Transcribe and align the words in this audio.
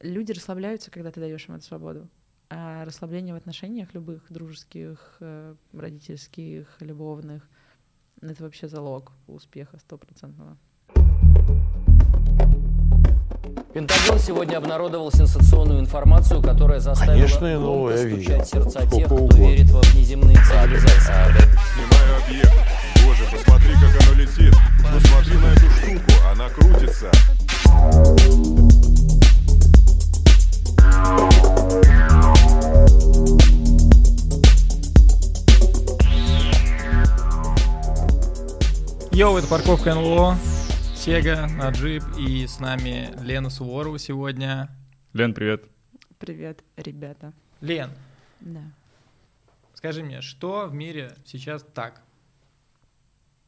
Люди 0.00 0.30
расслабляются, 0.32 0.90
когда 0.90 1.10
ты 1.10 1.20
даешь 1.20 1.48
им 1.48 1.56
эту 1.56 1.64
свободу. 1.64 2.08
А 2.50 2.84
расслабление 2.84 3.34
в 3.34 3.36
отношениях 3.36 3.92
любых, 3.94 4.24
дружеских, 4.30 5.16
э, 5.20 5.54
родительских, 5.72 6.68
любовных, 6.80 7.42
это 8.22 8.44
вообще 8.44 8.68
залог 8.68 9.12
успеха 9.26 9.78
стопроцентного. 9.78 10.56
Пентагон 13.74 14.18
сегодня 14.18 14.56
обнародовал 14.56 15.10
сенсационную 15.12 15.80
информацию, 15.80 16.42
которая 16.42 16.80
заставила 16.80 17.14
Конечно, 17.14 17.46
я 17.46 17.58
громко 17.58 17.76
новое 17.76 18.10
стучать 18.10 18.48
сердца 18.48 18.70
Сколько 18.80 18.96
тех, 18.96 19.06
кто 19.06 19.14
угодно. 19.16 19.36
верит 19.36 19.70
во 19.70 19.80
внеземные 19.80 20.36
цивилизации. 20.36 21.12
Снимаю 21.74 22.24
объект. 22.24 22.54
Боже, 23.04 23.24
посмотри, 23.30 23.72
как 23.74 24.02
оно 24.08 24.20
летит. 24.20 24.54
Посмотри 24.92 25.36
на 25.38 25.52
эту 25.52 25.70
штуку, 25.70 26.12
она 26.32 26.48
крутится. 26.50 27.10
Йоу, 39.18 39.36
это 39.36 39.48
парковка 39.48 39.96
НЛО, 39.96 40.36
Сега, 40.94 41.48
Наджип 41.48 42.04
и 42.16 42.46
с 42.46 42.60
нами 42.60 43.12
Лена 43.20 43.50
Суворова 43.50 43.98
сегодня. 43.98 44.70
Лен, 45.12 45.34
привет. 45.34 45.64
Привет, 46.20 46.62
ребята. 46.76 47.32
Лен, 47.60 47.90
Да. 48.38 48.62
скажи 49.74 50.04
мне, 50.04 50.20
что 50.20 50.68
в 50.68 50.72
мире 50.72 51.16
сейчас 51.24 51.64
так? 51.74 52.00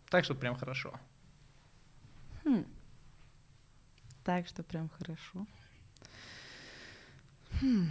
Так, 0.08 0.24
что 0.24 0.34
прям 0.34 0.56
хорошо. 0.56 0.92
Хм. 2.44 2.64
Так 4.24 4.48
что 4.48 4.64
прям 4.64 4.88
хорошо. 4.98 5.46
Хм. 7.60 7.88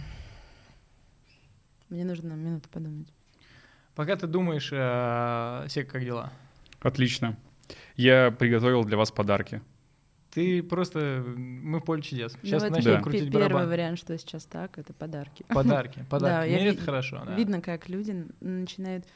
Мне 1.88 2.04
нужно 2.04 2.34
минуту 2.34 2.68
подумать. 2.68 3.08
Пока 3.94 4.16
ты 4.16 4.26
думаешь, 4.26 4.68
э, 4.70 5.66
Сега, 5.70 5.90
как 5.90 6.04
дела? 6.04 6.30
Отлично. 6.80 7.38
Я 7.96 8.30
приготовил 8.30 8.84
для 8.84 8.96
вас 8.96 9.10
подарки. 9.10 9.60
Ты 10.30 10.62
просто... 10.62 11.24
Мы 11.36 11.80
в 11.80 11.84
поле 11.84 12.02
чудес. 12.02 12.36
Сейчас 12.42 12.62
Ну, 12.62 12.70
начнем 12.70 12.92
Да. 12.94 13.00
крутить 13.00 13.24
пе- 13.26 13.30
Первый 13.32 13.44
барабан. 13.48 13.68
вариант, 13.68 13.98
что 13.98 14.16
сейчас 14.16 14.44
так, 14.44 14.78
это 14.78 14.92
подарки. 14.92 15.44
Подарки, 15.48 15.98
Да, 16.00 16.04
подарки. 16.06 16.50
Мире 16.52 16.64
ви- 16.70 16.76
это 16.76 16.82
хорошо, 16.84 17.22
да. 17.26 17.34
Видно, 17.34 17.60
как 17.60 17.88
люди 17.88 18.26
начинают 18.40 19.06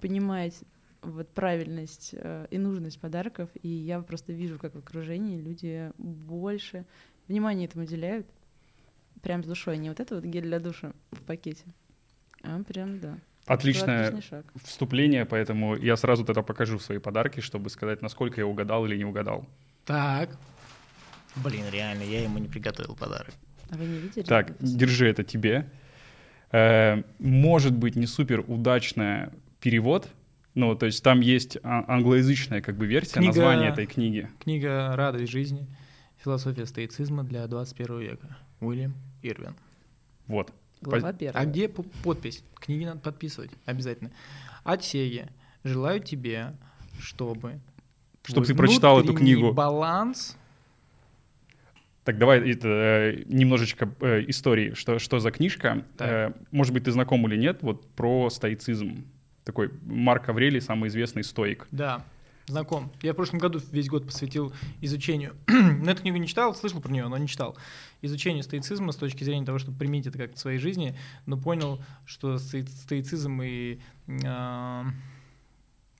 понимать 0.00 0.54
вот 1.02 1.28
правильность 1.30 2.14
э, 2.16 2.46
и 2.50 2.58
нужность 2.58 3.00
подарков, 3.00 3.48
и 3.62 3.68
я 3.68 4.00
просто 4.00 4.32
вижу, 4.32 4.58
как 4.58 4.74
в 4.74 4.78
окружении 4.78 5.40
люди 5.40 5.90
больше 5.98 6.84
внимания 7.28 7.64
этому 7.66 7.84
уделяют, 7.84 8.26
прям 9.22 9.42
с 9.42 9.46
душой, 9.46 9.78
не 9.78 9.88
вот 9.88 9.98
это 10.00 10.14
вот 10.16 10.24
гель 10.24 10.42
для 10.44 10.60
душа 10.60 10.92
в 11.10 11.22
пакете, 11.22 11.64
а 12.42 12.62
прям, 12.62 13.00
да. 13.00 13.18
Отличное 13.46 14.08
отличный 14.08 14.42
вступление, 14.64 15.24
поэтому 15.24 15.76
я 15.76 15.96
сразу 15.96 16.24
тогда 16.24 16.42
покажу 16.42 16.78
свои 16.78 16.98
подарки, 16.98 17.40
чтобы 17.40 17.70
сказать, 17.70 18.02
насколько 18.02 18.40
я 18.40 18.46
угадал 18.46 18.86
или 18.86 18.96
не 18.96 19.04
угадал. 19.04 19.46
Так, 19.84 20.30
Блин, 21.44 21.64
реально, 21.70 22.02
я 22.02 22.22
ему 22.22 22.38
не 22.38 22.48
приготовил 22.48 22.96
подарок. 22.96 23.34
А 23.70 23.76
вы 23.76 23.84
не 23.84 23.98
видели? 23.98 24.24
Так, 24.24 24.56
держи 24.58 25.06
это 25.06 25.22
тебе. 25.22 25.70
Э, 26.50 27.02
Может 27.18 27.74
быть, 27.76 27.94
не 27.94 28.06
супер 28.06 28.40
удачный 28.46 29.28
перевод, 29.60 30.08
ну, 30.54 30.74
то 30.74 30.86
есть 30.86 31.02
там 31.04 31.20
есть 31.20 31.58
а- 31.62 31.84
англоязычная 31.88 32.62
как 32.62 32.76
бы 32.78 32.86
версия 32.86 33.14
Книга- 33.20 33.26
названия 33.26 33.68
этой 33.68 33.84
книги. 33.86 34.30
книга 34.42 34.96
«Радость 34.96 35.30
жизни. 35.30 35.66
Философия 36.24 36.64
стоицизма 36.64 37.22
для 37.24 37.46
21 37.46 37.98
века». 38.00 38.36
Уильям 38.60 38.94
Ирвин. 39.22 39.54
Вот. 40.26 40.52
Глава 40.80 41.12
первая. 41.12 41.42
А 41.42 41.46
где 41.46 41.68
подпись? 41.68 42.42
Книги 42.56 42.84
надо 42.84 43.00
подписывать 43.00 43.50
обязательно. 43.64 44.10
От 44.64 44.84
Сеги. 44.84 45.28
Желаю 45.64 46.00
тебе, 46.00 46.54
чтобы... 47.00 47.60
Чтоб 48.22 48.44
твой 48.44 48.46
ты 48.46 48.54
прочитал 48.54 49.00
эту 49.00 49.14
книгу. 49.14 49.52
баланс... 49.52 50.36
Так, 52.04 52.18
давай 52.18 52.52
это, 52.52 52.68
э, 52.68 53.24
немножечко 53.26 53.92
э, 54.00 54.24
истории, 54.28 54.74
что, 54.74 55.00
что 55.00 55.18
за 55.18 55.32
книжка. 55.32 55.84
Так. 55.96 56.08
Э, 56.08 56.32
может 56.52 56.72
быть, 56.72 56.84
ты 56.84 56.92
знаком 56.92 57.26
или 57.26 57.36
нет, 57.36 57.62
вот 57.62 57.84
про 57.94 58.30
стоицизм. 58.30 59.04
Такой 59.42 59.72
Марк 59.82 60.28
Аврелий, 60.28 60.60
самый 60.60 60.86
известный 60.86 61.24
стоик. 61.24 61.66
Да, 61.72 62.04
знаком. 62.46 62.92
Я 63.02 63.12
в 63.12 63.16
прошлом 63.16 63.38
году 63.38 63.60
весь 63.72 63.88
год 63.88 64.06
посвятил 64.06 64.52
изучению. 64.80 65.34
Но 65.46 65.90
эту 65.90 66.02
книгу 66.02 66.16
не 66.16 66.26
читал, 66.26 66.54
слышал 66.54 66.80
про 66.80 66.92
нее, 66.92 67.08
но 67.08 67.16
не 67.18 67.26
читал. 67.26 67.56
Изучению 68.02 68.44
стоицизма 68.44 68.92
с 68.92 68.96
точки 68.96 69.24
зрения 69.24 69.44
того, 69.44 69.58
чтобы 69.58 69.78
применить 69.78 70.06
это 70.06 70.18
как 70.18 70.34
в 70.34 70.38
своей 70.38 70.58
жизни, 70.58 70.96
но 71.26 71.36
понял, 71.36 71.82
что 72.04 72.36
стои- 72.36 72.66
стоицизм 72.66 73.42
и... 73.42 73.80
а, 74.24 74.86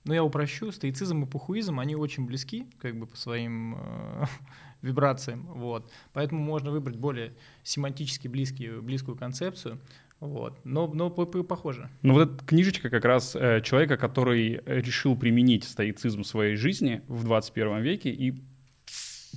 ну, 0.05 0.13
я 0.13 0.23
упрощу, 0.23 0.71
стоицизм 0.71 1.23
и 1.23 1.25
пухуизм, 1.25 1.81
они 1.81 1.95
очень 1.95 2.25
близки, 2.25 2.65
как 2.79 2.97
бы 2.97 3.07
по 3.07 3.17
своим 3.17 3.75
э, 3.77 4.25
вибрациям, 4.81 5.47
вот. 5.47 5.91
Поэтому 6.13 6.41
можно 6.41 6.71
выбрать 6.71 6.95
более 6.95 7.33
семантически 7.63 8.29
близкие, 8.29 8.79
близкую 8.79 9.17
концепцию, 9.17 9.81
вот. 10.19 10.53
Но, 10.63 10.87
но 10.87 11.09
по- 11.09 11.25
по- 11.25 11.43
похоже. 11.43 11.89
Ну 12.01 12.13
вот 12.13 12.29
эта 12.29 12.45
книжечка 12.45 12.89
как 12.89 13.05
раз 13.05 13.35
э, 13.35 13.61
человека, 13.61 13.97
который 13.97 14.61
э, 14.65 14.81
решил 14.81 15.15
применить 15.15 15.63
стоицизм 15.63 16.23
в 16.23 16.27
своей 16.27 16.55
жизни 16.55 17.01
в 17.07 17.23
21 17.23 17.81
веке 17.81 18.09
и 18.09 18.33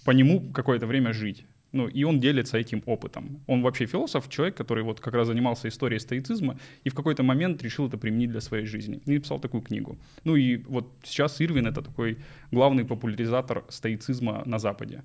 по 0.04 0.12
нему 0.12 0.50
какое-то 0.52 0.86
время 0.86 1.12
жить. 1.12 1.44
Ну, 1.72 1.86
и 1.86 2.02
он 2.04 2.18
делится 2.18 2.58
этим 2.58 2.82
опытом. 2.86 3.40
Он 3.46 3.62
вообще 3.62 3.86
философ, 3.86 4.28
человек, 4.28 4.56
который 4.56 4.82
вот 4.82 5.00
как 5.00 5.14
раз 5.14 5.28
занимался 5.28 5.68
историей 5.68 6.00
стоицизма 6.00 6.58
и 6.82 6.88
в 6.88 6.94
какой-то 6.94 7.22
момент 7.22 7.62
решил 7.62 7.86
это 7.86 7.96
применить 7.96 8.30
для 8.30 8.40
своей 8.40 8.66
жизни. 8.66 9.00
И 9.06 9.12
написал 9.12 9.38
такую 9.38 9.62
книгу. 9.62 9.96
Ну 10.24 10.36
и 10.36 10.56
вот 10.56 10.92
сейчас 11.04 11.40
Ирвин— 11.40 11.66
это 11.68 11.82
такой 11.82 12.18
главный 12.50 12.84
популяризатор 12.84 13.64
стоицизма 13.68 14.42
на 14.46 14.58
Западе. 14.58 15.02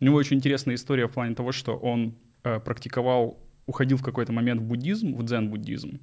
У 0.00 0.04
него 0.04 0.16
очень 0.16 0.38
интересная 0.38 0.74
история 0.74 1.06
в 1.06 1.12
плане 1.12 1.34
того, 1.34 1.52
что 1.52 1.76
он 1.76 2.14
э, 2.42 2.58
практиковал, 2.58 3.38
уходил 3.70 3.96
в 3.96 4.02
какой-то 4.02 4.32
момент 4.32 4.60
в 4.60 4.64
буддизм, 4.64 5.14
в 5.16 5.22
дзен-буддизм, 5.22 6.00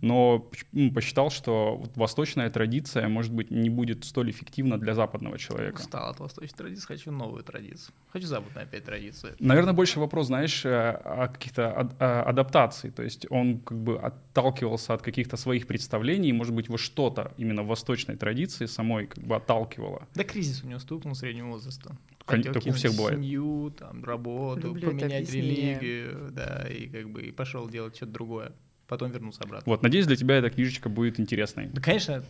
но 0.00 0.50
посчитал, 0.94 1.30
что 1.30 1.82
восточная 1.94 2.50
традиция, 2.50 3.08
может 3.08 3.32
быть, 3.32 3.50
не 3.50 3.70
будет 3.70 4.04
столь 4.04 4.30
эффективна 4.30 4.78
для 4.78 4.94
западного 4.94 5.38
человека. 5.38 5.80
Устал 5.80 6.10
от 6.10 6.20
восточной 6.20 6.56
традиции, 6.56 6.86
хочу 6.86 7.10
новую 7.10 7.42
традицию. 7.42 7.94
Хочу 8.12 8.26
западную 8.26 8.66
опять 8.66 8.84
традицию. 8.84 9.34
Наверное, 9.38 9.72
больше 9.72 10.00
вопрос, 10.00 10.26
знаешь, 10.26 10.66
э, 10.66 10.90
о 11.04 11.28
каких-то 11.28 11.80
ад- 11.80 12.02
адаптаций. 12.02 12.90
То 12.90 13.02
есть 13.02 13.26
он 13.30 13.60
как 13.60 13.78
бы 13.78 13.98
отталкивался 13.98 14.92
от 14.94 15.02
каких-то 15.02 15.36
своих 15.36 15.66
представлений, 15.66 16.32
может 16.32 16.54
быть, 16.54 16.66
его 16.66 16.76
что-то 16.76 17.32
именно 17.38 17.62
в 17.62 17.66
восточной 17.66 18.16
традиции 18.16 18.66
самой 18.66 19.06
как 19.06 19.24
бы 19.24 19.36
отталкивало. 19.36 20.06
Да 20.14 20.24
кризис 20.24 20.64
у 20.64 20.66
него 20.66 20.80
стукнул 20.80 21.14
среднего 21.14 21.46
возраста. 21.48 21.96
Хотел 22.26 22.54
так 22.54 22.66
у 22.66 22.72
всех 22.72 22.96
бывает. 22.96 23.16
Семью, 23.18 23.74
там, 23.78 24.02
работу, 24.02 24.68
Люблю 24.68 24.90
поменять 24.90 25.30
религию, 25.30 26.30
да, 26.32 26.66
и 26.68 26.88
как 26.88 27.10
бы 27.10 27.22
и 27.22 27.30
пошел 27.30 27.68
делать 27.68 27.96
что-то 27.96 28.12
другое. 28.12 28.52
Потом 28.86 29.10
вернулся 29.10 29.42
обратно. 29.44 29.70
Вот, 29.70 29.82
надеюсь, 29.82 30.06
для 30.06 30.16
тебя 30.16 30.36
эта 30.36 30.50
книжечка 30.50 30.88
будет 30.88 31.20
интересной. 31.20 31.66
Да, 31.68 31.80
конечно, 31.80 32.22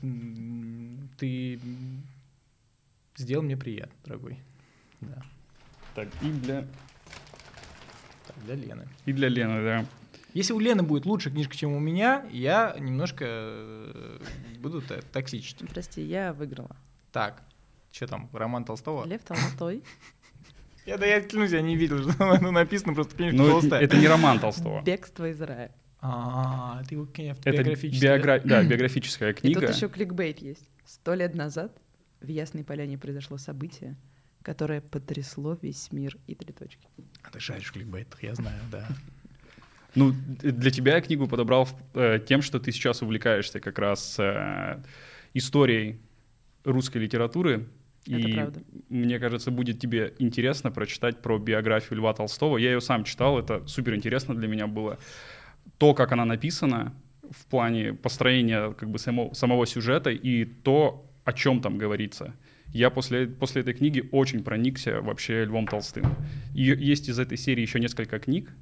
ты 1.18 1.60
сделал 3.16 3.42
мне 3.44 3.56
приятно, 3.56 3.94
дорогой. 4.04 4.38
Да. 5.00 5.22
Так, 5.94 6.08
и 6.22 6.30
для, 6.30 6.62
Так, 8.26 8.44
для 8.44 8.54
Лены. 8.54 8.88
и 9.06 9.12
для 9.12 9.28
Лены, 9.28 9.62
да. 9.62 9.86
Если 10.32 10.52
у 10.52 10.58
Лены 10.58 10.82
будет 10.82 11.06
лучше 11.06 11.30
книжка, 11.30 11.56
чем 11.56 11.72
у 11.72 11.78
меня, 11.78 12.26
я 12.32 12.74
немножко 12.80 13.24
э, 13.28 14.18
буду 14.58 14.82
токсичить. 15.12 15.58
Прости, 15.70 16.02
я 16.02 16.32
выиграла. 16.32 16.76
Так, 17.12 17.44
что 17.94 18.06
там, 18.08 18.28
роман 18.32 18.64
Толстого? 18.64 19.06
Лев 19.06 19.22
Толстой. 19.22 19.82
Я, 20.86 20.98
да 20.98 21.06
я 21.06 21.22
клянусь, 21.22 21.52
я 21.52 21.62
не 21.62 21.76
видел, 21.76 22.10
что 22.12 22.30
оно 22.30 22.50
написано, 22.50 22.92
просто 22.92 23.16
книжка 23.16 23.36
Ну, 23.38 23.44
это, 23.44 23.52
толстая. 23.52 23.80
это 23.82 23.96
не 23.96 24.06
роман 24.06 24.38
Толстого. 24.38 24.82
Бегство 24.82 25.30
из 25.30 25.40
рая. 25.40 25.74
А, 26.00 26.82
ты 26.86 26.96
его 26.96 27.06
биографический, 27.06 28.06
да? 28.06 28.18
биогра- 28.18 28.42
да, 28.44 28.62
биографическая 28.62 29.30
И 29.30 29.32
книга. 29.34 29.60
тут 29.62 29.74
еще 29.76 29.88
кликбейт 29.88 30.40
есть. 30.40 30.68
Сто 30.84 31.14
лет 31.14 31.34
назад 31.34 31.74
в 32.20 32.28
Ясной 32.28 32.64
Поляне 32.64 32.98
произошло 32.98 33.38
событие, 33.38 33.96
которое 34.42 34.82
потрясло 34.82 35.56
весь 35.62 35.90
мир 35.90 36.18
и 36.26 36.34
три 36.34 36.52
точки. 36.52 36.86
А 37.22 37.30
ты 37.30 37.40
шаришь 37.40 37.68
в 37.70 37.72
кликбейтах, 37.72 38.22
я 38.22 38.34
знаю, 38.34 38.60
да. 38.70 38.86
Ну, 39.94 40.12
для 40.12 40.70
тебя 40.72 40.96
я 40.96 41.00
книгу 41.00 41.28
подобрал 41.28 41.68
э, 41.94 42.18
тем, 42.28 42.42
что 42.42 42.58
ты 42.60 42.72
сейчас 42.72 43.00
увлекаешься 43.00 43.60
как 43.60 43.78
раз 43.78 44.16
э, 44.18 44.82
историей 45.34 46.00
русской 46.64 46.98
литературы. 46.98 47.68
Это 48.06 48.28
и 48.28 48.32
правда. 48.32 48.62
мне 48.88 49.18
кажется, 49.18 49.50
будет 49.50 49.80
тебе 49.80 50.14
интересно 50.18 50.70
прочитать 50.70 51.22
про 51.22 51.38
биографию 51.38 51.98
Льва 51.98 52.12
Толстого. 52.12 52.58
Я 52.58 52.72
ее 52.72 52.80
сам 52.80 53.04
читал, 53.04 53.38
это 53.38 53.66
супер 53.66 53.94
интересно 53.94 54.34
для 54.34 54.48
меня 54.48 54.66
было. 54.66 54.98
То, 55.78 55.94
как 55.94 56.12
она 56.12 56.24
написана 56.24 56.94
в 57.30 57.46
плане 57.46 57.94
построения 57.94 58.72
как 58.72 58.90
бы 58.90 58.98
само- 58.98 59.32
самого 59.34 59.66
сюжета 59.66 60.10
и 60.10 60.44
то, 60.44 61.10
о 61.24 61.32
чем 61.32 61.60
там 61.60 61.78
говорится. 61.78 62.34
Я 62.68 62.90
после, 62.90 63.26
после 63.26 63.62
этой 63.62 63.72
книги 63.72 64.08
очень 64.12 64.42
проникся 64.42 65.00
вообще 65.00 65.44
Львом 65.44 65.66
Толстым. 65.66 66.04
И 66.54 66.62
есть 66.64 67.08
из 67.08 67.18
этой 67.18 67.38
серии 67.38 67.62
еще 67.62 67.80
несколько 67.80 68.18
книг. 68.18 68.52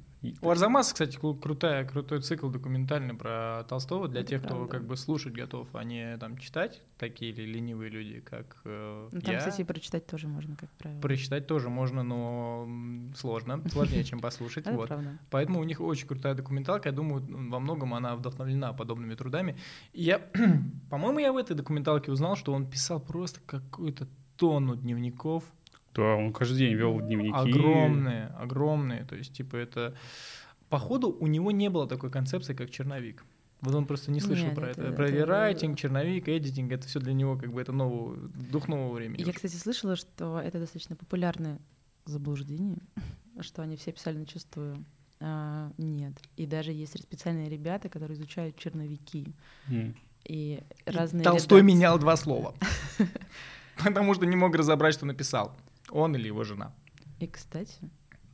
У 0.41 0.49
Арзамаса, 0.49 0.93
кстати, 0.93 1.17
кру- 1.17 1.39
крутая, 1.39 1.85
крутой 1.85 2.21
цикл 2.21 2.49
документальный 2.49 3.13
про 3.13 3.65
Толстого 3.67 4.07
для 4.07 4.21
Это 4.21 4.29
тех, 4.29 4.41
кто 4.41 4.55
правда. 4.55 4.67
как 4.71 4.85
бы 4.87 4.95
слушать 4.95 5.33
готов, 5.33 5.67
а 5.73 5.83
не 5.83 6.17
там 6.17 6.37
читать, 6.37 6.81
такие 6.97 7.33
ли 7.33 7.45
ленивые 7.45 7.89
люди, 7.89 8.21
как 8.21 8.57
э, 8.63 9.09
Ну, 9.11 9.21
Там, 9.21 9.33
я. 9.33 9.39
кстати, 9.39 9.61
и 9.61 9.63
прочитать 9.65 10.05
тоже 10.07 10.27
можно, 10.27 10.55
как 10.55 10.69
правило. 10.71 11.01
Прочитать 11.01 11.45
тоже 11.47 11.69
можно, 11.69 12.03
но 12.03 12.67
сложно, 13.15 13.61
сложнее, 13.69 14.03
чем 14.03 14.19
послушать. 14.19 14.65
Вот. 14.73 14.91
Поэтому 15.29 15.59
у 15.59 15.63
них 15.63 15.81
очень 15.81 16.07
крутая 16.07 16.35
документалка. 16.35 16.89
Я 16.89 16.95
думаю, 16.95 17.23
во 17.49 17.59
многом 17.59 17.93
она 17.93 18.15
вдохновлена 18.15 18.73
подобными 18.73 19.15
трудами. 19.15 19.57
И 19.91 20.03
я, 20.03 20.19
по-моему, 20.89 21.19
я 21.19 21.33
в 21.33 21.37
этой 21.37 21.55
документалке 21.55 22.11
узнал, 22.11 22.35
что 22.35 22.53
он 22.53 22.65
писал 22.69 22.99
просто 22.99 23.39
какую-то 23.45 24.07
тонну 24.37 24.75
дневников. 24.75 25.43
Да, 25.95 26.15
он 26.15 26.33
каждый 26.33 26.57
день 26.57 26.73
вел 26.75 26.99
дневники. 26.99 27.33
Огромные, 27.35 28.27
огромные. 28.39 29.03
То 29.05 29.15
есть, 29.15 29.33
типа, 29.33 29.55
это... 29.57 29.95
Походу, 30.69 31.09
у 31.11 31.27
него 31.27 31.51
не 31.51 31.69
было 31.69 31.87
такой 31.87 32.09
концепции, 32.09 32.53
как 32.55 32.71
черновик. 32.71 33.23
Вот 33.61 33.75
он 33.75 33.85
просто 33.85 34.11
не 34.11 34.19
слышал 34.19 34.47
Нет, 34.47 34.55
про 34.55 34.69
это- 34.69 34.81
это. 34.81 34.91
Про 34.93 35.07
это- 35.07 35.15
рерайтинг, 35.17 35.77
черновик, 35.77 36.27
эдитинг, 36.27 36.71
это 36.71 36.87
все 36.87 36.99
для 36.99 37.13
него 37.13 37.37
как 37.37 37.53
бы 37.53 37.61
это 37.61 37.71
нового, 37.71 38.17
дух 38.51 38.67
нового 38.67 38.93
времени. 38.93 39.19
Я, 39.19 39.25
уже. 39.27 39.33
кстати, 39.33 39.55
слышала, 39.55 39.95
что 39.95 40.39
это 40.39 40.59
достаточно 40.59 40.95
популярное 40.95 41.59
заблуждение, 42.05 42.79
что 43.41 43.61
они 43.61 43.75
все 43.77 43.91
писали 43.91 44.17
на 44.17 44.25
чувствую. 44.25 44.83
А, 45.19 45.71
нет. 45.77 46.13
И 46.35 46.45
даже 46.45 46.71
есть 46.73 47.01
специальные 47.01 47.49
ребята, 47.49 47.87
которые 47.87 48.15
изучают 48.17 48.57
черновики. 48.57 49.33
И 49.69 49.93
И 50.25 50.63
разные 50.85 51.23
Толстой 51.23 51.59
редакции. 51.59 51.75
менял 51.75 51.99
два 51.99 52.17
слова. 52.17 52.53
Потому 53.83 54.13
что 54.13 54.25
не 54.25 54.35
мог 54.35 54.55
разобрать, 54.55 54.93
что 54.95 55.05
написал. 55.05 55.55
Он 55.93 56.15
или 56.15 56.27
его 56.27 56.43
жена. 56.43 56.73
И, 57.19 57.27
кстати, 57.27 57.89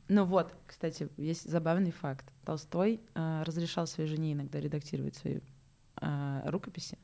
ну 0.08 0.24
вот, 0.24 0.52
кстати, 0.66 1.08
есть 1.16 1.48
забавный 1.48 1.92
факт. 1.92 2.24
Толстой 2.44 3.00
а, 3.14 3.44
разрешал 3.44 3.86
своей 3.86 4.08
жене 4.08 4.32
иногда 4.32 4.58
редактировать 4.58 5.14
свои 5.14 5.38
а, 5.96 6.42
рукописи. 6.46 6.98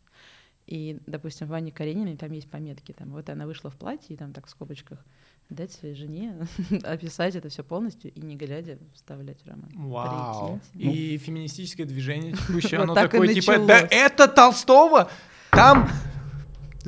И, 0.66 0.98
допустим, 1.06 1.46
в 1.46 1.54
Анне 1.54 1.70
Карениной 1.70 2.16
там 2.16 2.32
есть 2.32 2.50
пометки. 2.50 2.92
Там, 2.92 3.10
вот 3.10 3.30
она 3.30 3.46
вышла 3.46 3.70
в 3.70 3.76
платье, 3.76 4.14
и 4.14 4.16
там 4.16 4.32
так 4.32 4.46
в 4.46 4.50
скобочках 4.50 5.04
дать 5.50 5.70
своей 5.70 5.94
жене 5.94 6.48
описать 6.82 7.36
это 7.36 7.48
все 7.48 7.62
полностью 7.62 8.12
и 8.12 8.20
не 8.20 8.34
глядя 8.34 8.78
вставлять 8.94 9.40
в 9.42 9.46
роман. 9.46 9.70
Вау. 9.74 10.60
Прикиньте. 10.72 10.98
И 10.98 11.18
феминистическое 11.18 11.86
движение 11.86 12.32
текущее, 12.32 12.80
оно 12.82 12.94
такое, 12.94 13.32
типа, 13.32 13.58
да 13.58 13.86
это 13.88 14.26
Толстого? 14.26 15.10
Там... 15.50 15.88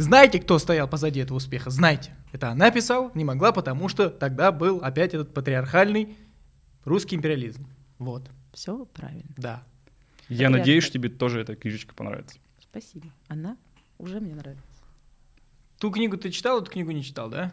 Знаете, 0.03 0.39
кто 0.41 0.59
стоял 0.61 0.87
позади 0.89 1.19
этого 1.21 1.39
успеха? 1.39 1.71
Знаете. 1.71 2.15
Это 2.33 2.51
она 2.51 2.71
писала, 2.71 3.11
не 3.15 3.25
могла, 3.25 3.51
потому 3.53 3.89
что 3.89 4.11
тогда 4.11 4.53
был 4.53 4.79
опять 4.83 5.13
этот 5.13 5.35
патриархальный 5.35 6.17
русский 6.85 7.17
империализм. 7.17 7.67
Вот, 7.99 8.31
Все 8.53 8.85
правильно. 8.95 9.25
да. 9.37 9.63
Я 10.29 10.49
Это 10.49 10.59
надеюсь, 10.59 10.85
что 10.85 10.93
тебе 10.93 11.09
тоже 11.09 11.41
эта 11.41 11.57
книжечка 11.57 11.95
понравится. 11.95 12.39
Спасибо. 12.61 13.07
Она 13.29 13.57
уже 13.99 14.21
мне 14.21 14.35
нравится. 14.35 14.63
Ту 15.81 15.91
книгу 15.91 16.17
ты 16.17 16.31
читал, 16.31 16.61
эту 16.63 16.71
книгу 16.71 16.91
не 16.93 17.03
читал, 17.03 17.29
да? 17.31 17.51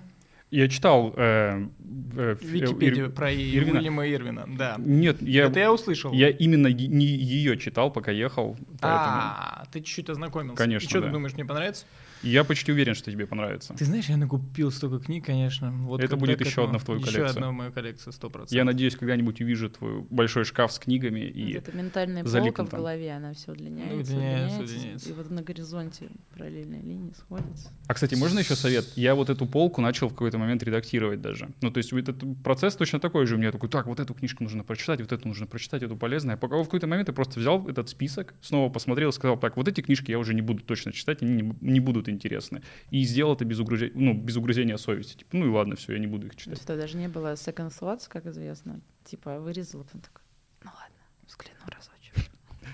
Я 0.52 0.68
читал 0.68 1.14
э, 1.18 1.68
э, 2.16 2.36
Википедию 2.42 3.08
Ир- 3.08 3.12
про 3.12 3.34
Ирвина. 3.34 3.80
Уильяма 3.80 4.08
Ирвина, 4.08 4.46
да. 4.56 4.76
Нет, 4.78 5.20
я, 5.22 5.46
Это 5.46 5.60
я 5.60 5.74
услышал. 5.74 6.12
я 6.14 6.30
именно 6.30 6.68
не 6.68 7.06
ее 7.08 7.58
читал, 7.58 7.92
пока 7.92 8.12
ехал. 8.12 8.56
Поэтому 8.80 9.18
А, 9.22 9.66
ты 9.72 9.80
чуть-чуть 9.80 10.10
ознакомился. 10.10 10.58
Конечно, 10.58 10.86
И 10.86 10.90
что 10.90 11.02
да. 11.02 11.08
ты 11.08 11.14
думаешь, 11.14 11.34
мне 11.34 11.46
понравится? 11.46 11.86
Я 12.30 12.44
почти 12.44 12.72
уверен, 12.72 12.96
что 12.96 13.12
тебе 13.12 13.26
понравится. 13.28 13.74
Ты 13.74 13.86
знаешь, 13.86 14.06
я 14.10 14.18
накупил 14.18 14.72
столько 14.72 15.04
книг, 15.04 15.26
конечно. 15.26 15.72
Вот 15.72 16.02
Это 16.04 16.16
будет 16.18 16.40
еще 16.42 16.66
одна 16.66 16.78
в 16.80 16.84
твою 16.84 17.00
Еще 17.00 17.12
коллекцию. 17.12 17.36
одна 17.38 17.50
в 17.50 17.54
мою 17.54 17.72
коллекцию, 17.72 18.14
сто 18.14 18.30
процентов. 18.30 18.52
Я 18.56 18.64
надеюсь, 18.64 18.96
когда-нибудь 18.96 19.42
увижу 19.42 19.70
твой 19.70 20.02
большой 20.10 20.44
шкаф 20.46 20.72
с 20.72 20.80
книгами 20.80 21.22
Вот 21.22 21.36
и 21.36 21.52
эта 21.54 21.72
ментальная 21.76 22.24
полка 22.24 22.66
в 22.66 22.70
голове, 22.70 23.12
она 23.12 23.34
все 23.34 23.52
удлиняется, 23.52 23.96
Удлиняется, 23.96 24.60
удлиняется, 24.62 24.78
удлиняется. 24.78 25.10
и 25.10 25.14
вот 25.14 25.30
на 25.32 25.42
горизонте 25.42 26.08
параллельные 26.34 26.82
линии 26.82 27.14
сходятся. 27.18 27.70
А, 27.88 27.94
кстати, 27.94 28.16
можно 28.16 28.40
еще 28.40 28.56
совет? 28.56 28.86
Я 28.96 29.16
вот 29.16 29.30
эту 29.30 29.46
полку 29.46 29.82
начал 29.82 30.08
в 30.08 30.12
какой-то 30.12 30.38
момент 30.38 30.64
редактировать 30.64 31.22
даже. 31.22 31.50
Ну, 31.62 31.72
то 31.72 31.78
есть 31.78 31.92
вот 31.92 32.00
этот 32.08 32.24
процесс 32.44 32.76
точно 32.76 33.00
такой 33.00 33.26
же. 33.26 33.36
У 33.36 33.38
меня 33.38 33.52
такой, 33.52 33.70
так, 33.70 33.88
вот 33.88 34.00
эту 34.00 34.14
книжку 34.14 34.44
нужно 34.44 34.64
прочитать, 34.64 35.00
вот 35.02 35.12
эту 35.12 35.28
нужно 35.28 35.48
прочитать, 35.48 35.84
эту 35.84 35.96
полезную. 35.96 36.36
А 36.36 36.38
пока 36.38 36.58
в 36.58 36.64
какой-то 36.64 36.88
момент 36.88 37.08
я 37.10 37.14
просто 37.14 37.40
взял 37.40 37.68
этот 37.68 37.90
список, 37.90 38.34
снова 38.42 38.70
посмотрел 38.72 39.10
и 39.10 39.14
сказал, 39.14 39.38
так, 39.40 39.58
вот 39.58 39.68
эти 39.68 39.82
книжки 39.82 40.12
я 40.12 40.20
уже 40.20 40.34
не 40.34 40.42
буду 40.42 40.64
точно 40.64 40.92
читать, 40.92 41.22
они 41.22 41.42
не, 41.42 41.56
не 41.62 41.80
будут 41.80 42.08
интересны. 42.16 42.62
И 42.90 43.04
сделал 43.04 43.34
это 43.36 43.46
без, 43.46 43.60
угружения, 43.60 43.94
ну, 43.96 44.14
без 44.14 44.36
угрызения 44.38 44.78
совести. 44.78 45.18
Типа, 45.18 45.38
ну 45.38 45.46
и 45.46 45.50
ладно, 45.50 45.76
все, 45.76 45.94
я 45.94 46.00
не 46.00 46.08
буду 46.08 46.28
их 46.28 46.34
То 46.34 46.40
читать. 46.40 46.54
есть 46.54 46.64
это 46.64 46.78
даже 46.78 46.98
не 46.98 47.08
было 47.08 47.34
second 47.34 47.72
thoughts, 47.80 48.08
как 48.08 48.26
известно. 48.26 48.82
Типа 49.04 49.40
вырезала, 49.40 49.84
потом 49.84 50.02
такой, 50.02 50.22
ну 50.64 50.72
ладно, 50.74 50.96
взгляну 51.28 51.60
разочек. 51.68 52.32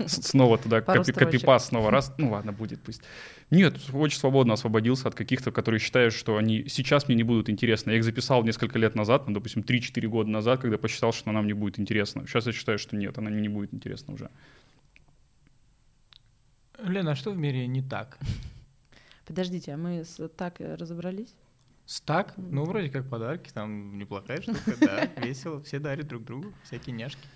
Снова 0.08 0.58
туда 0.58 0.80
копи- 0.80 1.14
копипаст, 1.14 1.68
снова 1.68 1.92
раз, 1.92 2.14
ну 2.18 2.32
ладно, 2.32 2.54
будет 2.54 2.82
пусть. 2.82 3.02
Нет, 3.50 3.78
очень 3.94 4.18
свободно 4.18 4.54
освободился 4.54 5.10
от 5.10 5.16
каких-то, 5.16 5.52
которые 5.52 5.80
считают, 5.80 6.14
что 6.14 6.38
они 6.38 6.68
сейчас 6.70 7.08
мне 7.08 7.18
не 7.18 7.24
будут 7.24 7.50
интересны. 7.50 7.92
Я 7.92 7.98
их 7.98 8.04
записал 8.04 8.44
несколько 8.44 8.80
лет 8.80 8.96
назад, 8.96 9.28
ну, 9.28 9.34
допустим, 9.34 9.62
3-4 9.62 10.08
года 10.08 10.30
назад, 10.30 10.62
когда 10.62 10.78
посчитал, 10.78 11.12
что 11.12 11.30
она 11.30 11.42
мне 11.42 11.54
будет 11.54 11.78
интересна. 11.78 12.26
Сейчас 12.26 12.48
я 12.48 12.54
считаю, 12.54 12.80
что 12.80 12.96
нет, 12.96 13.18
она 13.18 13.30
мне 13.30 13.42
не 13.42 13.50
будет 13.50 13.74
интересна 13.74 14.14
уже. 14.14 14.30
Лена, 16.84 17.12
а 17.12 17.16
что 17.16 17.32
в 17.32 17.38
мире 17.38 17.68
не 17.68 17.82
так? 17.82 18.18
Подождите, 19.26 19.74
а 19.74 19.78
мы 19.78 20.04
с, 20.04 20.28
так 20.30 20.62
э, 20.62 20.76
разобрались? 20.76 21.36
Стак? 21.86 22.34
Ну, 22.38 22.64
вроде 22.66 22.90
как 22.90 23.10
подарки, 23.10 23.52
там 23.54 23.98
неплохая 23.98 24.42
штука, 24.42 24.76
да, 24.80 25.06
весело, 25.18 25.62
все 25.62 25.80
дарят 25.80 26.08
друг 26.08 26.24
другу, 26.24 26.54
всякие 26.64 26.96
няшки. 26.96 27.28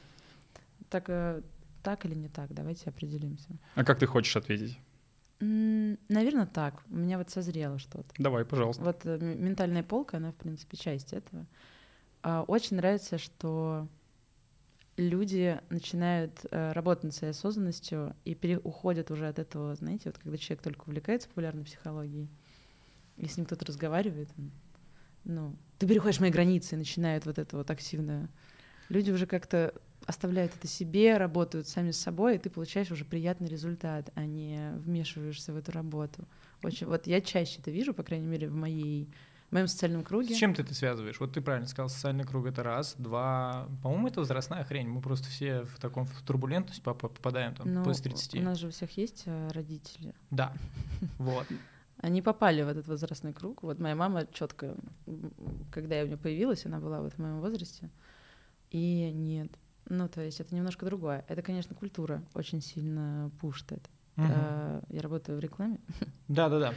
Так, 0.89 1.09
э, 1.09 1.41
так 1.83 2.05
или 2.05 2.15
не 2.15 2.29
так? 2.29 2.53
Давайте 2.53 2.89
определимся. 2.89 3.49
А 3.75 3.83
как 3.83 3.99
ты 3.99 4.05
хочешь 4.05 4.35
ответить? 4.35 4.79
Наверное, 5.39 6.45
так. 6.45 6.81
У 6.89 6.95
меня 6.95 7.17
вот 7.17 7.29
созрело 7.29 7.77
что-то. 7.77 8.07
Давай, 8.17 8.45
пожалуйста. 8.45 8.83
Вот 8.83 9.01
э, 9.05 9.17
ментальная 9.19 9.83
полка, 9.83 10.17
она, 10.17 10.31
в 10.31 10.35
принципе, 10.35 10.77
часть 10.77 11.13
этого. 11.13 11.45
А, 12.23 12.43
Очень 12.43 12.77
нравится, 12.77 13.17
что 13.17 13.87
люди 14.97 15.59
начинают 15.69 16.45
э, 16.51 16.71
работать 16.71 17.05
над 17.05 17.13
своей 17.13 17.31
осознанностью 17.31 18.15
и 18.23 18.33
пере- 18.33 18.59
уходят 18.59 19.11
уже 19.11 19.27
от 19.27 19.39
этого, 19.39 19.75
знаете, 19.75 20.03
вот 20.05 20.17
когда 20.17 20.37
человек 20.37 20.63
только 20.63 20.83
увлекается 20.83 21.27
популярной 21.27 21.65
психологией, 21.65 22.29
и 23.17 23.27
с 23.27 23.37
ним 23.37 23.45
кто-то 23.45 23.65
разговаривает, 23.65 24.29
он, 24.37 24.51
ну, 25.23 25.55
ты 25.79 25.87
переходишь 25.87 26.19
мои 26.19 26.31
границы, 26.31 26.75
и 26.75 26.77
начинают 26.77 27.25
вот 27.25 27.39
это 27.39 27.57
вот 27.57 27.69
активно. 27.69 28.29
Люди 28.89 29.11
уже 29.11 29.25
как-то 29.25 29.73
оставляют 30.05 30.55
это 30.55 30.67
себе, 30.67 31.17
работают 31.17 31.67
сами 31.67 31.91
с 31.91 31.97
собой, 31.97 32.35
и 32.35 32.37
ты 32.37 32.49
получаешь 32.49 32.91
уже 32.91 33.05
приятный 33.05 33.47
результат, 33.47 34.11
а 34.15 34.25
не 34.25 34.73
вмешиваешься 34.77 35.51
в 35.51 35.57
эту 35.57 35.71
работу. 35.71 36.27
Очень, 36.63 36.87
вот 36.87 37.07
я 37.07 37.21
чаще 37.21 37.59
это 37.59 37.71
вижу, 37.71 37.93
по 37.93 38.03
крайней 38.03 38.27
мере, 38.27 38.47
в 38.49 38.53
моей 38.53 39.09
моем 39.55 39.67
социальном 39.67 40.03
круге. 40.03 40.35
С 40.35 40.37
чем 40.37 40.53
ты 40.53 40.61
это 40.61 40.73
связываешь? 40.75 41.19
Вот 41.19 41.33
ты 41.33 41.41
правильно 41.41 41.67
сказал, 41.67 41.89
социальный 41.89 42.23
круг 42.23 42.45
это 42.45 42.61
раз, 42.63 42.95
два. 42.97 43.67
По-моему, 43.81 44.07
это 44.07 44.19
возрастная 44.19 44.63
хрень. 44.63 44.87
Мы 44.87 45.01
просто 45.01 45.27
все 45.29 45.63
в 45.63 45.79
таком 45.79 46.05
в 46.05 46.21
турбулентность 46.21 46.83
поп- 46.83 47.01
попадаем 47.01 47.55
там 47.55 47.73
Ну, 47.73 47.83
после 47.83 48.11
30. 48.11 48.35
У 48.35 48.41
нас 48.43 48.57
же 48.59 48.67
у 48.67 48.71
всех 48.71 48.95
есть 48.97 49.23
э, 49.25 49.49
родители. 49.51 50.13
Да. 50.31 50.53
Вот. 51.17 51.47
Они 51.97 52.21
попали 52.21 52.61
в 52.61 52.67
этот 52.67 52.87
возрастной 52.87 53.33
круг. 53.33 53.63
Вот 53.63 53.79
моя 53.79 53.95
мама 53.95 54.27
четко, 54.31 54.75
когда 55.71 55.95
я 55.95 56.03
у 56.03 56.07
нее 56.07 56.17
появилась, 56.17 56.65
она 56.65 56.79
была 56.79 57.01
вот 57.01 57.13
в 57.13 57.17
моем 57.19 57.39
возрасте. 57.39 57.89
И 58.69 59.11
нет. 59.13 59.51
Ну, 59.87 60.07
то 60.09 60.21
есть 60.21 60.39
это 60.41 60.53
немножко 60.53 60.85
другое. 60.85 61.23
Это, 61.27 61.41
конечно, 61.41 61.75
культура 61.75 62.21
очень 62.33 62.61
сильно 62.61 63.31
пушит 63.39 63.71
это. 63.71 63.89
Э, 64.17 64.81
Я 64.89 65.01
работаю 65.01 65.37
в 65.37 65.41
рекламе, 65.41 65.79
Да-да-да. 66.27 66.73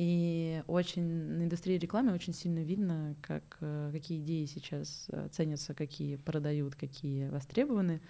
И 0.00 0.62
очень 0.66 1.02
на 1.02 1.42
индустрии 1.42 1.76
рекламы 1.76 2.14
очень 2.14 2.32
сильно 2.32 2.60
видно, 2.60 3.16
как, 3.20 3.58
э, 3.60 3.90
какие 3.92 4.18
идеи 4.22 4.46
сейчас 4.46 5.04
э, 5.10 5.28
ценятся, 5.30 5.74
какие 5.74 6.16
продают, 6.16 6.74
какие 6.74 7.28
востребованы. 7.28 8.00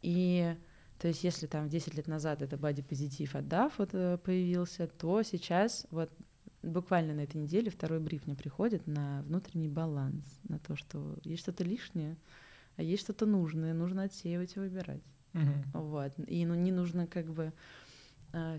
И 0.00 0.56
то 0.98 1.06
есть 1.06 1.22
если 1.24 1.46
там 1.46 1.68
10 1.68 1.94
лет 1.96 2.06
назад 2.06 2.40
это 2.40 2.56
боди-позитив 2.56 3.34
от 3.34 3.44
DAF 3.44 3.72
вот, 3.76 3.90
э, 3.92 4.16
появился, 4.24 4.86
то 4.86 5.22
сейчас 5.22 5.86
вот 5.90 6.10
буквально 6.62 7.12
на 7.12 7.20
этой 7.20 7.36
неделе 7.36 7.70
второй 7.70 8.00
бриф 8.00 8.26
мне 8.26 8.34
приходит 8.34 8.86
на 8.86 9.20
внутренний 9.26 9.68
баланс, 9.68 10.24
на 10.48 10.58
то, 10.58 10.76
что 10.76 11.18
есть 11.24 11.42
что-то 11.42 11.62
лишнее, 11.62 12.16
а 12.76 12.82
есть 12.82 13.02
что-то 13.02 13.26
нужное, 13.26 13.74
нужно 13.74 14.04
отсеивать 14.04 14.56
и 14.56 14.60
выбирать. 14.60 15.04
Мгм. 15.34 15.64
Вот. 15.74 16.12
И 16.26 16.46
ну, 16.46 16.54
не 16.54 16.72
нужно 16.72 17.06
как 17.06 17.26
бы 17.26 17.52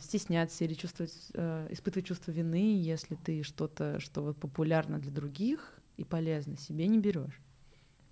стесняться 0.01 0.63
или 0.65 0.73
чувствовать, 0.73 1.13
э, 1.33 1.67
испытывать 1.71 2.07
чувство 2.07 2.31
вины, 2.31 2.79
если 2.81 3.15
ты 3.15 3.43
что-то, 3.43 3.99
что 3.99 4.21
вот 4.21 4.37
популярно 4.39 4.99
для 4.99 5.11
других 5.11 5.79
и 5.97 6.03
полезно, 6.03 6.57
себе 6.57 6.87
не 6.87 6.99
берешь. 6.99 7.39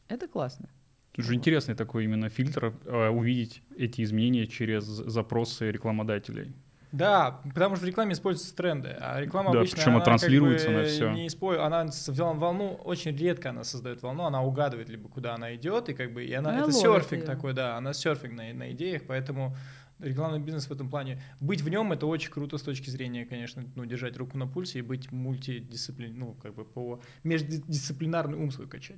Это 0.08 0.28
классно. 0.28 0.70
Это 1.14 1.24
же 1.24 1.34
интересный 1.36 1.74
такой 1.76 2.04
именно 2.04 2.30
фильтр, 2.30 2.74
э, 2.86 3.10
увидеть 3.10 3.64
эти 3.76 4.04
изменения 4.04 4.46
через 4.46 4.84
запросы 4.86 5.72
рекламодателей. 5.72 6.54
Да, 6.92 7.42
потому 7.44 7.76
что 7.76 7.84
в 7.86 7.88
рекламе 7.88 8.14
используются 8.14 8.56
тренды, 8.56 8.96
а 9.00 9.20
реклама 9.20 9.52
Да, 9.52 9.60
обычно 9.60 9.76
причем 9.78 9.96
она 9.96 10.06
транслируется 10.06 10.68
как 10.68 10.76
бы 10.76 10.82
на 10.82 10.86
всё. 10.88 11.12
Не 11.12 11.28
испо- 11.28 11.58
она 11.58 11.86
волну 12.34 12.74
очень 12.76 13.16
редко 13.18 13.50
она 13.50 13.64
создает 13.64 14.02
волну, 14.04 14.24
она 14.24 14.42
угадывает 14.42 14.88
либо 14.90 15.10
куда 15.10 15.36
она 15.36 15.54
идет 15.56 15.90
и 15.90 15.94
как 15.94 16.14
бы 16.14 16.24
и 16.24 16.32
она, 16.34 16.52
Она 16.52 16.60
это 16.62 16.72
ловит 16.72 17.04
серфинг 17.04 17.24
её. 17.24 17.26
такой, 17.26 17.54
да, 17.54 17.76
она 17.78 17.94
серфинг 17.94 18.34
на, 18.34 18.54
на 18.54 18.72
идеях, 18.72 19.02
поэтому 19.08 19.56
рекламный 20.00 20.40
бизнес 20.40 20.68
в 20.68 20.72
этом 20.72 20.90
плане 20.90 21.22
быть 21.40 21.62
в 21.62 21.70
нем 21.70 21.92
это 21.92 22.06
очень 22.06 22.32
круто 22.32 22.58
с 22.58 22.62
точки 22.62 22.90
зрения, 22.90 23.26
конечно, 23.26 23.64
ну 23.76 23.86
держать 23.86 24.18
руку 24.18 24.38
на 24.38 24.48
пульсе 24.48 24.80
и 24.80 24.82
быть 24.82 25.12
мультидисциплин, 25.12 26.18
ну 26.18 26.34
как 26.36 26.56
бы 26.56 26.66
по 26.66 27.02
междисциплинарный 27.24 28.38
ум 28.38 28.52
свой 28.52 28.68
качать. 28.68 28.98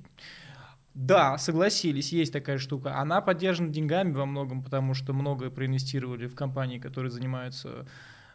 Да, 0.94 1.38
согласились, 1.38 2.12
есть 2.12 2.32
такая 2.32 2.58
штука. 2.58 2.98
Она 2.98 3.20
поддержана 3.20 3.68
деньгами 3.70 4.12
во 4.12 4.26
многом, 4.26 4.62
потому 4.62 4.94
что 4.94 5.12
много 5.12 5.48
проинвестировали 5.50 6.26
в 6.26 6.34
компании, 6.34 6.78
которые 6.78 7.10
занимаются 7.12 7.86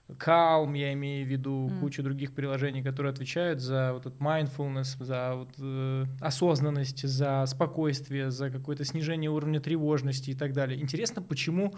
Calm, 0.08 0.78
я 0.78 0.94
имею 0.94 1.26
в 1.26 1.30
виду, 1.30 1.68
М. 1.68 1.80
кучу 1.80 2.04
других 2.04 2.34
приложений, 2.34 2.84
которые 2.84 3.12
отвечают 3.12 3.60
за 3.60 3.92
вот 3.92 4.06
этот 4.06 4.20
mindfulness, 4.22 5.04
за 5.04 5.34
вот, 5.36 5.50
э, 5.58 6.06
осознанность, 6.22 7.08
за 7.08 7.44
спокойствие, 7.48 8.30
за 8.30 8.52
какое-то 8.52 8.86
снижение 8.86 9.32
уровня 9.32 9.60
тревожности 9.60 10.30
и 10.30 10.36
так 10.36 10.54
далее. 10.54 10.80
Интересно, 10.80 11.24
почему 11.24 11.74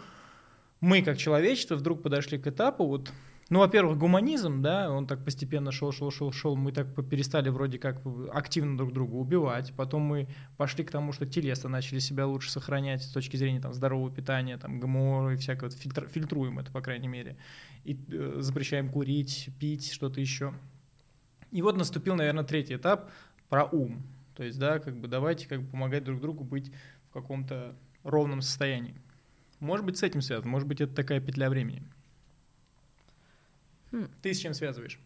мы, 0.79 1.01
как 1.01 1.17
человечество, 1.17 1.75
вдруг 1.75 2.03
подошли 2.03 2.37
к 2.37 2.47
этапу, 2.47 2.85
вот, 2.85 3.11
ну, 3.49 3.59
во-первых, 3.59 3.97
гуманизм, 3.97 4.61
да, 4.61 4.91
он 4.91 5.07
так 5.07 5.23
постепенно 5.23 5.71
шел, 5.71 5.91
шел, 5.91 6.11
шел, 6.11 6.31
шел, 6.31 6.55
мы 6.55 6.71
так 6.71 6.87
перестали 7.09 7.49
вроде 7.49 7.79
как 7.79 8.01
активно 8.31 8.77
друг 8.77 8.93
друга 8.93 9.15
убивать, 9.15 9.73
потом 9.75 10.03
мы 10.03 10.27
пошли 10.57 10.83
к 10.83 10.91
тому, 10.91 11.13
что 11.13 11.25
телеса 11.25 11.69
начали 11.69 11.99
себя 11.99 12.27
лучше 12.27 12.51
сохранять 12.51 13.03
с 13.03 13.11
точки 13.11 13.37
зрения 13.37 13.59
там, 13.59 13.73
здорового 13.73 14.11
питания, 14.11 14.57
там, 14.57 14.79
ГМО 14.79 15.33
и 15.33 15.35
всякого, 15.37 15.69
фильтр- 15.69 16.09
фильтруем 16.09 16.59
это, 16.59 16.71
по 16.71 16.81
крайней 16.81 17.07
мере, 17.07 17.37
и 17.83 17.97
э, 18.11 18.37
запрещаем 18.39 18.89
курить, 18.89 19.49
пить, 19.59 19.91
что-то 19.91 20.19
еще. 20.19 20.53
И 21.51 21.61
вот 21.61 21.77
наступил, 21.77 22.15
наверное, 22.15 22.43
третий 22.43 22.75
этап 22.75 23.09
про 23.49 23.65
ум. 23.65 24.03
То 24.35 24.43
есть, 24.43 24.59
да, 24.59 24.77
как 24.77 24.99
бы 24.99 25.07
давайте 25.07 25.47
как 25.47 25.63
бы 25.63 25.71
помогать 25.71 26.03
друг 26.03 26.21
другу 26.21 26.43
быть 26.43 26.71
в 27.09 27.13
каком-то 27.13 27.75
ровном 28.03 28.41
состоянии. 28.41 29.01
Может 29.59 29.85
быть, 29.85 29.97
с 29.97 30.03
этим 30.03 30.21
связано, 30.21 30.49
может 30.49 30.67
быть, 30.67 30.81
это 30.81 30.93
такая 30.93 31.19
петля 31.19 31.49
времени. 31.49 31.83
Хм. 33.91 34.07
Ты 34.21 34.33
с 34.33 34.39
чем 34.39 34.53
связываешь? 34.53 34.99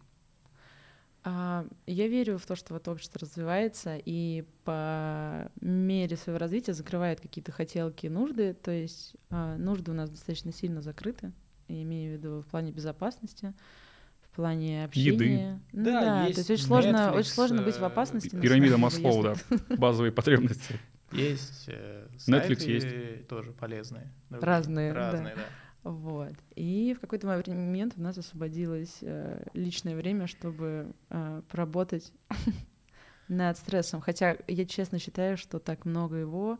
А, 1.23 1.65
Я 1.85 2.07
верю 2.07 2.37
в 2.37 2.45
то, 2.45 2.55
что 2.55 2.73
вот 2.73 2.87
общество 2.87 3.19
развивается 3.19 3.97
и 4.03 4.43
по 4.63 5.51
мере 5.61 6.17
своего 6.17 6.39
развития 6.39 6.73
закрывает 6.73 7.21
какие-то 7.21 7.51
хотелки 7.51 8.07
и 8.07 8.09
нужды. 8.09 8.53
То 8.53 8.71
есть 8.71 9.15
а, 9.29 9.55
нужды 9.57 9.91
у 9.91 9.93
нас 9.93 10.09
достаточно 10.09 10.51
сильно 10.51 10.81
закрыты, 10.81 11.31
я 11.67 11.83
имею 11.83 12.11
в 12.11 12.17
виду 12.17 12.41
в 12.41 12.47
плане 12.47 12.71
безопасности, 12.71 13.53
в 14.23 14.35
плане 14.35 14.85
общения. 14.85 15.61
Ну 15.71 15.85
Да, 15.85 16.01
да, 16.01 16.23
есть 16.25 16.35
то 16.35 16.39
есть 16.39 16.51
очень 16.51 16.65
сложно, 16.65 16.89
Netflix, 16.89 17.19
очень 17.19 17.29
сложно 17.31 17.61
быть 17.61 17.75
в 17.75 17.83
э, 17.83 17.85
опасности. 17.85 18.35
Пирамида 18.35 18.77
Маслоу, 18.77 19.23
да, 19.23 19.35
базовые 19.77 20.11
потребности. 20.11 20.79
Есть 21.11 21.65
э, 21.67 22.07
Netflix 22.27 22.59
сайты 22.59 22.71
есть. 22.71 23.27
тоже 23.27 23.51
полезные. 23.51 24.11
другие. 24.29 24.45
Разные, 24.45 24.93
да. 24.93 25.11
Разные, 25.11 25.35
да. 25.35 25.41
Вот. 25.83 26.33
И 26.55 26.93
в 26.95 26.99
какой-то 26.99 27.27
момент 27.27 27.93
у 27.97 28.01
нас 28.01 28.17
освободилось 28.17 28.99
э, 29.01 29.43
личное 29.53 29.95
время, 29.95 30.27
чтобы 30.27 30.93
э, 31.09 31.41
поработать 31.49 32.13
над 33.27 33.57
стрессом. 33.57 34.01
Хотя 34.01 34.37
я 34.47 34.65
честно 34.65 34.99
считаю, 34.99 35.37
что 35.37 35.59
так 35.59 35.85
много 35.85 36.17
его, 36.17 36.59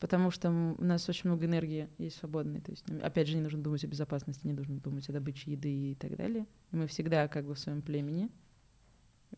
потому 0.00 0.30
что 0.30 0.50
у 0.50 0.82
нас 0.82 1.06
очень 1.08 1.28
много 1.28 1.44
энергии 1.44 1.90
есть 1.98 2.16
свободной. 2.16 2.60
То 2.60 2.70
есть, 2.70 2.84
опять 3.02 3.28
же, 3.28 3.36
не 3.36 3.42
нужно 3.42 3.62
думать 3.62 3.84
о 3.84 3.88
безопасности, 3.88 4.46
не 4.46 4.54
нужно 4.54 4.78
думать 4.80 5.08
о 5.10 5.12
добыче 5.12 5.52
еды 5.52 5.92
и 5.92 5.94
так 5.94 6.16
далее. 6.16 6.46
И 6.72 6.76
мы 6.76 6.86
всегда 6.86 7.28
как 7.28 7.44
бы 7.44 7.54
в 7.54 7.58
своем 7.58 7.82
племени, 7.82 8.30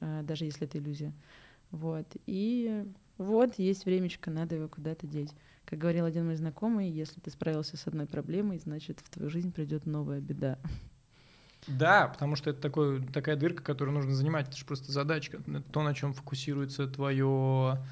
э, 0.01 0.23
даже 0.23 0.45
если 0.45 0.65
это 0.65 0.79
иллюзия. 0.79 1.13
Вот. 1.73 2.07
И 2.27 2.85
вот 3.19 3.59
есть 3.59 3.85
времечко, 3.85 4.31
надо 4.31 4.55
его 4.55 4.69
куда-то 4.69 5.07
деть. 5.07 5.33
Как 5.65 5.79
говорил 5.79 6.07
один 6.07 6.27
мой 6.27 6.37
знакомый, 6.37 6.89
если 6.89 7.21
ты 7.21 7.31
справился 7.31 7.77
с 7.77 7.87
одной 7.87 8.07
проблемой, 8.07 8.59
значит, 8.59 9.01
в 9.01 9.11
твою 9.11 9.29
жизнь 9.29 9.53
придет 9.53 9.85
новая 9.85 10.21
беда. 10.21 10.59
Да, 11.67 12.09
потому 12.09 12.37
что 12.37 12.51
это 12.51 12.61
такой, 12.61 13.05
такая 13.05 13.37
дырка, 13.37 13.63
которую 13.63 13.95
нужно 13.95 14.15
занимать. 14.15 14.49
Это 14.49 14.57
же 14.57 14.65
просто 14.65 14.91
задачка. 14.93 15.43
То, 15.73 15.83
на 15.83 15.95
чем 15.95 16.15
фокусируется 16.15 16.87
твое, 16.87 17.85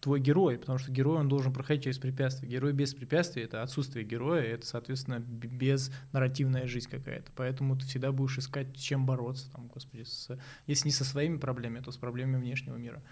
твой 0.00 0.20
герой. 0.20 0.58
Потому 0.58 0.78
что 0.78 0.90
герой, 0.90 1.18
он 1.18 1.28
должен 1.28 1.52
проходить 1.52 1.84
через 1.84 1.98
препятствия. 1.98 2.48
Герой 2.48 2.72
без 2.72 2.94
препятствий— 2.94 3.42
это 3.44 3.62
отсутствие 3.62 4.06
героя, 4.06 4.42
это, 4.42 4.66
соответственно, 4.66 5.18
без 5.18 5.92
нарративная 6.12 6.66
жизнь 6.66 6.88
какая-то. 6.88 7.30
Поэтому 7.36 7.76
ты 7.76 7.84
всегда 7.84 8.12
будешь 8.12 8.38
искать, 8.38 8.74
чем 8.76 9.04
бороться. 9.04 9.50
Там, 9.52 9.66
господи, 9.66 10.04
с- 10.04 10.38
если 10.66 10.88
не 10.88 10.92
со 10.92 11.04
своими 11.04 11.36
проблемами, 11.36 11.82
то 11.82 11.92
с 11.92 11.98
проблемами 11.98 12.40
внешнего 12.40 12.76
мира. 12.76 13.02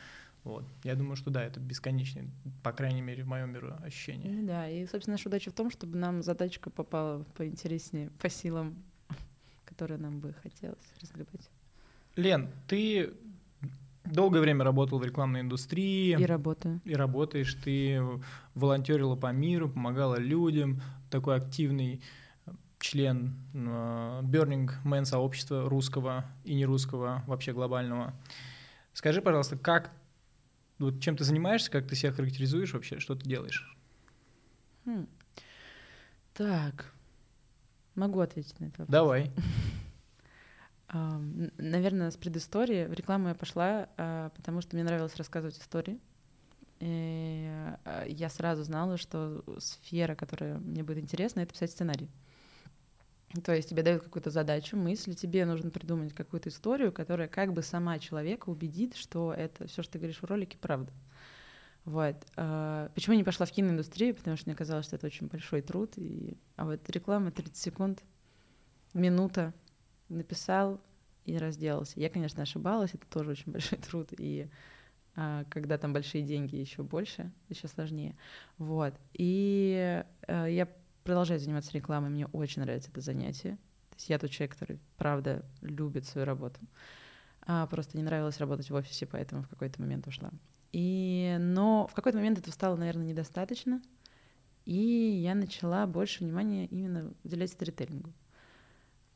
Вот. 0.44 0.64
Я 0.84 0.94
думаю, 0.94 1.16
что 1.16 1.30
да, 1.30 1.44
это 1.44 1.60
бесконечное, 1.60 2.26
по 2.62 2.72
крайней 2.72 3.02
мере, 3.02 3.24
в 3.24 3.26
моем 3.26 3.52
миру 3.52 3.74
ощущение. 3.82 4.32
Ну 4.32 4.46
Да, 4.46 4.68
и, 4.68 4.86
собственно, 4.86 5.14
наша 5.14 5.28
удача 5.28 5.50
в 5.50 5.54
том, 5.54 5.70
чтобы 5.70 5.98
нам 5.98 6.22
задачка 6.22 6.70
попала 6.70 7.24
поинтереснее, 7.36 8.10
по 8.18 8.28
силам, 8.28 8.76
которые 9.64 9.98
нам 9.98 10.20
бы 10.20 10.34
хотелось 10.42 10.78
разгребать. 11.00 11.50
Лен, 12.16 12.48
ты 12.66 13.12
долгое 14.04 14.40
время 14.40 14.64
работал 14.64 14.98
в 14.98 15.04
рекламной 15.04 15.40
индустрии. 15.40 16.18
И 16.18 16.24
работаю. 16.24 16.80
и 16.84 16.94
работаешь, 16.94 17.54
ты 17.54 18.00
волонтерила 18.54 19.16
по 19.16 19.32
миру, 19.32 19.68
помогала 19.68 20.16
людям, 20.16 20.80
такой 21.10 21.36
активный 21.36 22.00
член 22.78 23.34
э, 23.54 24.20
Burning 24.22 24.70
Man 24.84 25.04
сообщества 25.04 25.68
русского 25.68 26.24
и 26.44 26.54
нерусского, 26.54 27.22
вообще 27.26 27.52
глобального. 27.52 28.14
Скажи, 28.92 29.20
пожалуйста, 29.20 29.56
как, 29.56 29.90
вот 30.78 31.00
чем 31.00 31.16
ты 31.16 31.24
занимаешься, 31.24 31.70
как 31.70 31.86
ты 31.86 31.94
себя 31.96 32.12
характеризуешь 32.12 32.72
вообще, 32.72 33.00
что 33.00 33.14
ты 33.14 33.28
делаешь? 33.28 33.76
Хм. 34.84 35.06
Так, 36.34 36.92
могу 37.94 38.20
ответить 38.20 38.58
на 38.60 38.66
это. 38.66 38.82
вопрос. 38.82 38.88
Давай. 38.88 39.32
Наверное, 41.58 42.10
с 42.10 42.16
предыстории. 42.16 42.86
В 42.86 42.92
рекламу 42.92 43.28
я 43.28 43.34
пошла, 43.34 43.88
а, 43.96 44.30
потому 44.30 44.62
что 44.62 44.74
мне 44.76 44.84
нравилось 44.84 45.16
рассказывать 45.16 45.58
истории. 45.58 45.98
И 46.80 47.46
а, 47.84 48.06
я 48.06 48.30
сразу 48.30 48.62
знала, 48.62 48.96
что 48.96 49.44
сфера, 49.58 50.14
которая 50.14 50.58
мне 50.58 50.82
будет 50.82 50.98
интересна, 50.98 51.40
это 51.40 51.52
писать 51.52 51.72
сценарий. 51.72 52.08
То 53.44 53.54
есть 53.54 53.68
тебе 53.68 53.82
дают 53.82 54.02
какую-то 54.02 54.30
задачу, 54.30 54.76
мысль, 54.76 55.14
тебе 55.14 55.44
нужно 55.44 55.70
придумать 55.70 56.14
какую-то 56.14 56.48
историю, 56.48 56.92
которая 56.92 57.28
как 57.28 57.52
бы 57.52 57.62
сама 57.62 57.98
человека 57.98 58.48
убедит, 58.48 58.96
что 58.96 59.34
это 59.34 59.66
все, 59.66 59.82
что 59.82 59.92
ты 59.92 59.98
говоришь 59.98 60.22
в 60.22 60.24
ролике, 60.24 60.56
правда. 60.58 60.90
Вот. 61.84 62.16
А, 62.36 62.90
Почему 62.94 63.14
я 63.14 63.18
не 63.18 63.24
пошла 63.24 63.44
в 63.44 63.50
киноиндустрию? 63.50 64.14
Потому 64.14 64.36
что 64.36 64.48
мне 64.48 64.56
казалось, 64.56 64.86
что 64.86 64.96
это 64.96 65.06
очень 65.06 65.26
большой 65.26 65.60
труд. 65.62 65.92
И... 65.96 66.38
А 66.56 66.64
вот 66.64 66.88
реклама 66.90 67.30
30 67.30 67.56
секунд, 67.56 68.02
минута, 68.94 69.52
написал 70.08 70.80
и 71.24 71.36
разделался. 71.36 72.00
Я, 72.00 72.08
конечно, 72.08 72.42
ошибалась, 72.42 72.94
это 72.94 73.06
тоже 73.06 73.32
очень 73.32 73.52
большой 73.52 73.78
труд. 73.78 74.08
И 74.18 74.48
а, 75.16 75.44
когда 75.50 75.76
там 75.76 75.92
большие 75.92 76.22
деньги, 76.22 76.56
еще 76.56 76.82
больше, 76.82 77.30
еще 77.48 77.68
сложнее. 77.68 78.16
Вот. 78.56 78.94
И 79.12 80.04
а, 80.26 80.46
я 80.46 80.68
продолжаю 81.04 81.40
заниматься 81.40 81.72
рекламой, 81.72 82.10
мне 82.10 82.26
очень 82.26 82.62
нравится 82.62 82.90
это 82.90 83.00
занятие. 83.00 83.56
То 83.90 83.96
есть 83.96 84.08
я 84.10 84.18
тот 84.18 84.30
человек, 84.30 84.52
который, 84.54 84.78
правда, 84.96 85.44
любит 85.60 86.06
свою 86.06 86.26
работу. 86.26 86.60
А, 87.42 87.66
просто 87.66 87.96
не 87.96 88.02
нравилось 88.02 88.38
работать 88.38 88.70
в 88.70 88.74
офисе, 88.74 89.06
поэтому 89.06 89.42
в 89.42 89.48
какой-то 89.48 89.80
момент 89.80 90.06
ушла. 90.06 90.30
И, 90.72 91.36
но 91.40 91.86
в 91.86 91.94
какой-то 91.94 92.18
момент 92.18 92.38
этого 92.38 92.52
стало, 92.52 92.76
наверное, 92.76 93.06
недостаточно, 93.06 93.80
и 94.66 94.76
я 94.76 95.34
начала 95.34 95.86
больше 95.86 96.22
внимания 96.22 96.66
именно 96.66 97.14
уделять 97.24 97.50
сторителлингу. 97.50 98.12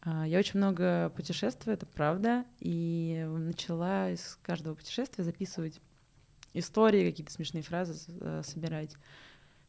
А, 0.01 0.27
Я 0.27 0.39
очень 0.39 0.59
много 0.59 1.13
путешествую, 1.15 1.75
это 1.75 1.85
правда, 1.85 2.47
и 2.59 3.27
начала 3.29 4.11
из 4.11 4.39
каждого 4.43 4.75
путешествия 4.75 5.25
записывать 5.25 5.81
истории, 6.55 7.11
какие-то 7.11 7.33
смешные 7.33 7.63
фразы 7.63 8.13
э, 8.21 8.43
собирать. 8.45 8.97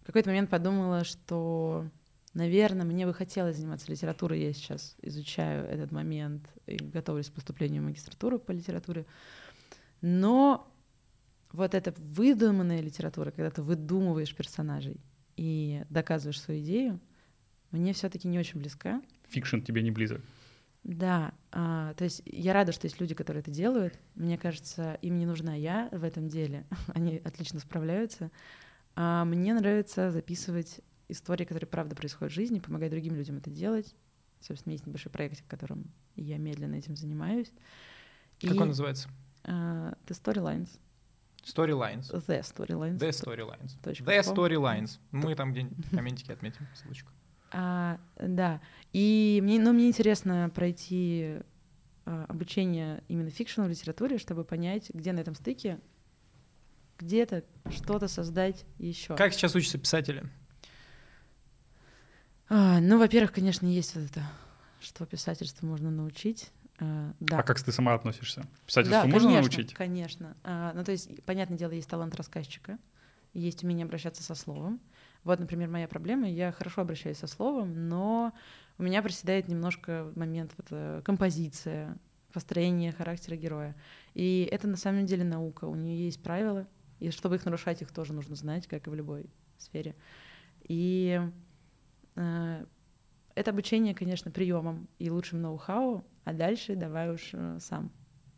В 0.02 0.06
какой-то 0.06 0.30
момент 0.30 0.50
подумала, 0.50 1.04
что, 1.04 1.90
наверное, 2.34 2.86
мне 2.86 3.06
бы 3.06 3.14
хотелось 3.14 3.58
заниматься 3.58 3.92
литературой. 3.92 4.42
Я 4.42 4.54
сейчас 4.54 4.96
изучаю 5.02 5.66
этот 5.66 5.92
момент 5.92 6.48
и 6.66 6.78
готовлюсь 6.78 7.30
к 7.30 7.34
поступлению 7.34 7.82
в 7.82 7.86
магистратуру 7.86 8.40
по 8.40 8.52
литературе. 8.52 9.06
Но 10.02 10.72
вот 11.52 11.76
эта 11.76 11.94
выдуманная 11.98 12.82
литература, 12.82 13.32
когда 13.32 13.50
ты 13.52 13.62
выдумываешь 13.62 14.36
персонажей 14.36 15.00
и 15.38 15.84
доказываешь 15.90 16.42
свою 16.42 16.62
идею, 16.62 17.00
мне 17.72 17.94
все-таки 17.94 18.28
не 18.28 18.40
очень 18.40 18.60
близка. 18.60 19.02
Фикшн 19.30 19.60
тебе 19.60 19.82
не 19.82 19.92
близок. 19.92 20.22
Да, 20.84 21.34
а, 21.52 21.94
то 21.94 22.04
есть 22.04 22.22
я 22.26 22.52
рада, 22.54 22.74
что 22.74 22.88
есть 22.88 23.00
люди, 23.00 23.16
которые 23.16 23.42
это 23.42 23.52
делают. 23.52 23.98
Мне 24.16 24.38
кажется, 24.38 24.98
им 25.02 25.18
не 25.18 25.26
нужна 25.26 25.56
я 25.56 25.88
в 25.92 26.04
этом 26.04 26.28
деле. 26.28 26.66
Они 26.94 27.18
отлично 27.24 27.60
справляются. 27.60 28.32
А 28.96 29.24
мне 29.24 29.54
нравится 29.54 30.12
записывать 30.12 30.82
истории, 31.14 31.46
которые 31.46 31.68
правда 31.68 31.96
происходят 31.96 32.32
в 32.32 32.36
жизни, 32.36 32.60
помогать 32.60 32.92
другим 32.92 33.16
людям 33.16 33.38
это 33.38 33.50
делать. 33.50 33.96
Собственно, 34.40 34.74
есть 34.74 34.86
небольшой 34.86 35.12
проект, 35.12 35.40
в 35.40 35.48
котором 35.48 35.92
я 36.16 36.38
медленно 36.38 36.76
этим 36.76 36.96
занимаюсь. 36.96 37.52
Как 38.42 38.56
И, 38.56 38.60
он 38.60 38.68
называется? 38.70 39.10
а, 39.44 39.94
The 40.06 40.12
Storylines. 40.22 40.70
Storylines. 41.44 42.12
The 42.12 42.42
Storylines. 42.42 42.98
The 42.98 43.10
Storylines. 43.10 43.78
The. 43.84 44.22
Storylines. 44.22 45.00
Мы 45.12 45.36
там 45.36 45.52
где-нибудь 45.52 45.86
в 45.92 45.96
комментике 45.96 46.34
отметим 46.34 46.68
ссылочку. 46.76 47.12
А, 47.52 48.00
да. 48.20 48.62
И 48.92 49.40
мне, 49.44 49.60
ну, 49.60 49.74
мне 49.74 49.88
интересно 49.88 50.52
пройти 50.54 51.40
а, 52.06 52.26
обучение 52.28 53.04
именно 53.08 53.30
fiction 53.30 53.64
литературе, 53.64 54.18
чтобы 54.18 54.44
понять, 54.44 54.90
где 54.94 55.12
на 55.14 55.20
этом 55.20 55.36
стыке 55.36 55.80
где-то 57.00 57.44
что-то 57.72 58.08
создать 58.08 58.66
еще. 58.78 59.16
Как 59.16 59.34
сейчас 59.34 59.56
учатся 59.56 59.78
писатели? 59.78 60.30
А, 62.56 62.80
ну, 62.80 63.00
во-первых, 63.00 63.32
конечно, 63.32 63.66
есть 63.66 63.96
вот 63.96 64.04
это, 64.04 64.22
что 64.80 65.08
писательству 65.08 65.66
можно 65.66 65.90
научить. 65.90 66.52
А, 66.78 67.12
да. 67.20 67.40
А 67.40 67.44
как 67.44 67.60
ты 67.60 67.72
сама 67.72 67.96
относишься? 67.96 68.42
да, 68.42 68.48
Писательству 68.68 69.08
можно 69.08 69.30
конечно, 69.30 69.42
научить? 69.42 69.74
Конечно. 69.74 70.38
А, 70.44 70.72
ну, 70.76 70.84
то 70.84 70.92
есть, 70.92 71.24
понятное 71.24 71.58
дело, 71.58 71.72
есть 71.72 71.90
талант 71.90 72.14
рассказчика, 72.14 72.78
есть 73.34 73.64
умение 73.64 73.86
обращаться 73.86 74.22
со 74.22 74.36
словом. 74.36 74.80
Вот, 75.24 75.40
например, 75.40 75.68
моя 75.68 75.88
проблема, 75.88 76.30
я 76.30 76.52
хорошо 76.52 76.82
обращаюсь 76.82 77.18
со 77.18 77.26
словом, 77.26 77.90
но 77.90 78.34
у 78.78 78.84
меня 78.84 79.02
проседает 79.02 79.48
немножко 79.48 80.12
момент 80.16 80.52
вот, 80.56 80.68
э, 80.70 81.02
композиция, 81.04 81.98
построение 82.34 82.92
характера 82.92 83.36
героя. 83.36 83.76
И 84.14 84.48
это 84.52 84.68
на 84.68 84.78
самом 84.78 85.08
деле 85.08 85.24
наука, 85.24 85.66
у 85.66 85.74
нее 85.74 86.06
есть 86.06 86.22
правила, 86.22 86.68
и 87.00 87.10
чтобы 87.10 87.38
их 87.38 87.46
нарушать, 87.46 87.82
их 87.82 87.92
тоже 87.92 88.14
нужно 88.14 88.36
знать, 88.36 88.68
как 88.68 88.86
и 88.86 88.92
в 88.92 88.94
любой 88.94 89.26
сфере. 89.58 89.96
И 90.68 91.20
это 92.16 93.52
обучение, 93.52 93.96
конечно, 93.96 94.32
приемом 94.32 94.88
и 95.00 95.10
лучшим 95.10 95.42
ноу-хау, 95.42 96.06
а 96.24 96.34
дальше 96.34 96.76
давай 96.76 97.12
уж 97.12 97.30
э, 97.34 97.58
сам. 97.60 97.92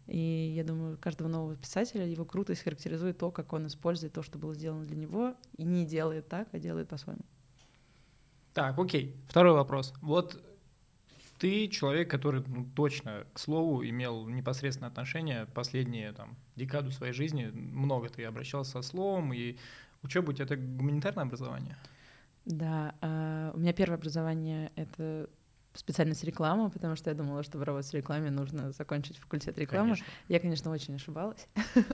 И 0.07 0.53
я 0.55 0.63
думаю, 0.63 0.97
каждого 0.97 1.27
нового 1.27 1.55
писателя 1.55 2.05
его 2.05 2.25
крутость 2.25 2.63
характеризует 2.63 3.17
то, 3.17 3.31
как 3.31 3.53
он 3.53 3.67
использует 3.67 4.13
то, 4.13 4.21
что 4.21 4.37
было 4.37 4.53
сделано 4.53 4.85
для 4.85 4.95
него, 4.95 5.35
и 5.57 5.63
не 5.63 5.85
делает 5.85 6.27
так, 6.27 6.47
а 6.51 6.59
делает 6.59 6.87
по-своему. 6.87 7.23
Так, 8.53 8.77
окей. 8.77 9.15
Второй 9.27 9.53
вопрос. 9.53 9.93
Вот 10.01 10.41
ты 11.39 11.67
человек, 11.67 12.09
который 12.09 12.43
ну, 12.47 12.65
точно, 12.75 13.25
к 13.33 13.39
слову, 13.39 13.83
имел 13.83 14.27
непосредственное 14.27 14.89
отношение 14.89 15.47
последние 15.47 16.13
там, 16.13 16.37
декаду 16.55 16.91
своей 16.91 17.13
жизни. 17.13 17.45
Много 17.51 18.09
ты 18.09 18.23
обращался 18.23 18.71
со 18.71 18.81
словом, 18.83 19.33
и 19.33 19.57
учеба 20.03 20.29
у 20.29 20.33
тебя 20.33 20.45
это 20.45 20.55
гуманитарное 20.55 21.25
образование? 21.25 21.75
Да, 22.45 22.95
а, 23.01 23.51
у 23.53 23.59
меня 23.59 23.73
первое 23.73 23.97
образование— 23.97 24.71
это 24.75 25.29
специальность 25.73 26.23
реклама, 26.23 26.69
потому 26.69 26.95
что 26.95 27.09
я 27.09 27.15
думала, 27.15 27.43
чтобы 27.43 27.65
работать 27.65 27.91
в 27.91 27.95
рекламе, 27.95 28.31
нужно 28.31 28.71
закончить 28.71 29.17
факультет 29.17 29.57
рекламы. 29.57 29.89
Конечно. 29.95 30.05
Я, 30.29 30.39
конечно, 30.39 30.71
очень 30.71 30.95
ошибалась. 30.95 31.47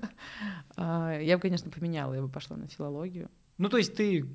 А, 0.77 1.17
Я 1.20 1.38
бы, 1.38 1.41
конечно, 1.41 1.70
поменяла, 1.72 2.13
я 2.13 2.22
бы 2.22 2.29
пошла 2.29 2.58
на 2.58 2.67
филологию. 2.67 3.29
Ну, 3.58 3.70
то 3.70 3.77
есть 3.77 3.96
ты 3.96 4.25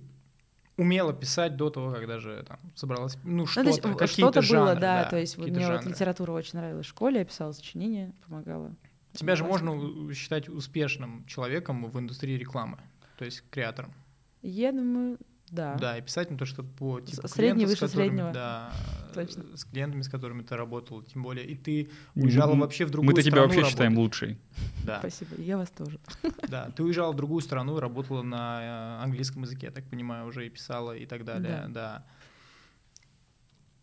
умела 0.77 1.13
писать 1.15 1.57
до 1.57 1.71
того, 1.71 1.93
как 1.93 2.07
даже 2.07 2.45
там 2.47 2.59
собралась, 2.75 3.17
ну, 3.25 3.31
Ну, 3.39 3.47
что-то, 3.47 3.65
то 3.65 3.69
есть 3.71 3.81
в- 3.85 3.97
какие-то 3.97 4.43
что-то 4.43 4.55
было, 4.55 4.75
да, 4.75 5.05
то 5.05 5.17
есть 5.17 5.39
мне 5.39 5.67
вот 5.71 5.85
литература 5.87 6.33
очень 6.33 6.59
нравилась 6.59 6.87
в 6.87 6.89
школе, 6.89 7.21
я 7.21 7.25
писала 7.25 7.53
сочинения, 7.53 8.15
помогала. 8.27 8.75
Тебя 9.13 9.37
же 9.37 9.45
можно 9.45 10.13
считать 10.13 10.49
успешным 10.49 11.25
человеком 11.27 11.89
в 11.91 11.99
индустрии 11.99 12.37
рекламы, 12.37 12.79
то 13.17 13.25
есть 13.25 13.43
креатором. 13.51 13.95
Я 14.43 14.73
думаю, 14.73 15.19
да. 15.51 15.75
Да, 15.77 15.97
и 15.99 16.03
писать 16.03 16.31
не 16.31 16.37
то, 16.37 16.45
что 16.45 16.63
по 16.65 17.01
типу 17.01 17.29
средний, 17.29 17.67
выше 17.67 17.81
которыми- 17.87 18.09
среднего. 18.09 18.33
Да, 18.33 18.73
Точно. 19.15 19.57
с 19.57 19.65
клиентами, 19.65 20.03
с 20.03 20.09
которыми 20.09 20.43
ты 20.43 20.57
работал, 20.57 21.03
тем 21.03 21.23
более, 21.23 21.47
и 21.47 21.55
ты 21.55 21.91
уезжала 22.15 22.53
м, 22.53 22.61
вообще 22.61 22.85
в 22.85 22.91
другую 22.91 23.11
Мы-то 23.15 23.23
тебя 23.23 23.33
страну 23.39 23.55
вообще 23.55 23.71
считаем 23.71 23.93
работать. 23.93 24.21
лучшей. 24.23 24.39
Да, 24.85 24.99
Спасибо. 25.01 25.41
Я 25.41 25.57
вас 25.57 25.71
тоже. 25.71 25.99
да, 26.49 26.71
ты 26.71 26.83
уезжала 26.83 27.13
в 27.13 27.17
другую 27.17 27.41
страну 27.43 27.79
работала 27.81 28.23
на 28.23 28.99
э, 29.01 29.05
английском 29.05 29.43
языке, 29.43 29.67
я 29.67 29.73
так 29.73 29.85
понимаю, 29.89 30.27
уже 30.27 30.47
и 30.47 30.51
писала 30.51 30.93
и 30.97 31.07
так 31.07 31.25
далее, 31.25 31.65
Да. 31.69 31.69
да. 31.69 32.07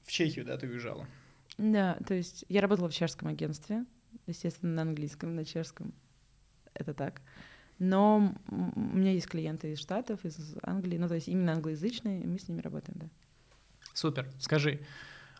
В 0.03 0.11
Чехию, 0.11 0.45
да, 0.45 0.57
ты 0.57 0.67
уезжала? 0.67 1.07
Да, 1.57 1.97
то 2.07 2.13
есть 2.13 2.45
я 2.49 2.61
работала 2.61 2.89
в 2.89 2.93
чешском 2.93 3.27
агентстве, 3.29 3.85
естественно, 4.27 4.73
на 4.73 4.81
английском, 4.83 5.35
на 5.35 5.45
чешском. 5.45 5.93
Это 6.73 6.93
так. 6.93 7.21
Но 7.79 8.33
у 8.49 8.79
меня 8.79 9.11
есть 9.11 9.27
клиенты 9.27 9.73
из 9.73 9.79
Штатов, 9.79 10.23
из 10.25 10.55
Англии, 10.61 10.97
ну, 10.97 11.07
то 11.07 11.15
есть 11.15 11.27
именно 11.27 11.53
англоязычные, 11.53 12.23
и 12.23 12.27
мы 12.27 12.39
с 12.39 12.47
ними 12.47 12.61
работаем, 12.61 12.97
да. 12.99 13.07
Супер. 13.93 14.27
Скажи, 14.39 14.79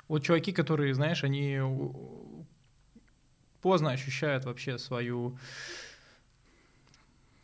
вот 0.07 0.23
чуваки, 0.23 0.51
которые, 0.51 0.93
знаешь, 0.93 1.23
они 1.23 1.59
поздно 3.61 3.91
ощущают 3.91 4.45
вообще 4.45 4.77
свою 4.77 5.37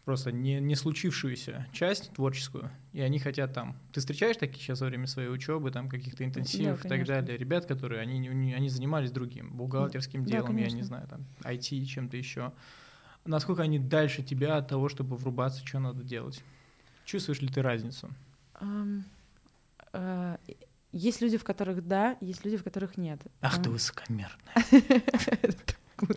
просто 0.09 0.31
не, 0.31 0.59
не 0.59 0.73
случившуюся 0.73 1.67
часть 1.71 2.11
творческую, 2.13 2.71
и 2.93 3.01
они 3.01 3.19
хотят 3.19 3.53
там... 3.53 3.77
Ты 3.93 3.99
встречаешь 3.99 4.37
таких 4.37 4.59
сейчас 4.59 4.81
во 4.81 4.87
время 4.87 5.05
своей 5.05 5.29
учебы, 5.29 5.69
там 5.69 5.87
каких-то 5.87 6.25
интенсивов 6.25 6.83
и 6.83 6.89
так 6.89 7.05
далее, 7.05 7.37
ребят, 7.37 7.67
которые, 7.67 8.01
они, 8.01 8.27
они 8.27 8.69
занимались 8.69 9.11
другим, 9.11 9.55
бухгалтерским 9.55 10.25
Да, 10.25 10.31
делом, 10.31 10.57
я 10.57 10.71
не 10.71 10.81
знаю, 10.81 11.07
там, 11.07 11.25
IT, 11.43 11.85
чем-то 11.85 12.17
еще. 12.17 12.53
Насколько 13.25 13.63
они 13.63 13.79
дальше 13.79 14.23
тебя 14.23 14.57
от 14.57 14.67
того, 14.67 14.89
чтобы 14.89 15.15
врубаться, 15.15 15.65
что 15.65 15.79
надо 15.79 16.03
делать? 16.03 16.43
Чувствуешь 17.05 17.41
ли 17.41 17.47
ты 17.47 17.61
разницу? 17.61 18.09
Ам, 18.53 19.03
а, 19.93 20.39
есть 20.91 21.21
люди, 21.21 21.37
в 21.37 21.43
которых 21.43 21.85
да, 21.87 22.17
есть 22.21 22.43
люди, 22.45 22.57
в 22.57 22.63
которых 22.63 22.97
нет. 22.97 23.21
Ах 23.41 23.61
ты 23.61 23.69
Ам, 23.69 23.73
высокомерная. 23.73 24.55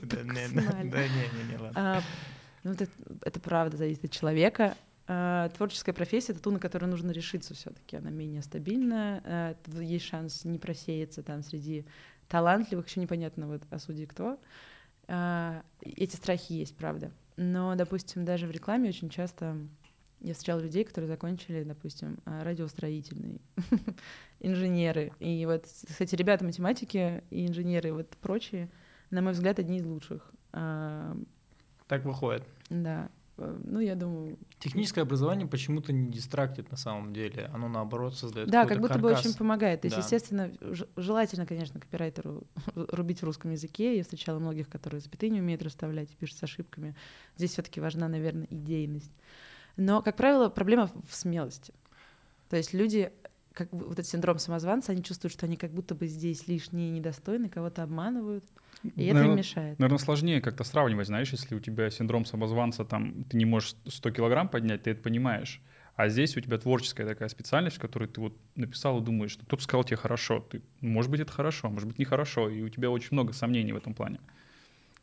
Да 0.01 0.23
не, 0.23 0.47
не, 0.49 1.53
не, 1.53 1.59
ладно. 1.59 1.73
А, 1.75 2.03
ну, 2.62 2.73
это, 3.23 3.41
правда 3.41 3.77
зависит 3.77 4.05
от 4.05 4.12
человека. 4.12 4.77
А, 5.09 5.49
творческая 5.51 5.93
профессия— 5.93 6.33
это 6.35 6.41
ту, 6.41 6.53
на 6.53 6.61
которую 6.61 6.88
нужно 6.91 7.11
решиться 7.11 7.55
все 7.55 7.71
таки 7.71 7.97
Она 7.97 8.11
менее 8.11 8.43
стабильная, 8.43 9.21
а, 9.25 9.55
т- 9.55 9.85
есть 9.85 10.05
шанс 10.05 10.45
не 10.45 10.59
просеяться 10.61 11.23
там 11.25 11.43
среди 11.43 11.85
талантливых, 12.29 12.88
еще 12.88 13.01
непонятно 13.01 13.49
вот 13.49 13.62
о 13.71 13.79
суде 13.81 14.07
кто. 14.07 14.38
А, 15.14 15.62
эти 15.83 16.16
страхи 16.16 16.55
есть, 16.55 16.75
правда. 16.75 17.11
Но, 17.37 17.75
допустим, 17.75 18.25
даже 18.25 18.46
в 18.46 18.51
рекламе 18.51 18.88
очень 18.88 19.11
часто 19.11 19.59
я 20.20 20.33
встречала 20.33 20.61
людей, 20.61 20.85
которые 20.85 21.07
закончили, 21.09 21.64
допустим, 21.64 22.16
а, 22.25 22.42
радиостроительный, 22.42 23.38
инженеры. 24.40 25.12
И 25.20 25.44
вот, 25.44 25.64
кстати, 25.66 26.14
ребята 26.14 26.46
математики 26.46 27.22
и 27.31 27.46
инженеры, 27.46 27.92
вот 27.92 28.09
прочие, 28.22 28.70
на 29.11 29.20
мой 29.20 29.33
взгляд, 29.33 29.59
одни 29.59 29.79
из 29.79 29.85
лучших. 29.85 30.33
А, 30.55 31.14
Так 31.88 32.07
выходит. 32.07 32.44
да. 32.70 33.11
Э, 33.38 33.59
Ну, 33.64 33.81
я 33.81 33.95
думаю, 33.95 34.38
Техническое 34.59 35.03
образование 35.03 35.47
почему-то 35.47 35.92
не 35.92 36.11
дистрактит 36.11 36.71
на 36.71 36.77
самом 36.77 37.12
деле. 37.12 37.51
Оно 37.53 37.68
наоборот 37.68 38.16
создает 38.16 38.49
да, 38.51 38.66
как 38.66 38.81
будто 38.81 38.99
бы 38.99 39.09
каркас. 39.09 39.27
очень 39.27 39.37
помогает. 39.37 39.81
То 39.83 39.87
есть, 39.87 39.97
Да. 39.97 40.03
естественно, 40.03 40.53
желательно, 40.97 41.47
конечно, 41.47 41.81
копирайтеру 41.81 42.45
рубить 42.75 43.21
в 43.21 43.25
русском 43.25 43.51
языке. 43.51 43.97
Я 43.97 44.03
встречала 44.03 44.38
многих, 44.38 44.68
которые 44.68 45.01
запятые 45.01 45.31
не 45.31 45.40
умеют 45.40 45.62
расставлять 45.62 46.12
и 46.12 46.16
пишут 46.16 46.38
с 46.38 46.42
ошибками. 46.42 46.95
Здесь 47.37 47.53
все-таки 47.53 47.81
важна, 47.81 48.09
наверное, 48.09 48.47
идейность. 48.51 49.12
Но, 49.77 50.03
как 50.03 50.16
правило, 50.16 50.49
проблема 50.49 50.90
в 51.09 51.14
смелости. 51.14 51.73
То 52.51 52.57
есть 52.57 52.75
люди, 52.75 53.11
как 53.55 53.71
бы 53.71 53.85
вот 53.87 53.95
этот 53.95 54.07
синдром 54.07 54.38
самозванца, 54.38 54.92
они 54.92 55.03
чувствуют, 55.03 55.33
что 55.33 55.47
они 55.47 55.57
как 55.57 55.73
будто 55.73 55.95
бы 55.95 56.07
здесь 56.07 56.47
лишние, 56.49 56.90
недостойны, 56.90 57.49
кого-то 57.49 57.83
обманывают, 57.83 58.45
и 58.83 58.88
это 58.88 59.01
им 59.03 59.14
Наверно- 59.14 59.35
мешает. 59.38 59.79
Наверное, 59.79 59.99
сложнее 59.99 60.40
как-то 60.40 60.64
сравнивать, 60.64 61.07
знаешь, 61.07 61.31
если 61.33 61.55
у 61.55 61.61
тебя 61.61 61.90
синдром 61.90 62.25
самозванца, 62.25 62.85
там, 62.85 63.25
ты 63.25 63.37
не 63.37 63.45
можешь 63.45 63.75
100 63.87 64.11
килограмм 64.11 64.49
поднять, 64.49 64.83
ты 64.85 64.90
это 64.90 65.03
понимаешь. 65.03 65.61
А 65.95 66.09
здесь 66.09 66.37
у 66.37 66.40
тебя 66.40 66.57
творческая 66.59 67.07
такая 67.07 67.29
специальность, 67.29 67.77
в 67.77 67.81
которой 67.81 68.09
ты 68.09 68.21
вот 68.21 68.37
написал 68.57 69.01
и 69.01 69.05
думаешь, 69.05 69.33
что 69.33 69.45
кто-то 69.45 69.62
сказал 69.62 69.85
тебе 69.85 69.99
хорошо. 69.99 70.40
Ты, 70.40 70.62
может 70.81 71.11
быть, 71.11 71.21
это 71.21 71.31
хорошо, 71.33 71.68
может 71.68 71.87
быть, 71.88 71.99
нехорошо. 71.99 72.49
И 72.49 72.62
у 72.62 72.68
тебя 72.71 72.90
очень 72.90 73.09
много 73.12 73.33
сомнений 73.35 73.73
в 73.73 73.77
этом 73.77 73.92
плане. 73.95 74.18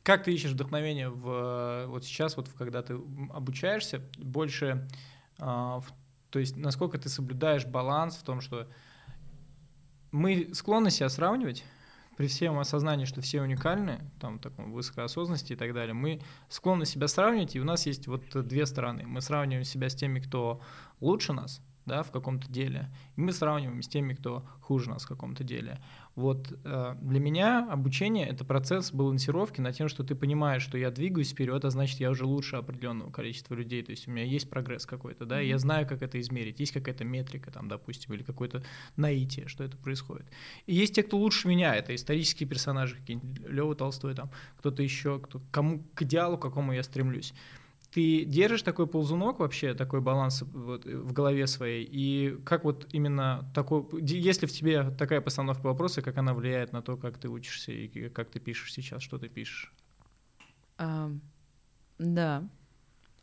Как 0.02 0.24
ты 0.24 0.34
ищешь 0.34 0.52
вдохновение 0.52 1.10
в, 1.10 1.86
вот 1.88 2.06
сейчас, 2.06 2.38
вот 2.38 2.50
когда 2.58 2.82
ты 2.82 2.98
обучаешься, 3.32 4.02
больше, 4.18 4.88
а, 5.38 5.80
в- 5.82 5.94
то 6.32 6.40
есть 6.40 6.58
насколько 6.58 6.98
ты 6.98 7.08
соблюдаешь 7.08 7.66
баланс 7.66 8.16
в 8.16 8.24
том, 8.24 8.42
что 8.42 8.68
мы 10.12 10.50
склонны 10.54 10.90
себя 10.90 11.10
сравнивать, 11.10 11.64
при 12.20 12.28
всем 12.28 12.60
осознании, 12.60 13.06
что 13.06 13.22
все 13.22 13.42
уникальны, 13.42 14.02
там, 14.20 14.40
такой 14.40 14.66
высокой 14.66 15.06
осознанности 15.06 15.54
и 15.54 15.56
так 15.56 15.74
далее, 15.74 15.94
мы 15.94 16.20
склонны 16.50 16.86
себя 16.86 17.08
сравнивать, 17.08 17.56
и 17.56 17.62
у 17.62 17.64
нас 17.64 17.86
есть 17.86 18.08
вот 18.08 18.46
две 18.46 18.66
стороны. 18.66 19.08
Мы 19.08 19.22
сравниваем 19.22 19.64
себя 19.64 19.90
с 19.90 19.96
теми, 19.96 20.20
кто 20.20 20.60
лучше 21.00 21.32
нас, 21.32 21.62
да, 21.90 22.04
в 22.04 22.12
каком-то 22.12 22.50
деле, 22.50 22.90
и 23.18 23.22
мы 23.22 23.34
сравниваем 23.34 23.82
с 23.82 23.88
теми, 23.88 24.14
кто 24.14 24.46
хуже 24.62 24.90
нас 24.90 25.04
в 25.04 25.08
каком-то 25.08 25.44
деле. 25.44 25.80
Вот 26.16 26.54
э, 26.64 26.96
для 27.02 27.20
меня 27.20 27.68
обучение— 27.70 28.28
это 28.30 28.46
процесс 28.46 28.92
балансировки 28.92 29.60
на 29.62 29.74
тем, 29.74 29.90
что 29.90 30.04
ты 30.04 30.16
понимаешь, 30.16 30.62
что 30.62 30.78
я 30.78 30.92
двигаюсь 30.92 31.32
вперед, 31.32 31.66
а 31.66 31.70
значит, 31.70 32.00
я 32.00 32.12
уже 32.12 32.26
лучше 32.26 32.56
определенного 32.56 33.12
количества 33.12 33.56
людей, 33.56 33.82
то 33.84 33.92
есть 33.92 34.08
у 34.08 34.12
меня 34.12 34.24
есть 34.24 34.50
прогресс 34.50 34.86
какой-то, 34.86 35.26
да, 35.26 35.42
и 35.42 35.48
я 35.48 35.58
знаю, 35.58 35.88
как 35.88 36.02
это 36.02 36.20
измерить, 36.20 36.60
есть 36.60 36.72
какая-то 36.72 37.04
метрика 37.04 37.52
там, 37.52 37.68
допустим, 37.68 38.14
или 38.14 38.24
какое-то 38.24 38.64
наитие, 38.96 39.48
что 39.48 39.64
это 39.64 39.78
происходит. 39.78 40.28
И 40.68 40.76
есть 40.76 40.96
те, 40.96 41.04
кто 41.04 41.18
лучше 41.18 41.48
меня, 41.48 41.76
это 41.76 41.96
исторические 41.96 42.48
персонажи, 42.48 42.96
какие-нибудь 42.96 43.40
Лёва 43.50 43.76
Толстой, 43.76 44.14
там, 44.14 44.30
кто-то 44.58 44.84
еще, 44.84 45.20
кто, 45.20 45.42
кому, 45.52 45.84
к 45.96 46.04
идеалу, 46.04 46.38
к 46.38 46.42
какому 46.42 46.74
я 46.74 46.84
стремлюсь 46.84 47.34
ты 47.92 48.24
держишь 48.24 48.62
такой 48.62 48.88
ползунок 48.88 49.40
вообще, 49.40 49.74
такой 49.74 50.02
баланс 50.02 50.44
вот 50.44 50.86
в 50.86 51.12
голове 51.12 51.48
своей, 51.48 51.84
и 51.84 52.38
как 52.46 52.64
вот 52.64 52.88
именно 52.92 53.50
такой, 53.56 53.86
если 54.02 54.46
в 54.46 54.52
тебе 54.52 54.92
такая 54.92 55.22
постановка 55.22 55.66
вопроса, 55.66 56.02
как 56.02 56.18
она 56.18 56.34
влияет 56.34 56.72
на 56.72 56.82
то, 56.82 56.98
как 56.98 57.18
ты 57.18 57.30
учишься 57.30 57.72
и 57.72 58.10
как 58.10 58.30
ты 58.30 58.40
пишешь 58.40 58.74
сейчас, 58.74 59.02
что 59.02 59.18
ты 59.18 59.28
пишешь? 59.28 59.74
А, 60.78 61.12
да. 61.98 62.48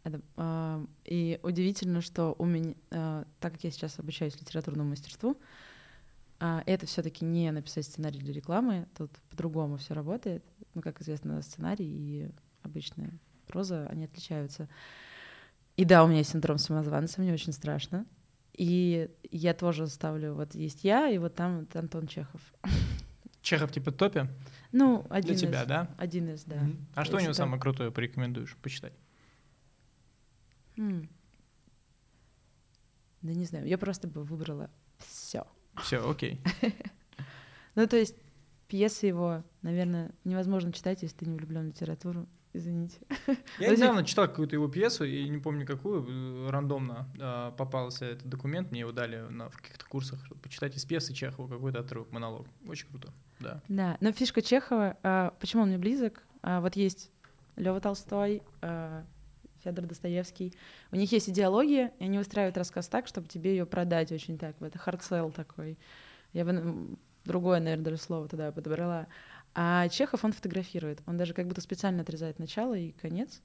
Это, 0.02 0.20
а, 0.36 0.84
и 1.04 1.40
удивительно, 1.42 2.00
что 2.00 2.34
у 2.38 2.44
меня, 2.44 2.74
а, 2.90 3.24
так 3.40 3.54
как 3.54 3.64
я 3.64 3.70
сейчас 3.70 3.98
обучаюсь 3.98 4.40
литературному 4.40 4.90
мастерству, 4.90 5.36
а, 6.38 6.62
это 6.66 6.86
все-таки 6.86 7.24
не 7.24 7.50
написать 7.50 7.86
сценарий 7.86 8.18
для 8.18 8.32
рекламы, 8.32 8.86
тут 8.96 9.10
по-другому 9.30 9.78
все 9.78 9.94
работает. 9.94 10.44
Ну, 10.74 10.82
как 10.82 11.00
известно, 11.00 11.40
сценарий 11.42 11.86
и 11.86 12.30
обычная 12.62 13.18
проза, 13.46 13.86
они 13.88 14.04
отличаются. 14.04 14.68
И 15.76 15.84
да, 15.84 16.04
у 16.04 16.08
меня 16.08 16.18
есть 16.18 16.30
синдром 16.30 16.58
самозванца, 16.58 17.20
мне 17.20 17.32
очень 17.32 17.52
страшно. 17.52 18.06
И 18.54 19.10
я 19.30 19.52
тоже 19.52 19.86
ставлю, 19.86 20.34
вот 20.34 20.54
есть 20.54 20.84
я, 20.84 21.10
и 21.10 21.18
вот 21.18 21.34
там 21.34 21.60
вот 21.60 21.76
Антон 21.76 22.06
Чехов. 22.06 22.40
Чехов 23.42 23.70
типа 23.70 23.92
топе? 23.92 24.28
Ну, 24.72 25.06
один 25.10 25.34
Для 25.34 25.46
тебя, 25.46 25.62
из, 25.62 25.68
да? 25.68 25.94
Один 25.98 26.30
из, 26.30 26.44
да. 26.44 26.56
Мгм. 26.56 26.86
А 26.94 27.04
что 27.04 27.16
у 27.16 27.20
него 27.20 27.28
так. 27.28 27.36
самое 27.36 27.60
крутое 27.60 27.90
порекомендуешь 27.90 28.56
почитать? 28.56 28.94
М. 30.76 31.08
Да 33.22 33.32
не 33.32 33.44
знаю, 33.44 33.66
я 33.66 33.78
просто 33.78 34.08
бы 34.08 34.24
выбрала 34.24 34.70
все. 34.98 35.46
Все, 35.82 36.08
окей. 36.08 36.40
Ну, 37.74 37.86
то 37.86 37.98
есть 37.98 38.16
пьесы 38.68 39.04
его, 39.04 39.44
наверное, 39.60 40.10
невозможно 40.24 40.72
читать, 40.72 41.02
если 41.02 41.18
ты 41.18 41.26
не 41.26 41.36
влюблен 41.36 41.64
в 41.64 41.74
литературу. 41.74 42.26
Извините. 42.56 42.98
Я 43.58 43.70
недавно 43.70 44.02
читал 44.02 44.26
какую-то 44.28 44.56
его 44.56 44.68
пьесу, 44.68 45.04
и 45.04 45.28
не 45.28 45.38
помню 45.38 45.66
какую, 45.66 46.06
э, 46.08 46.50
рандомно 46.50 47.06
э, 47.18 47.52
попался 47.56 48.06
этот 48.06 48.26
документ, 48.26 48.70
мне 48.70 48.80
его 48.80 48.92
дали 48.92 49.18
на, 49.28 49.50
в 49.50 49.56
каких-то 49.56 49.84
курсах, 49.86 50.24
чтобы 50.24 50.40
почитать 50.40 50.74
из 50.74 50.84
пьесы 50.86 51.12
Чехова 51.12 51.48
какой-то 51.48 51.80
отрывок, 51.80 52.10
монолог. 52.12 52.46
Очень 52.66 52.88
круто, 52.88 53.12
да. 53.40 53.60
Да, 53.68 53.98
но 54.00 54.10
фишка 54.12 54.40
Чехова, 54.40 54.96
а, 55.02 55.34
почему 55.38 55.62
он 55.62 55.68
мне 55.68 55.78
близок? 55.78 56.22
А, 56.42 56.62
вот 56.62 56.76
есть 56.76 57.10
Лева 57.56 57.80
Толстой, 57.80 58.42
Федор 59.62 59.84
Достоевский. 59.84 60.54
У 60.92 60.96
них 60.96 61.12
есть 61.12 61.28
идеология, 61.28 61.92
и 61.98 62.04
они 62.04 62.18
выстраивают 62.18 62.56
рассказ 62.56 62.88
так, 62.88 63.06
чтобы 63.06 63.28
тебе 63.28 63.50
ее 63.50 63.66
продать 63.66 64.12
очень 64.12 64.38
так. 64.38 64.56
Это 64.60 64.78
hard 64.78 65.04
sell 65.04 65.30
такой. 65.30 65.78
Я 66.32 66.44
бы 66.44 66.96
другое, 67.26 67.60
наверное, 67.60 67.84
даже 67.84 67.96
слово 67.98 68.28
туда 68.28 68.52
подобрала. 68.52 69.08
А 69.58 69.88
Чехов, 69.88 70.22
он 70.22 70.32
фотографирует. 70.32 71.02
Он 71.06 71.16
даже 71.16 71.32
как 71.32 71.46
будто 71.46 71.62
специально 71.62 72.02
отрезает 72.02 72.38
начало 72.38 72.74
и 72.74 72.92
конец. 72.92 73.40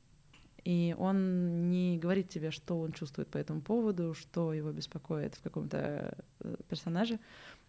И 0.65 0.93
он 1.00 1.69
не 1.69 1.97
говорит 1.97 2.28
тебе, 2.28 2.52
что 2.52 2.82
он 2.82 2.91
чувствует 2.91 3.30
по 3.30 3.38
этому 3.38 3.62
поводу, 3.62 4.13
что 4.13 4.54
его 4.54 4.71
беспокоит 4.74 5.36
в 5.36 5.41
каком-то 5.41 6.17
э, 6.41 6.56
персонаже. 6.67 7.17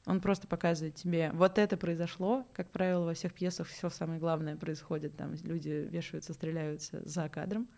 Он 0.07 0.21
просто 0.21 0.49
показывает 0.49 0.97
тебе, 0.97 1.31
вот 1.33 1.57
это 1.57 1.77
произошло, 1.77 2.45
как 2.53 2.69
правило, 2.71 3.05
во 3.05 3.15
всех 3.15 3.33
пьесах 3.33 3.69
все 3.69 3.89
самое 3.89 4.19
главное 4.19 4.57
происходит, 4.57 5.17
там 5.17 5.35
люди 5.45 5.89
вешаются, 5.89 6.35
стреляются 6.35 7.01
за 7.09 7.29
кадром, 7.29 7.69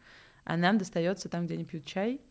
а 0.45 0.57
нам 0.57 0.79
достается 0.79 1.29
там, 1.29 1.45
где 1.45 1.55
они 1.55 1.67
пьют 1.67 1.85
чай, 1.85 2.23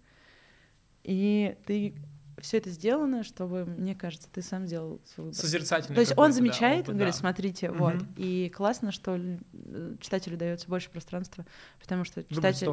и 1.03 1.55
ты 1.67 1.95
все 2.39 2.57
это 2.57 2.69
сделано, 2.69 3.23
чтобы, 3.23 3.65
мне 3.65 3.95
кажется, 3.95 4.27
ты 4.31 4.41
сам 4.41 4.67
сделал 4.67 4.99
свой 5.13 5.27
выбор. 5.27 5.39
Созерцательный 5.39 5.95
То 5.95 6.01
есть 6.01 6.11
он 6.11 6.15
какой-то, 6.17 6.33
да, 6.33 6.37
замечает, 6.37 6.79
опыт, 6.81 6.89
он 6.89 6.95
говорит, 6.95 7.13
да. 7.13 7.19
смотрите, 7.19 7.69
Мгм. 7.69 7.77
вот. 7.77 7.95
И 8.17 8.51
классно, 8.55 8.91
что 8.91 9.17
э, 9.17 9.95
читателю 9.99 10.37
дается 10.37 10.67
больше 10.67 10.89
пространства, 10.89 11.45
потому 11.79 12.03
что 12.03 12.23
читатель 12.23 12.67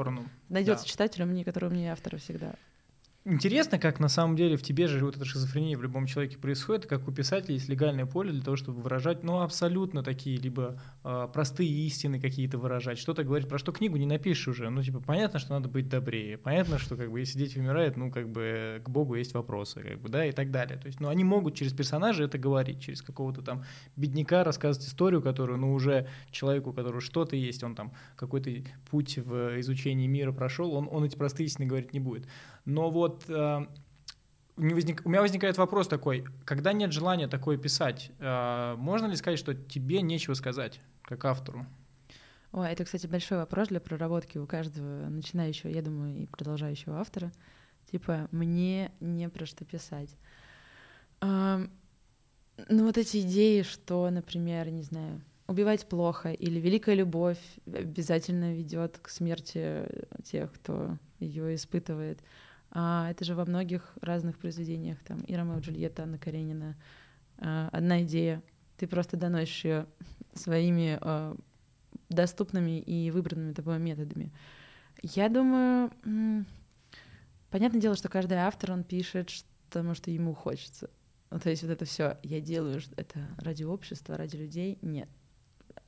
найдется 0.49 0.85
да. 0.85 0.90
читатель, 0.90 1.23
умнее, 1.23 1.44
который 1.44 1.68
умнее 1.68 1.92
автора 1.92 2.16
всегда. 2.18 2.55
Интересно, 3.26 3.78
как 3.78 4.00
на 4.00 4.09
самом 4.09 4.35
деле 4.35 4.56
в 4.56 4.62
тебе 4.62 4.87
же 4.87 5.04
вот 5.04 5.14
эта 5.14 5.26
шизофрения 5.26 5.76
в 5.76 5.83
любом 5.83 6.06
человеке 6.06 6.38
происходит, 6.38 6.87
как 6.87 7.06
у 7.06 7.12
писателей 7.12 7.56
есть 7.56 7.68
легальное 7.68 8.06
поле 8.06 8.33
для 8.33 8.40
того, 8.40 8.56
чтобы 8.56 8.80
выражать, 8.80 9.22
ну, 9.22 9.42
абсолютно 9.42 10.02
такие, 10.02 10.38
либо 10.38 10.80
э, 11.04 11.28
простые 11.30 11.68
истины 11.68 12.18
какие-то 12.18 12.56
выражать, 12.56 12.96
что-то 12.96 13.22
говорить, 13.22 13.46
про 13.46 13.59
что 13.59 13.72
книгу 13.72 13.98
не 13.98 14.06
напишешь 14.06 14.48
уже, 14.48 14.70
ну, 14.70 14.83
типа, 14.83 15.00
понятно, 15.00 15.38
что 15.38 15.52
надо 15.52 15.68
быть 15.68 15.87
добрее, 15.90 16.38
понятно, 16.38 16.78
что, 16.78 16.96
как 16.96 17.11
бы, 17.11 17.20
если 17.20 17.38
дети 17.38 17.59
умирают, 17.59 17.98
ну, 17.98 18.11
как 18.11 18.26
бы, 18.26 18.80
к 18.83 18.88
Богу 18.88 19.16
есть 19.16 19.35
вопросы, 19.35 19.83
как 19.83 20.00
бы, 20.00 20.09
да, 20.09 20.24
и 20.24 20.33
так 20.33 20.50
далее, 20.50 20.78
то 20.78 20.87
есть, 20.87 20.98
ну, 20.98 21.11
они 21.11 21.22
могут 21.22 21.54
через 21.54 21.74
персонажа 21.74 22.24
это 22.24 22.38
говорить, 22.38 22.80
через 22.80 23.02
какого-то 23.02 23.42
там 23.42 23.64
бедняка 23.96 24.44
рассказывать 24.44 24.88
историю, 24.88 25.20
которую, 25.20 25.59
ну, 25.59 25.74
уже 25.74 26.09
человеку, 26.30 26.70
у 26.70 26.72
которого 26.72 27.02
что-то 27.02 27.37
есть, 27.37 27.62
он 27.62 27.74
там 27.74 27.92
какой-то 28.16 28.50
путь 28.90 29.18
в 29.18 29.61
изучении 29.61 30.06
мира 30.06 30.33
прошел, 30.33 30.72
он, 30.72 30.88
он 30.90 31.04
эти 31.04 31.16
простые 31.16 31.48
истины 31.48 31.66
говорить 31.66 31.92
не 31.92 32.00
будет. 32.00 32.26
Но 32.64 32.90
вот 32.90 33.25
э, 33.29 33.66
не 34.57 34.75
у 35.05 35.09
меня 35.09 35.20
возникает 35.20 35.59
вопрос 35.59 35.88
такой, 35.88 36.27
когда 36.44 36.73
нет 36.73 36.92
желания 36.92 37.29
такое 37.29 37.57
писать, 37.57 38.11
э, 38.18 38.75
можно 38.77 39.07
ли 39.07 39.16
сказать, 39.16 39.38
что 39.38 39.55
тебе 39.55 40.03
нечего 40.03 40.35
сказать, 40.35 40.81
как 41.03 41.25
автору? 41.25 41.66
Ой, 42.53 42.68
это, 42.70 42.85
кстати, 42.85 43.07
большой 43.07 43.38
вопрос 43.38 43.68
для 43.68 43.81
проработки 43.81 44.38
у 44.38 44.46
каждого 44.46 45.09
начинающего, 45.09 45.70
я 45.70 45.83
думаю, 45.83 46.16
и 46.16 46.27
продолжающего 46.27 46.99
автора. 46.99 47.33
Типа, 47.90 48.29
мне 48.33 48.90
не 49.01 49.29
про 49.29 49.46
что 49.46 49.64
писать. 49.64 50.16
Ам, 51.20 51.70
ну, 52.68 52.85
вот 52.85 52.99
эти 52.99 53.20
идеи, 53.20 53.62
что, 53.62 54.11
например, 54.11 54.68
не 54.70 54.83
знаю, 54.83 55.23
убивать 55.46 55.88
плохо 55.88 56.33
или 56.33 56.61
великая 56.61 56.94
любовь 56.94 57.38
обязательно 57.66 58.55
ведет 58.55 58.99
к 58.99 59.09
смерти 59.09 59.87
тех, 60.25 60.53
кто 60.53 60.99
ее 61.18 61.55
испытывает. 61.55 62.20
А 62.72 63.11
это 63.11 63.24
же 63.24 63.35
во 63.35 63.44
многих 63.44 63.92
разных 64.00 64.38
произведениях, 64.38 64.98
там, 65.04 65.20
и 65.20 65.35
Ромео 65.35 65.59
и 65.59 65.61
Джульетта, 65.61 66.04
Анна 66.04 66.18
Каренина. 66.18 66.76
А, 67.38 67.68
одна 67.72 68.02
идея, 68.02 68.42
ты 68.76 68.87
просто 68.87 69.16
доносишь 69.16 69.64
ее 69.64 69.87
своими 70.35 70.98
а, 71.00 71.37
доступными 72.09 72.78
и 72.80 73.11
выбранными 73.11 73.52
тобой 73.52 73.78
методами. 73.78 74.33
Я 75.02 75.28
думаю, 75.28 75.90
понятное 77.50 77.80
дело, 77.80 77.96
что 77.96 78.09
каждый 78.09 78.38
автор, 78.38 78.72
он 78.72 78.85
пишет, 78.85 79.30
потому 79.68 79.94
что 79.94 80.11
ему 80.11 80.35
хочется. 80.35 80.90
Ну, 81.30 81.38
то 81.38 81.48
есть 81.48 81.62
вот 81.62 81.70
это 81.70 81.85
все, 81.85 82.18
я 82.22 82.40
делаю 82.40 82.80
это 82.96 83.20
ради 83.38 83.64
общества, 83.64 84.16
ради 84.16 84.37
людей. 84.37 84.78
Нет. 84.83 85.09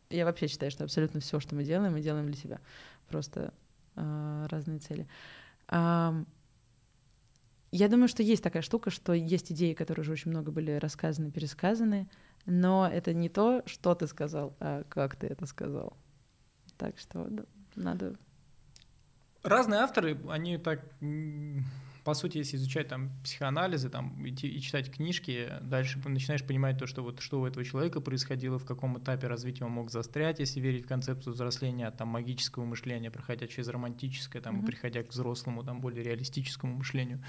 Я 0.08 0.24
вообще 0.24 0.46
считаю, 0.46 0.70
что 0.70 0.84
абсолютно 0.84 1.20
все, 1.20 1.40
что 1.40 1.54
мы 1.54 1.64
делаем, 1.64 1.92
мы 1.92 2.00
делаем 2.00 2.26
для 2.26 2.36
себя. 2.36 2.60
Просто 3.08 3.52
а, 3.96 4.46
разные 4.48 4.78
цели. 4.78 5.06
Ам, 5.68 6.26
я 7.72 7.88
думаю, 7.88 8.06
что 8.06 8.22
есть 8.22 8.42
такая 8.44 8.62
штука, 8.62 8.90
что 8.90 9.14
есть 9.14 9.50
идеи, 9.50 9.72
которые 9.72 10.02
уже 10.02 10.12
очень 10.12 10.30
много 10.30 10.52
были 10.52 10.72
рассказаны, 10.72 11.30
пересказаны, 11.30 12.08
но 12.44 12.86
это 12.86 13.14
не 13.14 13.30
то, 13.30 13.62
что 13.64 13.94
ты 13.94 14.06
сказал, 14.06 14.54
а 14.60 14.84
как 14.84 15.16
ты 15.16 15.26
это 15.26 15.46
сказал. 15.46 15.96
Так 16.76 16.98
что 16.98 17.26
да, 17.30 17.44
надо... 17.74 18.16
Разные 19.42 19.80
авторы, 19.80 20.20
они 20.28 20.58
так, 20.58 20.80
по 22.04 22.14
сути, 22.14 22.38
если 22.38 22.56
изучать 22.56 22.88
там 22.88 23.10
психоанализы, 23.22 23.88
там 23.88 24.26
идти 24.28 24.48
и 24.48 24.60
читать 24.60 24.90
книжки, 24.90 25.48
дальше 25.62 26.00
начинаешь 26.04 26.44
понимать 26.44 26.78
то, 26.78 26.86
что 26.86 27.02
вот 27.02 27.20
что 27.20 27.40
у 27.40 27.46
этого 27.46 27.64
человека 27.64 28.00
происходило, 28.00 28.58
в 28.58 28.64
каком 28.64 28.98
этапе 28.98 29.28
развития 29.28 29.64
он 29.64 29.72
мог 29.72 29.90
застрять, 29.90 30.40
если 30.40 30.60
верить 30.60 30.84
в 30.84 30.88
концепцию 30.88 31.34
взросления 31.34 31.86
от 31.86 31.96
там 31.96 32.08
магического 32.08 32.64
мышления, 32.64 33.10
проходя 33.10 33.46
через 33.46 33.68
романтическое, 33.68 34.42
там, 34.42 34.56
и 34.56 34.58
Мгм. 34.58 34.66
приходя 34.66 35.02
к 35.02 35.10
взрослому, 35.10 35.62
там, 35.64 35.80
более 35.80 36.02
реалистическому 36.02 36.74
мышлению. 36.76 37.22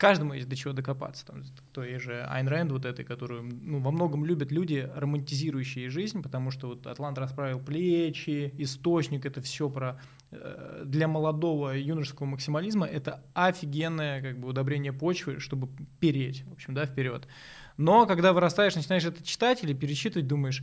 Каждому 0.00 0.32
есть 0.32 0.48
до 0.48 0.56
чего 0.56 0.72
докопаться. 0.72 1.26
Там, 1.26 1.42
то 1.72 1.84
есть 1.84 2.02
же 2.02 2.24
Айн 2.24 2.48
Рэнд 2.48 2.72
вот 2.72 2.86
этой, 2.86 3.04
которую 3.04 3.42
ну, 3.42 3.80
во 3.80 3.90
многом 3.90 4.24
любят 4.24 4.50
люди, 4.50 4.90
романтизирующие 4.96 5.90
жизнь, 5.90 6.22
потому 6.22 6.50
что 6.50 6.68
вот 6.68 6.86
Атлант 6.86 7.18
расправил 7.18 7.60
плечи, 7.60 8.54
источник, 8.56 9.26
это 9.26 9.42
все 9.42 9.68
про 9.68 10.00
э, 10.30 10.84
для 10.86 11.06
молодого 11.06 11.76
юношеского 11.76 12.24
максимализма 12.24 12.86
это 12.86 13.22
офигенное 13.34 14.22
как 14.22 14.40
бы 14.40 14.48
удобрение 14.48 14.94
почвы, 14.94 15.38
чтобы 15.38 15.68
переть, 15.98 16.46
в 16.46 16.52
общем, 16.54 16.72
да, 16.72 16.86
вперед. 16.86 17.28
Но 17.76 18.06
когда 18.06 18.32
вырастаешь, 18.32 18.76
начинаешь 18.76 19.04
это 19.04 19.22
читать 19.22 19.62
или 19.62 19.74
перечитывать, 19.74 20.26
думаешь, 20.26 20.62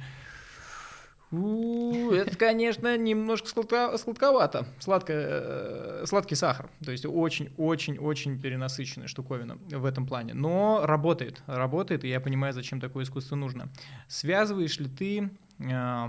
Это, 1.31 2.37
конечно, 2.37 2.97
немножко 2.97 3.47
сладко- 3.49 3.97
сладковато. 3.97 4.65
Сладко, 4.79 5.13
э, 5.13 6.03
сладкий 6.05 6.35
сахар. 6.35 6.69
То 6.85 6.91
есть 6.91 7.05
очень-очень-очень 7.05 8.39
перенасыщенная 8.39 9.07
штуковина 9.07 9.57
в 9.69 9.85
этом 9.85 10.07
плане. 10.07 10.33
Но 10.33 10.81
работает. 10.85 11.41
Работает, 11.47 12.03
и 12.05 12.07
я 12.09 12.19
понимаю, 12.21 12.53
зачем 12.53 12.79
такое 12.79 13.03
искусство 13.03 13.35
нужно. 13.35 13.69
Связываешь 14.07 14.79
ли 14.79 14.87
ты... 14.87 15.29
э, 15.59 16.07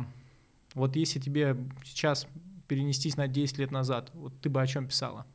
Вот 0.74 0.96
если 0.96 1.18
тебе 1.20 1.56
сейчас 1.84 2.26
перенестись 2.68 3.16
на 3.16 3.26
10 3.26 3.58
лет 3.58 3.70
назад, 3.72 4.10
вот 4.14 4.32
ты 4.40 4.48
бы 4.50 4.62
о 4.62 4.66
чем 4.66 4.86
писала? 4.86 5.26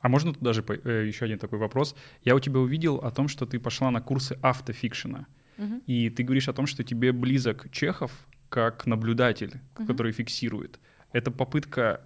А 0.00 0.08
можно 0.08 0.32
тут 0.32 0.42
даже 0.42 0.64
э, 0.84 1.06
еще 1.08 1.24
один 1.24 1.38
такой 1.38 1.58
вопрос? 1.58 1.94
Я 2.24 2.34
у 2.34 2.40
тебя 2.40 2.60
увидел 2.60 2.96
о 2.96 3.10
том, 3.10 3.28
что 3.28 3.44
ты 3.46 3.58
пошла 3.58 3.90
на 3.90 4.00
курсы 4.00 4.38
автофикшена. 4.42 5.26
Мгм. 5.58 5.82
И 5.88 6.08
ты 6.08 6.22
говоришь 6.22 6.48
о 6.48 6.52
том, 6.52 6.66
что 6.66 6.84
тебе 6.84 7.10
близок 7.12 7.68
Чехов 7.72 8.12
как 8.48 8.86
наблюдатель, 8.86 9.60
Мгм. 9.78 9.86
который 9.86 10.12
фиксирует. 10.12 10.78
Это 11.12 11.30
попытка, 11.30 12.00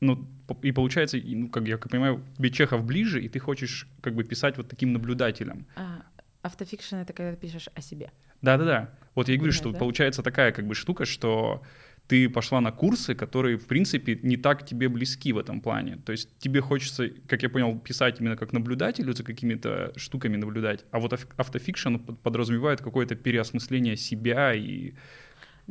ну, 0.00 0.26
и 0.62 0.72
получается, 0.72 1.18
ну, 1.22 1.48
как 1.48 1.66
я 1.68 1.78
понимаю, 1.78 2.22
тебе 2.36 2.50
Чехов 2.50 2.84
ближе, 2.84 3.20
и 3.22 3.28
ты 3.28 3.38
хочешь 3.38 3.86
как 4.00 4.14
бы 4.14 4.24
писать 4.24 4.56
вот 4.56 4.68
таким 4.68 4.92
наблюдателем. 4.92 5.66
А, 5.76 6.02
автофикшн— 6.42 6.96
это 6.96 7.12
когда 7.12 7.32
ты 7.32 7.36
пишешь 7.36 7.68
о 7.74 7.80
себе. 7.80 8.10
Да-да-да. 8.42 8.90
Вот 9.14 9.28
я 9.28 9.34
и 9.34 9.36
говорю, 9.36 9.52
Да, 9.52 9.58
что 9.58 9.72
да. 9.72 9.78
получается 9.78 10.22
такая 10.22 10.52
как 10.52 10.66
бы 10.66 10.74
штука, 10.74 11.04
что 11.04 11.62
ты 12.08 12.28
пошла 12.28 12.60
на 12.60 12.72
курсы, 12.72 13.14
которые, 13.14 13.56
в 13.56 13.66
принципе, 13.66 14.18
не 14.22 14.36
так 14.36 14.66
тебе 14.66 14.88
близки 14.88 15.32
в 15.32 15.38
этом 15.38 15.60
плане. 15.60 15.96
То 16.04 16.12
есть 16.12 16.36
тебе 16.38 16.60
хочется, 16.60 17.08
как 17.28 17.42
я 17.42 17.48
понял, 17.48 17.78
писать 17.78 18.20
именно 18.20 18.36
как 18.36 18.52
наблюдателю, 18.52 19.12
за 19.12 19.22
какими-то 19.22 19.92
штуками 19.96 20.36
наблюдать. 20.36 20.84
А 20.90 20.98
вот 20.98 21.12
автофикшн 21.36 21.96
под- 21.98 22.18
подразумевает 22.20 22.80
какое-то 22.80 23.14
переосмысление 23.14 23.96
себя 23.96 24.54
и... 24.54 24.94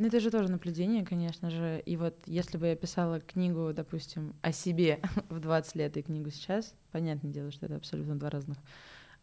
Ну, 0.00 0.06
это 0.06 0.18
же 0.18 0.30
тоже 0.30 0.50
наблюдение, 0.50 1.04
конечно 1.04 1.50
же. 1.50 1.82
И 1.84 1.94
вот 1.94 2.16
если 2.24 2.56
бы 2.56 2.68
я 2.68 2.74
писала 2.74 3.20
книгу, 3.20 3.70
допустим, 3.74 4.34
о 4.40 4.50
себе 4.50 4.98
в 5.28 5.40
20 5.40 5.74
лет 5.74 5.94
и 5.98 6.02
книгу 6.02 6.30
сейчас, 6.30 6.74
понятное 6.90 7.30
дело, 7.30 7.50
что 7.50 7.66
это 7.66 7.76
абсолютно 7.76 8.18
два 8.18 8.30
разных 8.30 8.56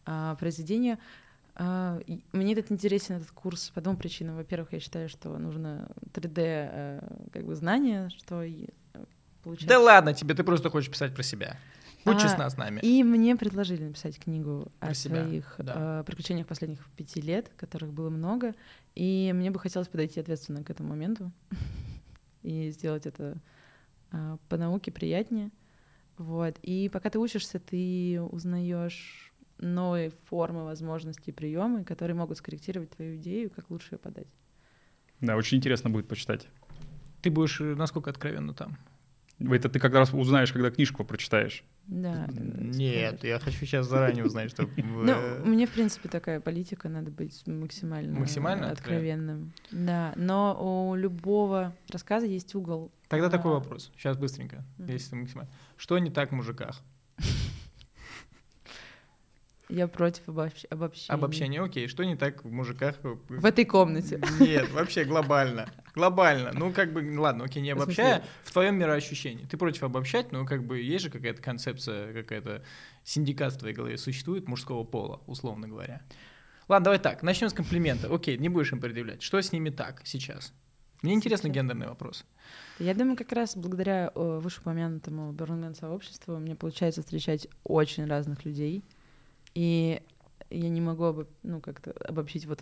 а, 0.05 0.35
произведения. 0.35 0.99
А, 1.55 1.99
мне 2.31 2.53
этот 2.53 2.71
интересен, 2.71 3.15
этот 3.15 3.31
курс, 3.31 3.71
по 3.73 3.81
двум 3.81 3.97
причинам. 3.97 4.35
Во-первых, 4.35 4.71
я 4.73 4.79
считаю, 4.79 5.09
что 5.09 5.35
нужно 5.39 5.89
3D 6.13 6.33
э, 6.35 7.01
как 7.33 7.43
бы 7.43 7.55
знание, 7.55 8.11
что 8.15 8.43
э, 8.43 8.67
получается. 9.41 9.69
Да 9.69 9.79
ладно 9.79 10.13
тебе, 10.13 10.35
ты 10.35 10.43
просто 10.43 10.69
хочешь 10.69 10.91
писать 10.91 11.15
про 11.15 11.23
себя. 11.23 11.57
Будь 12.07 12.17
А, 12.17 12.19
честна 12.21 12.49
с 12.49 12.57
нами. 12.57 12.79
И 12.81 13.03
мне 13.03 13.35
предложили 13.35 13.83
написать 13.83 14.19
книгу 14.19 14.71
Про 14.79 14.89
о 14.89 14.93
себя, 14.93 15.23
своих 15.23 15.55
да. 15.59 15.99
э, 15.99 16.03
приключениях 16.05 16.47
последних 16.47 16.87
пяти 16.95 17.21
лет, 17.21 17.51
которых 17.57 17.91
было 17.91 18.09
много. 18.09 18.53
И 18.95 19.31
мне 19.35 19.51
бы 19.51 19.59
хотелось 19.59 19.87
подойти 19.87 20.19
ответственно 20.19 20.63
к 20.63 20.69
этому 20.69 20.89
моменту 20.89 21.31
и 22.43 22.71
сделать 22.71 23.05
это 23.05 23.37
э, 24.11 24.37
по 24.49 24.57
науке 24.57 24.91
приятнее. 24.91 25.51
Вот. 26.17 26.57
И 26.61 26.89
пока 26.89 27.09
ты 27.09 27.19
учишься, 27.19 27.59
ты 27.59 28.21
узнаешь 28.21 29.33
новые 29.59 30.11
формы, 30.25 30.63
возможности, 30.63 31.31
приемы, 31.31 31.83
которые 31.83 32.15
могут 32.15 32.37
скорректировать 32.37 32.91
твою 32.91 33.17
идею, 33.17 33.49
как 33.49 33.69
лучше 33.69 33.95
ее 33.95 33.99
подать. 33.99 34.27
Да, 35.19 35.35
очень 35.35 35.57
интересно 35.57 35.89
будет 35.89 36.07
почитать. 36.07 36.47
Ты 37.21 37.31
будешь 37.31 37.59
э, 37.59 37.75
насколько 37.75 38.09
откровенно 38.09 38.53
там? 38.53 38.77
Это 39.39 39.69
ты 39.69 39.79
как 39.79 39.93
раз 39.93 40.13
узнаешь, 40.13 40.51
когда 40.51 40.71
книжку 40.71 41.03
прочитаешь. 41.03 41.63
Да. 41.85 42.27
Нет, 42.31 43.23
я 43.23 43.39
хочу 43.39 43.59
сейчас 43.59 43.87
заранее 43.87 44.25
узнать, 44.25 44.49
что... 44.49 44.67
Ну, 44.75 45.45
мне, 45.45 45.67
в 45.67 45.71
принципе, 45.71 46.09
такая 46.09 46.39
политика, 46.39 46.89
надо 46.89 47.11
быть 47.11 47.45
максимально, 47.45 48.19
Максимально 48.19 48.71
откровенным. 48.71 49.53
Да, 49.71 50.13
но 50.15 50.89
у 50.89 50.95
любого 50.95 51.73
рассказа 51.89 52.25
есть 52.25 52.55
угол. 52.55 52.91
Тогда 53.07 53.29
такой 53.29 53.51
А. 53.51 53.55
вопрос. 53.55 53.91
Сейчас 53.95 54.17
быстренько, 54.17 54.63
если 54.79 55.15
максимально. 55.15 55.51
Что 55.77 55.97
не 55.99 56.09
так 56.09 56.31
в 56.31 56.35
мужиках? 56.35 56.81
Я 59.69 59.87
против 59.87 60.27
обобщ- 60.27 60.65
обобщения. 60.69 61.13
Обобщение, 61.13 61.61
окей. 61.61 61.87
Что 61.87 62.03
не 62.05 62.15
так 62.15 62.45
в 62.45 62.51
мужиках? 62.51 62.95
В 63.01 63.45
этой 63.45 63.65
комнате. 63.65 64.21
Нет, 64.39 64.71
вообще 64.71 65.03
глобально. 65.03 65.69
Глобально. 65.93 66.51
Ну, 66.53 66.71
как 66.71 66.93
бы, 66.93 67.03
ладно, 67.19 67.43
окей, 67.45 67.61
не 67.61 67.71
обобщая, 67.71 68.23
в 68.43 68.53
твоем 68.53 68.77
мироощущении. 68.77 69.45
Ты 69.45 69.57
против 69.57 69.83
обобщать, 69.83 70.31
но 70.31 70.45
как 70.45 70.65
бы 70.65 70.79
есть 70.79 71.03
же 71.05 71.09
какая-то 71.11 71.41
концепция, 71.41 72.13
какая-то 72.13 72.63
синдикат 73.03 73.53
в 73.53 73.57
твоей 73.57 73.75
голове 73.75 73.97
существует 73.97 74.47
мужского 74.47 74.83
пола, 74.85 75.21
условно 75.27 75.67
говоря. 75.67 76.01
Ладно, 76.69 76.85
давай 76.85 76.99
так, 76.99 77.23
начнем 77.23 77.49
с 77.49 77.53
комплимента. 77.53 78.13
Окей, 78.13 78.37
не 78.37 78.49
будешь 78.49 78.71
им 78.71 78.79
предъявлять. 78.79 79.21
Что 79.21 79.41
с 79.41 79.51
ними 79.51 79.69
так 79.69 80.01
сейчас? 80.05 80.53
Мне 81.01 81.13
интересны 81.13 81.47
гендерные 81.49 81.89
вопросы. 81.89 82.25
Я 82.79 82.93
думаю, 82.93 83.15
как 83.17 83.31
раз 83.31 83.55
благодаря 83.55 84.11
вышеупомянутому 84.15 85.31
Берлинген 85.31 85.75
сообществу 85.75 86.37
мне 86.37 86.55
получается 86.55 87.01
встречать 87.01 87.47
очень 87.63 88.05
разных 88.05 88.45
людей. 88.45 88.83
И 89.57 90.03
я 90.51 90.69
не 90.69 90.81
могу 90.81 91.25
ну, 91.41 91.61
как-то 91.61 91.91
обобщить, 92.07 92.45
вот, 92.45 92.61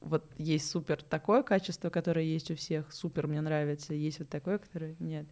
вот 0.00 0.24
есть 0.38 0.70
супер 0.70 1.02
такое 1.02 1.42
качество, 1.42 1.90
которое 1.90 2.24
есть 2.24 2.50
у 2.50 2.56
всех, 2.56 2.90
супер 2.94 3.26
мне 3.26 3.42
нравится, 3.42 3.92
есть 3.92 4.20
вот 4.20 4.30
такое, 4.30 4.56
которое 4.56 4.96
нет. 5.00 5.26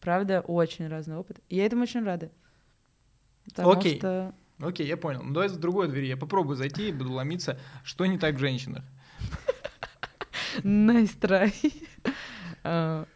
Правда, 0.00 0.40
очень 0.40 0.88
разный 0.88 1.18
опыт. 1.18 1.40
И 1.50 1.56
я 1.56 1.66
этому 1.66 1.82
очень 1.82 2.02
рада. 2.02 2.30
Потому 3.44 3.72
Окей. 3.72 3.98
что 3.98 4.34
Окей, 4.58 4.86
я 4.86 4.96
понял. 4.96 5.22
Ну, 5.22 5.34
давай 5.34 5.50
с 5.50 5.56
другой 5.58 5.88
двери. 5.88 6.06
Я 6.06 6.16
попробую 6.16 6.56
зайти 6.56 6.88
и 6.88 6.92
буду 6.92 7.12
ломиться. 7.12 7.60
Что 7.82 8.06
не 8.06 8.16
так 8.18 8.36
в 8.36 8.38
женщинах? 8.38 8.84
Nice 10.62 11.18
try. 11.20 11.52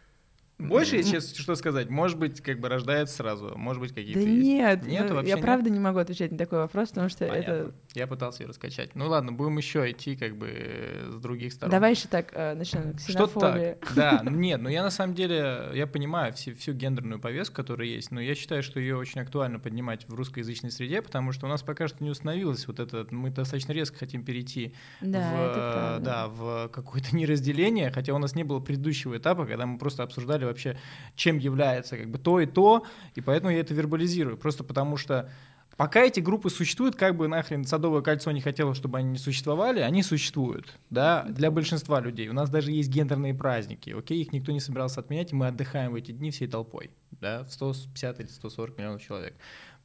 Больше, 0.59 0.97
если 0.97 1.11
честно, 1.13 1.41
что 1.41 1.55
сказать? 1.55 1.89
Может 1.89 2.19
быть, 2.19 2.41
как 2.41 2.59
бы 2.59 2.67
рождается 2.67 3.15
сразу, 3.15 3.53
может 3.55 3.81
быть, 3.81 3.93
какие-то 3.93 4.19
Да 4.19 4.27
есть. 4.27 4.43
нет, 4.45 4.85
Нет, 4.85 5.09
ну, 5.09 5.21
я 5.21 5.37
правда 5.37 5.69
не 5.69 5.79
могу 5.79 5.99
отвечать 5.99 6.31
на 6.31 6.37
такой 6.37 6.59
вопрос, 6.59 6.89
потому 6.89 7.07
что 7.07 7.25
Понятно. 7.25 7.51
это... 7.51 7.71
Я 7.95 8.05
пытался 8.05 8.43
ее 8.43 8.49
раскачать. 8.49 8.93
Ну 8.93 9.07
ладно, 9.07 9.31
будем 9.31 9.57
еще 9.57 9.89
идти 9.89 10.15
как 10.15 10.37
бы 10.37 10.47
э, 10.51 11.09
с 11.11 11.19
других 11.19 11.53
сторон. 11.53 11.71
Давай 11.71 11.91
еще 11.91 12.07
так 12.07 12.31
э, 12.33 12.53
начнем. 12.53 12.95
Что 12.99 13.25
так? 13.25 13.93
Да, 13.95 14.21
ну 14.23 14.29
нет, 14.31 14.61
ну 14.61 14.69
я 14.69 14.83
на 14.83 14.91
самом 14.91 15.15
деле, 15.15 15.71
я 15.73 15.87
понимаю 15.87 16.33
всю, 16.33 16.53
всю 16.53 16.73
гендерную 16.73 17.19
повестку, 17.19 17.55
которая 17.55 17.87
есть, 17.87 18.11
но 18.11 18.21
я 18.21 18.35
считаю, 18.35 18.61
что 18.61 18.79
ее 18.79 18.95
очень 18.95 19.21
актуально 19.21 19.59
поднимать 19.59 20.07
в 20.07 20.13
русскоязычной 20.13 20.69
среде, 20.69 21.01
потому 21.01 21.31
что 21.31 21.47
у 21.47 21.49
нас 21.49 21.63
пока 21.63 21.87
что 21.87 22.03
не 22.03 22.11
установилось 22.11 22.67
вот 22.67 22.79
это, 22.79 23.07
мы 23.09 23.31
достаточно 23.31 23.71
резко 23.71 23.97
хотим 23.97 24.23
перейти 24.23 24.75
Да, 25.01 25.97
в, 25.97 26.03
да, 26.03 26.27
в 26.27 26.69
какое-то 26.69 27.15
неразделение, 27.15 27.89
хотя 27.89 28.13
у 28.13 28.19
нас 28.19 28.35
не 28.35 28.43
было 28.43 28.59
предыдущего 28.59 29.17
этапа, 29.17 29.47
когда 29.47 29.65
мы 29.65 29.79
просто 29.79 30.03
обсуждали 30.03 30.45
вообще, 30.45 30.77
чем 31.15 31.39
является 31.39 31.97
как 31.97 32.09
бы 32.09 32.19
то 32.19 32.39
и 32.39 32.45
то, 32.45 32.85
и 33.15 33.21
поэтому 33.21 33.51
я 33.51 33.61
это 33.61 33.73
вербализирую, 33.73 34.37
просто 34.37 34.63
потому 34.63 34.95
что 34.95 35.31
Пока 35.79 36.01
эти 36.03 36.19
группы 36.19 36.49
существуют, 36.49 36.97
как 36.97 37.15
бы 37.15 37.29
нахрен 37.29 37.63
Садовое 37.63 38.01
кольцо 38.01 38.31
не 38.31 38.41
хотело, 38.41 38.75
чтобы 38.75 38.97
они 38.97 39.11
не 39.11 39.17
существовали, 39.17 39.79
они 39.79 40.03
существуют, 40.03 40.77
да, 40.89 41.23
для 41.29 41.51
большинства 41.51 42.01
людей. 42.01 42.27
У 42.27 42.33
нас 42.33 42.49
даже 42.49 42.73
есть 42.73 42.89
гендерные 42.89 43.33
праздники, 43.33 43.91
окей, 43.91 44.21
их 44.21 44.33
никто 44.33 44.51
не 44.51 44.59
собирался 44.59 44.99
отменять, 44.99 45.31
и 45.31 45.35
мы 45.37 45.47
отдыхаем 45.47 45.93
в 45.93 45.95
эти 45.95 46.11
дни 46.11 46.31
всей 46.31 46.49
толпой, 46.49 46.91
да, 47.11 47.45
в 47.45 47.53
150 47.53 48.19
или 48.19 48.27
140 48.27 48.77
миллионов 48.77 49.01
человек. 49.01 49.35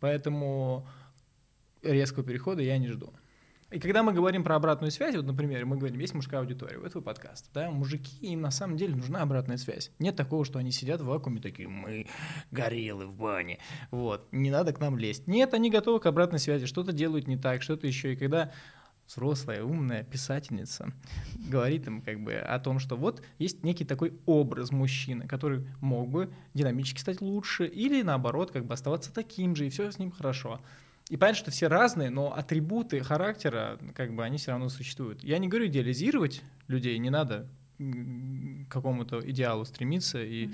Поэтому 0.01 0.85
резкого 1.81 2.25
перехода 2.25 2.61
я 2.61 2.77
не 2.79 2.89
жду. 2.89 3.15
И 3.71 3.81
когда 3.81 4.03
мы 4.03 4.13
говорим 4.13 4.45
про 4.45 4.57
обратную 4.57 4.91
связь, 4.91 5.17
вот, 5.17 5.25
например, 5.25 5.67
мы 5.67 5.77
говорим, 5.77 5.99
есть 5.99 6.15
мужская 6.15 6.41
аудитория, 6.41 6.79
вот 6.79 6.93
твой 6.93 7.03
подкаст, 7.03 7.51
да, 7.53 7.71
мужики, 7.71 8.17
им 8.27 8.41
на 8.43 8.51
самом 8.51 8.77
деле 8.77 8.95
нужна 8.95 9.23
обратная 9.23 9.57
связь. 9.57 9.91
Нет 9.99 10.17
такого, 10.17 10.45
что 10.45 10.59
они 10.59 10.71
сидят 10.71 11.01
в 11.01 11.07
вакууме 11.07 11.41
такие, 11.41 11.69
мы 11.69 12.07
гориллы 12.51 13.07
в 13.07 13.17
бане, 13.17 13.59
вот, 13.91 14.29
не 14.33 14.51
надо 14.51 14.73
к 14.73 14.81
нам 14.81 14.99
лезть. 14.99 15.27
Нет, 15.27 15.55
они 15.55 15.71
готовы 15.71 15.99
к 16.01 16.07
обратной 16.07 16.39
связи, 16.39 16.67
что-то 16.67 16.93
делают 16.93 17.27
не 17.27 17.37
так, 17.37 17.63
что-то 17.63 17.87
еще. 17.87 18.13
И 18.13 18.17
когда 18.17 18.53
взрослая, 19.07 19.63
умная 19.63 20.03
писательница 20.03 20.93
говорит 21.37 21.87
им 21.87 22.01
как 22.01 22.21
бы 22.21 22.35
о 22.35 22.59
том, 22.59 22.79
что 22.79 22.97
вот 22.97 23.23
есть 23.39 23.63
некий 23.63 23.85
такой 23.85 24.19
образ 24.27 24.71
мужчины, 24.71 25.27
который 25.27 25.67
мог 25.81 26.09
бы 26.09 26.33
динамически 26.55 27.01
стать 27.01 27.21
лучше 27.21 27.67
или 27.67 28.03
наоборот 28.03 28.51
как 28.51 28.65
бы 28.65 28.75
оставаться 28.75 29.13
таким 29.13 29.57
же, 29.57 29.67
и 29.67 29.71
все 29.71 29.91
с 29.91 29.99
ним 29.99 30.11
хорошо. 30.11 30.61
И 31.11 31.17
понятно, 31.17 31.39
что 31.39 31.51
все 31.51 31.67
разные, 31.69 32.09
но 32.09 32.35
атрибуты 32.35 33.01
характера, 33.01 33.79
как 33.95 34.15
бы, 34.15 34.25
они 34.25 34.39
все 34.39 34.53
равно 34.53 34.69
существуют. 34.71 35.23
Я 35.23 35.39
не 35.39 35.49
говорю 35.49 35.67
идеализировать 35.67 36.43
людей, 36.67 36.97
не 36.99 37.11
надо 37.11 37.47
к 37.79 38.73
какому-то 38.73 39.21
идеалу 39.31 39.65
стремиться. 39.65 40.23
И... 40.23 40.51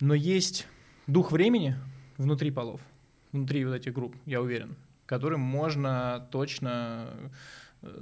Но 0.00 0.14
есть 0.14 0.66
дух 1.06 1.32
времени 1.32 1.76
внутри 2.18 2.50
полов, 2.50 2.80
внутри 3.32 3.64
вот 3.64 3.74
этих 3.74 3.94
групп, 3.94 4.14
я 4.26 4.42
уверен, 4.42 4.76
которым 5.06 5.40
можно 5.40 6.28
точно, 6.30 7.08
э, 7.82 8.00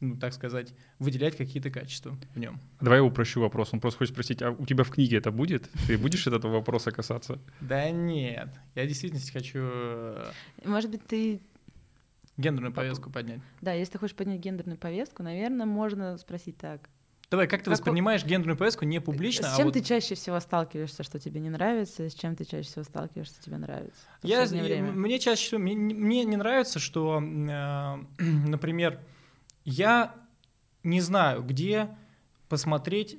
ну, 0.00 0.16
так 0.16 0.32
сказать, 0.34 0.74
выделять 0.98 1.36
какие-то 1.36 1.70
качества 1.70 2.16
в 2.34 2.38
нем. 2.38 2.60
Давай 2.80 2.98
я 2.98 3.04
упрощу 3.04 3.40
вопрос. 3.40 3.70
Он 3.72 3.80
просто 3.80 3.98
хочет 3.98 4.12
спросить, 4.14 4.42
а 4.42 4.50
у 4.50 4.66
тебя 4.66 4.84
в 4.84 4.90
книге 4.90 5.16
это 5.18 5.30
будет? 5.30 5.70
Ты 5.86 5.96
будешь 5.96 6.26
этого 6.26 6.52
вопроса 6.52 6.90
касаться? 6.90 7.38
Да 7.60 7.90
нет, 7.90 8.48
я 8.74 8.86
действительно 8.86 9.22
хочу 9.32 9.60
э, 9.62 10.30
Может 10.64 10.90
быть, 10.90 11.06
ты... 11.06 11.40
гендерную 12.36 12.74
повестку 12.74 13.10
поднять. 13.10 13.40
Да, 13.62 13.72
если 13.72 13.92
ты 13.92 13.98
хочешь 13.98 14.16
поднять 14.16 14.40
гендерную 14.40 14.78
повестку, 14.78 15.22
наверное, 15.22 15.66
можно 15.66 16.18
спросить 16.18 16.58
так. 16.58 16.88
Давай, 17.30 17.48
как 17.48 17.60
ты 17.60 17.70
Как- 17.70 17.72
воспринимаешь 17.78 18.22
гендерную 18.24 18.56
повестку 18.56 18.84
не 18.84 19.00
публично, 19.00 19.48
С 19.48 19.54
а 19.54 19.56
чем 19.56 19.64
вот 19.66 19.72
ты 19.74 19.82
чаще 19.82 20.14
всего 20.14 20.38
сталкиваешься, 20.38 21.02
что 21.02 21.18
тебе 21.18 21.40
не 21.40 21.50
нравится, 21.50 22.04
и 22.04 22.08
с 22.08 22.14
чем 22.14 22.36
ты 22.36 22.44
чаще 22.44 22.68
всего 22.68 22.84
сталкиваешься, 22.84 23.34
что 23.34 23.44
тебе 23.44 23.56
нравится? 23.56 23.98
Я, 24.22 24.44
время? 24.44 24.92
мне 24.92 25.18
чаще 25.18 25.46
всего 25.46 25.60
мне, 25.60 25.74
не- 25.74 25.94
мне 25.94 26.24
не 26.24 26.36
нравится, 26.36 26.78
что, 26.78 27.20
э, 27.20 28.22
например, 28.22 29.00
я 29.66 30.14
не 30.84 31.00
знаю, 31.00 31.42
где 31.42 31.88
посмотреть, 32.48 33.18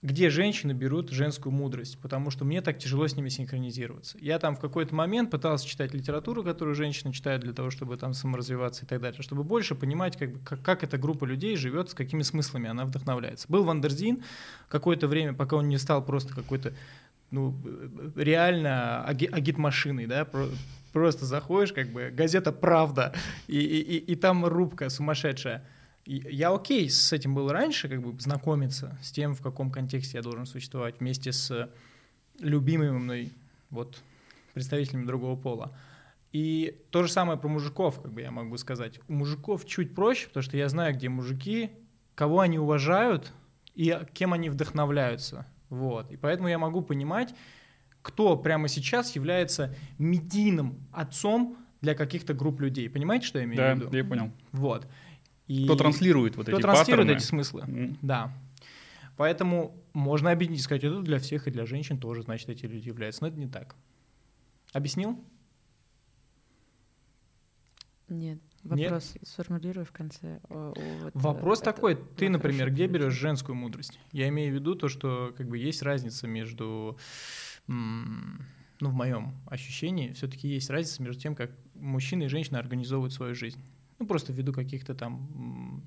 где 0.00 0.30
женщины 0.30 0.72
берут 0.72 1.10
женскую 1.10 1.52
мудрость, 1.52 1.98
потому 2.00 2.30
что 2.30 2.44
мне 2.44 2.62
так 2.62 2.78
тяжело 2.78 3.06
с 3.06 3.16
ними 3.16 3.28
синхронизироваться. 3.28 4.16
Я 4.20 4.38
там 4.38 4.54
в 4.54 4.60
какой-то 4.60 4.94
момент 4.94 5.30
пытался 5.30 5.66
читать 5.66 5.92
литературу, 5.92 6.44
которую 6.44 6.74
женщины 6.76 7.12
читают 7.12 7.42
для 7.42 7.52
того, 7.52 7.70
чтобы 7.70 7.96
там 7.96 8.14
саморазвиваться 8.14 8.84
и 8.84 8.88
так 8.88 9.00
далее, 9.02 9.20
чтобы 9.22 9.42
больше 9.42 9.74
понимать, 9.74 10.16
как, 10.16 10.30
как, 10.44 10.62
как 10.62 10.84
эта 10.84 10.96
группа 10.96 11.24
людей 11.24 11.56
живет, 11.56 11.90
с 11.90 11.94
какими 11.94 12.22
смыслами 12.22 12.70
она 12.70 12.84
вдохновляется. 12.84 13.46
Был 13.48 13.64
Wonderzine 13.64 14.22
какое-то 14.68 15.08
время, 15.08 15.34
пока 15.34 15.56
он 15.56 15.68
не 15.68 15.78
стал 15.78 16.02
просто 16.02 16.32
какой-то 16.32 16.72
ну, 17.32 17.54
э, 17.64 18.10
реально 18.14 19.04
аги- 19.06 19.30
агит-машиной, 19.30 20.06
да, 20.06 20.26
просто 20.92 21.24
заходишь, 21.24 21.72
как 21.72 21.88
бы, 21.88 22.10
газета 22.10 22.52
«Правда», 22.52 23.14
и, 23.46 23.58
и, 23.58 23.96
и- 23.96 24.14
там 24.16 24.44
рубка 24.44 24.90
сумасшедшая. 24.90 25.66
Я 26.04 26.52
окей 26.52 26.88
с 26.90 27.12
этим 27.12 27.34
был 27.34 27.50
раньше, 27.50 27.88
как 27.88 28.02
бы 28.02 28.18
знакомиться 28.20 28.98
с 29.02 29.12
тем, 29.12 29.34
в 29.34 29.42
каком 29.42 29.70
контексте 29.70 30.18
я 30.18 30.22
должен 30.22 30.46
существовать 30.46 31.00
вместе 31.00 31.32
с 31.32 31.70
любимыми 32.40 32.98
мной 32.98 33.32
вот 33.70 34.02
представителями 34.54 35.06
другого 35.06 35.36
пола. 35.36 35.72
И 36.32 36.80
то 36.90 37.02
же 37.02 37.10
самое 37.10 37.38
про 37.38 37.48
мужиков, 37.48 38.00
как 38.00 38.12
бы 38.12 38.20
я 38.22 38.30
могу 38.30 38.56
сказать. 38.56 39.00
У 39.08 39.12
мужиков 39.12 39.66
чуть 39.66 39.94
проще, 39.94 40.28
потому 40.28 40.42
что 40.42 40.56
я 40.56 40.68
знаю, 40.68 40.94
где 40.94 41.08
мужики, 41.08 41.70
кого 42.14 42.40
они 42.40 42.58
уважают 42.58 43.32
и 43.74 43.98
кем 44.14 44.32
они 44.32 44.48
вдохновляются. 44.48 45.46
Вот. 45.68 46.10
И 46.10 46.16
поэтому 46.16 46.48
я 46.48 46.58
могу 46.58 46.82
понимать, 46.82 47.34
кто 48.02 48.36
прямо 48.36 48.68
сейчас 48.68 49.14
является 49.16 49.74
медийным 49.98 50.78
отцом 50.92 51.56
для 51.80 51.94
каких-то 51.94 52.34
групп 52.34 52.60
людей. 52.60 52.88
Понимаете, 52.90 53.26
что 53.26 53.38
я 53.38 53.44
имею 53.44 53.56
Да, 53.56 53.74
в 53.74 53.78
виду? 53.78 53.96
я 53.96 54.04
понял. 54.04 54.30
Вот. 54.52 54.86
И 55.46 55.64
Кто 55.64 55.74
транслирует 55.76 56.36
вот 56.36 56.46
кто 56.46 56.56
эти 56.56 56.62
транслирует 56.62 57.06
паттерны. 57.08 57.18
эти 57.18 57.26
смыслы. 57.26 57.62
М. 57.62 57.98
Да. 58.02 58.32
Поэтому 59.16 59.76
можно 59.92 60.30
объединить, 60.30 60.62
сказать, 60.62 60.84
это 60.84 61.00
для 61.02 61.18
всех 61.18 61.46
и 61.46 61.50
для 61.50 61.66
женщин 61.66 61.98
тоже, 61.98 62.22
значит, 62.22 62.48
эти 62.48 62.66
люди 62.66 62.88
являются. 62.88 63.22
Но 63.22 63.28
это 63.28 63.38
не 63.38 63.48
так. 63.48 63.74
Объяснил? 64.72 65.22
Нет. 68.08 68.38
Нет? 68.64 68.90
Вопрос 68.90 69.14
сформулирую 69.22 69.86
в 69.86 69.92
конце. 69.92 70.40
о- 70.50 70.72
о 70.76 71.02
вот, 71.04 71.12
Вопрос 71.14 71.60
э, 71.60 71.64
такой, 71.64 71.92
это 71.94 72.04
ты, 72.16 72.28
например, 72.28 72.70
где 72.70 72.86
берешь 72.86 73.14
женскую 73.14 73.56
мудрость? 73.56 73.98
Я 74.12 74.28
имею 74.28 74.52
в 74.52 74.54
виду 74.54 74.74
то, 74.74 74.88
что 74.88 75.32
как 75.36 75.48
бы 75.48 75.56
есть 75.58 75.80
разница 75.82 76.26
между, 76.26 76.98
ну, 77.70 78.90
в 78.90 78.94
моем 78.94 79.34
ощущении, 79.46 80.12
все-таки 80.12 80.48
есть 80.48 80.70
разница 80.70 81.02
между 81.02 81.20
тем, 81.20 81.34
как 81.34 81.50
мужчина 81.74 82.24
и 82.24 82.28
женщина 82.28 82.58
организовывают 82.58 83.12
свою 83.12 83.34
жизнь. 83.34 83.62
Ну, 83.98 84.06
просто 84.06 84.32
ввиду 84.32 84.52
каких-то 84.52 84.94
там, 84.94 85.84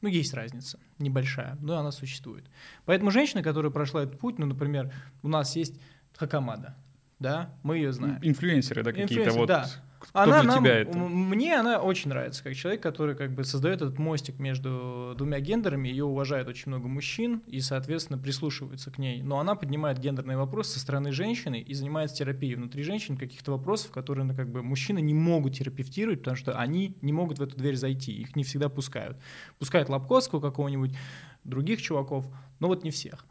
ну, 0.00 0.08
есть 0.08 0.32
разница, 0.34 0.78
небольшая, 0.98 1.58
но 1.60 1.76
она 1.76 1.90
существует. 1.90 2.48
Поэтому 2.84 3.10
женщина, 3.10 3.42
которая 3.42 3.70
прошла 3.70 4.04
этот 4.04 4.18
путь, 4.18 4.38
ну, 4.38 4.46
например, 4.46 4.92
у 5.22 5.28
нас 5.28 5.56
есть 5.56 5.78
Хакамада, 6.16 6.76
да, 7.20 7.54
мы 7.62 7.76
ее 7.76 7.92
знаем. 7.92 8.18
Инфлюенсеры, 8.22 8.82
да, 8.82 8.92
какие-то 8.92 9.30
вот. 9.32 9.46
да. 9.46 9.66
Кто 10.00 10.18
Она 10.18 10.40
для 10.40 10.52
нам- 10.54 10.64
тебя 10.64 10.78
это? 10.78 10.96
Мне 10.96 11.60
она 11.60 11.78
очень 11.78 12.08
нравится, 12.08 12.42
как 12.42 12.54
человек, 12.54 12.82
который 12.82 13.14
как 13.14 13.34
бы 13.34 13.44
создает 13.44 13.82
этот 13.82 13.98
мостик 13.98 14.38
между 14.38 15.14
двумя 15.18 15.40
гендерами. 15.40 15.88
Ее 15.88 16.06
уважает 16.06 16.48
очень 16.48 16.68
много 16.68 16.88
мужчин 16.88 17.42
и, 17.46 17.60
соответственно, 17.60 18.18
прислушиваются 18.18 18.90
к 18.90 18.96
ней. 18.96 19.20
Но 19.22 19.38
она 19.38 19.56
поднимает 19.56 19.98
гендерные 19.98 20.38
вопросы 20.38 20.72
со 20.72 20.80
стороны 20.80 21.12
женщины 21.12 21.60
и 21.60 21.74
занимается 21.74 22.16
терапией 22.16 22.54
внутри 22.54 22.82
женщин 22.82 23.18
каких-то 23.18 23.52
вопросов, 23.52 23.90
которые 23.90 24.24
ну, 24.24 24.34
как 24.34 24.48
бы 24.50 24.62
мужчины 24.62 25.02
не 25.02 25.12
могут 25.12 25.56
терапевтировать, 25.56 26.20
потому 26.20 26.36
что 26.36 26.58
они 26.58 26.96
не 27.02 27.12
могут 27.12 27.38
в 27.38 27.42
эту 27.42 27.56
дверь 27.56 27.76
зайти, 27.76 28.12
их 28.12 28.34
не 28.36 28.42
всегда 28.42 28.70
пускают. 28.70 29.18
Пускают 29.58 29.90
Лобковского 29.90 30.40
какого-нибудь, 30.40 30.96
других 31.44 31.82
чуваков, 31.82 32.26
но 32.58 32.68
вот 32.68 32.84
не 32.84 32.90
всех. 32.90 33.26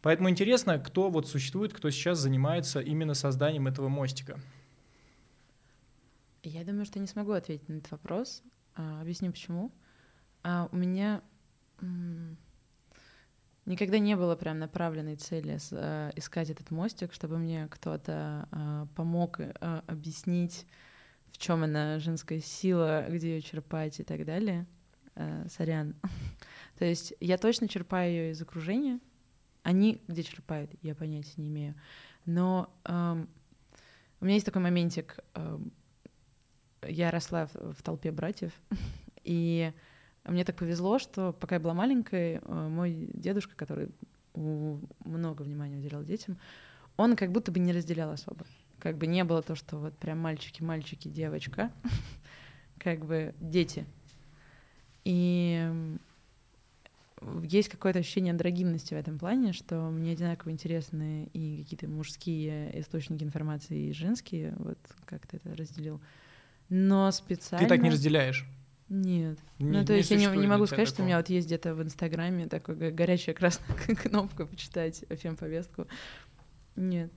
Поэтому 0.00 0.30
интересно, 0.30 0.78
кто 0.78 1.10
вот 1.10 1.28
существует, 1.28 1.72
кто 1.72 1.90
сейчас 1.90 2.18
занимается 2.18 2.80
именно 2.80 3.14
созданием 3.14 3.66
этого 3.66 3.88
мостика. 3.88 4.38
Я 6.42 6.64
думаю, 6.64 6.84
что 6.84 6.98
не 7.00 7.06
смогу 7.06 7.32
ответить 7.32 7.68
на 7.68 7.74
этот 7.74 7.90
вопрос. 7.90 8.42
А, 8.74 9.00
объясню 9.00 9.32
почему. 9.32 9.72
А, 10.44 10.68
у 10.70 10.76
меня 10.76 11.20
никогда 13.66 13.98
не 13.98 14.16
было 14.16 14.34
прям 14.36 14.58
направленной 14.58 15.16
цели 15.16 15.58
с- 15.58 15.72
э, 15.72 16.10
искать 16.16 16.50
этот 16.50 16.70
мостик, 16.70 17.12
чтобы 17.12 17.38
мне 17.38 17.68
кто-то 17.68 18.48
а, 18.50 18.86
помог 18.96 19.40
э, 19.40 19.52
объяснить, 19.86 20.66
в 21.32 21.38
чем 21.38 21.64
она 21.64 21.98
женская 21.98 22.40
сила, 22.40 23.04
где 23.08 23.36
ее 23.36 23.42
черпать 23.42 24.00
и 24.00 24.04
так 24.04 24.24
далее. 24.24 24.66
Э, 25.16 25.46
сорян. 25.50 25.94
То 26.78 26.84
есть 26.84 27.12
я 27.20 27.36
точно 27.36 27.68
черпаю 27.68 28.10
ее 28.10 28.30
из 28.30 28.40
окружения. 28.40 29.00
Они 29.68 30.00
где 30.08 30.22
черпают, 30.22 30.70
я 30.80 30.94
понятия 30.94 31.34
не 31.36 31.48
имею. 31.48 31.74
Но 32.24 32.74
эм, 32.86 33.28
у 34.18 34.24
меня 34.24 34.32
есть 34.36 34.46
такой 34.46 34.62
моментик. 34.62 35.18
эм, 35.34 35.72
я 36.86 37.10
росла 37.10 37.48
в, 37.48 37.74
в 37.74 37.82
толпе 37.82 38.10
братьев, 38.10 38.52
и 39.24 39.74
мне 40.24 40.44
так 40.44 40.56
повезло, 40.56 40.98
что 40.98 41.34
пока 41.34 41.56
я 41.56 41.60
была 41.60 41.74
маленькой, 41.74 42.40
э, 42.42 42.68
мой 42.68 43.10
дедушка, 43.12 43.56
который 43.56 43.90
много 44.34 45.42
внимания 45.42 45.76
уделял 45.76 46.02
детям, 46.02 46.38
он 46.96 47.14
как 47.14 47.30
будто 47.30 47.52
бы 47.52 47.58
не 47.58 47.74
разделял 47.74 48.10
особо. 48.10 48.46
Как 48.78 48.96
бы 48.96 49.06
не 49.06 49.22
было 49.22 49.42
то, 49.42 49.54
что 49.54 49.76
вот 49.76 49.98
прям 49.98 50.18
мальчики, 50.18 50.62
мальчики, 50.62 51.08
девочка, 51.08 51.70
как 52.78 53.04
бы 53.04 53.34
дети. 53.38 53.84
И 55.04 55.98
есть 57.42 57.68
какое-то 57.68 57.98
ощущение 57.98 58.32
андрогинности 58.32 58.94
в 58.94 58.96
этом 58.96 59.18
плане, 59.18 59.52
что 59.52 59.90
мне 59.90 60.12
одинаково 60.12 60.50
интересны 60.50 61.28
и 61.32 61.62
какие-то 61.62 61.88
мужские 61.88 62.80
источники 62.80 63.24
информации, 63.24 63.88
и 63.88 63.92
женские, 63.92 64.54
вот 64.58 64.78
как 65.04 65.26
ты 65.26 65.38
это 65.38 65.54
разделил. 65.56 66.00
Но 66.68 67.10
специально... 67.10 67.66
Ты 67.66 67.74
так 67.74 67.82
не 67.82 67.90
разделяешь. 67.90 68.46
Нет. 68.88 69.38
Не- 69.58 69.78
ну, 69.78 69.84
то 69.84 69.92
не 69.92 69.98
есть 69.98 70.10
я 70.10 70.16
не, 70.16 70.26
не 70.36 70.46
могу 70.46 70.66
сказать, 70.66 70.88
что 70.88 71.02
у 71.02 71.04
меня 71.04 71.16
такого. 71.16 71.28
вот 71.28 71.34
есть 71.36 71.46
где-то 71.46 71.74
в 71.74 71.82
Инстаграме 71.82 72.46
такая 72.46 72.76
го- 72.76 72.90
горячая 72.90 73.34
красная 73.34 73.76
кнопка 74.02 74.46
почитать 74.46 75.04
фем-повестку. 75.10 75.86
Нет. 76.76 77.12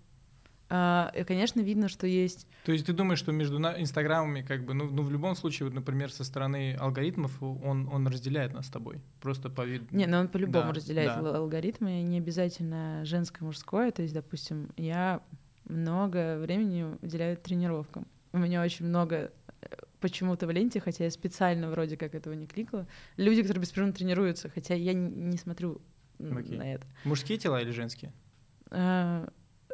А, 0.73 1.12
и, 1.13 1.25
конечно, 1.25 1.60
видно, 1.60 1.89
что 1.89 2.07
есть... 2.07 2.47
То 2.63 2.71
есть 2.71 2.86
ты 2.86 2.93
думаешь, 2.93 3.19
что 3.19 3.34
между 3.34 3.57
инстаграмами, 3.57 4.41
как 4.41 4.63
бы, 4.63 4.73
ну, 4.73 4.89
ну, 4.89 5.03
в 5.03 5.12
любом 5.12 5.36
случае, 5.36 5.67
вот, 5.67 5.75
например, 5.75 6.13
со 6.13 6.23
стороны 6.23 6.77
алгоритмов 6.79 7.43
он, 7.43 7.89
он 7.91 8.07
разделяет 8.07 8.53
нас 8.53 8.67
с 8.67 8.69
тобой. 8.69 9.01
Просто 9.19 9.49
по 9.49 9.65
виду. 9.65 9.86
Не, 9.91 10.05
но 10.05 10.19
он 10.21 10.29
по-любому 10.29 10.69
Да, 10.69 10.73
разделяет 10.75 11.10
да. 11.10 11.19
ал- 11.19 11.36
алгоритмы, 11.36 12.01
не 12.03 12.19
обязательно 12.19 13.03
женское, 13.03 13.43
мужское. 13.43 13.91
То 13.91 14.01
есть, 14.01 14.13
допустим, 14.13 14.69
я 14.77 15.21
много 15.65 16.38
времени 16.39 16.95
уделяю 17.01 17.36
тренировкам. 17.36 18.07
У 18.31 18.38
меня 18.38 18.63
очень 18.63 18.86
много 18.86 19.29
э, 19.62 19.65
почему-то 19.99 20.47
в 20.47 20.51
ленте, 20.51 20.79
хотя 20.79 21.03
я 21.03 21.12
специально 21.12 21.69
вроде 21.69 21.97
как 21.97 22.15
этого 22.15 22.34
не 22.34 22.47
кликала, 22.47 22.88
люди, 23.17 23.41
которые 23.41 23.62
беспрерывно 23.63 23.93
тренируются, 23.93 24.47
хотя 24.47 24.73
я 24.73 24.93
не 24.93 25.38
смотрю 25.38 25.81
Окей. 26.17 26.57
на 26.57 26.73
это. 26.75 26.88
Мужские 27.03 27.38
тела 27.38 27.62
или 27.62 27.71
женские? 27.71 28.13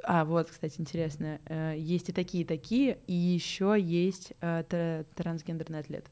А, 0.04 0.22
а, 0.22 0.26
вот, 0.26 0.50
кстати, 0.50 0.80
интересно. 0.80 1.40
э, 1.46 1.76
Есть 1.78 2.10
и 2.10 2.12
такие, 2.12 2.44
и 2.44 2.48
такие, 2.48 2.98
и 3.08 3.14
еще 3.14 3.76
есть 3.80 4.34
э, 4.42 4.64
тра- 4.68 5.06
трансгендерный 5.16 5.80
атлет. 5.80 6.06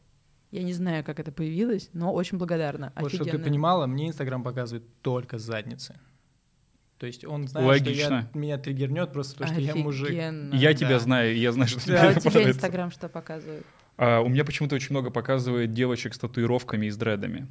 Я 0.52 0.64
не 0.64 0.74
знаю, 0.74 1.04
как 1.04 1.20
это 1.20 1.32
появилось, 1.32 1.90
но 1.94 2.14
очень 2.14 2.38
благодарна. 2.38 2.94
Вот, 2.96 3.12
чтобы 3.12 3.30
ты 3.30 3.40
понимала, 3.40 3.88
мне 3.88 4.08
инстаграм 4.08 4.44
показывает 4.44 4.86
только 5.02 5.38
задницы. 5.38 6.00
То 6.98 7.08
есть 7.08 7.26
он 7.26 7.48
знает, 7.48 7.82
что 7.82 7.90
Логично. 7.90 8.30
я, 8.34 8.40
меня 8.40 8.58
триггернет 8.58 9.12
просто 9.12 9.36
потому, 9.36 9.54
что 9.54 9.62
я 9.62 9.76
мужик. 9.76 10.10
Я 10.12 10.32
да. 10.32 10.74
тебя 10.74 11.00
знаю, 11.00 11.38
я 11.38 11.52
знаю, 11.52 11.68
что 11.68 11.80
тебе 11.84 11.94
Да, 11.96 12.08
А 12.08 12.12
у 12.12 12.14
тебя 12.14 12.22
понравится. 12.32 12.52
Инстаграм 12.52 12.92
что 12.92 13.10
показывает? 13.10 13.66
А, 13.98 14.22
у 14.22 14.30
меня 14.30 14.46
почему-то 14.46 14.76
очень 14.76 14.92
много 14.92 15.10
показывает 15.10 15.74
девочек 15.74 16.14
с 16.14 16.20
татуировками 16.20 16.86
и 16.86 16.90
с 16.90 16.98
дредами. 16.98 17.48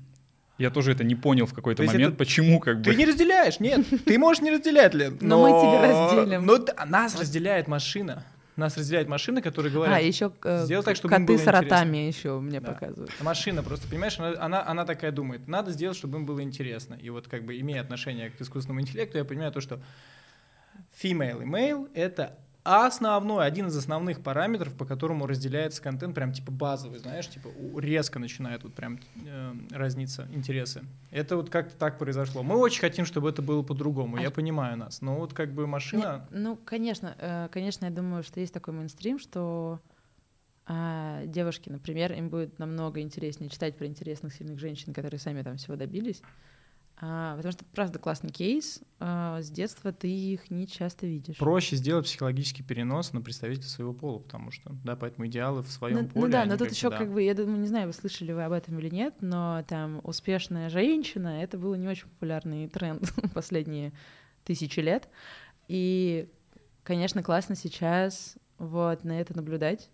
Я 0.59 0.71
тоже 0.71 0.93
это 0.93 1.03
не 1.03 1.15
понял 1.17 1.47
в 1.47 1.55
какой-то 1.55 1.83
момент, 1.83 2.09
это- 2.15 2.17
почему 2.17 2.61
как 2.61 2.79
бы... 2.79 2.85
Ты 2.85 2.95
не 2.95 3.05
разделяешь, 3.07 3.59
нет, 3.61 3.85
ты 4.05 4.19
можешь 4.19 4.41
не 4.43 4.51
разделять, 4.53 4.95
Лен. 4.95 5.19
Но 5.21 5.43
мы 5.43 5.49
тебя 5.49 5.83
разделим. 5.83 6.47
Но 6.47 6.59
нас 6.87 7.19
разделяет 7.19 7.67
машина. 7.67 8.25
Нас 8.57 8.77
разделяет 8.77 9.09
машина, 9.09 9.43
которые 9.43 9.73
говорят, 9.73 9.97
А, 9.97 10.01
еще 10.01 10.31
сделай 10.63 10.85
так, 10.85 10.95
чтобы 10.95 11.13
коты 11.17 11.37
с 11.39 11.45
ротами 11.49 11.97
еще 12.07 12.39
мне 12.39 12.61
Да. 12.61 12.71
показывают. 12.71 13.11
Машина 13.21 13.65
просто, 13.65 13.89
понимаешь, 13.89 14.17
она, 14.21 14.35
она, 14.41 14.65
она 14.65 14.85
такая 14.85 15.11
думает, 15.11 15.49
надо 15.49 15.73
сделать, 15.73 15.97
чтобы 15.97 16.19
им 16.19 16.25
было 16.25 16.41
интересно. 16.41 16.95
И 16.95 17.11
вот 17.11 17.27
как 17.27 17.45
бы 17.45 17.59
имея 17.59 17.81
отношение 17.81 18.31
к 18.31 18.41
искусственному 18.41 18.81
интеллекту, 18.81 19.19
я 19.19 19.25
понимаю 19.25 19.51
то, 19.51 19.61
что 19.61 19.81
female 21.03 21.43
и 21.43 21.47
male— 21.47 21.89
это 21.95 22.39
основной, 22.65 23.47
один 23.47 23.69
из 23.69 23.77
основных 23.77 24.23
параметров, 24.23 24.75
по 24.75 24.85
которому 24.85 25.27
разделяется 25.27 25.83
контент, 25.83 26.15
прям 26.15 26.33
типа 26.33 26.51
базовый, 26.51 26.99
знаешь, 26.99 27.29
типа 27.29 27.49
резко 27.79 28.19
начинает 28.19 28.65
вот 28.65 28.75
прям 28.75 28.99
э, 29.27 29.55
разниться 29.71 30.27
интересы. 30.33 30.83
Это 31.11 31.37
вот 31.37 31.51
как-то 31.51 31.77
так 31.77 31.99
произошло. 31.99 32.43
Мы 32.43 32.57
очень 32.57 32.81
хотим, 32.81 33.05
чтобы 33.05 33.29
это 33.29 33.43
было 33.43 33.63
по-другому, 33.63 34.17
А 34.17 34.23
я 34.23 34.31
понимаю 34.31 34.77
нас, 34.79 35.03
но 35.03 35.17
вот 35.17 35.35
как 35.35 35.53
бы 35.53 35.67
машина... 35.67 36.27
Не, 36.31 36.39
ну, 36.39 36.57
конечно, 36.57 37.15
э, 37.19 37.49
конечно, 37.53 37.85
я 37.85 37.91
думаю, 37.91 38.23
что 38.23 38.41
есть 38.41 38.55
такой 38.55 38.73
мейнстрим, 38.73 39.19
что 39.19 39.81
а, 40.67 41.27
девушки, 41.27 41.69
например, 41.69 42.13
им 42.13 42.31
будет 42.31 42.59
намного 42.59 43.01
интереснее 43.01 43.51
читать 43.51 43.77
про 43.77 43.87
интересных, 43.87 44.33
сильных 44.33 44.59
женщин, 44.59 44.95
которые 44.95 45.21
сами 45.21 45.43
там 45.43 45.59
всего 45.59 45.77
добились. 45.77 46.23
А, 46.97 47.37
потому 47.37 47.53
что, 47.53 47.65
правда, 47.65 47.99
классный 47.99 48.31
кейс. 48.31 48.81
а, 49.01 49.43
с 49.43 49.51
детства 49.51 49.93
ты 49.93 50.09
их 50.09 50.51
не 50.51 50.67
часто 50.67 51.07
видишь. 51.07 51.37
Проще 51.39 51.77
сделать 51.77 52.07
психологический 52.07 52.63
перенос 52.63 53.13
на 53.13 53.21
представителя 53.21 53.67
своего 53.67 53.93
пола, 53.93 54.21
потому 54.21 54.53
что, 54.53 54.77
да, 54.85 54.95
поэтому 54.95 55.27
идеалы 55.27 55.63
в 55.63 55.71
своем 55.71 56.03
ну, 56.03 56.09
поле. 56.09 56.27
ну 56.27 56.33
да, 56.33 56.45
но 56.45 56.57
тут 56.57 56.71
еще 56.71 56.91
да. 56.91 56.99
как 56.99 57.13
бы, 57.13 57.23
я 57.23 57.35
думаю, 57.35 57.59
не 57.59 57.67
знаю, 57.67 57.89
вы 57.89 57.93
слышали 57.93 58.33
вы 58.33 58.45
об 58.45 58.53
этом 58.53 58.79
или 58.79 58.89
нет, 58.89 59.15
но 59.21 59.65
там 59.67 60.01
успешная 60.05 60.71
женщина, 60.71 61.43
это 61.43 61.59
был 61.59 61.75
не 61.75 61.89
очень 61.89 62.05
популярный 62.05 62.69
тренд 62.69 63.13
последние 63.35 63.93
тысячи 64.45 64.79
лет. 64.79 65.09
И, 65.67 66.29
конечно, 66.85 67.23
классно 67.23 67.57
сейчас 67.57 68.37
вот 68.59 69.05
на 69.05 69.21
это 69.21 69.35
наблюдать. 69.35 69.91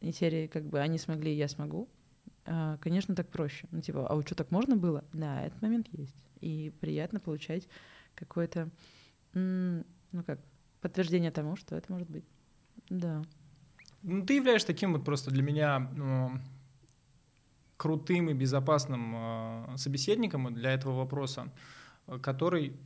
И 0.00 0.12
серии 0.12 0.46
как 0.46 0.64
бы 0.64 0.78
они 0.78 0.98
смогли, 0.98 1.34
я 1.34 1.48
смогу. 1.48 1.88
А, 2.44 2.76
конечно, 2.78 3.14
так 3.14 3.28
проще. 3.28 3.66
Ну, 3.72 3.80
типа, 3.80 4.06
а 4.06 4.14
вот 4.14 4.26
что, 4.26 4.34
так 4.36 4.50
можно 4.50 4.76
было? 4.76 5.04
Да, 5.12 5.42
этот 5.42 5.60
момент 5.62 5.88
есть. 5.92 6.25
И 6.40 6.72
приятно 6.80 7.20
получать 7.20 7.68
какое-то, 8.14 8.70
ну 9.32 9.84
как, 10.26 10.40
подтверждение 10.80 11.30
тому, 11.30 11.56
что 11.56 11.76
это 11.76 11.92
может 11.92 12.08
быть. 12.08 12.24
Да. 12.90 13.22
Ну, 14.02 14.24
ты 14.24 14.36
являешься 14.36 14.68
таким 14.68 14.92
вот 14.92 15.04
просто 15.04 15.30
для 15.30 15.42
меня 15.42 15.78
ну, 15.96 16.38
крутым 17.76 18.30
и 18.30 18.34
безопасным 18.34 19.14
э, 19.16 19.76
собеседником 19.76 20.54
для 20.54 20.72
этого 20.72 20.96
вопроса, 20.96 21.52
который... 22.22 22.76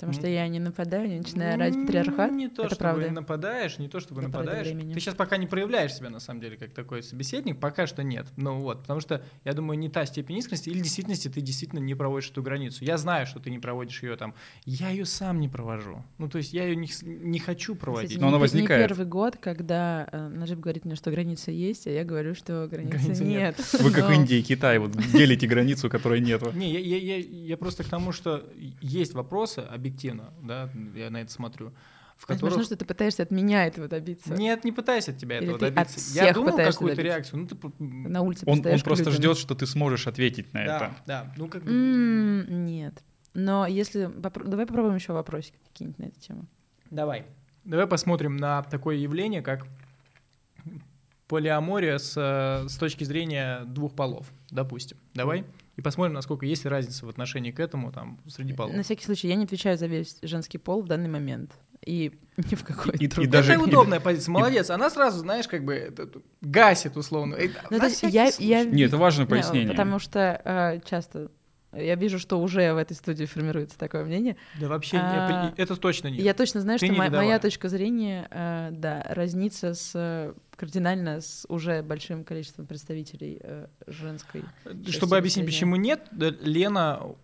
Потому 0.00 0.12
что 0.14 0.26
я 0.28 0.48
не 0.48 0.58
нападаю, 0.60 1.08
не 1.08 1.18
начинаю 1.18 1.54
орать 1.54 1.74
патриархат. 1.74 2.30
Ну, 2.32 2.36
Не 2.38 2.48
то, 2.48 2.62
это 2.64 2.74
чтобы 2.74 2.78
правда. 2.92 3.10
нападаешь, 3.10 3.78
не 3.78 3.88
то, 3.88 4.00
чтобы 4.00 4.22
правда 4.22 4.38
нападаешь. 4.38 4.94
Ты 4.94 5.00
сейчас 5.00 5.14
пока 5.14 5.36
не 5.36 5.46
проявляешь 5.46 5.94
себя, 5.94 6.10
на 6.10 6.20
самом 6.20 6.40
деле, 6.40 6.56
как 6.56 6.72
такой 6.72 7.02
собеседник, 7.02 7.60
пока 7.60 7.86
что 7.86 8.02
нет. 8.02 8.26
Ну 8.36 8.58
вот, 8.60 8.82
потому 8.82 9.00
что, 9.00 9.22
я 9.44 9.52
думаю, 9.52 9.78
не 9.78 9.88
та 9.88 10.06
степень 10.06 10.38
искренности, 10.38 10.70
или 10.70 10.78
в 10.80 10.82
действительности 10.82 11.28
ты 11.28 11.40
действительно 11.40 11.80
не 11.80 11.94
проводишь 11.94 12.30
эту 12.30 12.42
границу. 12.42 12.84
Я 12.84 12.96
знаю, 12.96 13.26
что 13.26 13.40
ты 13.40 13.50
не 13.50 13.58
проводишь 13.58 14.02
ее 14.02 14.16
там. 14.16 14.34
Я 14.64 14.90
ее 14.90 15.04
сам 15.04 15.38
не 15.40 15.48
провожу. 15.48 16.02
Ну, 16.18 16.28
то 16.28 16.38
есть 16.38 16.52
я 16.52 16.64
ее 16.64 16.76
не, 16.76 16.88
не 17.02 17.38
хочу 17.38 17.74
проводить. 17.74 18.10
Кстати, 18.10 18.20
Но 18.22 18.28
не, 18.30 18.36
она 18.36 18.38
пе- 18.46 18.52
не 18.52 18.60
возникает. 18.60 18.88
первый 18.88 19.06
год, 19.06 19.36
когда 19.36 20.08
э, 20.10 20.28
Нажиб 20.28 20.60
говорит 20.60 20.84
мне, 20.84 20.94
что 20.96 21.10
граница 21.10 21.50
есть, 21.50 21.86
а 21.86 21.90
я 21.90 22.04
говорю, 22.04 22.34
что 22.34 22.66
границы, 22.70 22.98
Границы 22.98 23.24
нет. 23.24 23.58
нет. 23.58 23.82
Вы 23.82 23.90
как 23.90 24.04
Но- 24.08 24.12
Индия 24.14 24.38
и 24.38 24.42
Китай, 24.42 24.78
вот 24.78 24.92
делите 24.92 25.46
границу, 25.46 25.90
которой 25.90 26.20
нету. 26.20 26.52
Не, 26.54 26.70
я, 26.72 26.78
я, 26.78 27.16
я, 27.16 27.24
я 27.26 27.56
просто 27.56 27.84
к 27.84 27.88
тому, 27.88 28.12
что 28.12 28.48
есть 28.80 29.12
вопросы, 29.14 29.60
объективно, 29.90 30.32
да, 30.42 30.70
я 30.94 31.10
на 31.10 31.18
это 31.22 31.32
смотрю, 31.32 31.72
в 32.16 32.28
Возможно, 32.28 32.48
которых... 32.50 32.66
что 32.66 32.76
ты 32.76 32.84
пытаешься 32.84 33.22
от 33.22 33.30
меня 33.30 33.66
этого 33.66 33.88
добиться. 33.88 34.34
Нет, 34.34 34.64
не 34.64 34.72
пытайся 34.72 35.12
от 35.12 35.18
тебя 35.18 35.38
Или 35.38 35.46
этого 35.46 35.58
ты 35.58 35.66
от 35.66 35.74
добиться. 35.74 36.14
Я 36.14 36.22
всех 36.24 36.34
думал 36.34 36.50
пытаешься 36.50 36.72
какую-то 36.72 36.96
добиться? 36.96 37.14
реакцию. 37.16 37.38
Ну, 37.40 37.46
ты... 37.46 37.84
На 37.84 38.20
улице 38.20 38.44
Он, 38.46 38.66
он 38.66 38.80
просто 38.80 39.10
ждет, 39.10 39.38
что 39.38 39.54
ты 39.54 39.66
сможешь 39.66 40.06
ответить 40.06 40.52
на 40.52 40.64
Да, 40.66 40.76
это. 40.76 40.94
да. 41.06 41.34
Ну, 41.38 41.48
как 41.48 41.62
бы... 41.64 41.70
М, 41.70 42.66
Нет. 42.66 43.02
Но 43.32 43.66
если... 43.66 44.10
Давай 44.44 44.66
попробуем 44.66 44.96
еще 44.96 45.14
вопросики 45.14 45.56
какие-нибудь 45.72 45.98
на 45.98 46.04
эту 46.04 46.20
тему. 46.20 46.46
Давай. 46.90 47.24
Давай 47.64 47.86
посмотрим 47.86 48.36
на 48.36 48.62
такое 48.64 48.96
явление, 48.96 49.40
как 49.40 49.66
полиамория 51.28 51.98
с, 51.98 52.14
э, 52.16 52.68
с 52.68 52.76
точки 52.76 53.04
зрения 53.04 53.62
двух 53.64 53.94
полов, 53.94 54.30
допустим. 54.50 54.98
Давай. 55.14 55.44
И 55.80 55.82
посмотрим, 55.82 56.12
насколько 56.12 56.44
есть 56.44 56.64
ли 56.64 56.70
разница 56.70 57.06
в 57.06 57.08
отношении 57.08 57.52
к 57.52 57.58
этому 57.58 57.90
там 57.90 58.20
среди 58.28 58.52
полов. 58.52 58.74
На 58.76 58.82
всякий 58.82 59.02
случай, 59.06 59.28
я 59.28 59.34
не 59.34 59.44
отвечаю 59.44 59.78
за 59.78 59.86
весь 59.86 60.18
женский 60.20 60.58
пол 60.58 60.82
в 60.82 60.86
данный 60.86 61.08
момент. 61.08 61.52
И 61.86 62.12
ни 62.36 62.54
в 62.54 62.62
какой 62.64 62.92
И- 62.96 63.04
и 63.04 63.08
другой. 63.08 63.28
даже- 63.28 63.52
это 63.54 63.62
удобная 63.64 63.98
позиция, 63.98 64.30
молодец. 64.30 64.68
Она 64.68 64.90
сразу, 64.90 65.20
знаешь, 65.20 65.48
как 65.48 65.64
бы 65.64 65.72
это- 65.72 66.02
это 66.02 66.20
гасит 66.42 66.98
условно. 66.98 67.34
Э, 67.36 67.48
Ну, 67.70 67.76
на 67.76 67.78
то 67.78 67.86
есть 67.86 67.96
всякий 67.96 68.14
я, 68.14 68.30
случай. 68.30 68.48
я 68.50 68.64
Нет, 68.64 68.88
это 68.88 68.98
важное 68.98 69.24
Не, 69.24 69.30
пояснение. 69.30 69.70
Потому 69.70 69.98
что 69.98 70.42
э, 70.44 70.80
часто 70.84 71.30
я 71.72 71.94
вижу, 71.94 72.18
что 72.18 72.38
уже 72.42 72.74
в 72.74 72.76
этой 72.76 72.92
студии 72.94 73.24
формируется 73.24 73.78
такое 73.78 74.04
мнение. 74.04 74.36
Да 74.60 74.68
вообще, 74.68 74.98
А, 75.00 75.54
это 75.56 75.76
точно 75.76 76.08
И 76.08 76.12
нет. 76.12 76.20
я 76.22 76.34
точно 76.34 76.60
знаю, 76.60 76.78
Ты 76.78 76.84
что 76.86 76.92
не 76.92 76.98
мо- 76.98 77.06
рядовая. 77.06 77.26
моя 77.28 77.38
точка 77.38 77.70
зрения, 77.70 78.28
э, 78.30 78.68
да, 78.72 79.06
разнится 79.08 79.72
с 79.72 80.34
кардинально 80.60 81.22
с 81.22 81.46
уже 81.48 81.82
большим 81.82 82.22
количеством 82.22 82.66
представителей 82.66 83.40
э, 83.42 83.66
женской. 83.86 84.42
Чтобы 84.88 85.16
объяснить, 85.16 85.46
почему 85.46 85.76
нет, 85.76 86.06
да, 86.12 86.28
Лена 86.42 87.16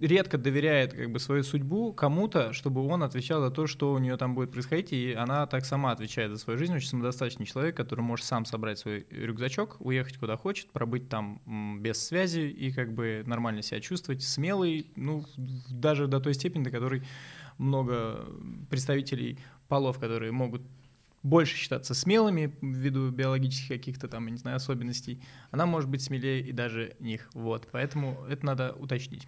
редко 0.00 0.38
доверяет 0.38 0.92
как 0.92 1.10
бы 1.10 1.18
свою 1.18 1.42
судьбу 1.42 1.92
кому-то, 1.92 2.52
чтобы 2.52 2.86
он 2.86 3.02
отвечал 3.02 3.40
за 3.40 3.50
то, 3.50 3.66
что 3.66 3.92
у 3.92 3.98
нее 3.98 4.16
там 4.16 4.36
будет 4.36 4.52
происходить, 4.52 4.92
и 4.92 5.12
она 5.12 5.44
так 5.48 5.64
сама 5.64 5.90
отвечает 5.90 6.30
за 6.30 6.38
свою 6.38 6.56
жизнь. 6.56 6.72
Очень 6.72 6.90
самодостаточный 6.90 7.46
человек, 7.46 7.76
который 7.76 8.02
может 8.02 8.24
сам 8.24 8.44
собрать 8.44 8.78
свой 8.78 9.08
рюкзачок, 9.10 9.78
уехать 9.80 10.16
куда 10.16 10.36
хочет, 10.36 10.70
пробыть 10.70 11.08
там 11.08 11.80
без 11.82 12.00
связи 12.00 12.42
и 12.42 12.70
как 12.70 12.94
бы 12.94 13.24
нормально 13.26 13.62
себя 13.62 13.80
чувствовать, 13.80 14.22
смелый, 14.22 14.92
ну, 14.94 15.24
даже 15.36 16.06
до 16.06 16.20
той 16.20 16.34
степени, 16.34 16.62
до 16.62 16.70
которой 16.70 17.02
много 17.58 18.24
представителей 18.70 19.40
полов, 19.66 19.98
которые 19.98 20.30
могут 20.30 20.62
больше 21.22 21.56
считаться 21.56 21.94
смелыми 21.94 22.54
ввиду 22.62 23.10
биологических 23.10 23.68
каких-то 23.68 24.08
там, 24.08 24.26
я 24.26 24.32
не 24.32 24.38
знаю, 24.38 24.56
особенностей, 24.56 25.22
она 25.50 25.66
может 25.66 25.90
быть 25.90 26.02
смелее 26.02 26.40
и 26.40 26.52
даже 26.52 26.96
них. 26.98 27.28
Вот, 27.34 27.68
поэтому 27.70 28.24
это 28.28 28.46
надо 28.46 28.72
уточнить. 28.72 29.26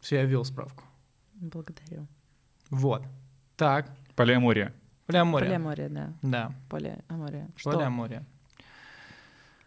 Все, 0.00 0.16
я 0.16 0.24
ввел 0.24 0.44
справку. 0.44 0.84
Благодарю. 1.34 2.06
Вот. 2.70 3.04
Так, 3.56 3.96
Полиамория. 4.16 4.74
полиамория. 5.06 5.46
Полиамория, 5.46 5.88
да. 5.88 6.12
Да, 6.22 6.52
Полиамория. 6.68 7.48
Что? 7.56 7.72
полиамория. 7.72 8.26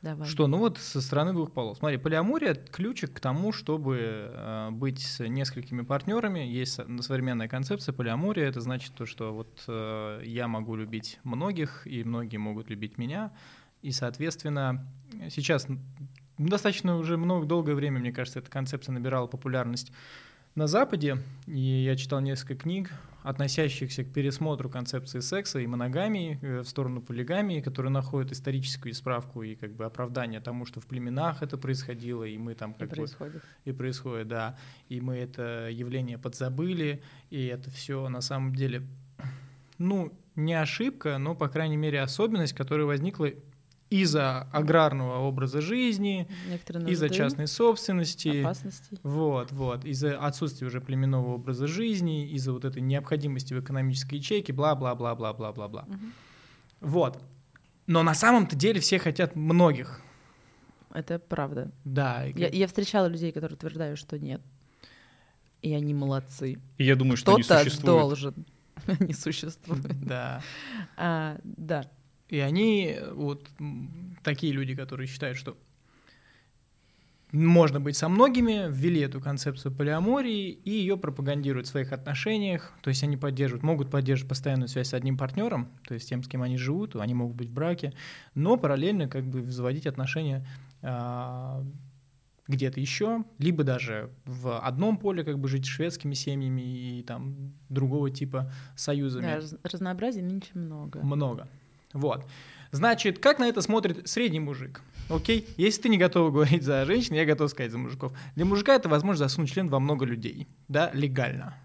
Давай. 0.02 0.28
Что, 0.28 0.48
ну 0.48 0.58
вот 0.58 0.78
со 0.78 1.02
стороны 1.02 1.34
двух 1.34 1.52
полов. 1.52 1.78
Смотри, 1.78 1.98
полиамория— 1.98 2.54
ключик 2.72 3.14
к 3.14 3.20
тому, 3.20 3.52
чтобы 3.52 3.98
э, 4.34 4.70
быть 4.72 5.00
с 5.00 5.28
несколькими 5.28 5.82
партнерами. 5.82 6.40
Есть 6.40 6.74
со- 6.74 7.02
современная 7.02 7.50
концепция 7.50 7.92
полиамория. 7.92 8.48
Это 8.48 8.62
значит 8.62 8.94
то, 8.94 9.06
что 9.06 9.34
вот 9.34 9.64
э, 9.68 10.22
я 10.24 10.48
могу 10.48 10.76
любить 10.76 11.20
многих, 11.24 11.86
и 11.86 12.04
многие 12.06 12.38
могут 12.38 12.70
любить 12.70 12.98
меня. 12.98 13.34
И, 13.82 13.92
соответственно, 13.92 14.88
сейчас 15.30 15.68
достаточно 16.38 16.98
уже 16.98 17.18
много, 17.18 17.46
долгое 17.46 17.76
время, 17.76 18.00
мне 18.00 18.14
кажется, 18.14 18.40
эта 18.40 18.50
концепция 18.50 18.94
набирала 18.94 19.28
популярность 19.28 19.92
на 20.56 20.68
Западе. 20.68 21.18
И 21.48 21.60
я 21.60 21.96
читал 21.96 22.20
несколько 22.20 22.56
книг, 22.56 22.92
относящихся 23.24 24.04
к 24.04 24.14
пересмотру 24.14 24.70
концепции 24.70 25.20
секса 25.20 25.60
и 25.60 25.68
моногамии 25.68 26.40
э, 26.42 26.60
в 26.62 26.68
сторону 26.68 27.02
полигамии, 27.02 27.62
которые 27.62 27.92
находят 27.92 28.32
историческую 28.32 28.94
справку 28.94 29.44
и 29.44 29.56
как 29.56 29.74
бы 29.74 29.86
оправдание 29.86 30.40
тому, 30.40 30.66
что 30.66 30.80
в 30.80 30.88
племенах 30.88 31.44
это 31.44 31.58
происходило, 31.58 32.24
и 32.24 32.38
мы 32.38 32.56
там 32.56 32.72
И 32.72 32.80
как 32.80 32.90
бы 32.90 32.96
происходит. 32.96 33.44
и 33.66 33.72
происходит, 33.72 34.28
да, 34.28 34.58
и 34.88 35.02
мы 35.02 35.18
это 35.18 35.70
явление 35.70 36.18
подзабыли, 36.18 37.04
и 37.30 37.46
это 37.46 37.70
все 37.70 38.08
на 38.10 38.22
самом 38.22 38.56
деле, 38.56 38.84
ну, 39.78 40.14
не 40.36 40.54
ошибка, 40.54 41.18
но, 41.18 41.36
по 41.36 41.50
крайней 41.50 41.78
мере, 41.78 42.02
особенность, 42.02 42.54
которая 42.54 42.86
возникла 42.88 43.30
из-за 43.90 44.42
аграрного 44.52 45.18
образа 45.20 45.62
жизни, 45.62 46.28
из-за 46.88 47.10
частной 47.10 47.48
собственности, 47.48 48.42
опасностей. 48.42 49.00
вот, 49.04 49.52
вот, 49.52 49.86
из-за 49.86 50.18
отсутствия 50.20 50.68
уже 50.68 50.80
племенного 50.80 51.34
образа 51.36 51.68
жизни, 51.68 52.28
из-за 52.30 52.54
вот 52.54 52.66
этой 52.66 52.82
необходимости 52.82 53.54
в 53.54 53.60
экономической 53.60 54.16
ячейке, 54.16 54.54
бла-бла-бла-бла-бла-бла-бла. 54.54 55.86
Мгм. 55.88 56.14
Вот. 56.82 57.22
Но 57.88 58.04
на 58.04 58.14
самом-то 58.14 58.56
деле 58.56 58.80
все 58.80 59.00
хотят 59.00 59.36
многих. 59.36 60.02
Это 60.94 61.20
правда. 61.20 61.72
Да. 61.84 62.26
и 62.28 62.40
Я, 62.40 62.50
я 62.50 62.68
встречала 62.68 63.08
людей, 63.08 63.32
которые 63.32 63.56
утверждают, 63.56 63.98
что 64.00 64.18
нет. 64.20 64.42
И 65.62 65.74
они 65.74 65.94
молодцы. 65.94 66.60
И 66.78 66.84
я 66.84 66.96
думаю, 66.96 67.18
что 67.18 67.36
не 67.36 67.44
Кто-то 67.44 67.64
существует. 67.64 68.00
должен. 68.00 68.46
Не 69.02 69.14
существует. 69.14 70.06
Да. 70.06 70.42
А, 70.96 71.38
да. 71.44 71.84
И 72.30 72.40
они, 72.40 72.96
э, 72.98 73.14
вот 73.14 73.50
такие 74.24 74.54
люди, 74.54 74.76
которые 74.76 75.08
считают, 75.08 75.38
что 75.38 75.58
можно 77.32 77.80
быть 77.80 77.96
со 77.96 78.10
многими, 78.10 78.72
ввели 78.72 79.02
эту 79.02 79.22
концепцию 79.22 79.72
полиамории 79.72 80.50
и 80.50 80.72
ее 80.72 80.98
пропагандируют 80.98 81.68
в 81.68 81.70
своих 81.70 81.92
отношениях. 81.92 82.74
То 82.82 82.90
есть 82.90 83.04
они 83.04 83.18
поддерживают, 83.18 83.64
могут 83.64 83.92
поддерживать 83.92 84.30
постоянную 84.30 84.68
связь 84.68 84.90
с 84.90 84.94
одним 84.94 85.18
партнером, 85.18 85.70
то 85.88 85.94
есть 85.94 86.10
тем, 86.10 86.24
с 86.24 86.28
кем 86.28 86.42
они 86.42 86.58
живут, 86.58 86.96
они 86.96 87.14
могут 87.14 87.36
быть 87.36 87.50
в 87.50 87.54
браке, 87.54 87.94
но 88.34 88.58
параллельно 88.58 89.08
как 89.08 89.26
бы 89.26 89.44
заводить 89.44 89.86
отношения 89.86 90.46
а, 90.82 91.64
где-то 92.48 92.80
еще, 92.80 93.24
либо 93.38 93.64
даже 93.64 94.10
в 94.26 94.60
одном 94.60 94.98
поле 94.98 95.24
как 95.24 95.38
бы 95.38 95.48
жить 95.48 95.68
шведскими 95.68 96.16
семьями 96.16 96.62
и 96.62 97.04
там 97.04 97.54
другого 97.70 98.10
типа 98.10 98.52
союзами. 98.76 99.22
Да, 99.24 99.36
раз- 99.36 99.56
разнообразия 99.62 100.24
нынче 100.24 100.50
много. 100.56 101.00
Много. 101.02 101.48
Вот. 101.94 102.26
Значит, 102.72 103.20
как 103.20 103.40
на 103.40 103.48
это 103.48 103.62
смотрит 103.62 104.08
средний 104.08 104.40
мужик? 104.40 104.82
Окей? 105.10 105.48
Если 105.58 105.82
ты 105.82 105.90
не 105.90 105.98
готов 105.98 106.32
говорить 106.32 106.64
за 106.64 106.86
женщин, 106.86 107.16
я 107.16 107.26
готов 107.26 107.50
сказать 107.50 107.72
за 107.72 107.80
мужиков. 107.80 108.14
Для 108.36 108.46
мужика 108.46 108.76
это 108.76 108.90
возможность 108.90 109.32
засунуть 109.32 109.52
член 109.52 109.68
во 109.68 109.80
много 109.80 110.06
людей, 110.06 110.48
да, 110.68 110.92
легально. 110.94 111.56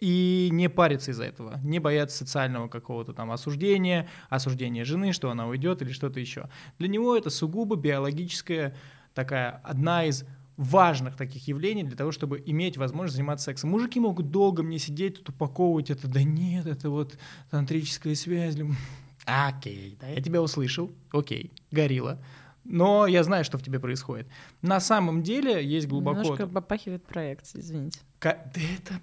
И 0.00 0.48
не 0.50 0.68
париться 0.68 1.12
из-за 1.12 1.24
этого, 1.24 1.60
не 1.62 1.78
бояться 1.78 2.16
социального 2.16 2.68
какого-то 2.68 3.12
там 3.12 3.30
осуждения, 3.30 4.08
осуждения 4.28 4.84
жены, 4.84 5.12
что 5.12 5.30
она 5.30 5.46
уйдет 5.46 5.82
или 5.82 5.92
что-то 5.92 6.18
еще. 6.18 6.48
Для 6.78 6.88
него 6.88 7.16
это 7.16 7.30
сугубо 7.30 7.76
биологическая 7.76 8.74
такая 9.14 9.60
одна 9.62 10.04
из 10.04 10.24
важных 10.56 11.16
таких 11.16 11.46
явлений 11.48 11.84
для 11.84 11.96
того, 11.96 12.12
чтобы 12.12 12.42
иметь 12.44 12.76
возможность 12.76 13.16
заниматься 13.16 13.46
сексом. 13.46 13.70
Мужики 13.70 14.00
могут 14.00 14.30
долго 14.30 14.62
мне 14.62 14.78
сидеть 14.78 15.18
тут 15.18 15.30
упаковывать 15.30 15.90
это, 15.90 16.08
да 16.08 16.22
нет, 16.22 16.66
это 16.66 16.90
вот 16.90 17.18
тантрическая 17.50 18.14
связь. 18.14 18.56
Окей, 19.30 19.96
да, 20.00 20.08
я 20.08 20.20
тебя 20.20 20.42
услышал, 20.42 20.90
окей, 21.12 21.52
горилла. 21.70 22.18
Но 22.64 23.06
я 23.06 23.22
знаю, 23.24 23.44
что 23.44 23.58
в 23.58 23.62
тебе 23.62 23.80
происходит. 23.80 24.28
На 24.62 24.80
самом 24.80 25.22
деле 25.22 25.64
есть 25.64 25.88
глубоко... 25.88 26.20
Немножко 26.20 26.46
попахивает 26.46 27.04
проекцией, 27.04 27.64
извините. 27.64 28.00
Это, 28.20 29.00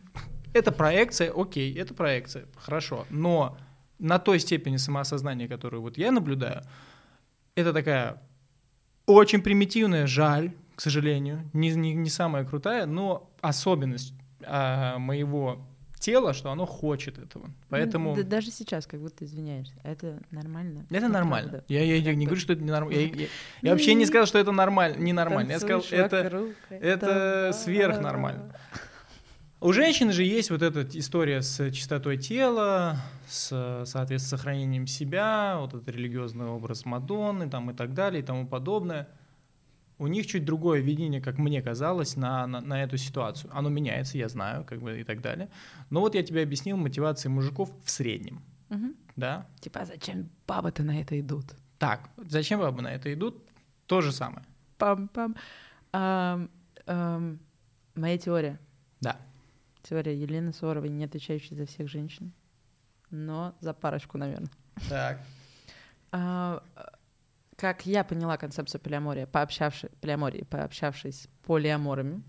это 0.53 0.71
проекция, 0.71 1.32
окей, 1.36 1.73
это 1.78 1.93
проекция, 1.93 2.45
хорошо. 2.55 3.05
Но 3.09 3.57
на 3.99 4.19
той 4.19 4.39
степени 4.39 4.78
самоосознания, 4.78 5.47
которую 5.47 5.82
вот 5.82 5.97
я 5.97 6.11
наблюдаю, 6.11 6.63
это 7.55 7.73
такая 7.73 8.21
очень 9.07 9.41
примитивная, 9.41 10.05
жаль, 10.05 10.51
к 10.75 10.82
сожалению, 10.82 11.49
не, 11.53 11.71
не, 11.71 11.93
не 11.93 12.09
самая 12.09 12.45
крутая, 12.45 12.86
но 12.86 13.32
особенность 13.41 14.13
а, 14.45 14.99
моего 14.99 15.65
тела, 15.99 16.33
что 16.33 16.51
оно 16.51 16.65
хочет 16.65 17.17
этого. 17.17 17.49
Поэтому... 17.69 18.11
Ну, 18.15 18.23
Да 18.23 18.23
даже 18.23 18.51
сейчас, 18.51 18.85
как 18.87 18.99
будто 19.01 19.25
извиняешься. 19.25 19.73
Это 19.83 20.19
нормально. 20.31 20.85
Это 20.89 21.07
нормально. 21.07 21.49
правда. 21.49 21.65
Я, 21.67 21.83
я- 21.83 21.95
я 21.97 22.15
не 22.15 22.25
говорю, 22.25 22.39
что 22.41 22.53
это 22.53 22.63
ненормально. 22.63 22.99
Я, 22.99 23.07
я- 23.07 23.27
я 23.61 23.71
вообще 23.71 23.93
не 23.93 24.05
сказал, 24.05 24.25
что 24.27 24.37
это 24.39 24.51
нормально, 24.51 24.97
ненормально. 24.97 25.51
Я 25.51 25.59
сказал, 25.59 25.83
это, 25.91 26.43
это 26.69 27.51
сверхнормально. 27.53 28.53
У 29.59 29.73
женщины 29.73 30.11
же 30.13 30.23
есть 30.23 30.51
вот 30.51 30.61
эта 30.61 30.87
история 30.99 31.41
с 31.41 31.71
чистотой 31.71 32.17
тела, 32.17 32.97
с, 33.27 33.83
соответственно, 33.87 34.37
сохранением 34.37 34.85
себя, 34.85 35.57
вот 35.59 35.73
этот 35.73 35.87
религиозный 35.89 36.45
образ 36.45 36.85
Мадонны 36.85 37.49
там, 37.49 37.71
и 37.71 37.73
так 37.73 37.95
далее, 37.95 38.21
и 38.21 38.25
тому 38.25 38.45
подобное. 38.47 39.07
У 39.99 40.07
них 40.07 40.27
чуть 40.27 40.45
другое 40.45 40.81
видение, 40.81 41.19
как 41.21 41.37
мне 41.39 41.61
казалось, 41.61 42.15
на, 42.15 42.45
на, 42.47 42.61
на 42.61 42.83
эту 42.83 42.97
ситуацию. 42.97 43.49
Оно 43.53 43.69
меняется, 43.69 44.17
я 44.17 44.29
знаю, 44.29 44.63
как 44.63 44.79
бы 44.79 44.99
и 44.99 45.03
так 45.03 45.21
далее. 45.21 45.49
Но 45.89 46.01
вот 46.01 46.13
я 46.15 46.21
тебе 46.23 46.43
объяснил 46.43 46.77
мотивации 46.77 47.29
мужиков 47.29 47.71
в 47.83 47.89
среднем, 47.89 48.41
Мгм. 48.69 48.95
да? 49.15 49.47
Типа, 49.59 49.79
а 49.81 49.85
зачем 49.85 50.29
бабы-то 50.47 50.83
на 50.83 50.99
это 51.01 51.19
идут? 51.19 51.55
Так, 51.79 52.09
зачем 52.17 52.59
бабы 52.59 52.81
на 52.83 52.93
это 52.93 53.11
идут? 53.13 53.43
То 53.87 54.01
же 54.01 54.11
самое. 54.11 54.45
Пам-пам. 54.77 55.35
Ам, 55.93 56.49
ам, 56.85 57.39
моя 57.95 58.17
теория. 58.19 58.59
Да. 59.01 59.17
Теория 59.81 60.15
Елены 60.15 60.53
Соровой, 60.53 60.89
не 60.89 61.05
отвечающей 61.05 61.55
за 61.55 61.65
всех 61.65 61.87
женщин, 61.87 62.33
но 63.09 63.55
за 63.61 63.73
парочку, 63.73 64.17
наверное. 64.19 64.49
Так. 64.89 65.19
А, 66.11 66.61
как 67.58 67.86
я 67.88 68.03
поняла 68.03 68.38
концепцию 68.38 68.80
полиамория, 68.80 69.26
пообщавшись, 69.26 69.89
полиамории, 69.99 70.43
пообщавшись 70.43 71.24
с 71.24 71.28
полиаморами, 71.45 72.22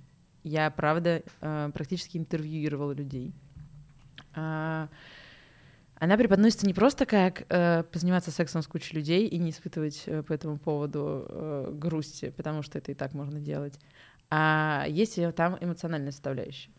я, 0.42 0.70
правда, 0.70 1.22
э, 1.40 1.70
практически 1.74 2.16
интервьюировала 2.16 2.92
людей. 2.92 3.34
А, 4.34 4.88
Она 5.96 6.16
преподносится 6.16 6.66
не 6.66 6.72
просто 6.72 7.04
как 7.06 7.44
э, 7.48 7.82
позаниматься 7.82 8.30
сексом 8.30 8.62
с 8.62 8.66
кучей 8.66 8.96
людей 8.96 9.26
и 9.26 9.36
не 9.38 9.50
испытывать 9.50 10.04
э, 10.06 10.22
по 10.22 10.32
этому 10.32 10.58
поводу 10.58 11.26
э, 11.28 11.70
грусти, 11.74 12.30
потому 12.30 12.62
что 12.62 12.78
это 12.78 12.92
и 12.92 12.94
так 12.94 13.12
можно 13.12 13.38
делать, 13.38 13.78
а 14.30 14.86
есть 14.88 15.18
там 15.34 15.58
эмоциональная 15.60 16.12
составляющая. 16.12 16.70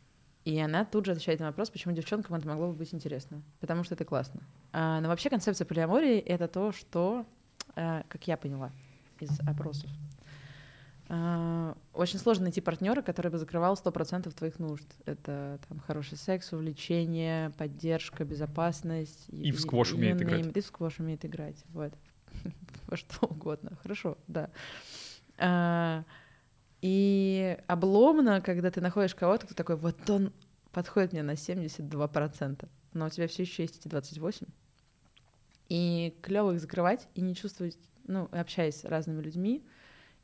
И 0.45 0.57
она 0.57 0.85
тут 0.85 1.05
же 1.05 1.11
отвечает 1.11 1.39
на 1.39 1.47
вопрос, 1.47 1.69
почему 1.69 1.93
девчонкам 1.93 2.35
это 2.35 2.47
могло 2.47 2.67
бы 2.67 2.73
быть 2.73 2.93
интересно. 2.93 3.43
Потому 3.59 3.83
что 3.83 3.93
это 3.93 4.05
классно. 4.05 4.41
А, 4.71 5.01
но 5.01 5.09
вообще 5.09 5.29
концепция 5.29 5.65
полиамории— 5.65 6.17
это 6.19 6.47
то, 6.47 6.71
что, 6.71 7.25
как 8.07 8.27
я 8.27 8.37
поняла 8.37 8.71
из 9.19 9.39
опросов, 9.41 9.89
а, 11.11 11.75
очень 11.93 12.19
сложно 12.19 12.43
найти 12.43 12.61
партнера, 12.61 13.01
который 13.01 13.31
бы 13.31 13.39
закрывал 13.39 13.75
100% 13.75 14.31
твоих 14.31 14.59
нужд. 14.59 14.85
Это 15.05 15.59
там 15.67 15.79
хороший 15.79 16.17
секс, 16.17 16.53
увлечение, 16.53 17.49
поддержка, 17.51 18.23
безопасность. 18.25 19.25
И 19.29 19.51
в 19.51 19.59
сквош 19.59 19.93
умеет 19.93 20.21
you 20.21 20.23
играть. 20.23 20.55
И 20.55 20.61
в 20.61 20.65
сквош 20.65 20.99
умеет 20.99 21.25
играть, 21.25 21.63
вот. 21.69 21.93
Во 22.87 22.95
что 22.95 23.25
угодно. 23.25 23.75
Хорошо, 23.81 24.19
да. 24.27 24.51
А, 25.39 26.03
И 26.81 27.57
обломно, 27.65 28.39
когда 28.41 28.69
ты 28.69 28.79
находишь 28.79 29.15
кого-то, 29.15 29.47
кто 29.47 29.55
такой, 29.55 29.77
вот 29.77 30.07
он 30.11 30.31
подходит 30.71 31.13
мне 31.13 31.23
на 31.23 31.31
72%, 31.31 32.69
но 32.93 33.07
у 33.07 33.09
тебя 33.09 33.27
все 33.27 33.41
еще 33.43 33.63
есть 33.63 33.83
эти 33.83 33.87
28%. 33.87 34.47
И 35.69 36.15
клево 36.21 36.53
их 36.53 36.59
закрывать 36.59 37.07
и 37.15 37.21
не 37.21 37.35
чувствовать, 37.35 37.77
ну, 38.07 38.27
общаясь 38.31 38.81
с 38.81 38.85
разными 38.85 39.21
людьми, 39.21 39.63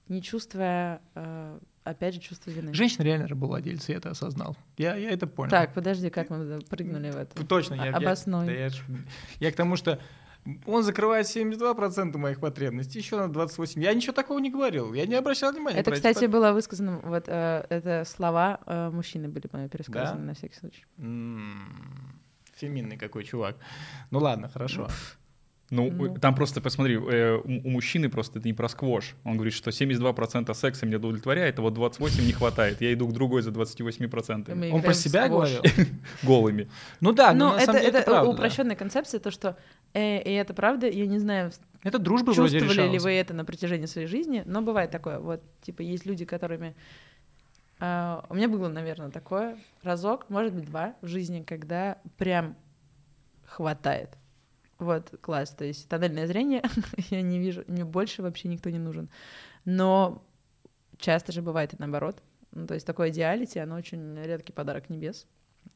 не 0.08 0.22
чувствуя, 0.22 1.02
э, 1.14 1.60
опять 1.84 2.16
же, 2.16 2.20
чувство 2.20 2.50
вины. 2.50 2.74
Женщина 2.74 3.04
реально 3.04 3.28
рабовладельцы, 3.28 3.92
я 3.92 3.98
это 3.98 4.10
осознал. 4.10 4.58
Я, 4.78 4.96
я 4.96 5.12
это 5.12 5.28
понял. 5.28 5.52
Так, 5.52 5.74
подожди, 5.74 6.10
как 6.10 6.30
мы 6.30 6.60
прыгнули 6.62 7.12
в 7.12 7.16
это? 7.16 7.46
Точно, 7.46 7.76
я, 7.76 7.82
А- 7.84 7.86
я- 7.86 7.96
обоснуй. 7.98 8.46
да 8.48 8.52
я, 8.52 8.70
я 9.40 9.52
к 9.52 9.56
тому, 9.56 9.76
что 9.76 10.00
он 10.66 10.84
закрывает 10.84 11.26
72% 11.28 12.18
моих 12.18 12.40
потребностей, 12.40 13.00
еще 13.00 13.18
на 13.18 13.32
28%. 13.32 13.82
Я 13.82 13.94
ничего 13.94 14.14
такого 14.14 14.38
не 14.40 14.52
говорил, 14.52 14.94
я 14.94 15.06
не 15.08 15.16
обращал 15.16 15.52
внимания. 15.52 15.78
Это, 15.80 15.90
про 15.92 15.98
эти 15.98 16.08
кстати, 16.08 16.26
было 16.26 16.52
высказано, 16.52 17.00
вот 17.04 17.26
э, 17.28 17.66
это 17.70 18.04
слова 18.06 18.60
э, 18.66 18.90
мужчины 18.92 19.28
были 19.28 19.48
мои 19.52 19.68
пересказаны 19.68 20.20
Да? 20.20 20.26
на 20.26 20.34
всякий 20.36 20.56
случай. 20.56 20.86
М, 20.98 22.20
Феминный 22.56 22.98
какой 22.98 23.24
чувак. 23.24 23.58
Ну 24.12 24.20
ладно, 24.20 24.48
хорошо. 24.50 24.88
Ну, 25.72 25.90
Ну. 25.90 26.16
там 26.18 26.36
просто, 26.36 26.62
посмотри, 26.62 26.96
э, 26.96 27.38
у, 27.44 27.68
у 27.68 27.70
мужчины 27.72 28.08
просто 28.08 28.38
это 28.38 28.48
не 28.48 28.54
про 28.54 28.70
сквош. 28.70 29.16
Он 29.24 29.34
говорит, 29.34 29.54
что 29.54 29.72
72% 29.72 30.54
секса 30.54 30.86
меня 30.86 30.98
удовлетворяет, 30.98 31.58
а 31.58 31.64
вот 31.64 31.74
28% 31.76 32.22
не 32.24 32.34
хватает. 32.34 32.82
Я 32.82 32.94
иду 32.94 33.08
к 33.08 33.14
другой 33.14 33.42
за 33.42 33.50
28%. 33.50 34.54
Мы 34.54 34.72
Он 34.72 34.84
про 34.84 34.94
себя 34.94 35.28
говорил? 35.28 35.62
Голыми. 36.24 36.70
Ну 37.02 37.14
да, 37.14 37.34
но, 37.34 37.50
Ну, 37.50 37.56
на 37.56 37.62
это, 37.62 37.72
деле 37.74 37.88
это, 37.88 37.98
это 37.98 38.12
правда. 38.12 38.32
да. 38.32 38.34
упрощенная 38.34 38.76
концепция, 38.76 39.20
то, 39.20 39.32
что 39.32 39.58
э, 39.94 40.22
и 40.22 40.34
это 40.34 40.54
правда, 40.54 40.88
я 40.88 41.08
не 41.08 41.18
знаю, 41.18 41.52
Это 41.84 41.98
дружба 41.98 42.32
вроде 42.32 42.60
чувствовали 42.60 42.92
ли 42.92 43.00
вы 43.00 43.14
это 43.14 43.34
на 43.34 43.44
протяжении 43.44 43.88
своей 43.88 44.08
жизни, 44.08 44.44
но 44.46 44.62
бывает 44.62 44.92
такое. 44.92 45.18
Вот, 45.20 45.42
типа, 45.62 45.82
есть 45.82 46.06
люди, 46.06 46.26
которыми... 46.26 46.76
а, 47.80 48.24
у 48.30 48.36
меня 48.36 48.48
было, 48.50 48.68
наверное, 48.70 49.10
такое 49.10 49.58
разок, 49.82 50.30
может 50.30 50.54
быть, 50.54 50.66
два 50.66 50.94
в 51.02 51.08
жизни, 51.08 51.42
когда 51.42 51.98
прям 52.18 52.56
хватает. 53.46 54.10
Вот, 54.80 55.14
класс. 55.22 55.52
То 55.52 55.66
есть 55.66 55.88
тоннельное 55.88 56.28
зрение 56.28 56.64
я 57.10 57.22
не 57.22 57.40
вижу, 57.40 57.64
мне 57.68 57.86
больше 57.86 58.22
вообще 58.22 58.48
никто 58.48 58.70
не 58.70 58.80
нужен. 58.80 59.10
Но 59.64 60.24
часто 60.98 61.32
же 61.32 61.42
бывает 61.42 61.74
и 61.74 61.78
наоборот. 61.80 62.22
Ну, 62.52 62.68
то 62.68 62.74
есть 62.74 62.86
такое 62.86 63.10
идеалити, 63.10 63.60
оно 63.60 63.76
очень 63.76 64.22
редкий 64.24 64.54
подарок 64.54 64.90
небес. 64.90 65.28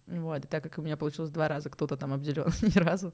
Вот, 0.08 0.45
и 0.45 0.47
так 0.47 0.64
как 0.64 0.78
у 0.78 0.82
меня 0.82 0.97
получилось 0.97 1.30
два 1.30 1.47
раза, 1.47 1.70
кто-то 1.70 1.97
там 1.97 2.14
обделен 2.14 2.47
ни 2.62 2.78
разу. 2.78 3.14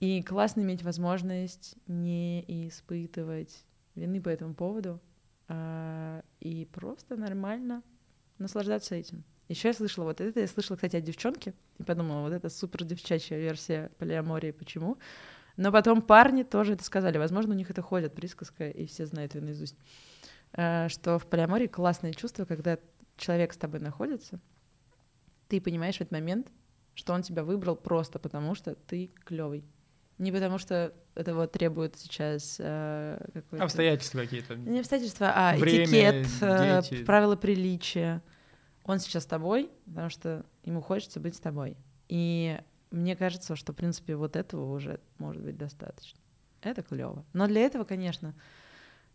И 0.00 0.22
классно 0.22 0.62
иметь 0.62 0.82
возможность 0.82 1.76
не 1.86 2.44
испытывать 2.68 3.64
вины 3.94 4.20
по 4.20 4.28
этому 4.28 4.54
поводу 4.54 5.00
а, 5.48 6.22
и 6.40 6.66
просто 6.72 7.16
нормально 7.16 7.82
наслаждаться 8.38 8.94
этим. 8.94 9.24
Еще 9.52 9.68
я 9.68 9.74
слышала 9.74 10.04
вот 10.04 10.22
это, 10.22 10.40
я 10.40 10.46
слышала, 10.46 10.76
кстати, 10.76 10.96
от 10.96 11.04
девчонки, 11.04 11.52
и 11.78 11.82
подумала, 11.82 12.22
вот 12.22 12.32
это 12.32 12.48
супер 12.48 12.84
девчачья 12.84 13.36
версия 13.36 13.90
полиамории, 13.98 14.50
почему? 14.50 14.96
Но 15.58 15.70
потом 15.70 16.00
парни 16.00 16.42
тоже 16.42 16.72
это 16.72 16.84
сказали, 16.84 17.18
возможно, 17.18 17.52
у 17.52 17.56
них 17.56 17.70
это 17.70 17.82
ходит 17.82 18.14
присказка, 18.14 18.70
и 18.70 18.86
все 18.86 19.04
знают 19.04 19.34
ее 19.34 19.42
наизусть, 19.42 19.76
а, 20.54 20.88
что 20.88 21.18
в 21.18 21.26
полиамории 21.26 21.66
классное 21.66 22.14
чувство, 22.14 22.46
когда 22.46 22.78
человек 23.18 23.52
с 23.52 23.58
тобой 23.58 23.80
находится, 23.80 24.40
ты 25.48 25.60
понимаешь 25.60 25.96
в 25.96 26.00
этот 26.00 26.12
момент, 26.12 26.48
что 26.94 27.12
он 27.12 27.20
тебя 27.20 27.44
выбрал 27.44 27.76
просто 27.76 28.18
потому, 28.18 28.54
что 28.54 28.74
ты 28.74 29.10
клевый. 29.26 29.66
Не 30.16 30.32
потому, 30.32 30.56
что 30.56 30.94
это 31.14 31.34
вот 31.34 31.52
требует 31.52 31.98
сейчас 31.98 32.56
э, 32.58 33.18
Обстоятельства 33.58 34.20
какие-то. 34.20 34.54
Не 34.54 34.80
обстоятельства, 34.80 35.30
а 35.34 35.56
Время, 35.56 35.84
этикет, 35.84 36.26
э, 36.40 36.82
дети. 36.82 37.04
правила 37.04 37.36
приличия. 37.36 38.22
Он 38.84 38.98
сейчас 38.98 39.22
с 39.24 39.26
тобой, 39.26 39.70
потому 39.86 40.08
что 40.10 40.44
ему 40.64 40.80
хочется 40.80 41.20
быть 41.20 41.36
с 41.36 41.40
тобой. 41.40 41.76
И 42.08 42.58
мне 42.90 43.16
кажется, 43.16 43.56
что, 43.56 43.72
в 43.72 43.76
принципе, 43.76 44.16
вот 44.16 44.36
этого 44.36 44.72
уже 44.72 45.00
может 45.18 45.42
быть 45.42 45.56
достаточно. 45.56 46.18
Это 46.60 46.82
клево. 46.82 47.24
Но 47.32 47.46
для 47.46 47.62
этого, 47.62 47.84
конечно, 47.84 48.34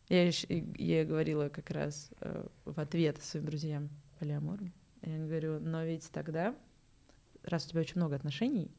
Я, 0.09 0.29
и- 0.29 0.63
я 0.81 1.03
говорила 1.03 1.49
как 1.49 1.69
раз 1.69 2.09
э, 2.21 2.47
в 2.63 2.79
ответ 2.79 3.21
своим 3.21 3.45
друзьям 3.45 3.89
полиаморам. 4.19 4.71
Я 5.01 5.17
говорю, 5.17 5.59
но 5.59 5.83
ведь 5.83 6.09
тогда, 6.11 6.55
раз 7.43 7.65
у 7.65 7.69
тебя 7.69 7.81
очень 7.81 7.97
много 7.97 8.15
отношений, 8.15 8.71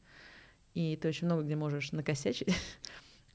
и 0.72 0.96
ты 0.96 1.06
очень 1.08 1.26
много 1.26 1.42
где 1.42 1.54
можешь 1.54 1.92
накосячить, 1.92 2.48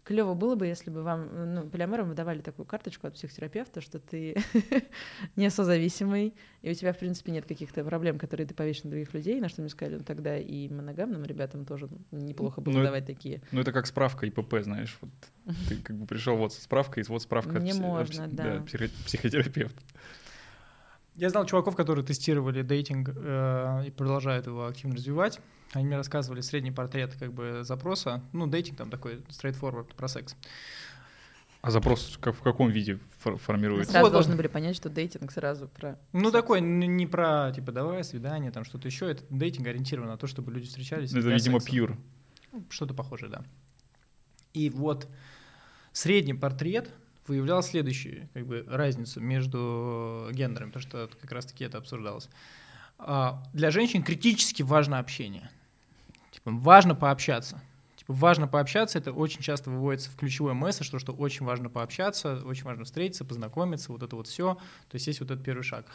клево 0.03 0.33
было 0.33 0.55
бы, 0.55 0.67
если 0.67 0.89
бы 0.89 1.01
вам, 1.03 1.53
ну, 1.55 1.69
полиаморам 1.69 2.09
выдавали 2.09 2.41
такую 2.41 2.65
карточку 2.65 3.07
от 3.07 3.13
психотерапевта, 3.13 3.81
что 3.81 3.99
ты 3.99 4.35
не 5.35 5.49
созависимый, 5.49 6.33
и 6.61 6.71
у 6.71 6.73
тебя, 6.73 6.93
в 6.93 6.97
принципе, 6.99 7.31
нет 7.31 7.45
каких-то 7.45 7.83
проблем, 7.83 8.17
которые 8.19 8.45
ты 8.47 8.53
повесишь 8.53 8.83
на 8.83 8.89
других 8.91 9.13
людей, 9.13 9.39
на 9.39 9.49
что 9.49 9.61
мне 9.61 9.69
сказали, 9.69 9.95
ну, 9.97 10.03
тогда 10.03 10.37
и 10.37 10.67
моногамным 10.69 11.23
ребятам 11.23 11.65
тоже 11.65 11.89
неплохо 12.11 12.61
было 12.61 12.73
Ну, 12.73 12.79
это- 12.79 12.87
давать 12.87 13.05
такие. 13.05 13.41
Ну, 13.51 13.61
это 13.61 13.71
как 13.71 13.87
справка 13.87 14.25
ИПП, 14.25 14.55
знаешь. 14.61 14.97
Вот 15.01 15.11
ты 15.69 15.77
как 15.77 15.95
бы 15.97 16.05
пришел 16.05 16.35
вот 16.37 16.53
со 16.53 16.61
справкой, 16.61 17.03
и 17.03 17.05
вот 17.07 17.21
справка 17.21 17.57
от 17.57 17.61
Мне 17.63 17.71
от 17.71 17.79
можно, 17.79 18.23
пси- 18.23 18.33
да. 18.33 18.61
психо- 18.65 18.89
психотерапевта. 19.05 19.81
Я 21.15 21.29
знал 21.29 21.45
чуваков, 21.45 21.75
которые 21.75 22.03
тестировали 22.03 22.63
дейтинг 22.63 23.09
э, 23.15 23.83
и 23.87 23.91
продолжают 23.91 24.47
его 24.47 24.65
активно 24.65 24.95
развивать. 24.95 25.39
Они 25.73 25.85
мне 25.85 25.95
рассказывали 25.97 26.41
средний 26.41 26.71
портрет 26.71 27.15
как 27.19 27.33
бы 27.33 27.63
запроса. 27.63 28.23
Ну, 28.33 28.47
дейтинг 28.47 28.77
там 28.77 28.89
такой 28.89 29.17
straightforward 29.29 29.93
про 29.95 30.07
секс. 30.07 30.35
А 31.61 31.71
запрос 31.71 32.17
как, 32.19 32.35
в 32.35 32.41
каком 32.41 32.69
виде 32.69 32.99
фор- 33.23 33.33
Мы 33.33 33.37
формируется? 33.39 33.91
сразу 33.91 34.05
Вот 34.05 34.11
должны 34.11 34.35
были 34.35 34.47
понять, 34.47 34.75
что 34.75 34.89
дейтинг 34.89 35.31
сразу 35.31 35.67
про... 35.69 35.97
Ну, 36.11 36.29
такой, 36.31 36.59
не 36.61 37.07
про, 37.07 37.51
типа, 37.55 37.71
давай, 37.71 38.03
свидание, 38.03 38.51
там 38.51 38.65
что-то 38.65 38.87
еще. 38.87 39.09
Это 39.09 39.23
дейтинг 39.29 39.67
ориентирован 39.67 40.09
на 40.09 40.17
то, 40.17 40.27
чтобы 40.27 40.51
люди 40.51 40.67
встречались. 40.67 41.11
Это, 41.11 41.21
для 41.21 41.35
видимо, 41.35 41.59
секса. 41.59 41.71
пьюр. 41.71 41.97
Ну, 42.51 42.65
Что-то 42.69 42.93
похожее, 42.93 43.29
да. 43.31 43.43
И 44.53 44.69
вот 44.69 45.07
средний 45.93 46.33
портрет 46.33 46.91
выявлял 47.27 47.63
следующую 47.63 48.29
как 48.33 48.45
бы, 48.45 48.65
разницу 48.67 49.19
между 49.19 50.29
гендерами, 50.31 50.71
потому 50.71 50.81
что 50.81 51.09
как 51.21 51.31
раз-таки 51.31 51.63
это 51.63 51.77
обсуждалось. 51.77 52.29
А, 52.97 53.43
Для 53.53 53.71
женщин 53.71 54.03
критически 54.03 54.63
важно 54.63 54.99
общение. 54.99 55.49
Типа, 56.31 56.51
важно 56.51 56.95
пообщаться. 56.95 57.61
Типа, 57.95 58.13
важно 58.13 58.47
пообщаться, 58.47 58.97
это 58.97 59.13
очень 59.13 59.41
часто 59.41 59.69
выводится 59.69 60.09
в 60.11 60.15
ключевой 60.15 60.53
месседж, 60.53 60.85
что, 60.85 60.99
что 60.99 61.13
очень 61.13 61.45
важно 61.45 61.69
пообщаться, 61.69 62.41
очень 62.45 62.63
важно 62.63 62.83
встретиться, 62.83 63.23
познакомиться, 63.23 63.91
вот 63.91 64.03
это 64.03 64.15
вот 64.15 64.27
все. 64.27 64.55
То 64.89 64.95
есть 64.95 65.07
есть 65.07 65.21
вот 65.21 65.31
этот 65.31 65.43
первый 65.43 65.63
шаг. 65.63 65.85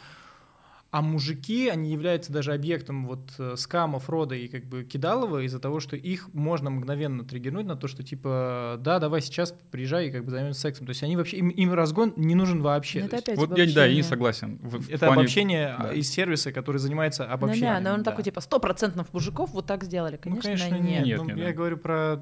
А 0.91 1.03
мужики, 1.03 1.69
они 1.69 1.91
являются 1.91 2.33
даже 2.33 2.51
объектом 2.51 3.05
вот 3.05 3.31
э, 3.37 3.53
скама, 3.57 3.99
фрода 3.99 4.33
и 4.33 4.47
как 4.47 4.65
бы 4.65 4.83
кидалова 4.83 5.45
из-за 5.45 5.59
того, 5.59 5.79
что 5.79 5.95
их 5.95 6.33
можно 6.33 6.71
мгновенно 6.71 7.23
триггернуть 7.23 7.67
на 7.67 7.75
то, 7.75 7.87
что 7.87 8.01
типа, 8.01 8.77
да, 8.79 8.97
давай 8.97 9.21
сейчас 9.21 9.53
приезжай 9.69 10.07
и 10.07 10.11
как 10.11 10.25
бы 10.25 10.31
займемся 10.31 10.61
сексом. 10.61 10.87
То 10.87 10.89
есть 10.89 11.03
они 11.03 11.15
вообще, 11.15 11.37
им, 11.37 11.49
им 11.49 11.73
разгон 11.73 12.13
не 12.15 12.33
нужен 12.33 12.63
вообще. 12.63 13.03
Ну, 13.03 13.09
То 13.09 13.17
это 13.17 13.31
опять 13.33 13.37
Вот 13.37 13.55
я, 13.55 13.55
да, 13.55 13.61
я 13.61 13.65
не 13.65 14.01
обобщение. 14.01 14.03
согласен. 14.03 14.57
В- 14.63 14.79
в 14.79 14.89
это 14.89 15.05
плане- 15.05 15.13
обобщение 15.19 15.75
да. 15.79 15.93
из 15.93 16.09
сервиса, 16.09 16.51
который 16.51 16.77
занимается 16.77 17.23
Да, 17.23 17.33
обобщением. 17.33 17.83
да, 17.83 17.89
но 17.91 17.93
он 17.95 18.01
да. 18.01 18.09
такой, 18.09 18.23
типа, 18.23 18.41
сто 18.41 18.59
процентов 18.59 19.13
мужиков 19.13 19.51
вот 19.51 19.67
так 19.67 19.83
сделали. 19.83 20.19
Ну, 20.25 20.37
Конечно, 20.37 20.73
нет. 20.79 21.05
Нет, 21.05 21.17
Ну, 21.19 21.25
нет, 21.25 21.37
я 21.37 21.45
да. 21.45 21.53
говорю 21.53 21.77
про... 21.77 22.19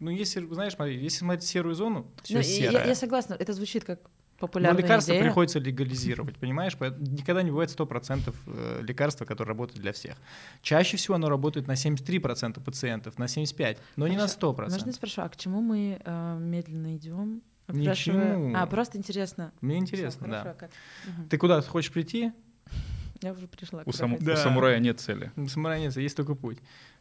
Ну, 0.00 0.10
если, 0.10 0.46
знаешь, 0.46 0.72
смотри, 0.72 0.96
если 0.96 1.18
смотреть 1.18 1.42
серую 1.44 1.74
зону, 1.74 2.06
все 2.22 2.36
Ну, 2.38 2.42
серое. 2.42 2.72
я, 2.80 2.84
я 2.86 2.94
согласна, 2.94 3.34
это 3.38 3.52
звучит 3.52 3.84
как 3.84 4.00
Но 4.40 4.46
популярная 4.46 4.82
лекарства 4.82 5.12
идея. 5.12 5.24
приходится 5.24 5.58
легализировать, 5.58 6.36
понимаешь? 6.38 6.74
Никогда 6.98 7.42
не 7.42 7.50
бывает 7.50 7.70
100% 7.76 8.34
э, 8.46 8.80
лекарства, 8.82 9.24
которое 9.24 9.48
работает 9.48 9.80
для 9.80 9.92
всех. 9.92 10.16
Чаще 10.62 10.96
всего 10.96 11.16
оно 11.16 11.28
работает 11.28 11.66
на 11.66 11.72
73% 11.72 12.62
пациентов, 12.62 13.18
на 13.18 13.24
75%, 13.24 13.78
но 13.96 14.06
не 14.06 14.16
на 14.16 14.28
Хорошо. 14.28 14.52
100%. 14.52 14.70
Можно 14.70 14.86
я 14.86 14.92
спрошу, 14.92 15.22
а 15.22 15.28
к 15.28 15.36
чему 15.36 15.60
мы 15.60 16.00
э, 16.04 16.38
медленно 16.40 16.96
идем? 16.96 17.42
Ни 17.66 17.80
к 17.80 17.82
Спрашиваю- 17.82 18.32
чему. 18.34 18.56
А, 18.56 18.66
просто 18.66 18.96
интересно. 18.96 19.52
Мне 19.60 19.76
интересно, 19.78 20.26
хорошо, 20.26 20.44
да. 20.44 20.50
а 20.50 20.54
как? 20.54 20.70
Мгм. 21.06 21.28
Ты 21.28 21.36
куда 21.38 21.60
хочешь 21.60 21.92
прийти? 21.92 22.32
Я 23.20 23.32
уже 23.32 23.48
пришла. 23.48 23.82
У, 23.84 23.90
саму- 23.92 24.16
хотела. 24.18 24.32
у 24.32 24.36
Да. 24.36 24.42
самурая 24.42 24.78
нет 24.78 25.00
цели. 25.00 25.32
Ну, 25.34 25.48
Саморонец, 25.48 25.96
есть 25.96 26.16
только 26.16 26.36
путь. 26.36 26.58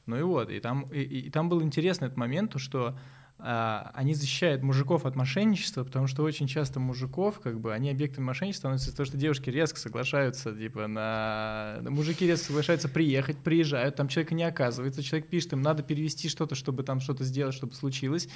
Ну 0.07 0.17
и 0.17 0.23
вот, 0.23 0.49
и 0.49 0.59
там, 0.59 0.89
и, 0.91 0.99
и- 1.01 1.27
и 1.27 1.29
там 1.29 1.47
был 1.49 1.61
интересный 1.61 2.07
этот 2.07 2.17
момент, 2.17 2.51
то, 2.53 2.57
что 2.59 2.97
они 3.39 4.15
защищают 4.15 4.63
мужиков 4.63 5.05
от 5.05 5.15
мошенничества, 5.15 5.83
потому 5.83 6.07
что 6.07 6.23
очень 6.23 6.47
часто 6.47 6.79
мужиков, 6.79 7.39
как 7.39 7.59
бы, 7.59 7.71
они 7.71 7.91
объектами 7.91 8.25
мошенничества 8.25 8.61
становятся 8.61 8.95
того, 8.95 9.05
что 9.05 9.17
девушки 9.17 9.51
резко 9.51 9.79
соглашаются, 9.79 10.55
типа, 10.55 10.87
на... 10.87 11.77
Мужики 11.83 12.25
резко 12.25 12.47
соглашаются 12.47 12.89
приехать, 12.89 13.37
приезжают, 13.37 13.95
там 13.95 14.07
человека 14.07 14.33
не 14.33 14.43
оказывается, 14.43 15.03
человек 15.03 15.29
пишет, 15.29 15.53
им 15.53 15.61
надо 15.61 15.83
перевести 15.83 16.29
что-то, 16.29 16.55
чтобы 16.55 16.81
там 16.81 16.99
что-то 16.99 17.23
сделать, 17.23 17.53
чтобы 17.53 17.75
случилось, 17.75 18.27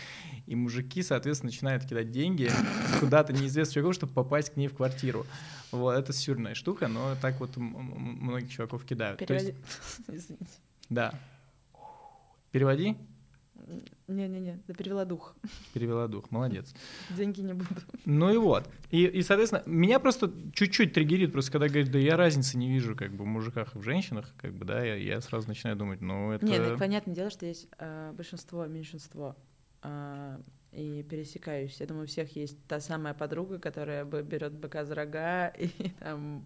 и 0.45 0.55
мужики, 0.55 1.01
соответственно, 1.01 1.51
начинают 1.51 1.85
кидать 1.85 2.11
деньги 2.11 2.51
куда-то 2.99 3.33
неизвестно 3.33 3.73
чего, 3.73 3.93
чтобы 3.93 4.13
попасть 4.13 4.51
к 4.51 4.57
ней 4.57 4.67
в 4.67 4.75
квартиру. 4.75 5.25
Вот, 5.71 5.93
это 5.93 6.13
сюрная 6.13 6.53
штука, 6.53 6.87
но 6.87 7.15
так 7.19 7.39
вот 7.39 7.57
многих 7.57 8.51
чуваков 8.51 8.83
кидают. 8.85 9.17
То 9.17 9.25
Переводи. 9.25 9.55
Да. 10.89 11.13
Переводи. 12.51 12.97
Не-не-не, 14.11 14.59
да 14.67 14.73
перевела 14.73 15.05
дух. 15.05 15.35
Перевела 15.73 16.07
дух. 16.07 16.29
Молодец. 16.31 16.73
Деньги 17.09 17.41
не 17.41 17.53
буду. 17.53 17.81
Ну 18.05 18.33
и 18.33 18.37
вот. 18.37 18.69
И, 18.89 19.05
и, 19.05 19.21
соответственно, 19.21 19.63
меня 19.65 19.99
просто 19.99 20.31
чуть-чуть 20.53 20.93
триггерит, 20.93 21.31
просто 21.31 21.51
когда 21.51 21.67
говорит, 21.67 21.91
да 21.91 21.99
я 21.99 22.17
разницы 22.17 22.57
не 22.57 22.69
вижу 22.69 22.95
как 22.95 23.13
бы 23.13 23.23
в 23.23 23.27
мужиках 23.27 23.75
и 23.75 23.79
в 23.79 23.83
женщинах, 23.83 24.33
как 24.37 24.53
бы, 24.53 24.65
да, 24.65 24.83
я, 24.83 24.95
я 24.95 25.21
сразу 25.21 25.47
начинаю 25.47 25.77
думать, 25.77 26.01
ну 26.01 26.31
это... 26.31 26.45
Не, 26.45 26.59
ну, 26.59 26.77
понятное 26.77 27.15
дело, 27.15 27.29
что 27.29 27.45
есть 27.45 27.67
э, 27.79 28.13
большинство, 28.15 28.65
меньшинство. 28.65 29.35
э, 29.83 30.39
и 30.71 31.03
пересекаюсь. 31.03 31.79
Я 31.79 31.85
думаю, 31.85 32.05
у 32.05 32.07
всех 32.07 32.35
есть 32.35 32.57
та 32.67 32.79
самая 32.79 33.13
подруга, 33.13 33.59
которая 33.59 34.05
бы 34.05 34.23
берет 34.23 34.53
быка 34.53 34.85
за 34.85 34.95
рога 34.95 35.47
и 35.49 35.67
там 35.99 36.45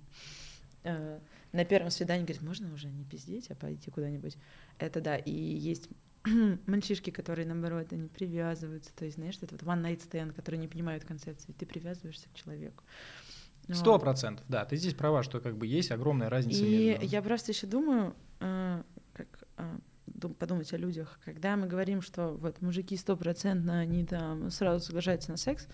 э, 0.84 1.20
на 1.51 1.66
первом 1.66 1.91
свидании 1.91 2.24
говорит, 2.26 2.41
можно 2.41 2.74
уже 2.74 2.88
не 2.88 3.03
пиздеть, 3.05 3.49
а 3.51 3.55
пойти 3.55 3.91
куда-нибудь. 3.91 4.38
Это 4.80 4.99
да. 4.99 5.16
И 5.16 5.32
есть 5.32 5.89
мальчишки, 6.68 7.10
которые, 7.10 7.46
наоборот, 7.48 7.92
они 7.92 8.08
привязываются. 8.08 8.92
То 8.96 9.06
есть, 9.06 9.18
знаешь, 9.18 9.38
это 9.42 9.56
вот 9.56 9.64
one 9.64 9.82
night 9.84 10.02
stand, 10.10 10.34
которые 10.34 10.60
не 10.60 10.68
понимают 10.68 11.06
концепции. 11.06 11.54
Ты 11.54 11.66
привязываешься 11.66 12.28
к 12.30 12.34
человеку. 12.34 12.84
Сто 13.72 13.94
Вот. 13.94 14.02
процентов, 14.02 14.46
да, 14.48 14.64
ты 14.66 14.76
здесь 14.76 14.94
права, 14.94 15.24
что 15.24 15.40
как 15.40 15.58
бы 15.58 15.66
есть 15.66 15.92
огромная 15.92 16.30
разница 16.30 16.64
И 16.64 16.90
между... 16.92 17.06
я 17.06 17.22
просто 17.24 17.52
еще 17.52 17.66
думаю, 17.66 18.16
э, 18.40 18.84
как 19.14 19.44
э, 19.58 19.78
дум- 20.06 20.36
подумать 20.36 20.72
о 20.74 20.78
людях, 20.78 21.20
когда 21.26 21.56
мы 21.58 21.66
говорим, 21.66 22.04
что 22.04 22.34
вот 22.34 22.62
мужики 22.62 22.96
стопроцентно 22.96 23.80
они 23.80 24.06
там 24.06 24.52
сразу 24.52 24.86
соглашаются 24.86 25.32
на 25.32 25.38
секс, 25.38 25.68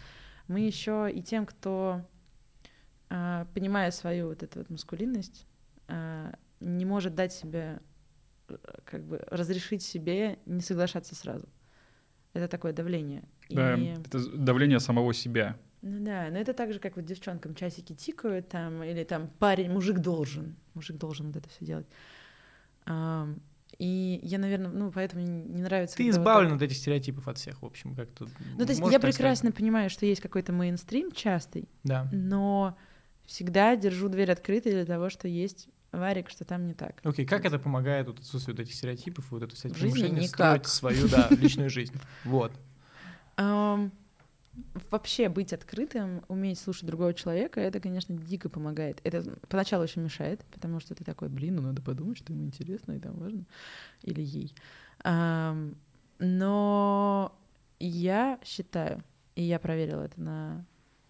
мы 0.48 0.62
еще 0.62 1.12
и 1.14 1.22
тем, 1.22 1.46
кто 1.46 2.02
э, 3.10 3.46
понимая 3.54 3.92
свою 3.92 4.30
вот 4.30 4.42
эту 4.44 4.60
вот 4.60 4.70
маскулинность, 4.70 5.46
не 6.62 6.86
может 6.86 7.16
дать 7.16 7.34
себе 7.34 7.82
как 8.86 9.04
бы 9.06 9.24
разрешить 9.30 9.82
себе 9.84 10.40
не 10.46 10.62
соглашаться 10.62 11.16
сразу. 11.16 11.48
Это 12.34 12.48
такое 12.48 12.74
давление. 12.74 13.24
Да, 13.50 13.76
И- 13.76 13.88
это 13.88 14.20
давление 14.38 14.80
самого 14.80 15.14
себя. 15.14 15.58
ну 15.82 16.04
да, 16.06 16.28
но 16.32 16.38
это 16.38 16.54
так 16.54 16.72
же, 16.74 16.80
как 16.80 16.96
вот 16.96 17.06
девчонкам 17.06 17.56
часики 17.56 17.94
тикают 17.94 18.48
там, 18.50 18.84
или 18.84 19.04
там 19.04 19.28
парень, 19.40 19.70
мужик 19.72 20.00
должен, 20.00 20.56
мужик 20.74 20.98
должен 20.98 21.28
вот 21.28 21.36
это 21.38 21.50
все 21.50 21.66
делать. 21.66 21.88
И 23.78 24.20
я, 24.22 24.38
наверное, 24.38 24.70
ну, 24.70 24.92
поэтому 24.92 25.24
не 25.24 25.62
нравится... 25.62 25.96
Ты 25.98 26.10
избавлен 26.10 26.54
от 26.54 26.62
этих 26.62 26.78
стереотипов 26.78 27.28
от 27.28 27.38
всех, 27.38 27.62
в 27.62 27.66
общем, 27.66 27.96
как-то. 27.96 28.28
Ну, 28.58 28.66
то 28.66 28.72
есть 28.72 28.80
я 28.80 28.86
так 28.86 29.00
сказать? 29.00 29.02
прекрасно 29.02 29.52
понимаю, 29.52 29.90
что 29.90 30.06
есть 30.06 30.22
какой-то 30.22 30.52
мейнстрим 30.54 31.12
частый, 31.12 31.68
Да. 31.84 32.08
но 32.12 32.78
всегда 33.26 33.76
держу 33.76 34.10
дверь 34.10 34.32
открытой 34.32 34.74
для 34.74 34.86
того, 34.86 35.10
что 35.10 35.28
есть 35.28 35.68
варик, 35.92 36.30
что 36.30 36.46
там 36.46 36.68
не 36.68 36.74
так. 36.74 37.02
Окей, 37.04 37.26
как 37.26 37.46
это 37.46 37.60
помогает 37.60 38.08
вот 38.08 38.20
отсутствие 38.20 38.56
вот 38.56 38.62
этих 38.62 38.74
стереотипов 38.74 39.32
и 39.32 39.36
вот 39.36 39.44
это, 39.44 39.56
кстати, 39.56 39.74
В 39.74 39.78
жизни 39.78 40.04
мышление 40.04 40.28
строить 40.28 40.68
свою, 40.68 41.08
да, 41.08 41.28
личную 41.30 41.70
жизнь? 41.70 41.96
Вот. 42.26 42.52
Ам, 43.38 43.92
вообще 44.90 45.30
быть 45.30 45.54
открытым, 45.54 46.24
уметь 46.28 46.60
слушать 46.60 46.86
другого 46.86 47.14
человека, 47.14 47.60
это, 47.60 47.80
конечно, 47.80 48.16
дико 48.16 48.50
помогает. 48.50 49.00
Это 49.04 49.38
поначалу 49.48 49.84
очень 49.84 50.02
мешает, 50.02 50.44
потому 50.52 50.80
что 50.80 50.96
ты 50.96 51.04
такой, 51.04 51.30
блин, 51.30 51.56
ну 51.56 51.62
надо 51.62 51.82
подумать, 51.82 52.18
что 52.18 52.34
ему 52.34 52.46
интересно 52.46 52.94
и 52.94 53.00
там 53.00 53.18
важно. 53.18 53.46
Или 54.02 54.22
ей. 54.22 54.54
Ам, 55.04 55.76
но 56.20 57.36
я 57.80 58.40
считаю, 58.44 59.04
и 59.36 59.44
я 59.44 59.60
проверила 59.60 60.04
это 60.04 60.22
на 60.22 60.66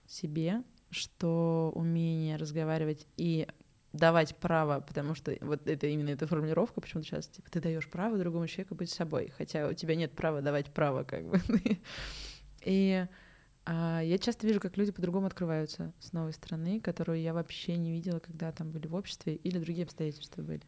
себе, 0.08 0.64
что 0.90 1.72
умение 1.76 2.36
разговаривать 2.36 3.08
и 3.18 3.48
давать 3.94 4.36
право, 4.38 4.80
потому 4.80 5.16
что 5.16 5.36
вот 5.42 5.68
это 5.68 5.88
именно 5.88 6.10
эта 6.10 6.28
формулировка, 6.28 6.80
почему-то 6.80 7.08
сейчас, 7.08 7.28
типа, 7.28 7.50
ты 7.52 7.60
даешь 7.60 7.90
право 7.90 8.18
другому 8.18 8.48
человеку 8.48 8.76
быть 8.76 8.90
собой, 8.90 9.34
хотя 9.38 9.68
у 9.68 9.74
тебя 9.74 9.96
нет 9.96 10.14
права 10.14 10.42
давать 10.42 10.74
право, 10.74 11.04
как 11.04 11.28
бы. 11.28 11.40
И 12.64 13.06
а, 13.66 14.02
я 14.02 14.18
часто 14.18 14.48
вижу, 14.48 14.60
как 14.60 14.78
люди 14.78 14.92
по-другому 14.92 15.28
открываются 15.28 15.94
с 16.00 16.14
новой 16.14 16.34
стороны, 16.34 16.80
которую 16.80 17.20
я 17.22 17.34
вообще 17.34 17.76
не 17.76 17.92
видела, 17.92 18.20
когда 18.20 18.52
там 18.52 18.72
были 18.72 18.88
в 18.88 18.96
обществе, 18.96 19.36
или 19.36 19.60
другие 19.60 19.84
обстоятельства 19.84 20.42
были. 20.42 20.64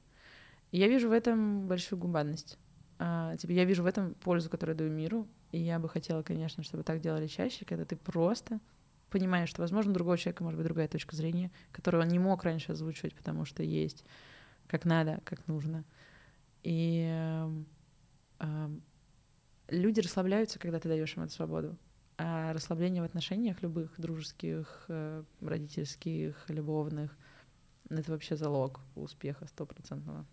И 0.71 0.77
я 0.77 0.87
вижу 0.87 1.07
в 1.07 1.11
этом 1.11 1.67
большую 1.67 1.99
гуманность. 1.99 2.57
А, 2.99 3.37
типа, 3.37 3.51
я 3.51 3.63
вижу 3.63 3.83
в 3.83 3.85
этом 3.85 4.15
пользу, 4.15 4.49
которую 4.49 4.75
даю 4.75 4.91
миру, 4.91 5.27
и 5.51 5.59
я 5.59 5.79
бы 5.79 5.87
хотела, 5.87 6.23
конечно, 6.23 6.63
чтобы 6.63 6.83
так 6.83 6.99
делали 6.99 7.27
чаще, 7.27 7.65
когда 7.65 7.85
ты 7.85 7.95
просто 7.95 8.59
понимаешь, 9.13 9.49
что, 9.49 9.61
возможно, 9.61 9.91
у 9.91 9.93
другого 9.93 10.17
человека 10.17 10.43
может 10.43 10.57
быть 10.57 10.65
другая 10.65 10.87
точка 10.87 11.15
зрения, 11.15 11.51
которую 11.71 12.03
он 12.03 12.09
не 12.09 12.19
мог 12.19 12.43
раньше 12.43 12.71
озвучивать, 12.71 13.15
потому 13.15 13.45
что 13.45 13.63
есть 13.63 14.03
как 14.67 14.85
надо, 14.85 15.21
как 15.23 15.47
нужно. 15.47 15.85
И 16.63 17.05
эм, 18.39 18.83
люди 19.67 19.99
расслабляются, 19.99 20.57
когда 20.57 20.79
ты 20.79 20.89
даешь 20.89 21.15
им 21.15 21.23
эту 21.23 21.33
свободу. 21.33 21.77
А 22.17 22.53
расслабление 22.53 23.03
в 23.03 23.05
отношениях 23.05 23.61
любых, 23.61 23.93
дружеских, 23.99 24.85
э, 24.87 25.23
родительских, 25.41 26.45
любовных, 26.49 27.15
это 27.89 28.11
вообще 28.11 28.35
залог 28.35 28.79
успеха 28.95 29.45
стопроцентного. 29.47 30.25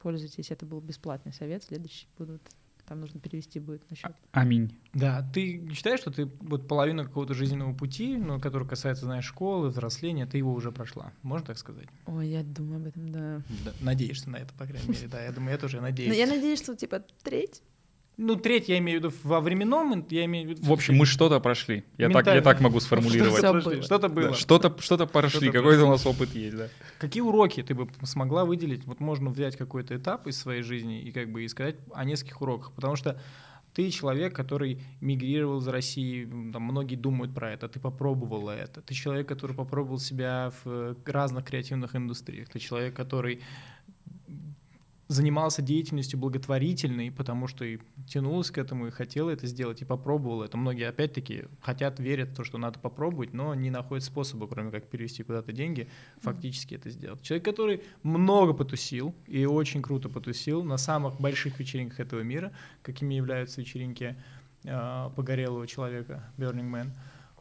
Пользуйтесь, 0.00 0.50
это 0.50 0.66
был 0.66 0.80
бесплатный 0.80 1.32
совет, 1.32 1.62
следующий 1.62 2.08
будут, 2.18 2.42
там 2.86 3.00
нужно 3.00 3.20
перевести 3.20 3.60
будет 3.60 3.88
на 3.90 3.96
счет. 3.96 4.12
Аминь. 4.32 4.78
Да, 4.94 5.28
ты 5.34 5.68
считаешь, 5.74 6.00
что 6.00 6.10
ты 6.10 6.26
вот 6.40 6.68
половину 6.68 7.04
какого-то 7.04 7.34
жизненного 7.34 7.74
пути, 7.74 8.16
ну, 8.16 8.40
который 8.40 8.66
касается, 8.66 9.04
знаешь, 9.04 9.24
школы, 9.24 9.68
взросления, 9.68 10.26
ты 10.26 10.38
его 10.38 10.52
уже 10.52 10.72
прошла, 10.72 11.12
можно 11.22 11.46
так 11.46 11.58
сказать? 11.58 11.88
Ой, 12.06 12.28
я 12.28 12.42
думаю 12.42 12.76
об 12.76 12.86
этом, 12.86 13.10
да. 13.10 13.42
Да, 13.64 13.72
надеешься 13.80 14.30
на 14.30 14.36
это, 14.36 14.54
по 14.54 14.66
крайней 14.66 14.88
мере, 14.88 15.08
да, 15.08 15.22
я 15.22 15.32
думаю, 15.32 15.52
я 15.52 15.58
тоже 15.58 15.76
Но 15.76 15.82
надеюсь. 15.82 16.10
Ну, 16.10 16.18
я 16.18 16.26
надеюсь, 16.26 16.60
что 16.62 16.76
типа 16.76 17.04
треть. 17.22 17.62
Ну, 18.18 18.36
треть 18.36 18.68
я 18.68 18.78
имею 18.78 19.00
в 19.00 19.04
виду 19.04 19.14
во 19.24 19.40
временном, 19.40 20.06
я 20.08 20.24
имею 20.24 20.46
в 20.46 20.50
виду... 20.50 20.62
В 20.62 20.72
общем, 20.72 20.96
мы 20.96 21.04
что-то 21.04 21.38
прошли. 21.38 21.84
Я 21.98 22.08
так, 22.08 22.26
я 22.26 22.40
так 22.40 22.60
могу 22.60 22.80
сформулировать. 22.80 23.40
Прошли, 23.40 23.74
было. 23.74 23.82
Что-то 23.82 24.08
было. 24.08 24.28
Да, 24.28 24.34
Что-то, 24.34 24.74
что-то 24.80 25.06
прошли, 25.06 25.48
Что-то 25.48 25.52
какой-то 25.52 25.84
у 25.84 25.90
нас 25.90 26.06
опыт 26.06 26.34
есть, 26.34 26.56
да. 26.56 26.68
Какие 26.98 27.22
уроки 27.22 27.62
ты 27.62 27.74
бы 27.74 27.88
смогла 28.04 28.46
выделить? 28.46 28.86
Вот 28.86 29.00
можно 29.00 29.28
взять 29.28 29.56
какой-то 29.56 29.96
этап 29.96 30.26
из 30.26 30.38
своей 30.38 30.62
жизни 30.62 31.02
и 31.02 31.12
как 31.12 31.30
бы 31.30 31.44
и 31.44 31.48
сказать 31.48 31.76
о 31.92 32.04
нескольких 32.04 32.40
уроках, 32.40 32.72
потому 32.72 32.96
что 32.96 33.20
ты 33.74 33.90
человек, 33.90 34.34
который 34.34 34.80
мигрировал 35.02 35.58
из 35.58 35.68
России, 35.68 36.24
там 36.24 36.62
многие 36.62 36.96
думают 36.96 37.34
про 37.34 37.52
это, 37.52 37.68
ты 37.68 37.78
попробовала 37.78 38.50
это. 38.50 38.80
Ты 38.80 38.94
человек, 38.94 39.28
который 39.28 39.54
попробовал 39.54 39.98
себя 39.98 40.50
в 40.64 40.70
э, 40.70 40.94
разных 41.04 41.44
креативных 41.44 41.94
индустриях. 41.94 42.48
Ты 42.48 42.58
человек, 42.58 42.96
который 42.96 43.42
занимался 45.08 45.62
деятельностью 45.62 46.18
благотворительной, 46.18 47.12
потому 47.12 47.46
что 47.46 47.64
и 47.64 47.78
тянулась 48.08 48.50
к 48.50 48.58
этому 48.58 48.88
и 48.88 48.90
хотела 48.90 49.30
это 49.30 49.46
сделать, 49.46 49.82
и 49.82 49.84
попробовала 49.84 50.44
это. 50.44 50.56
Многие, 50.56 50.88
опять-таки, 50.88 51.44
хотят, 51.60 52.00
верят 52.00 52.30
в 52.30 52.34
то, 52.34 52.44
что 52.44 52.58
надо 52.58 52.78
попробовать, 52.80 53.32
но 53.32 53.54
не 53.54 53.70
находят 53.70 54.04
способа, 54.04 54.48
кроме 54.48 54.70
как 54.70 54.88
перевести 54.88 55.22
куда-то 55.22 55.52
деньги, 55.52 55.88
фактически 56.20 56.74
это 56.74 56.90
сделать. 56.90 57.22
Человек, 57.22 57.44
который 57.44 57.82
много 58.02 58.52
потусил, 58.52 59.14
и 59.26 59.44
очень 59.46 59.82
круто 59.82 60.08
потусил 60.08 60.64
на 60.64 60.76
самых 60.76 61.20
больших 61.20 61.58
вечеринках 61.60 62.00
этого 62.00 62.20
мира, 62.20 62.52
какими 62.82 63.14
являются 63.14 63.60
вечеринки 63.60 64.16
э, 64.64 65.10
погорелого 65.14 65.66
человека, 65.66 66.24
Burning 66.36 66.70
Man. 66.70 66.90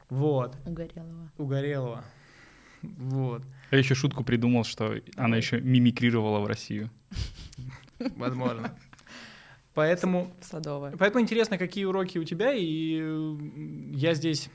Вот, 0.10 0.56
Угорелого. 0.66 1.32
угорелого. 1.38 2.04
Вот, 2.98 3.44
Я 3.72 3.78
еще 3.78 3.96
шутку 3.96 4.24
придумал, 4.24 4.64
что 4.64 4.96
она 5.16 5.38
еще 5.38 5.60
мимикрировала 5.62 6.40
в 6.40 6.48
Россию. 6.48 6.90
возможно. 8.16 8.76
Поэтому 9.74 10.32
Садовая. 10.42 10.96
Поэтому 10.98 11.22
интересно, 11.22 11.58
какие 11.58 11.84
уроки 11.86 12.18
у 12.18 12.24
тебя, 12.24 12.54
и 12.54 13.04
я 13.92 14.14
здесь 14.14 14.50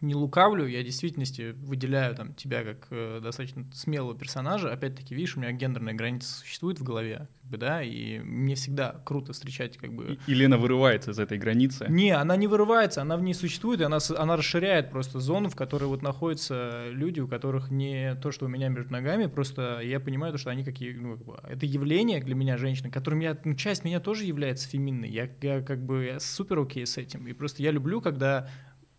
не 0.00 0.14
лукавлю, 0.14 0.66
я 0.66 0.80
в 0.80 0.84
действительности 0.84 1.54
выделяю 1.58 2.14
там 2.14 2.34
тебя 2.34 2.64
как 2.64 2.88
э, 2.90 3.20
достаточно 3.22 3.64
смелого 3.72 4.16
персонажа. 4.16 4.72
Опять-таки, 4.72 5.14
видишь, 5.14 5.36
у 5.36 5.40
меня 5.40 5.52
гендерная 5.52 5.94
граница 5.94 6.32
существует 6.32 6.78
в 6.78 6.82
голове, 6.82 7.28
как 7.42 7.50
бы, 7.50 7.56
да, 7.56 7.82
и 7.82 8.18
мне 8.18 8.54
всегда 8.54 9.00
круто 9.04 9.32
встречать 9.32 9.78
как 9.78 9.92
бы... 9.92 10.18
И, 10.26 10.32
и 10.32 10.34
Лена 10.34 10.58
вырывается 10.58 11.12
из 11.12 11.18
этой 11.18 11.38
границы. 11.38 11.86
Не, 11.88 12.10
она 12.10 12.36
не 12.36 12.46
вырывается, 12.46 13.02
она 13.02 13.16
в 13.16 13.22
ней 13.22 13.34
существует, 13.34 13.80
и 13.80 13.84
она, 13.84 13.98
она 14.16 14.36
расширяет 14.36 14.90
просто 14.90 15.20
зону, 15.20 15.48
в 15.48 15.56
которой 15.56 15.84
вот 15.84 16.02
находятся 16.02 16.88
люди, 16.90 17.20
у 17.20 17.28
которых 17.28 17.70
не 17.70 18.14
то, 18.16 18.30
что 18.30 18.46
у 18.46 18.48
меня 18.48 18.68
между 18.68 18.92
ногами, 18.92 19.26
просто 19.26 19.80
я 19.80 20.00
понимаю, 20.00 20.32
то, 20.32 20.38
что 20.38 20.50
они 20.50 20.64
какие, 20.64 20.92
ну, 20.92 21.16
как 21.16 21.26
бы, 21.26 21.38
это 21.48 21.66
явление 21.66 22.20
для 22.20 22.34
меня, 22.34 22.56
женщины, 22.56 22.90
которым 22.90 23.20
я, 23.20 23.38
ну, 23.44 23.54
часть 23.54 23.84
меня 23.84 24.00
тоже 24.00 24.24
является 24.24 24.68
феминной, 24.68 25.08
я, 25.08 25.28
я 25.40 25.62
как 25.62 25.84
бы 25.84 26.04
я 26.04 26.20
супер 26.20 26.58
окей 26.58 26.86
с 26.86 26.98
этим, 26.98 27.26
и 27.26 27.32
просто 27.32 27.62
я 27.62 27.70
люблю, 27.70 28.00
когда 28.00 28.48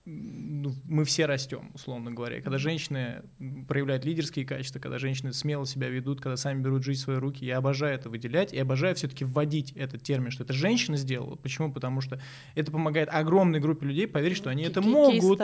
мы 0.10 1.04
все 1.04 1.26
растем, 1.26 1.70
условно 1.74 2.12
говоря. 2.12 2.42
Когда 2.42 2.58
женщины 2.58 3.24
проявляют 3.68 4.06
лидерские 4.06 4.46
качества, 4.46 4.80
когда 4.80 5.00
женщины 5.00 5.34
смело 5.34 5.66
себя 5.66 5.90
ведут, 5.90 6.22
когда 6.22 6.38
сами 6.38 6.62
берут 6.62 6.84
жизнь 6.84 7.02
в 7.02 7.04
свои 7.04 7.18
руки, 7.18 7.46
я 7.46 7.58
обожаю 7.58 7.96
это 7.96 8.10
выделять 8.10 8.54
и 8.54 8.58
обожаю 8.58 8.96
все-таки 8.96 9.26
вводить 9.26 9.74
этот 9.74 10.04
термин, 10.04 10.32
что 10.32 10.46
это 10.46 10.54
женщина 10.54 10.96
сделала. 10.96 11.36
Почему? 11.36 11.74
Потому 11.74 12.00
что 12.00 12.22
это 12.56 12.72
помогает 12.72 13.10
огромной 13.12 13.60
группе 13.60 13.86
людей 13.86 14.08
поверить, 14.08 14.38
что 14.38 14.50
они 14.50 14.64
это 14.64 14.82
могут. 14.82 15.42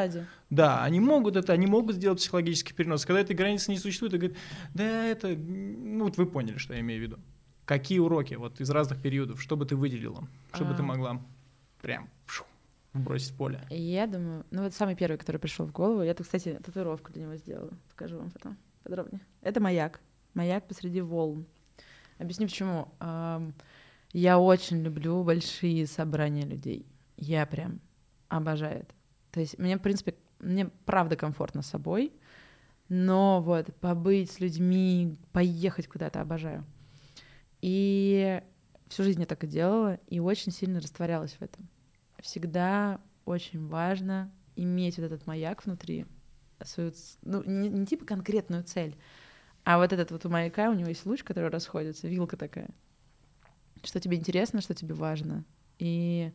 Да, 0.50 0.82
они 0.84 1.02
могут 1.02 1.36
это, 1.36 1.52
они 1.52 1.68
могут 1.68 1.98
сделать 1.98 2.20
психологический 2.20 2.74
перенос. 2.74 3.06
Когда 3.06 3.20
этой 3.20 3.36
границы 3.36 3.70
не 3.70 3.78
существует, 3.78 4.14
и 4.14 4.18
говорят, 4.18 4.38
да, 4.74 5.06
это, 5.06 5.28
ну 5.28 6.06
вот 6.06 6.16
вы 6.16 6.26
поняли, 6.26 6.58
что 6.58 6.74
я 6.74 6.80
имею 6.80 7.02
в 7.02 7.04
виду. 7.04 7.20
Какие 7.66 8.00
уроки 8.00 8.36
вот 8.36 8.62
из 8.62 8.70
разных 8.70 9.02
периодов, 9.02 9.42
что 9.42 9.58
бы 9.58 9.66
ты 9.66 9.76
выделила, 9.76 10.26
что 10.54 10.64
бы 10.64 10.74
ты 10.74 10.84
А. 10.84 10.86
могла 10.86 11.22
прям 11.82 12.10
в 12.94 13.38
поле? 13.38 13.66
Я 13.70 14.08
думаю, 14.08 14.46
ну 14.52 14.64
вот 14.64 14.74
самый 14.74 14.96
первый, 14.96 15.18
который 15.18 15.38
пришел 15.38 15.66
в 15.66 15.72
голову, 15.72 16.04
я 16.04 16.14
тут, 16.14 16.26
кстати, 16.26 16.60
татуировку 16.64 17.12
для 17.12 17.24
него 17.24 17.36
сделала. 17.36 17.72
Покажу 17.90 18.18
вам 18.18 18.32
потом 18.32 18.58
подробнее. 18.84 19.22
Это 19.42 19.60
маяк. 19.60 20.00
Маяк 20.34 20.68
посреди 20.68 21.02
волн. 21.02 21.46
Объясню 22.20 22.48
почему. 22.48 22.88
Я 24.14 24.38
очень 24.38 24.84
люблю 24.84 25.24
большие 25.24 25.88
собрания 25.88 26.46
людей. 26.46 26.86
Я 27.18 27.46
прям 27.46 27.80
обожаю 28.30 28.82
это. 28.82 28.94
То 29.32 29.40
есть 29.40 29.58
мне, 29.58 29.78
в 29.78 29.82
принципе, 29.82 30.16
мне 30.40 30.68
правда 30.86 31.16
комфортно 31.16 31.64
с 31.64 31.68
собой, 31.68 32.14
но 32.90 33.42
вот 33.42 33.74
побыть 33.78 34.30
с 34.30 34.40
людьми, 34.40 35.18
поехать 35.32 35.88
куда-то 35.88 36.22
обожаю. 36.22 36.64
И 37.62 38.42
всю 38.90 39.04
жизнь 39.04 39.20
я 39.20 39.26
так 39.26 39.44
и 39.44 39.48
делала, 39.48 40.00
и 40.08 40.20
очень 40.20 40.52
сильно 40.52 40.80
растворялась 40.80 41.34
в 41.34 41.42
этом. 41.42 41.68
Всегда 42.24 43.02
очень 43.26 43.68
важно 43.68 44.32
иметь 44.56 44.98
вот 44.98 45.04
этот 45.04 45.28
маяк 45.28 45.66
внутри, 45.66 46.06
свою, 46.62 46.94
ну, 47.22 47.44
не, 47.44 47.68
не 47.68 47.86
типа 47.86 48.06
конкретную 48.06 48.64
цель, 48.64 48.96
а 49.66 49.78
вот 49.78 49.92
этот 49.92 50.10
вот 50.12 50.26
у 50.26 50.30
маяка, 50.30 50.70
у 50.70 50.74
него 50.74 50.88
есть 50.88 51.06
луч, 51.06 51.22
который 51.22 51.50
расходится, 51.50 52.08
вилка 52.08 52.38
такая. 52.38 52.70
Что 53.84 54.00
тебе 54.00 54.16
интересно, 54.16 54.62
что 54.62 54.74
тебе 54.74 54.94
важно. 54.94 55.44
И 55.80 56.32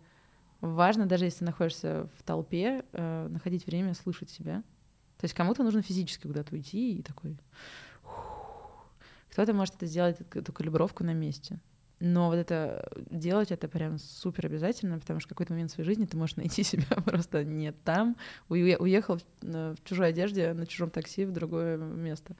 важно, 0.61 1.07
даже 1.07 1.25
если 1.25 1.39
ты 1.39 1.45
находишься 1.47 2.11
в 2.19 2.23
толпе, 2.23 2.85
э, 2.93 3.29
находить 3.31 3.65
время 3.65 3.95
слышать 3.95 4.29
себя. 4.29 4.63
То 5.17 5.25
есть 5.25 5.35
кому-то 5.35 5.63
нужно 5.63 5.81
физически 5.81 6.27
куда-то 6.27 6.55
уйти 6.55 6.99
и 6.99 7.03
такой... 7.03 7.39
Кто-то 9.31 9.55
может 9.55 9.77
это 9.77 9.87
сделать, 9.87 10.21
эту 10.21 10.53
калибровку 10.53 11.03
на 11.03 11.15
месте. 11.15 11.61
Но 12.01 12.29
вот 12.29 12.37
это 12.37 12.89
делать 13.11 13.51
это 13.51 13.67
прям 13.67 13.99
супер 13.99 14.47
обязательно, 14.47 14.99
потому 15.01 15.19
что 15.19 15.29
в 15.29 15.31
какой-то 15.31 15.53
момент 15.53 15.73
в 15.73 15.75
своей 15.75 15.87
жизни 15.87 16.07
ты 16.07 16.17
можешь 16.17 16.37
найти 16.37 16.63
себя 16.65 16.87
просто 17.05 17.45
не 17.45 17.73
там, 17.73 18.17
уе- 18.49 18.77
уехал 18.77 19.19
в, 19.41 19.77
чужой 19.85 20.09
одежде 20.09 20.53
на 20.53 20.67
чужом 20.67 20.91
такси 20.91 21.25
в 21.25 21.33
другое 21.33 21.77
место. 21.77 22.37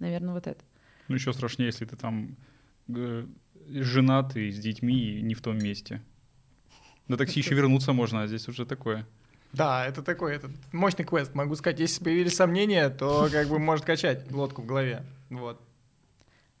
Наверное, 0.00 0.34
вот 0.34 0.46
это. 0.46 0.62
Ну, 1.08 1.14
еще 1.14 1.32
страшнее, 1.32 1.66
если 1.66 1.84
ты 1.84 1.96
там 1.96 2.36
женат 3.68 4.36
и 4.36 4.50
с 4.50 4.58
детьми 4.58 5.18
и 5.18 5.22
не 5.22 5.34
в 5.34 5.40
том 5.40 5.58
месте. 5.58 6.02
На 7.06 7.16
такси 7.16 7.40
еще 7.40 7.54
вернуться 7.54 7.92
можно, 7.92 8.22
а 8.22 8.26
здесь 8.26 8.48
уже 8.48 8.66
такое. 8.66 9.06
Да, 9.52 9.86
это 9.86 10.02
такой 10.02 10.34
этот 10.34 10.50
мощный 10.72 11.04
квест. 11.04 11.34
Могу 11.34 11.54
сказать, 11.54 11.78
если 11.78 12.02
появились 12.02 12.34
сомнения, 12.34 12.88
то 12.90 13.28
как 13.30 13.48
бы 13.48 13.58
может 13.58 13.84
качать 13.84 14.30
лодку 14.32 14.62
в 14.62 14.66
голове. 14.66 15.04
Вот. 15.30 15.60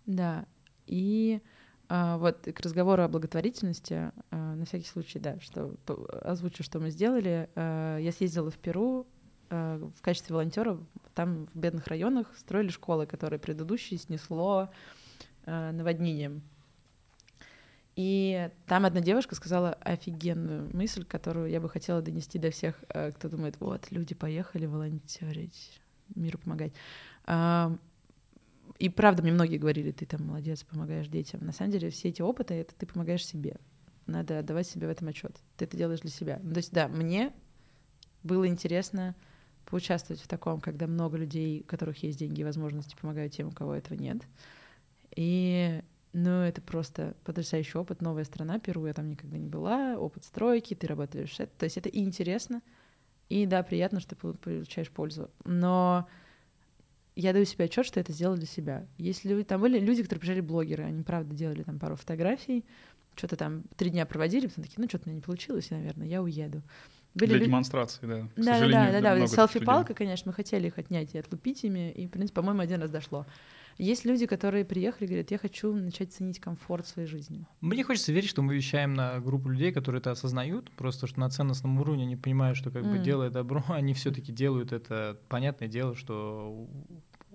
Да. 0.06 0.46
И 0.86 1.40
а, 1.88 2.16
вот 2.16 2.48
к 2.52 2.60
разговору 2.60 3.02
о 3.02 3.08
благотворительности, 3.08 4.12
а, 4.30 4.54
на 4.54 4.64
всякий 4.64 4.86
случай, 4.86 5.18
да, 5.18 5.38
что 5.40 5.74
озвучу, 6.22 6.62
что 6.62 6.80
мы 6.80 6.90
сделали. 6.90 7.48
А, 7.54 7.98
я 7.98 8.12
съездила 8.12 8.50
в 8.50 8.58
Перу 8.58 9.06
в 9.50 10.00
качестве 10.00 10.34
волонтера. 10.34 10.78
Там 11.14 11.46
в 11.46 11.56
бедных 11.56 11.86
районах 11.86 12.34
строили 12.36 12.70
школы, 12.70 13.06
которые 13.06 13.38
предыдущие 13.38 14.00
снесло 14.00 14.70
наводнением. 15.46 16.42
И 17.94 18.50
там 18.66 18.84
одна 18.84 19.00
девушка 19.00 19.36
сказала 19.36 19.74
офигенную 19.74 20.74
мысль, 20.74 21.04
которую 21.04 21.50
я 21.50 21.60
бы 21.60 21.68
хотела 21.68 22.02
донести 22.02 22.40
до 22.40 22.50
всех, 22.50 22.82
кто 22.88 23.28
думает, 23.28 23.60
вот, 23.60 23.92
люди 23.92 24.14
поехали 24.16 24.66
волонтерить, 24.66 25.80
миру 26.16 26.38
помогать. 26.38 26.72
И 28.78 28.88
правда, 28.88 29.22
мне 29.22 29.32
многие 29.32 29.58
говорили, 29.58 29.92
ты 29.92 30.04
там 30.04 30.26
молодец, 30.26 30.64
помогаешь 30.64 31.08
детям. 31.08 31.44
На 31.44 31.52
самом 31.52 31.70
деле, 31.72 31.90
все 31.90 32.08
эти 32.08 32.22
опыты 32.22 32.54
это 32.54 32.74
ты 32.74 32.86
помогаешь 32.86 33.24
себе. 33.24 33.56
Надо 34.06 34.38
отдавать 34.40 34.66
себе 34.66 34.86
в 34.86 34.90
этом 34.90 35.08
отчет. 35.08 35.36
Ты 35.56 35.64
это 35.64 35.76
делаешь 35.76 36.00
для 36.00 36.10
себя. 36.10 36.40
Ну, 36.42 36.52
то 36.52 36.58
есть, 36.58 36.72
да, 36.72 36.88
мне 36.88 37.32
было 38.22 38.46
интересно 38.46 39.14
поучаствовать 39.64 40.20
в 40.20 40.28
таком, 40.28 40.60
когда 40.60 40.86
много 40.86 41.16
людей, 41.16 41.60
у 41.60 41.64
которых 41.64 42.02
есть 42.02 42.18
деньги 42.18 42.40
и 42.40 42.44
возможности, 42.44 42.96
помогают 43.00 43.32
тем, 43.32 43.48
у 43.48 43.52
кого 43.52 43.74
этого 43.74 43.96
нет. 43.96 44.18
И 45.16 45.82
ну, 46.12 46.42
это 46.42 46.60
просто 46.60 47.16
потрясающий 47.24 47.78
опыт. 47.78 48.00
Новая 48.02 48.24
страна, 48.24 48.58
Перу, 48.58 48.86
я 48.86 48.92
там 48.92 49.08
никогда 49.08 49.36
не 49.36 49.48
была, 49.48 49.96
опыт 49.98 50.24
стройки, 50.24 50.74
ты 50.74 50.86
работаешь. 50.86 51.34
То 51.34 51.64
есть 51.64 51.76
это 51.76 51.88
и 51.88 52.00
интересно, 52.02 52.62
И 53.28 53.46
да, 53.46 53.62
приятно, 53.62 54.00
что 54.00 54.10
ты 54.10 54.16
пол- 54.16 54.34
получаешь 54.34 54.90
пользу. 54.90 55.30
Но 55.44 56.06
я 57.16 57.32
даю 57.32 57.44
себе 57.44 57.66
отчет, 57.66 57.86
что 57.86 58.00
это 58.00 58.12
сделал 58.12 58.36
для 58.36 58.46
себя. 58.46 58.86
Если 58.98 59.42
там 59.42 59.60
были 59.60 59.78
люди, 59.78 60.02
которые 60.02 60.20
приезжали 60.20 60.40
блогеры, 60.40 60.84
они 60.84 61.02
правда 61.02 61.34
делали 61.34 61.62
там 61.62 61.78
пару 61.78 61.96
фотографий, 61.96 62.64
что-то 63.14 63.36
там 63.36 63.62
три 63.76 63.90
дня 63.90 64.06
проводили, 64.06 64.46
потом 64.48 64.64
такие, 64.64 64.76
ну 64.78 64.88
что-то 64.88 65.04
у 65.06 65.08
меня 65.08 65.16
не 65.16 65.22
получилось, 65.22 65.70
наверное, 65.70 66.06
я 66.06 66.22
уеду. 66.22 66.62
Были 67.14 67.30
Для 67.30 67.38
лю- 67.38 67.44
демонстрации, 67.46 68.06
да. 68.06 68.28
Да, 68.36 68.60
да, 68.60 68.90
да, 68.90 69.00
да, 69.00 69.16
да. 69.16 69.26
Селфи-палка, 69.28 69.90
людей. 69.90 69.94
конечно, 69.94 70.30
мы 70.30 70.34
хотели 70.34 70.66
их 70.66 70.78
отнять 70.78 71.14
и 71.14 71.18
отлупить 71.18 71.62
ими, 71.62 71.92
и, 71.92 72.08
в 72.08 72.10
принципе, 72.10 72.34
по-моему, 72.34 72.60
один 72.60 72.80
раз 72.80 72.90
дошло. 72.90 73.24
Есть 73.78 74.04
люди, 74.04 74.26
которые 74.26 74.64
приехали 74.64 75.04
и 75.04 75.08
говорят, 75.08 75.30
я 75.30 75.38
хочу 75.38 75.74
начать 75.74 76.12
ценить 76.12 76.38
комфорт 76.38 76.86
своей 76.86 77.08
жизни. 77.08 77.46
Мне 77.60 77.82
хочется 77.82 78.12
верить, 78.12 78.28
что 78.28 78.42
мы 78.42 78.54
вещаем 78.54 78.94
на 78.94 79.18
группу 79.20 79.48
людей, 79.48 79.72
которые 79.72 80.00
это 80.00 80.12
осознают, 80.12 80.70
просто 80.72 81.06
что 81.06 81.20
на 81.20 81.28
ценностном 81.30 81.80
уровне 81.80 82.04
они 82.04 82.16
понимают, 82.16 82.56
что 82.56 82.70
как 82.70 82.82
бы 82.82 82.94
Мгм. 82.94 83.02
делая 83.02 83.30
добро, 83.30 83.64
они 83.68 83.94
все-таки 83.94 84.32
делают 84.32 84.72
это. 84.72 85.18
Понятное 85.28 85.68
дело, 85.68 85.94
что 85.94 86.68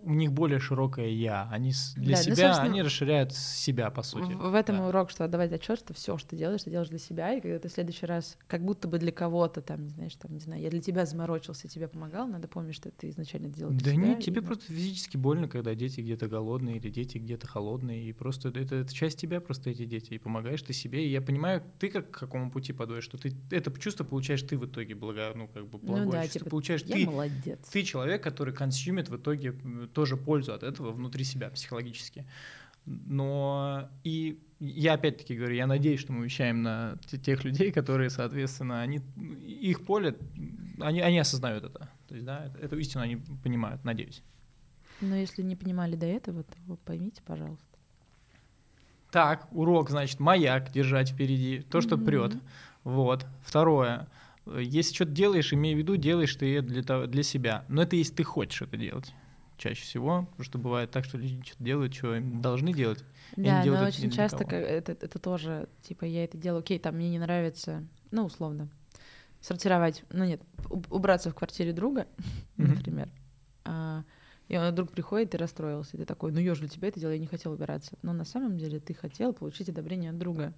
у 0.04 0.14
них 0.14 0.32
более 0.32 0.60
широкое 0.60 1.08
я. 1.08 1.48
Они 1.52 1.72
для 1.96 2.16
Да, 2.16 2.18
ну, 2.18 2.24
себя, 2.24 2.36
собственно, 2.48 2.70
они 2.72 2.82
расширяют 2.82 3.34
себя, 3.34 3.90
по 3.90 4.04
сути. 4.04 4.32
В, 4.32 4.52
в 4.52 4.54
этом 4.56 4.78
Да. 4.78 4.86
и 4.86 4.88
урок, 4.90 5.10
что 5.12 5.26
отдавать 5.26 5.52
отчет, 5.52 5.80
что 5.80 5.94
все, 5.94 6.18
что 6.18 6.36
делаешь, 6.36 6.64
ты 6.64 6.70
делаешь 6.72 6.90
для 6.90 7.00
себя, 7.00 7.34
и 7.34 7.42
когда 7.42 7.60
ты 7.60 7.68
в 7.70 7.72
следующий 7.72 8.06
раз, 8.06 8.38
как 8.48 8.64
будто 8.64 8.88
бы 8.88 8.98
для 9.00 9.12
кого-то, 9.12 9.62
там, 9.62 9.84
не 9.84 9.90
знаешь, 9.90 10.16
там, 10.16 10.34
не 10.34 10.40
знаю, 10.40 10.62
я 10.62 10.70
для 10.70 10.82
тебя 10.82 11.06
заморочился, 11.06 11.68
тебе 11.68 11.88
помогал, 11.88 12.28
надо 12.28 12.48
помнить, 12.48 12.76
что 12.76 12.92
ты 12.92 13.10
изначально 13.10 13.50
делал 13.50 13.74
для 13.74 13.86
Да 13.86 13.92
себя. 13.92 14.08
нет, 14.08 14.20
и 14.20 14.24
тебе 14.24 14.42
да. 14.42 14.48
просто 14.48 14.66
физически 14.66 15.18
больно, 15.18 15.48
когда 15.48 15.76
дети 15.76 16.02
где-то 16.02 16.28
голодные 16.28 16.78
или 16.78 16.90
дети 16.90 17.18
где-то 17.18 17.48
холодные, 17.48 18.04
и 18.04 18.14
просто 18.14 18.50
это, 18.50 18.76
это 18.76 18.94
часть 18.94 19.20
тебя 19.20 19.42
просто 19.42 19.70
эти 19.70 19.86
дети, 19.86 20.14
и 20.14 20.18
помогаешь 20.18 20.62
ты 20.62 20.74
себе, 20.74 21.06
и 21.06 21.10
я 21.10 21.22
понимаю, 21.22 21.64
ты 21.80 21.90
как 21.90 22.12
к 22.12 22.20
какому 22.20 22.52
пути 22.52 22.74
подуешь, 22.74 23.04
что 23.04 23.18
ты 23.18 23.34
это 23.52 23.72
чувство 23.80 24.04
получаешь 24.04 24.42
ты 24.44 24.58
в 24.58 24.66
итоге, 24.66 24.96
благо, 24.96 25.32
ну 25.36 25.48
как 25.48 25.68
бы 25.68 25.80
Ну 25.82 25.88
благое 25.88 26.12
да, 26.12 26.24
чувство 26.24 26.40
типа, 26.40 26.50
получаешь 26.52 26.84
я 26.84 26.96
ты, 26.96 27.06
молодец. 27.06 27.60
ты 27.72 27.84
человек, 27.84 28.24
который 28.24 28.54
консюмит 28.54 29.10
в 29.10 29.18
итоге 29.18 29.54
тоже 29.94 30.18
пользу 30.18 30.54
от 30.54 30.64
этого 30.64 30.92
внутри 30.92 31.24
себя 31.24 31.50
психологически. 31.50 32.26
Но 32.86 33.90
и 34.04 34.40
я 34.60 34.94
опять-таки 34.94 35.36
говорю, 35.36 35.56
я 35.56 35.68
надеюсь, 35.68 36.00
что 36.00 36.12
мы 36.14 36.26
вещаем 36.26 36.64
на 36.64 36.98
те- 37.06 37.18
тех 37.18 37.44
людей, 37.44 37.72
которые, 37.72 38.10
соответственно, 38.10 38.82
они 38.82 39.00
их 39.46 39.86
поле, 39.86 40.16
они, 40.80 41.02
они 41.02 41.20
осознают 41.20 41.64
это. 41.64 41.90
То 42.08 42.16
есть, 42.16 42.26
да, 42.26 42.52
эту 42.62 42.78
истину 42.80 43.04
они 43.04 43.18
понимают, 43.44 43.84
надеюсь. 43.84 44.24
Но 45.02 45.16
если 45.16 45.44
не 45.44 45.56
понимали 45.56 45.96
до 45.96 46.06
этого, 46.08 46.44
то 46.44 46.56
поймите, 46.86 47.22
пожалуйста. 47.26 47.66
Так, 49.12 49.48
урок, 49.52 49.90
значит, 49.90 50.20
маяк 50.20 50.72
держать 50.72 51.12
впереди, 51.12 51.62
то, 51.70 51.82
что 51.82 51.98
Мгм. 51.98 52.06
прет. 52.06 52.34
Вот. 52.84 53.26
Второе. 53.44 54.08
Если 54.46 54.94
что-то 54.94 55.12
делаешь, 55.12 55.54
имей 55.54 55.76
в 55.76 55.78
виду, 55.78 55.96
делаешь 55.96 56.36
ты 56.36 56.58
это 56.58 56.68
для, 56.68 56.84
того- 56.84 57.06
для 57.08 57.24
себя. 57.24 57.66
Но 57.70 57.82
это 57.84 57.96
если 57.96 58.14
ты 58.16 58.24
хочешь 58.24 58.62
это 58.62 58.78
делать. 58.78 59.14
Чаще 59.60 59.84
всего, 59.84 60.26
потому 60.32 60.44
что 60.46 60.58
бывает 60.58 60.90
так, 60.90 61.04
что 61.04 61.18
люди 61.18 61.44
что-то 61.46 61.64
делают, 61.64 61.94
что 61.94 62.16
им 62.16 62.42
должны 62.42 62.74
делать. 62.74 63.04
Да, 63.36 63.60
но 63.66 63.88
очень 63.88 64.10
часто 64.16 64.38
это, 64.56 64.94
это 64.94 65.20
тоже, 65.20 65.68
типа, 65.82 66.06
я 66.06 66.24
это 66.24 66.38
делаю, 66.38 66.62
окей, 66.62 66.80
там 66.80 66.96
мне 66.96 67.10
не 67.10 67.20
нравится, 67.20 67.86
ну, 68.10 68.24
условно, 68.24 68.70
сортировать, 69.42 70.04
ну, 70.12 70.24
нет, 70.24 70.42
уб- 70.70 70.88
убраться 70.90 71.30
в 71.30 71.36
квартире 71.36 71.74
друга, 71.74 72.08
например, 72.58 73.10
А, 73.66 74.04
и 74.48 74.58
он 74.58 74.72
вдруг 74.72 74.92
приходит 74.92 75.36
и 75.36 75.38
расстроился, 75.38 75.98
и 75.98 76.00
ты 76.00 76.06
такой, 76.06 76.32
ну, 76.32 76.40
же 76.56 76.62
для 76.62 76.70
тебя 76.70 76.88
это 76.88 77.00
делал, 77.00 77.14
я 77.14 77.20
не 77.20 77.28
хотел 77.28 77.52
убираться. 77.52 77.98
Но 78.02 78.14
на 78.14 78.24
самом 78.24 78.58
деле 78.58 78.80
ты 78.80 78.94
хотел 78.94 79.34
получить 79.34 79.68
одобрение 79.70 80.10
от 80.12 80.18
друга. 80.18 80.54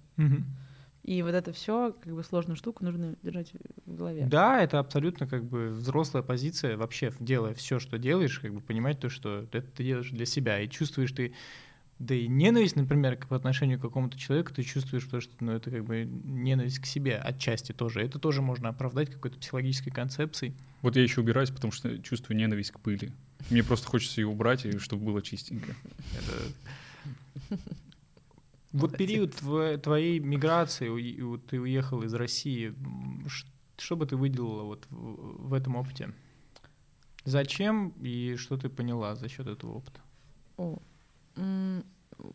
И 1.02 1.20
вот 1.22 1.34
это 1.34 1.52
все, 1.52 1.92
как 2.00 2.14
бы, 2.14 2.22
сложную 2.22 2.56
штуку 2.56 2.84
нужно 2.84 3.16
держать 3.22 3.52
в 3.86 3.96
голове. 3.96 4.26
Да, 4.26 4.62
это 4.62 4.78
абсолютно 4.78 5.26
как 5.26 5.44
бы 5.44 5.70
взрослая 5.70 6.22
позиция 6.22 6.76
вообще, 6.76 7.12
делая 7.18 7.54
все, 7.54 7.80
что 7.80 7.98
делаешь, 7.98 8.38
как 8.38 8.54
бы 8.54 8.60
понимать 8.60 9.00
то, 9.00 9.08
что 9.08 9.48
это 9.50 9.62
ты 9.62 9.82
делаешь 9.82 10.10
для 10.10 10.26
себя, 10.26 10.60
и 10.60 10.68
чувствуешь 10.68 11.10
ты, 11.10 11.34
да 11.98 12.14
и 12.14 12.28
ненависть, 12.28 12.76
например, 12.76 13.16
по 13.28 13.34
отношению 13.34 13.78
к 13.78 13.82
какому-то 13.82 14.16
человеку, 14.16 14.54
ты 14.54 14.62
чувствуешь 14.62 15.04
то, 15.04 15.20
что 15.20 15.32
ну, 15.40 15.52
это 15.52 15.72
как 15.72 15.84
бы 15.84 16.04
ненависть 16.04 16.78
к 16.78 16.86
себе 16.86 17.16
отчасти 17.16 17.72
тоже. 17.72 18.00
Это 18.00 18.20
тоже 18.20 18.40
можно 18.40 18.68
оправдать 18.68 19.10
какой-то 19.10 19.38
психологической 19.38 19.92
концепцией. 19.92 20.54
Вот 20.82 20.94
я 20.94 21.02
еще 21.02 21.20
убираюсь, 21.20 21.50
потому 21.50 21.72
что 21.72 21.98
чувствую 21.98 22.36
ненависть 22.36 22.70
к 22.70 22.78
пыли. 22.78 23.12
Мне 23.50 23.64
просто 23.64 23.88
хочется 23.88 24.20
ее 24.20 24.28
убрать, 24.28 24.64
и 24.66 24.78
чтобы 24.78 25.04
было 25.04 25.20
чистенько. 25.20 25.74
Вот 28.72 28.96
период 28.96 29.34
тво- 29.34 29.76
твоей 29.78 30.18
миграции, 30.18 30.88
вот 31.20 31.46
ты 31.46 31.60
уехал 31.60 32.02
из 32.02 32.14
России, 32.14 32.74
что 33.76 33.96
бы 33.96 34.06
ты 34.06 34.16
выделила 34.16 34.62
вот 34.62 34.86
в, 34.90 35.52
этом 35.52 35.76
опыте? 35.76 36.14
Зачем 37.24 37.90
и 38.00 38.36
что 38.36 38.56
ты 38.56 38.68
поняла 38.68 39.14
за 39.14 39.28
счет 39.28 39.46
этого 39.46 39.74
опыта? 39.74 40.00
О, 40.56 40.78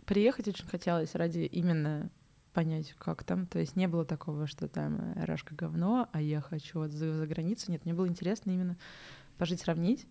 Приехать 0.05 0.47
очень 0.47 0.65
хотелось 0.65 1.15
ради 1.15 1.39
именно 1.39 2.09
понять, 2.53 2.93
как 2.97 3.23
там. 3.23 3.45
То 3.45 3.59
есть 3.59 3.75
не 3.75 3.87
было 3.87 4.03
такого, 4.03 4.47
что 4.47 4.67
там 4.67 4.95
э, 4.99 5.25
Рашка 5.25 5.53
говно, 5.53 6.09
а 6.11 6.21
я 6.21 6.41
хочу 6.41 6.79
вот 6.79 6.91
за, 6.91 7.13
за 7.13 7.27
границу. 7.27 7.71
Нет, 7.71 7.85
мне 7.85 7.93
было 7.93 8.07
интересно 8.07 8.51
именно 8.51 8.77
пожить, 9.37 9.61
сравнить 9.61 10.07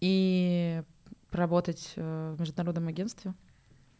и 0.00 0.82
поработать 1.30 1.92
э, 1.96 2.34
в 2.36 2.40
международном 2.40 2.86
агентстве, 2.86 3.34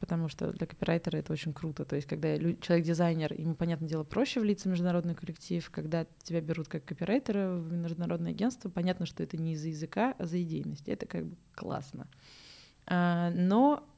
потому 0.04 0.28
что 0.28 0.52
для 0.52 0.66
копирайтера 0.66 1.16
это 1.16 1.32
очень 1.32 1.54
круто. 1.54 1.86
То 1.86 1.96
есть 1.96 2.06
когда 2.06 2.36
человек-дизайнер, 2.36 3.32
ему, 3.40 3.54
понятное 3.54 3.88
дело, 3.88 4.04
проще 4.04 4.38
влиться 4.38 4.68
в 4.68 4.72
международный 4.72 5.14
коллектив, 5.14 5.66
когда 5.70 6.06
тебя 6.22 6.42
берут 6.42 6.68
как 6.68 6.84
копирайтера 6.84 7.56
в 7.56 7.72
международное 7.72 8.32
агентство, 8.32 8.68
понятно, 8.68 9.06
что 9.06 9.22
это 9.22 9.38
не 9.38 9.54
из-за 9.54 9.68
языка, 9.68 10.14
а 10.18 10.26
за 10.26 10.42
идейность. 10.42 10.90
Это 10.90 11.06
как 11.06 11.24
бы 11.24 11.36
классно. 11.54 12.06
А, 12.86 13.30
но 13.30 13.88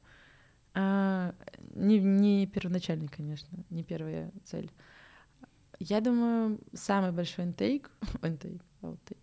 а, 0.73 1.35
не, 1.75 1.99
не 1.99 2.47
первоначальный, 2.47 3.09
конечно, 3.09 3.65
не 3.69 3.83
первая 3.83 4.31
цель. 4.45 4.71
Я 5.77 5.99
думаю, 5.99 6.61
самый 6.73 7.11
большой 7.11 7.43
интейк, 7.43 7.91
интейк, 8.21 8.61
outtake, 8.81 9.17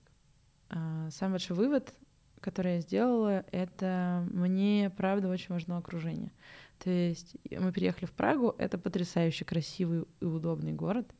а, 0.69 1.09
самый 1.11 1.33
большой 1.33 1.57
вывод, 1.57 1.95
который 2.41 2.75
я 2.75 2.81
сделала, 2.81 3.43
это 3.53 4.29
мне, 4.31 4.93
правда, 4.95 5.29
очень 5.29 5.47
важно 5.49 5.79
окружение. 5.79 6.31
То 6.83 6.91
есть 6.91 7.37
мы 7.51 7.73
переехали 7.73 8.07
в 8.07 8.13
Прагу, 8.13 8.55
это 8.59 8.79
потрясающе 8.79 9.45
красивый 9.45 10.05
и 10.21 10.25
удобный 10.25 10.73
город, 10.73 11.11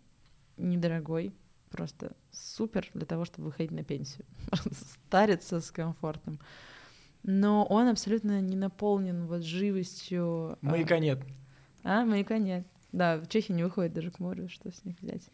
недорогой, 0.57 1.33
просто 1.71 2.13
супер 2.31 2.89
для 2.95 3.07
того, 3.07 3.25
чтобы 3.25 3.47
выходить 3.47 3.73
на 3.73 3.83
пенсию, 3.85 4.25
стариться 5.09 5.61
с 5.61 5.71
комфортом. 5.71 6.39
Но 7.23 7.65
он 7.65 7.89
абсолютно 7.89 8.41
не 8.41 8.57
наполнен 8.57 9.27
вот 9.27 9.43
живостью. 9.43 10.53
а, 10.53 10.59
Маяка 10.61 10.99
нет. 10.99 11.21
а, 11.83 12.05
маяка 12.05 12.39
нет. 12.39 12.67
Да, 12.93 13.17
в 13.19 13.29
Чехии 13.29 13.53
не 13.53 13.65
выходит 13.65 13.93
даже 13.95 14.11
к 14.11 14.19
морю, 14.21 14.49
что 14.49 14.71
с 14.71 14.85
них 14.85 14.97
взять. 15.01 15.29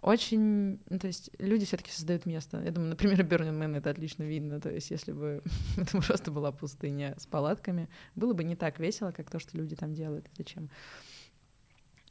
Очень, 0.00 0.80
ну, 0.88 0.98
то 0.98 1.08
есть 1.08 1.30
люди 1.40 1.64
все-таки 1.66 1.90
создают 1.90 2.24
место. 2.24 2.62
Я 2.62 2.70
думаю, 2.70 2.90
например, 2.90 3.22
Бернин 3.24 3.58
Мэн 3.58 3.74
это 3.76 3.90
отлично 3.90 4.22
видно. 4.22 4.60
То 4.60 4.70
есть 4.70 4.90
если 4.90 5.12
бы 5.12 5.42
это 5.76 6.00
просто 6.00 6.30
была 6.30 6.52
пустыня 6.52 7.14
с 7.18 7.26
палатками, 7.26 7.88
было 8.14 8.32
бы 8.32 8.44
не 8.44 8.54
так 8.56 8.78
весело, 8.78 9.10
как 9.10 9.28
то, 9.30 9.38
что 9.40 9.56
люди 9.56 9.74
там 9.74 9.94
делают. 9.94 10.26
Зачем? 10.36 10.70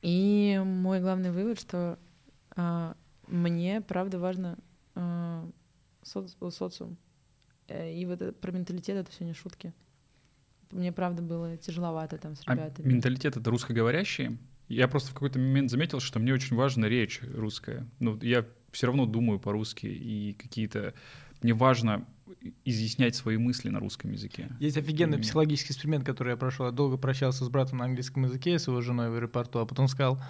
И 0.01 0.61
мой 0.63 0.99
главный 0.99 1.31
вывод, 1.31 1.59
что 1.59 1.97
а, 2.55 2.95
мне, 3.27 3.81
правда, 3.81 4.19
важно 4.19 4.57
а, 4.95 5.49
соц- 6.03 6.35
социум. 6.51 6.97
Э, 7.67 7.91
И 7.93 8.05
вот 8.05 8.21
это- 8.21 8.33
про 8.33 8.51
менталитет 8.51 8.95
это 8.97 9.11
все 9.11 9.23
не 9.25 9.33
шутки. 9.33 9.73
Мне, 10.71 10.91
правда, 10.91 11.21
было 11.21 11.55
тяжеловато 11.57 12.17
там 12.17 12.35
с 12.35 12.41
А 12.45 12.53
ребятами. 12.53 12.85
менталитет— 12.93 13.37
это 13.37 13.49
русскоговорящие? 13.49 14.37
Я 14.67 14.87
просто 14.87 15.11
в 15.11 15.13
какой-то 15.13 15.39
момент 15.39 15.71
заметил, 15.71 15.99
что 15.99 16.19
мне 16.19 16.33
очень 16.33 16.55
важна 16.55 16.87
речь 16.87 17.21
русская. 17.33 17.87
Ну, 17.99 18.17
я 18.21 18.45
все 18.71 18.87
равно 18.87 19.05
думаю 19.05 19.39
по-русски, 19.39 19.87
и 19.87 20.33
какие-то... 20.33 20.93
Мне 21.41 21.53
важно 21.53 22.05
изъяснять 22.65 23.15
свои 23.15 23.37
мысли 23.37 23.69
на 23.69 23.79
русском 23.79 24.11
языке. 24.11 24.49
Есть 24.59 24.77
офигенный 24.77 25.19
психологический 25.19 25.73
эксперимент, 25.73 26.05
который 26.05 26.31
я 26.31 26.37
прошел. 26.37 26.65
Я 26.65 26.71
долго 26.71 26.97
прощался 26.97 27.45
с 27.45 27.49
братом 27.49 27.79
на 27.79 27.85
английском 27.85 28.23
языке, 28.23 28.59
с 28.59 28.67
его 28.67 28.81
женой 28.81 29.09
в 29.09 29.15
аэропорту, 29.15 29.59
а 29.59 29.65
потом 29.65 29.87
сказал, 29.87 30.21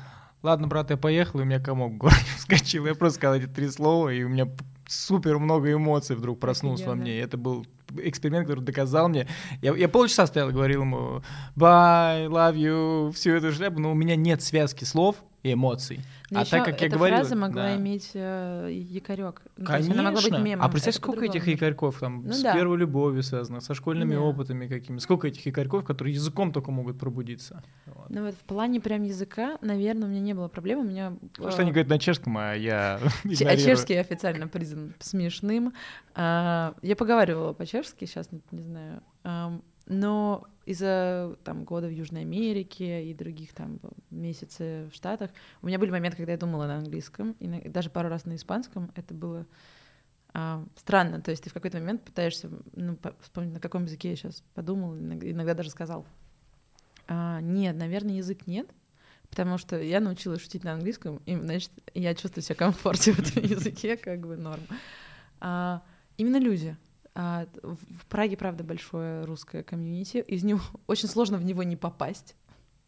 ладно, 0.43 0.67
брат, 0.67 0.89
я 0.91 0.97
поехал, 0.97 1.39
и 1.39 1.43
у 1.43 1.45
меня 1.45 1.59
комок 1.59 1.93
в 1.93 1.97
горле 1.97 2.17
вскочил. 2.37 2.85
Я 2.85 2.95
просто 2.95 3.19
сказал 3.19 3.35
эти 3.35 3.47
три 3.47 3.69
слова, 3.69 4.09
и 4.09 4.23
у 4.23 4.29
меня 4.29 4.47
супер 4.87 5.37
много 5.39 5.71
эмоций 5.71 6.15
вдруг 6.15 6.39
проснулось 6.39 6.81
во 6.81 6.93
Офигенно. 6.93 7.01
мне. 7.03 7.17
И 7.17 7.21
это 7.21 7.37
был 7.37 7.65
эксперимент, 7.97 8.47
который 8.47 8.63
доказал 8.63 9.07
мне. 9.09 9.27
Я, 9.61 9.75
я 9.75 9.87
полчаса 9.87 10.27
стоял 10.27 10.49
и 10.49 10.53
говорил 10.53 10.81
ему 10.81 11.21
bye, 11.55 12.27
love 12.27 12.55
you, 12.55 13.11
всю 13.13 13.31
эту 13.31 13.51
шляпу, 13.51 13.79
но 13.79 13.91
у 13.91 13.95
меня 13.95 14.15
нет 14.15 14.41
связки 14.41 14.83
слов, 14.83 15.17
и 15.47 15.53
эмоций. 15.53 15.99
Но 16.29 16.41
а 16.41 16.45
так 16.45 16.65
как 16.65 16.81
я 16.81 16.89
говорил, 16.89 17.17
фраза 17.17 17.35
могла 17.35 17.63
да. 17.63 17.77
иметь 17.77 18.11
э, 18.13 18.69
якорек. 18.71 19.41
Ну, 19.57 19.65
Конечно. 19.65 19.93
она 19.93 20.03
могла 20.03 20.21
быть 20.21 20.39
мемом. 20.39 20.65
а 20.65 20.69
представь, 20.69 20.95
это 20.95 21.03
сколько 21.03 21.25
этих 21.25 21.47
якорьков 21.47 21.99
там 21.99 22.23
Ну 22.25 22.33
с 22.33 22.41
да. 22.41 22.53
первой 22.53 22.77
любовью 22.77 23.23
связано, 23.23 23.61
со 23.61 23.73
школьными 23.73 24.15
Да. 24.15 24.21
опытами 24.21 24.67
какими. 24.67 24.97
Сколько 24.99 25.27
этих 25.27 25.45
якорьков, 25.45 25.85
которые 25.85 26.13
языком 26.13 26.51
только 26.51 26.71
могут 26.71 26.99
пробудиться. 26.99 27.63
Вот. 27.85 28.09
Ну 28.09 28.25
вот 28.25 28.35
в 28.35 28.43
плане 28.43 28.81
прям 28.81 29.03
языка, 29.03 29.57
наверное, 29.61 30.07
у 30.07 30.11
меня 30.11 30.21
не 30.21 30.33
было 30.33 30.47
проблем. 30.47 30.79
У 30.79 30.83
меня... 30.83 31.13
Потому 31.33 31.49
э, 31.49 31.51
что 31.51 31.61
они 31.61 31.71
говорят 31.71 31.89
на 31.89 31.99
чешском, 31.99 32.37
а 32.37 32.53
я 32.53 32.99
А 33.23 33.57
чешский 33.57 33.95
официально 33.95 34.47
признан 34.47 34.93
смешным. 34.99 35.73
А, 36.13 36.73
Я 36.81 36.95
поговаривала 36.95 37.53
по-чешски, 37.53 38.05
сейчас 38.05 38.29
не 38.51 38.61
знаю. 38.61 39.01
Но 39.87 40.45
из-за 40.65 41.37
там 41.45 41.63
года 41.63 41.87
в 41.87 41.91
Южной 41.91 42.21
Америке 42.21 43.05
и 43.09 43.13
других 43.13 43.53
там 43.53 43.79
месяцев 44.09 44.91
в 44.91 44.95
Штатах 44.95 45.31
у 45.61 45.67
меня 45.67 45.79
были 45.79 45.91
моменты, 45.91 46.17
когда 46.17 46.33
я 46.33 46.37
думала 46.37 46.67
на 46.67 46.77
английском, 46.77 47.31
и 47.39 47.47
на- 47.47 47.61
даже 47.61 47.89
пару 47.89 48.09
раз 48.09 48.25
на 48.25 48.35
испанском. 48.35 48.91
Это 48.95 49.13
было 49.13 49.45
а, 50.33 50.65
странно. 50.75 51.21
То 51.21 51.31
есть 51.31 51.43
ты 51.43 51.49
в 51.49 51.53
какой-то 51.53 51.79
момент 51.79 52.03
пытаешься 52.03 52.49
ну, 52.73 52.97
по- 52.97 53.15
вспомнить, 53.21 53.53
на 53.53 53.61
каком 53.61 53.85
языке 53.85 54.09
я 54.09 54.15
сейчас 54.17 54.43
подумал, 54.53 54.97
иногда, 54.97 55.31
иногда 55.31 55.53
даже 55.53 55.69
сказал. 55.69 56.05
А, 57.07 57.39
нет, 57.39 57.75
наверное, 57.77 58.15
язык 58.15 58.45
нет. 58.45 58.69
Потому 59.29 59.57
что 59.57 59.81
я 59.81 59.99
научилась 59.99 60.41
шутить 60.41 60.63
на 60.63 60.73
английском, 60.73 61.21
и, 61.25 61.35
значит, 61.35 61.71
я 61.93 62.13
чувствую 62.15 62.43
себя 62.43 62.55
комфортно 62.55 63.13
в 63.13 63.19
этом 63.19 63.43
языке, 63.49 63.97
как 63.97 64.25
бы 64.25 64.37
норм. 64.37 64.61
А, 65.39 65.81
именно 66.17 66.39
люди. 66.39 66.77
А, 67.19 67.47
в 67.63 68.05
Праге, 68.05 68.37
правда, 68.37 68.63
большое 68.63 69.25
русское 69.25 69.63
комьюнити, 69.63 70.17
из 70.17 70.43
него 70.43 70.61
очень 70.87 71.09
сложно 71.09 71.39
в 71.39 71.43
него 71.43 71.63
не 71.63 71.75
попасть. 71.75 72.35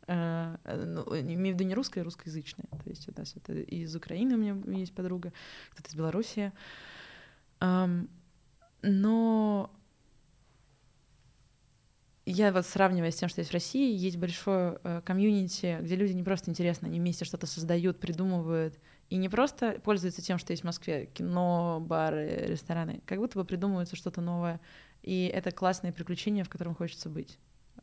А, 0.05 0.59
ну, 0.65 1.01
имею 1.19 1.55
в 1.55 1.59
виду 1.59 1.63
не 1.63 1.73
русское, 1.73 2.01
а 2.01 2.03
русскоязычное. 2.03 2.67
То 2.84 2.89
есть 2.91 3.09
у 3.09 3.11
нас 3.17 3.36
это 3.36 3.53
из 3.53 3.95
Украины 3.95 4.36
у 4.36 4.38
меня 4.38 4.77
есть 4.77 4.93
подруга, 4.93 5.34
кто-то 5.71 5.89
из 5.89 5.95
Беларуси. 5.95 6.53
Ам, 7.59 8.07
но 8.84 9.71
я 12.27 12.51
вот 12.51 12.67
сравнивая 12.67 13.09
с 13.09 13.15
тем, 13.15 13.30
что 13.30 13.41
есть 13.41 13.49
в 13.49 13.53
России, 13.55 13.97
есть 13.97 14.17
большое 14.17 14.80
э, 14.84 15.01
комьюнити, 15.03 15.80
где 15.82 15.95
люди 15.95 16.11
не 16.11 16.23
просто 16.23 16.51
интересно, 16.51 16.88
они 16.88 16.99
вместе 16.99 17.25
что-то 17.25 17.47
создают, 17.47 17.99
придумывают, 17.99 18.77
и 19.10 19.18
не 19.18 19.30
просто 19.30 19.80
пользуются 19.84 20.22
тем, 20.22 20.38
что 20.38 20.53
есть 20.53 20.64
в 20.64 20.66
Москве, 20.66 21.07
кино, 21.07 21.80
бары, 21.82 22.45
рестораны, 22.47 23.01
как 23.05 23.20
будто 23.20 23.39
бы 23.39 23.45
придумывается 23.45 23.95
что-то 23.95 24.22
новое, 24.22 24.60
и 25.01 25.26
это 25.34 25.51
классные 25.51 25.93
приключения, 25.93 26.43
в 26.43 26.49
котором 26.49 26.76
хочется 26.76 27.10
быть, 27.10 27.39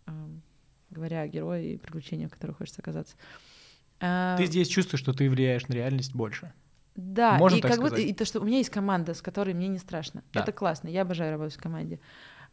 Эм, 0.06 0.42
говоря 0.90 1.22
о 1.22 1.28
герое 1.28 1.62
и 1.62 1.76
приключениях, 1.76 2.30
в 2.30 2.34
которых 2.34 2.58
хочется 2.58 2.80
оказаться. 2.80 3.16
А, 4.00 4.36
Ты 4.36 4.46
здесь 4.46 4.68
чувствуешь, 4.68 5.00
что 5.00 5.12
ты 5.12 5.28
влияешь 5.28 5.66
на 5.68 5.74
реальность 5.74 6.14
больше. 6.14 6.52
да, 6.94 7.38
Можно 7.38 7.56
и 7.56 7.60
как 7.60 7.78
будто 7.80 7.96
сказать? 7.96 8.10
и 8.10 8.14
то, 8.14 8.24
что 8.24 8.40
у 8.40 8.44
меня 8.44 8.58
есть 8.58 8.70
команда, 8.70 9.14
с 9.14 9.22
которой 9.22 9.54
мне 9.54 9.68
не 9.68 9.78
страшно. 9.78 10.22
Да. 10.32 10.42
Это 10.42 10.52
классно, 10.52 10.88
я 10.88 11.02
обожаю 11.02 11.32
работать 11.32 11.56
в 11.56 11.60
команде. 11.62 11.98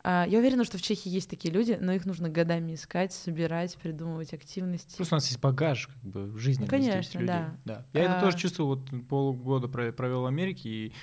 А, 0.05 0.25
Я 0.27 0.39
уверена, 0.39 0.65
что 0.65 0.77
в 0.77 0.81
Чехии 0.81 1.09
есть 1.09 1.29
такие 1.29 1.53
люди, 1.53 1.77
но 1.79 1.93
их 1.93 2.05
нужно 2.05 2.27
годами 2.29 2.73
искать, 2.73 3.13
собирать, 3.13 3.77
придумывать 3.77 4.33
активности. 4.33 4.97
Просто 4.97 5.15
у 5.15 5.17
нас 5.17 5.27
есть 5.27 5.39
багаж 5.39 5.87
как 5.87 6.03
бы 6.03 6.25
в 6.25 6.37
жизни 6.37 6.63
Ну, 6.63 6.69
конечно, 6.69 7.19
людей. 7.19 7.35
да. 7.63 7.85
Я 7.93 8.03
это 8.03 8.17
А- 8.17 8.21
тоже 8.21 8.37
чувствовал, 8.37 8.75
вот 8.75 9.07
полгода 9.07 9.67
про- 9.69 9.93
провел 9.93 10.23
в 10.23 10.25
Америке, 10.25 10.69
и 10.69 10.93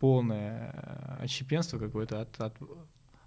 полное 0.00 0.72
э, 1.20 1.22
отщепенство 1.24 1.78
какое-то 1.78 2.22
от, 2.22 2.40
от, 2.40 2.56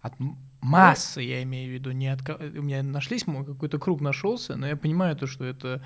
от 0.01 0.13
массы, 0.61 1.21
я 1.21 1.41
имею 1.43 1.71
в 1.71 1.73
виду, 1.73 1.91
не 1.91 2.07
от... 2.09 2.21
У 2.29 2.61
меня 2.61 2.83
нашлись, 2.83 3.23
какой-то 3.23 3.79
круг 3.79 4.01
нашелся, 4.01 4.55
но 4.57 4.67
я 4.67 4.75
понимаю 4.75 5.15
то, 5.15 5.25
что 5.27 5.45
это 5.45 5.81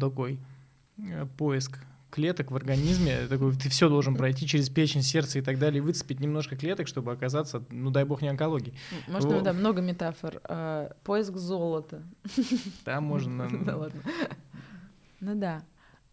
такой 0.00 0.40
э, 0.98 1.26
поиск 1.38 1.78
клеток 2.10 2.50
в 2.50 2.56
организме, 2.56 3.26
такой, 3.28 3.54
ты 3.54 3.68
все 3.68 3.88
должен 3.88 4.14
пройти 4.16 4.46
через 4.46 4.68
печень, 4.68 5.02
сердце 5.02 5.38
и 5.38 5.42
так 5.42 5.58
далее, 5.58 5.80
выцепить 5.82 6.20
немножко 6.20 6.56
клеток, 6.56 6.86
чтобы 6.88 7.12
оказаться, 7.12 7.62
ну 7.70 7.90
дай 7.90 8.04
бог, 8.04 8.22
не 8.22 8.28
онкологии. 8.28 8.74
М, 9.06 9.12
Можно, 9.14 9.30
Во- 9.36 9.40
да, 9.40 9.52
много 9.52 9.80
метафор. 9.80 10.40
А, 10.44 10.92
Поиск 11.04 11.34
золота. 11.36 12.02
Там 12.84 13.04
можно... 13.04 13.48
Да 13.64 13.76
ладно. 13.76 14.02
Ну 15.20 15.34
да. 15.34 15.62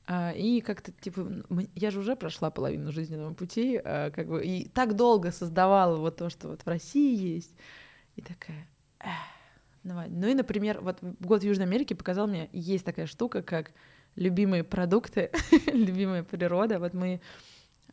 А, 0.06 0.32
И 0.32 0.62
как-то, 0.62 0.92
типа, 0.92 1.28
я 1.76 1.92
же 1.92 2.00
уже 2.00 2.16
прошла 2.16 2.50
половину 2.52 2.92
жизненного 2.92 3.34
пути, 3.34 3.80
а, 3.84 4.10
как 4.12 4.28
бы, 4.28 4.44
и 4.46 4.68
так 4.70 4.96
долго 4.96 5.32
создавала 5.32 5.98
вот 5.98 6.18
то, 6.18 6.30
что 6.30 6.50
вот 6.50 6.62
в 6.62 6.68
России 6.68 7.36
есть. 7.36 7.54
И 8.16 8.22
такая, 8.22 8.68
«Эх, 9.00 9.12
давай. 9.84 10.10
Ну 10.10 10.28
и, 10.28 10.34
например, 10.34 10.80
вот 10.82 10.98
год 11.20 11.42
в 11.42 11.46
Южной 11.46 11.66
Америке 11.66 11.94
показал 11.96 12.28
мне, 12.28 12.50
есть 12.52 12.86
такая 12.86 13.06
штука, 13.06 13.42
как 13.42 13.72
любимые 14.18 14.66
продукты, 14.66 15.32
любимая 15.68 16.24
природа. 16.24 16.80
Вот 16.80 16.94
мы 16.94 17.22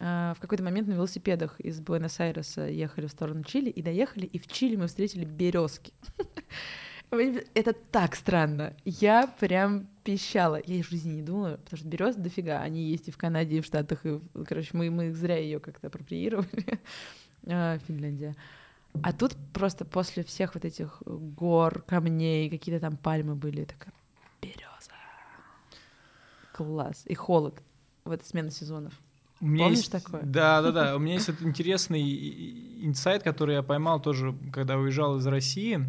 а, 0.00 0.34
в 0.34 0.40
какой-то 0.40 0.64
момент 0.64 0.88
на 0.88 0.94
велосипедах 0.94 1.60
из 1.60 1.80
Буэнос-Айреса 1.80 2.66
ехали 2.66 3.06
в 3.06 3.10
сторону 3.10 3.44
Чили 3.44 3.70
и 3.70 3.82
доехали, 3.82 4.26
и 4.26 4.38
в 4.38 4.48
Чили 4.48 4.74
мы 4.74 4.88
встретили 4.88 5.24
березки. 5.24 5.92
Это 7.54 7.72
так 7.72 8.16
странно. 8.16 8.74
Я 8.84 9.28
прям 9.38 9.86
пищала. 10.02 10.60
Я 10.66 10.82
в 10.82 10.88
жизни 10.88 11.12
не 11.12 11.22
думала, 11.22 11.58
потому 11.58 11.78
что 11.78 11.86
берез 11.86 12.16
дофига. 12.16 12.60
Они 12.60 12.82
есть 12.82 13.06
и 13.06 13.12
в 13.12 13.16
Канаде, 13.16 13.58
и 13.58 13.60
в 13.60 13.66
Штатах. 13.66 14.04
И, 14.04 14.20
короче, 14.46 14.70
мы, 14.72 14.90
мы 14.90 15.12
зря 15.12 15.38
ее 15.38 15.60
как-то 15.60 15.88
апроприировали. 15.88 16.48
А, 17.46 17.76
Финляндия. 17.86 18.34
А 19.02 19.12
тут 19.12 19.36
просто 19.52 19.84
после 19.84 20.24
всех 20.24 20.54
вот 20.54 20.64
этих 20.64 21.02
гор, 21.04 21.82
камней, 21.82 22.48
какие-то 22.48 22.80
там 22.80 22.96
пальмы 22.96 23.34
были, 23.34 23.64
такая 23.64 23.92
береза. 24.40 24.73
Класс. 26.54 27.02
И 27.06 27.14
холод. 27.14 27.60
Вот 28.04 28.24
смена 28.24 28.50
сезонов. 28.50 28.92
У 29.40 29.46
меня 29.46 29.64
Помнишь 29.64 29.78
есть, 29.80 29.92
такое? 29.92 30.22
Да, 30.22 30.62
да, 30.62 30.70
да. 30.70 30.96
У 30.96 30.98
меня 31.00 31.14
есть 31.14 31.28
этот 31.28 31.42
интересный 31.42 32.00
инсайт, 32.86 33.22
который 33.24 33.56
я 33.56 33.62
поймал 33.62 34.00
тоже, 34.00 34.34
когда 34.52 34.76
уезжал 34.78 35.16
из 35.18 35.26
России, 35.26 35.80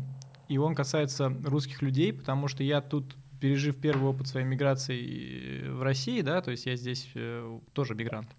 и 0.50 0.58
он 0.58 0.74
касается 0.76 1.30
русских 1.44 1.82
людей, 1.82 2.12
потому 2.12 2.48
что 2.48 2.64
я 2.64 2.82
тут, 2.82 3.16
пережив 3.40 3.76
первый 3.78 4.10
опыт 4.10 4.28
своей 4.28 4.46
миграции 4.48 5.68
в 5.70 5.84
России, 5.84 6.22
да, 6.22 6.42
то 6.42 6.52
есть 6.52 6.66
я 6.66 6.76
здесь 6.76 7.10
э, 7.14 7.60
тоже 7.74 7.94
мигрант, 7.94 8.30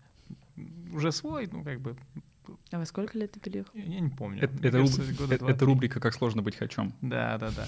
уже 0.93 1.13
свой, 1.13 1.49
ну 1.53 1.63
как 1.63 1.81
бы, 1.81 1.97
А 2.73 2.79
во 2.79 2.87
сколько 2.87 3.17
лет 3.19 3.33
ты 3.33 3.41
переехал? 3.41 3.71
я 3.75 4.01
не 4.01 4.09
помню. 4.11 4.43
Это, 4.43 4.55
это 4.57 4.71
кажется, 4.79 5.03
руб- 5.03 5.17
года 5.19 5.35
это- 5.35 5.65
рубрика 5.65 6.01
«Как 6.01 6.15
сложно 6.15 6.43
быть 6.43 6.57
хачом». 6.57 6.93
Да, 7.03 7.39
да, 7.39 7.51
да. 7.57 7.67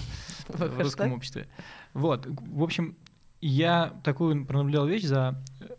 В 0.49 0.79
русском 0.79 1.13
обществе. 1.13 1.47
Вот, 1.93 2.25
в 2.27 2.63
общем, 2.63 2.95
я 3.41 3.93
такую 4.03 4.45
пронаблюдал 4.45 4.87
вещь 4.87 5.05
за 5.05 5.41
э, 5.61 5.75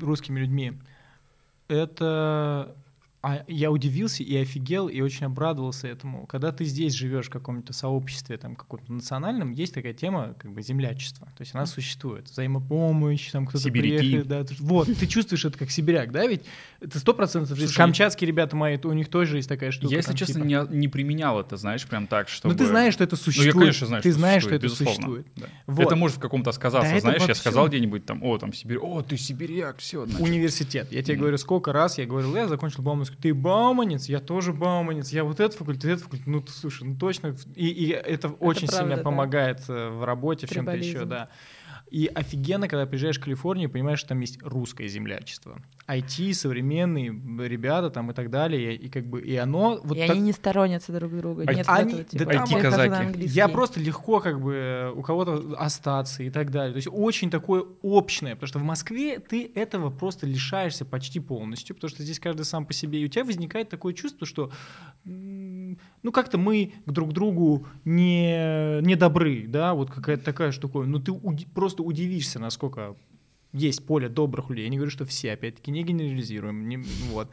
русскими 0.00 0.40
людьми. 0.40 0.74
Это 1.68 2.74
а 3.28 3.44
я 3.46 3.70
удивился 3.70 4.22
и 4.22 4.34
офигел, 4.38 4.88
и 4.88 5.02
очень 5.02 5.26
обрадовался 5.26 5.86
этому. 5.86 6.26
Когда 6.26 6.50
ты 6.50 6.64
здесь 6.64 6.94
живешь 6.94 7.26
в 7.26 7.30
каком-то 7.30 7.74
сообществе, 7.74 8.38
там, 8.38 8.56
каком-то 8.56 8.90
национальном, 8.90 9.52
есть 9.52 9.74
такая 9.74 9.92
тема, 9.92 10.34
как 10.38 10.50
бы, 10.52 10.62
землячество. 10.62 11.26
То 11.36 11.42
есть 11.42 11.54
она 11.54 11.66
существует. 11.66 12.30
Взаимопомощь, 12.30 13.30
там, 13.30 13.46
кто-то 13.46 13.68
приехал. 13.70 14.26
Да, 14.26 14.46
вот, 14.60 14.88
ты 14.98 15.06
чувствуешь 15.06 15.44
это 15.44 15.58
как 15.58 15.70
сибиряк, 15.70 16.10
да, 16.10 16.26
ведь? 16.26 16.40
Это 16.80 16.98
сто 16.98 17.12
процентов. 17.12 17.58
Камчатские 17.76 18.28
ребята 18.28 18.56
мои, 18.56 18.78
у 18.82 18.92
них 18.94 19.08
тоже 19.08 19.36
есть 19.36 19.48
такая 19.48 19.72
штука. 19.72 19.90
Я, 19.92 19.98
если 19.98 20.12
там, 20.12 20.16
честно, 20.16 20.34
типа. 20.46 20.46
не, 20.72 20.78
не 20.78 20.88
применял 20.88 21.38
это, 21.38 21.58
знаешь, 21.58 21.86
прям 21.86 22.06
так, 22.06 22.30
чтобы... 22.30 22.54
Ну, 22.54 22.58
ты 22.58 22.64
знаешь, 22.64 22.94
что 22.94 23.04
это 23.04 23.16
Ну, 23.16 23.22
существует. 23.22 23.54
я, 23.54 23.60
конечно, 23.60 23.86
знаю, 23.88 24.02
ты 24.02 24.10
что 24.10 24.18
знаешь, 24.18 24.42
что 24.42 24.54
это 24.54 24.64
безусловно. 24.64 24.94
существует. 24.94 25.26
Да. 25.36 25.46
Вот. 25.66 25.86
Это 25.86 25.96
может 25.96 26.16
в 26.16 26.20
каком-то 26.20 26.52
сказаться, 26.52 26.94
Да 26.94 27.00
знаешь, 27.00 27.22
я 27.28 27.34
сказал 27.34 27.68
где-нибудь 27.68 28.06
там, 28.06 28.22
о, 28.22 28.38
там, 28.38 28.54
Сибирь, 28.54 28.78
о, 28.78 29.02
ты 29.02 29.18
сибиряк, 29.18 29.78
все, 29.78 30.06
Университет. 30.18 30.88
Я 30.90 31.02
тебе 31.02 31.14
Мгм. 31.14 31.20
говорю, 31.22 31.38
сколько 31.38 31.72
раз 31.72 31.98
я 31.98 32.06
говорил, 32.06 32.34
я 32.34 32.48
закончил 32.48 32.82
Бауманскую. 32.82 33.17
Ты 33.20 33.34
Бауманец, 33.34 34.08
я 34.08 34.20
тоже 34.20 34.52
Бауманец, 34.52 35.10
я 35.10 35.24
вот 35.24 35.40
этот 35.40 35.58
факультет, 35.58 35.84
этот 35.84 36.04
факультет. 36.04 36.26
Ну, 36.26 36.44
слушай, 36.46 36.84
ну 36.84 36.96
точно. 36.96 37.34
И, 37.56 37.66
и 37.66 37.88
это 37.90 38.28
очень 38.28 38.68
правда, 38.68 38.84
сильно 38.84 38.96
да. 38.96 39.02
помогает 39.02 39.60
э, 39.68 39.88
в 39.88 40.04
работе, 40.04 40.46
в 40.46 40.50
чем-то 40.50 40.72
еще, 40.72 41.04
да. 41.04 41.28
И 41.90 42.06
офигенно, 42.14 42.68
когда 42.68 42.86
приезжаешь 42.86 43.18
в 43.18 43.24
Калифорнию, 43.24 43.70
понимаешь, 43.70 43.98
что 44.00 44.10
там 44.10 44.20
есть 44.20 44.38
русское 44.42 44.86
землячество. 44.88 45.60
IT, 45.86 46.34
современные 46.34 47.08
ребята 47.46 47.88
там 47.90 48.10
и 48.10 48.14
так 48.14 48.30
далее. 48.30 48.74
И, 48.76 48.88
как 48.88 49.06
бы, 49.06 49.22
и 49.22 49.34
оно... 49.36 49.80
Вот 49.82 49.96
и 49.96 50.00
так- 50.00 50.10
они 50.10 50.20
не 50.20 50.32
сторонятся 50.32 50.92
друг 50.92 51.16
друга. 51.16 51.44
А 51.46 51.54
Нет 51.54 51.66
они- 51.68 51.92
этого, 52.00 52.04
да 52.12 52.18
типа, 52.18 52.24
там 52.32 52.32
«Я 52.32 52.40
хожу 52.60 52.76
на 52.76 52.82
IT-казаки. 52.82 53.06
английский». 53.06 53.36
Я 53.36 53.48
просто 53.48 53.80
легко 53.80 54.20
как 54.20 54.40
бы 54.40 54.92
у 54.94 55.02
кого-то 55.02 55.54
остаться 55.56 56.22
и 56.22 56.30
так 56.30 56.50
далее. 56.50 56.72
То 56.72 56.76
есть 56.76 56.88
очень 56.90 57.30
такое 57.30 57.64
общее, 57.82 58.34
потому 58.34 58.48
что 58.48 58.58
в 58.58 58.64
Москве 58.64 59.18
ты 59.18 59.50
этого 59.54 59.90
просто 59.90 60.26
лишаешься 60.26 60.84
почти 60.84 61.20
полностью, 61.20 61.74
потому 61.74 61.88
что 61.90 62.02
здесь 62.02 62.20
каждый 62.20 62.44
сам 62.44 62.66
по 62.66 62.72
себе, 62.74 63.00
и 63.00 63.04
у 63.06 63.08
тебя 63.08 63.24
возникает 63.24 63.70
такое 63.70 63.94
чувство, 63.94 64.26
что 64.26 64.50
ну 65.04 66.12
как-то 66.12 66.38
мы 66.38 66.72
к 66.86 66.90
друг 66.90 67.12
другу 67.12 67.66
не, 67.84 68.80
не 68.82 68.94
добры, 68.94 69.46
да, 69.46 69.74
вот 69.74 69.90
какая-то 69.90 70.24
такая 70.24 70.52
штука. 70.52 70.80
Ну 70.80 70.98
ты 70.98 71.12
уди- 71.12 71.46
просто 71.78 71.82
удивишься, 71.82 72.38
насколько 72.38 72.96
есть 73.52 73.86
поле 73.86 74.08
добрых 74.08 74.50
людей. 74.50 74.64
Я 74.64 74.70
не 74.70 74.76
говорю, 74.76 74.90
что 74.90 75.04
все, 75.04 75.32
опять-таки, 75.32 75.70
не 75.70 75.82
генерализируем, 75.82 76.68
не- 76.68 76.78
вот. 77.10 77.28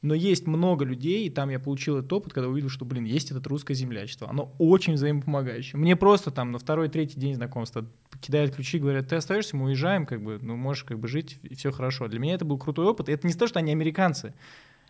Но 0.00 0.14
есть 0.14 0.46
много 0.46 0.84
людей, 0.84 1.26
и 1.26 1.30
там 1.30 1.50
я 1.50 1.58
получил 1.58 1.96
этот 1.96 2.12
опыт, 2.12 2.32
когда 2.32 2.48
увидел, 2.48 2.68
что, 2.68 2.84
блин, 2.84 3.04
есть 3.04 3.32
это 3.32 3.48
русское 3.48 3.74
землячество. 3.74 4.30
Оно 4.30 4.52
очень 4.58 4.94
взаимопомогающее. 4.94 5.76
Мне 5.80 5.96
просто 5.96 6.30
там 6.30 6.52
на 6.52 6.58
второй, 6.58 6.88
третий 6.88 7.18
день 7.18 7.34
знакомства 7.34 7.84
кидают 8.20 8.54
ключи, 8.54 8.78
говорят, 8.78 9.08
ты 9.08 9.16
остаешься, 9.16 9.56
мы 9.56 9.66
уезжаем, 9.66 10.06
как 10.06 10.22
бы, 10.22 10.38
ну, 10.40 10.54
можешь 10.56 10.84
как 10.84 11.00
бы 11.00 11.08
жить, 11.08 11.38
и 11.42 11.56
все 11.56 11.72
хорошо. 11.72 12.06
Для 12.06 12.20
меня 12.20 12.34
это 12.34 12.44
был 12.44 12.58
крутой 12.58 12.86
опыт. 12.86 13.08
И 13.08 13.12
это 13.12 13.26
не 13.26 13.32
то, 13.32 13.48
что 13.48 13.58
они 13.58 13.72
американцы, 13.72 14.34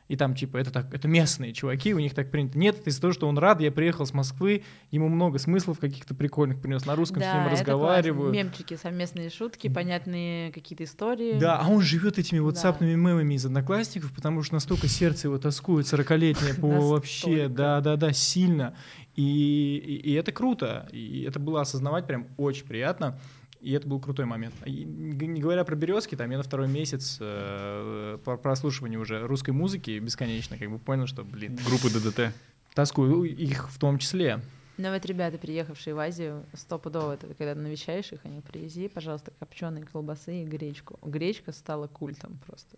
и 0.09 0.17
там, 0.17 0.35
типа, 0.35 0.57
это 0.57 0.71
так, 0.71 0.93
это 0.95 1.07
местные 1.07 1.53
чуваки, 1.53 1.93
у 1.95 1.99
них 1.99 2.15
так 2.15 2.31
принято. 2.31 2.59
Нет, 2.59 2.81
это 2.81 2.91
из-за 2.91 3.01
того, 3.03 3.13
что 3.13 3.29
он 3.29 3.37
рад, 3.39 3.61
я 3.61 3.71
приехал 3.71 4.07
с 4.07 4.15
Москвы, 4.15 4.63
ему 4.91 5.09
много 5.09 5.39
смыслов 5.39 5.79
каких-то 5.79 6.15
прикольных 6.15 6.61
принес, 6.61 6.87
на 6.87 6.97
русском 6.97 7.23
с 7.23 7.27
ним 7.27 7.43
это 7.43 7.51
разговариваю. 7.51 8.31
классно. 8.33 8.37
Мемчики, 8.45 8.77
совместные 8.77 9.29
шутки, 9.31 9.69
понятные 9.69 10.51
какие-то 10.53 10.85
истории. 10.85 11.39
Да, 11.39 11.59
а 11.59 11.69
он 11.69 11.83
живет 11.83 12.19
этими 12.19 12.39
Да. 12.39 12.45
ватсапными 12.45 12.95
мемами 12.95 13.35
из 13.35 13.45
одноклассников, 13.45 14.13
потому 14.15 14.43
что 14.43 14.55
настолько 14.55 14.89
сердце 14.89 15.29
его 15.29 15.39
тоскует 15.39 15.87
40-летнее 15.87 16.55
по 16.55 16.67
вообще, 16.89 17.49
да-да-да, 17.49 18.13
сильно. 18.13 18.75
И, 19.15 19.77
и, 19.85 20.11
и 20.11 20.13
это 20.15 20.33
круто, 20.33 20.89
и 20.93 21.25
это 21.29 21.39
было 21.39 21.61
осознавать 21.61 22.07
прям 22.07 22.29
очень 22.37 22.65
приятно. 22.67 23.19
И 23.61 23.73
это 23.73 23.87
был 23.89 23.99
крутой 24.01 24.25
момент. 24.27 24.55
И 24.67 24.85
не 24.85 25.41
говоря 25.41 25.65
про 25.65 25.75
березки, 25.75 26.15
там 26.15 26.31
я 26.31 26.37
на 26.37 26.43
второй 26.45 26.69
месяц 26.69 27.19
э, 27.21 28.19
по 28.25 28.37
прослушиванию 28.37 29.01
уже 29.01 29.27
русской 29.27 29.51
музыки 29.51 29.99
бесконечно 29.99 30.57
как 30.57 30.71
бы 30.71 30.79
понял, 30.79 31.07
что, 31.07 31.25
блин, 31.25 31.57
Группы 31.67 31.91
ДДТ. 31.91 32.33
тоскую 32.75 33.25
их 33.25 33.69
в 33.71 33.79
том 33.79 33.99
числе. 33.99 34.41
Но 34.77 34.93
вот 34.93 35.05
ребята, 35.07 35.39
приехавшие 35.39 35.93
в 35.95 35.99
Азию, 35.99 36.47
стопудово, 36.55 37.15
это 37.15 37.27
когда 37.35 37.57
навещаешь 37.57 38.13
их, 38.13 38.21
они 38.23 38.41
привези, 38.41 38.87
пожалуйста, 38.89 39.33
копченые 39.41 39.85
колбасы 39.85 40.43
и 40.43 40.45
гречку. 40.45 41.01
Гречка 41.03 41.51
стала 41.51 41.89
культом 41.89 42.39
просто. 42.47 42.77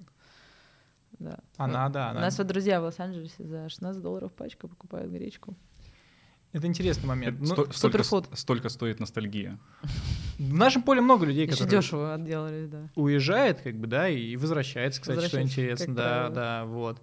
Да. 1.18 1.39
Она, 1.59 1.85
Вот. 1.85 1.93
да, 1.93 2.07
У 2.07 2.11
она. 2.12 2.20
нас 2.22 2.39
вот 2.39 2.47
друзья 2.47 2.81
в 2.81 2.85
Лос-Анджелесе 2.85 3.45
за 3.45 3.68
16 3.68 4.01
долларов 4.01 4.33
пачка 4.33 4.66
покупают 4.66 5.12
гречку. 5.12 5.55
Это 6.53 6.66
интересный 6.66 7.07
момент. 7.07 7.39
Ну, 7.41 7.47
Сто- 7.47 7.70
столько, 7.72 8.03
столько 8.35 8.68
стоит 8.70 8.99
ностальгия. 8.99 9.59
В 10.41 10.55
нашем 10.55 10.82
поле 10.82 11.01
много 11.01 11.26
людей, 11.26 11.47
Еще 11.47 11.53
которые 11.59 11.80
дешево 11.80 12.14
отделались, 12.14 12.68
да. 12.68 12.88
уезжает, 12.95 13.61
как 13.61 13.76
бы, 13.78 13.86
да, 13.86 14.09
и 14.09 14.36
возвращается, 14.36 15.01
кстати, 15.01 15.26
что 15.26 15.41
интересно, 15.43 15.95
да, 15.95 16.03
правило. 16.03 16.34
да, 16.34 16.64
вот. 16.64 17.03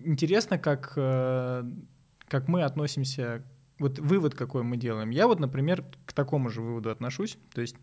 Интересно, 0.00 0.58
как, 0.58 0.92
э, 0.96 1.64
как 2.28 2.48
мы 2.48 2.62
относимся, 2.62 3.44
вот 3.78 3.98
вывод 3.98 4.34
какой 4.34 4.62
мы 4.62 4.76
делаем. 4.76 5.10
Я 5.10 5.26
вот, 5.26 5.40
например, 5.40 5.84
к 6.06 6.12
такому 6.12 6.50
же 6.50 6.62
выводу 6.62 6.90
отношусь, 6.90 7.36
то 7.52 7.60
есть 7.60 7.76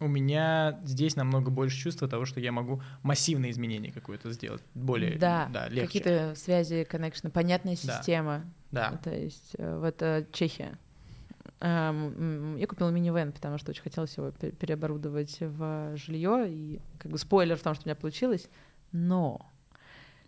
у 0.00 0.08
меня 0.08 0.80
здесь 0.84 1.14
намного 1.14 1.50
больше 1.50 1.76
чувства 1.78 2.08
того, 2.08 2.24
что 2.24 2.40
я 2.40 2.50
могу 2.50 2.82
массивное 3.02 3.50
изменение 3.50 3.92
какое-то 3.92 4.32
сделать, 4.32 4.62
более, 4.74 5.16
да, 5.18 5.48
да, 5.52 5.68
легче. 5.68 5.86
какие-то 5.86 6.34
связи, 6.36 6.84
коннекшены, 6.84 7.30
понятная 7.30 7.76
Да. 7.82 7.98
система. 7.98 8.44
Да, 8.70 8.98
То 9.04 9.14
есть 9.14 9.54
э, 9.58 9.78
вот 9.78 10.00
э, 10.02 10.26
Чехия. 10.32 10.78
Эм, 11.64 12.56
Я 12.56 12.66
купила 12.66 12.90
минивэн, 12.90 13.30
потому 13.32 13.56
что 13.56 13.70
очень 13.70 13.82
хотелось 13.82 14.16
его 14.16 14.32
пе- 14.32 14.50
переоборудовать 14.50 15.36
в 15.40 15.96
жилье. 15.96 16.46
И 16.48 16.80
как 16.98 17.12
бы 17.12 17.18
спойлер 17.18 17.56
в 17.56 17.62
том, 17.62 17.74
что 17.74 17.84
у 17.84 17.88
меня 17.88 17.94
получилось. 17.94 18.48
Но 18.90 19.48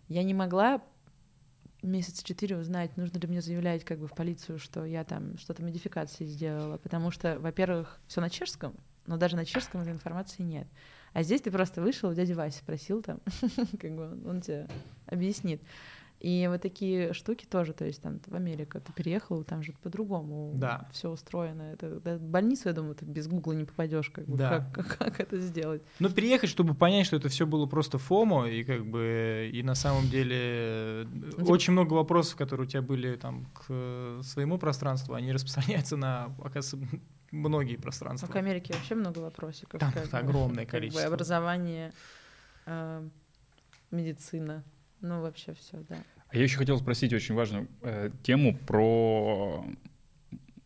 я 0.07 0.23
не 0.23 0.33
могла 0.33 0.81
месяца 1.81 2.23
четыре 2.23 2.57
узнать, 2.57 2.95
нужно 2.95 3.17
ли 3.19 3.27
мне 3.27 3.41
заявлять 3.41 3.83
как 3.83 3.99
бы 3.99 4.07
в 4.07 4.13
полицию, 4.13 4.59
что 4.59 4.85
я 4.85 5.03
там 5.03 5.37
что-то 5.37 5.61
модификации 5.61 6.25
сделала. 6.25 6.77
Потому 6.77 7.11
что, 7.11 7.37
во-первых, 7.39 7.99
все 8.07 8.21
на 8.21 8.29
чешском, 8.29 8.73
но 9.05 9.17
даже 9.17 9.35
на 9.35 9.43
чешском 9.43 9.81
этой 9.81 9.91
информации 9.91 10.41
нет. 10.41 10.67
А 11.11 11.21
здесь 11.21 11.41
ты 11.41 11.51
просто 11.51 11.81
вышел, 11.81 12.09
у 12.09 12.13
дяди 12.13 12.31
Вася 12.31 12.59
спросил 12.59 13.01
там, 13.01 13.19
как 13.79 13.91
бы 13.93 14.17
он 14.25 14.39
тебе 14.39 14.67
объяснит. 15.05 15.61
И 16.21 16.47
вот 16.49 16.61
такие 16.61 17.13
штуки 17.13 17.45
тоже, 17.45 17.73
то 17.73 17.85
есть 17.85 18.01
там 18.01 18.19
в 18.25 18.33
Америку 18.33 18.79
ты 18.79 18.91
переехал, 18.93 19.43
там 19.43 19.61
же 19.61 19.73
по-другому 19.83 20.53
Да. 20.55 20.87
все 20.91 21.09
устроено. 21.11 21.63
Это 21.73 21.99
да, 21.99 22.17
больницу, 22.17 22.69
я 22.69 22.73
думаю, 22.73 22.95
ты 22.95 23.05
без 23.05 23.27
гугла 23.27 23.51
не 23.53 23.65
попадешь, 23.65 24.09
как 24.09 24.25
бы 24.25 24.37
Да. 24.37 24.49
как, 24.73 24.87
как, 24.87 24.97
как 24.97 25.19
это 25.19 25.39
сделать. 25.39 25.83
Ну, 25.99 26.09
переехать, 26.09 26.49
чтобы 26.49 26.73
понять, 26.73 27.05
что 27.05 27.17
это 27.17 27.27
все 27.29 27.45
было 27.45 27.65
просто 27.67 27.97
фомо, 27.97 28.47
и 28.49 28.63
как 28.63 28.85
бы 28.85 29.49
и 29.53 29.61
на 29.61 29.75
самом 29.75 30.07
деле 30.09 30.35
э, 30.39 31.05
типа- 31.31 31.41
очень 31.51 31.73
много 31.73 31.93
вопросов, 31.93 32.37
которые 32.37 32.65
у 32.65 32.69
тебя 32.69 32.81
были 32.81 33.15
там 33.17 33.45
к 33.53 34.19
своему 34.23 34.57
пространству, 34.57 35.13
они 35.15 35.31
распространяются 35.33 35.97
на, 35.97 36.33
оказывается, 36.43 36.77
многие 37.31 37.75
Ну, 37.75 37.81
пространства. 37.81 38.27
к 38.27 38.35
Америке 38.37 38.73
вообще 38.73 38.95
много 38.95 39.19
вопросиков. 39.19 39.79
Там 39.79 39.91
как 39.91 40.09
бы, 40.09 40.17
огромное 40.17 40.65
как 40.65 40.67
бы 40.67 40.71
количество. 40.79 41.05
образование, 41.07 41.91
э, 42.65 43.07
медицина, 43.91 44.63
ну 45.01 45.21
вообще 45.21 45.53
все, 45.53 45.77
да. 45.89 45.97
А 46.29 46.37
я 46.37 46.43
еще 46.43 46.57
хотел 46.57 46.77
спросить 46.77 47.13
очень 47.13 47.35
важную 47.35 47.67
э, 47.81 48.11
тему 48.23 48.57
про 48.57 49.65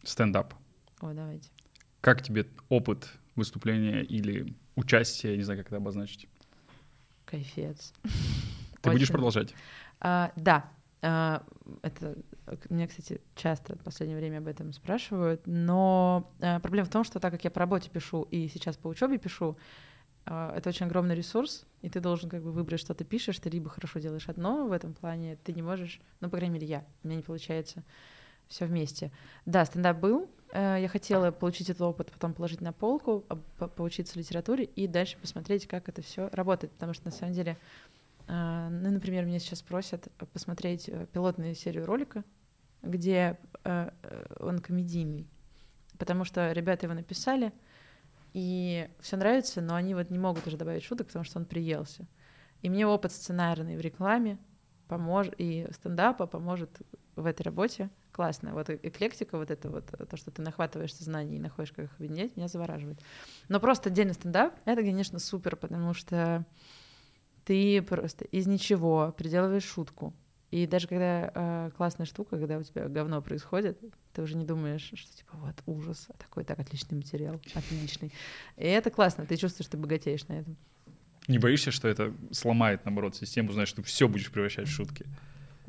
стендап. 0.04 0.54
О, 1.02 1.14
давайте. 1.14 1.50
Как 2.02 2.22
тебе 2.24 2.48
опыт 2.70 3.10
выступления 3.36 4.02
или 4.02 4.56
участия, 4.76 5.36
не 5.36 5.44
знаю, 5.44 5.60
как 5.60 5.68
это 5.68 5.78
обозначить? 5.78 6.28
Кайфец. 7.26 7.94
Ты 8.82 8.92
будешь 8.92 9.04
Очень. 9.04 9.14
продолжать? 9.14 9.54
А, 10.00 10.32
да, 10.36 10.72
а, 11.02 11.44
это 11.82 12.16
меня, 12.70 12.88
кстати, 12.88 13.22
часто 13.36 13.76
в 13.76 13.84
последнее 13.84 14.18
время 14.18 14.40
об 14.40 14.48
этом 14.48 14.74
спрашивают, 14.74 15.42
но 15.46 16.32
а, 16.42 16.60
проблема 16.60 16.86
в 16.86 16.92
том, 16.92 17.04
что 17.04 17.20
так 17.20 17.32
как 17.32 17.44
я 17.44 17.52
по 17.52 17.60
работе 17.60 17.90
пишу 17.90 18.24
и 18.24 18.48
сейчас 18.48 18.78
по 18.78 18.88
учебе 18.88 19.18
пишу, 19.18 19.58
это 20.30 20.70
очень 20.70 20.86
огромный 20.86 21.16
ресурс, 21.16 21.66
и 21.82 21.90
ты 21.90 22.00
должен 22.00 22.30
как 22.30 22.44
бы 22.44 22.52
выбрать, 22.52 22.80
что 22.80 22.94
ты 22.94 23.04
пишешь, 23.04 23.40
ты 23.40 23.50
либо 23.50 23.70
хорошо 23.70 24.00
делаешь 24.00 24.30
одно 24.30 24.68
в 24.68 24.72
этом 24.72 24.94
плане, 24.94 25.38
ты 25.44 25.54
не 25.54 25.62
можешь, 25.62 26.00
ну, 26.20 26.30
по 26.30 26.38
крайней 26.38 26.54
мере, 26.54 26.68
я, 26.68 26.86
у 27.04 27.08
меня 27.08 27.18
не 27.18 27.24
получается 27.24 27.84
все 28.48 28.66
вместе. 28.66 29.12
Да, 29.46 29.66
стендап 29.66 29.98
был, 29.98 30.30
э, 30.52 30.78
я 30.82 30.88
хотела 30.88 31.32
получить 31.32 31.70
этот 31.70 31.82
опыт, 31.82 32.12
потом 32.12 32.34
положить 32.34 32.62
на 32.62 32.74
полку, 32.74 33.26
поучиться 33.76 34.20
литературе 34.20 34.66
и 34.66 34.88
дальше 34.88 35.18
посмотреть, 35.18 35.68
как 35.68 35.90
это 35.90 36.02
все 36.02 36.30
работает, 36.32 36.74
потому 36.74 36.94
что 36.94 37.06
на 37.06 37.12
самом 37.12 37.34
деле 37.34 37.58
а, 38.28 38.70
Ну, 38.70 38.92
например, 38.92 39.26
меня 39.26 39.40
сейчас 39.40 39.64
просят 39.64 40.08
посмотреть 40.34 40.88
э, 40.88 41.08
пилотную 41.12 41.56
серию 41.56 41.88
ролика, 41.88 42.24
где 42.84 43.40
э, 43.64 43.90
он 44.40 44.60
комедийный, 44.60 45.28
потому 45.98 46.24
что 46.24 46.52
ребята 46.52 46.86
его 46.86 46.94
написали, 46.94 47.52
и 48.34 48.90
все 49.00 49.18
нравится, 49.18 49.62
но 49.62 49.76
они 49.76 49.96
вот 49.96 50.10
не 50.10 50.20
могут 50.20 50.46
уже 50.48 50.58
добавить 50.58 50.84
шуток, 50.84 51.08
потому 51.08 51.26
что 51.26 51.40
он 51.40 51.46
приелся. 51.46 52.08
И 52.62 52.70
мне 52.70 52.86
опыт 52.86 53.12
сценарный 53.12 53.78
в 53.78 53.82
рекламе 53.82 54.38
поможет, 54.88 55.34
и 55.38 55.68
стендапа 55.72 56.28
поможет 56.28 56.82
в 57.16 57.26
этой 57.26 57.44
работе. 57.44 57.90
Классно. 58.12 58.54
Вот 58.54 58.70
эклектика, 58.70 59.38
вот 59.38 59.52
это 59.52 59.70
вот, 59.70 59.86
то, 59.86 60.18
что 60.18 60.32
ты 60.32 60.42
нахватываешься 60.42 61.04
знаний 61.04 61.38
и 61.38 61.40
находишь, 61.40 61.72
как 61.72 61.86
их 61.86 61.96
объединять, 61.98 62.36
меня 62.36 62.48
завораживает. 62.48 63.00
Но 63.48 63.60
просто 63.60 63.90
отдельный 63.90 64.14
стендап— 64.14 64.56
это, 64.66 64.82
конечно, 64.82 65.20
супер, 65.20 65.56
потому 65.56 65.94
что 65.94 66.46
ты 67.46 67.82
просто 67.82 68.26
из 68.26 68.48
ничего 68.48 69.14
приделываешь 69.18 69.64
шутку. 69.64 70.14
И 70.52 70.66
даже 70.66 70.88
когда 70.88 71.32
э, 71.34 71.72
классная 71.78 72.06
штука, 72.06 72.38
когда 72.38 72.58
у 72.58 72.64
тебя 72.64 72.88
говно 72.88 73.22
происходит, 73.22 73.80
ты 74.14 74.22
уже 74.22 74.36
не 74.36 74.46
думаешь, 74.46 74.92
что 74.96 75.16
типа 75.16 75.38
вот 75.38 75.56
ужас, 75.68 76.08
а 76.10 76.14
такой 76.14 76.44
так 76.44 76.60
отличный 76.60 76.98
материал, 76.98 77.40
отличный. 77.54 78.12
И 78.58 78.66
это 78.66 78.90
классно, 78.90 79.26
ты 79.26 79.38
чувствуешь, 79.38 79.66
что 79.68 79.78
ты 79.78 79.78
богатеешь 79.78 80.28
на 80.28 80.40
этом. 80.40 80.58
Не 81.28 81.38
боишься, 81.38 81.70
что 81.70 81.88
это 81.88 82.12
сломает, 82.32 82.86
наоборот, 82.86 83.16
систему, 83.16 83.52
знаешь, 83.52 83.70
что 83.70 83.84
все 83.84 84.08
будешь 84.08 84.32
превращать 84.32 84.68
в 84.68 84.72
шутки? 84.72 85.06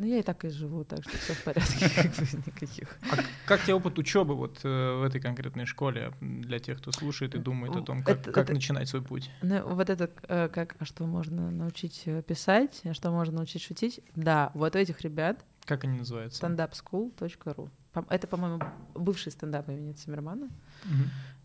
Ну, 0.01 0.07
я 0.07 0.21
и 0.21 0.23
так 0.23 0.47
и 0.47 0.49
живу, 0.49 0.83
так 0.83 1.03
что 1.03 1.15
все 1.19 1.35
в 1.35 1.45
порядке, 1.45 1.91
как 1.95 2.07
бы 2.07 2.23
никаких. 2.47 2.97
А 3.13 3.17
как 3.47 3.63
тебе 3.65 3.75
опыт 3.75 3.99
учебы 3.99 4.35
вот 4.35 4.59
э, 4.65 4.95
в 4.97 5.03
этой 5.03 5.21
конкретной 5.21 5.67
школе 5.67 6.13
для 6.23 6.59
тех, 6.59 6.79
кто 6.79 6.91
слушает 6.91 7.35
и 7.35 7.39
думает 7.39 7.77
о 7.77 7.83
том, 7.83 8.03
как, 8.03 8.21
Это- 8.21 8.33
как 8.33 8.45
это- 8.45 8.55
начинать 8.55 8.89
свой 8.89 9.03
путь? 9.03 9.31
Ну, 9.43 9.63
вот 9.75 9.91
это 9.91 10.11
э, 10.29 10.49
как, 10.49 10.77
а 10.79 10.87
что 10.87 11.05
можно 11.07 11.51
научить 11.51 12.05
э, 12.07 12.23
писать, 12.23 12.81
а 12.85 12.95
что 12.95 13.11
можно 13.11 13.37
научить 13.37 13.61
шутить. 13.61 14.01
Да, 14.17 14.53
вот 14.55 14.75
у 14.75 14.79
этих 14.79 15.03
ребят 15.03 15.45
Как 15.67 15.85
они 15.85 15.99
называются? 15.99 16.47
standupschool.ru. 16.47 17.69
Это, 18.09 18.27
по-моему, 18.27 18.61
бывший 18.95 19.33
стендап 19.33 19.69
имени 19.69 19.93
Циммермана. 19.93 20.49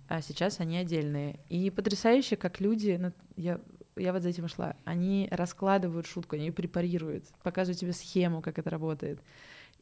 А 0.08 0.22
сейчас 0.22 0.60
они 0.60 0.78
отдельные. 0.78 1.40
И 1.50 1.70
потрясающе, 1.72 2.36
как 2.38 2.62
люди, 2.62 2.96
ну, 3.02 3.12
я, 3.36 3.60
я 3.96 4.14
вот 4.14 4.22
за 4.22 4.30
этим 4.30 4.46
и 4.46 4.48
шла, 4.48 4.76
они 4.86 5.28
раскладывают 5.32 6.06
шутку, 6.08 6.36
они 6.36 6.48
ее 6.48 6.54
препарируют, 6.54 7.26
показывают 7.44 7.80
тебе 7.80 7.94
схему, 7.94 8.42
как 8.42 8.60
это 8.60 8.70
работает. 8.70 9.20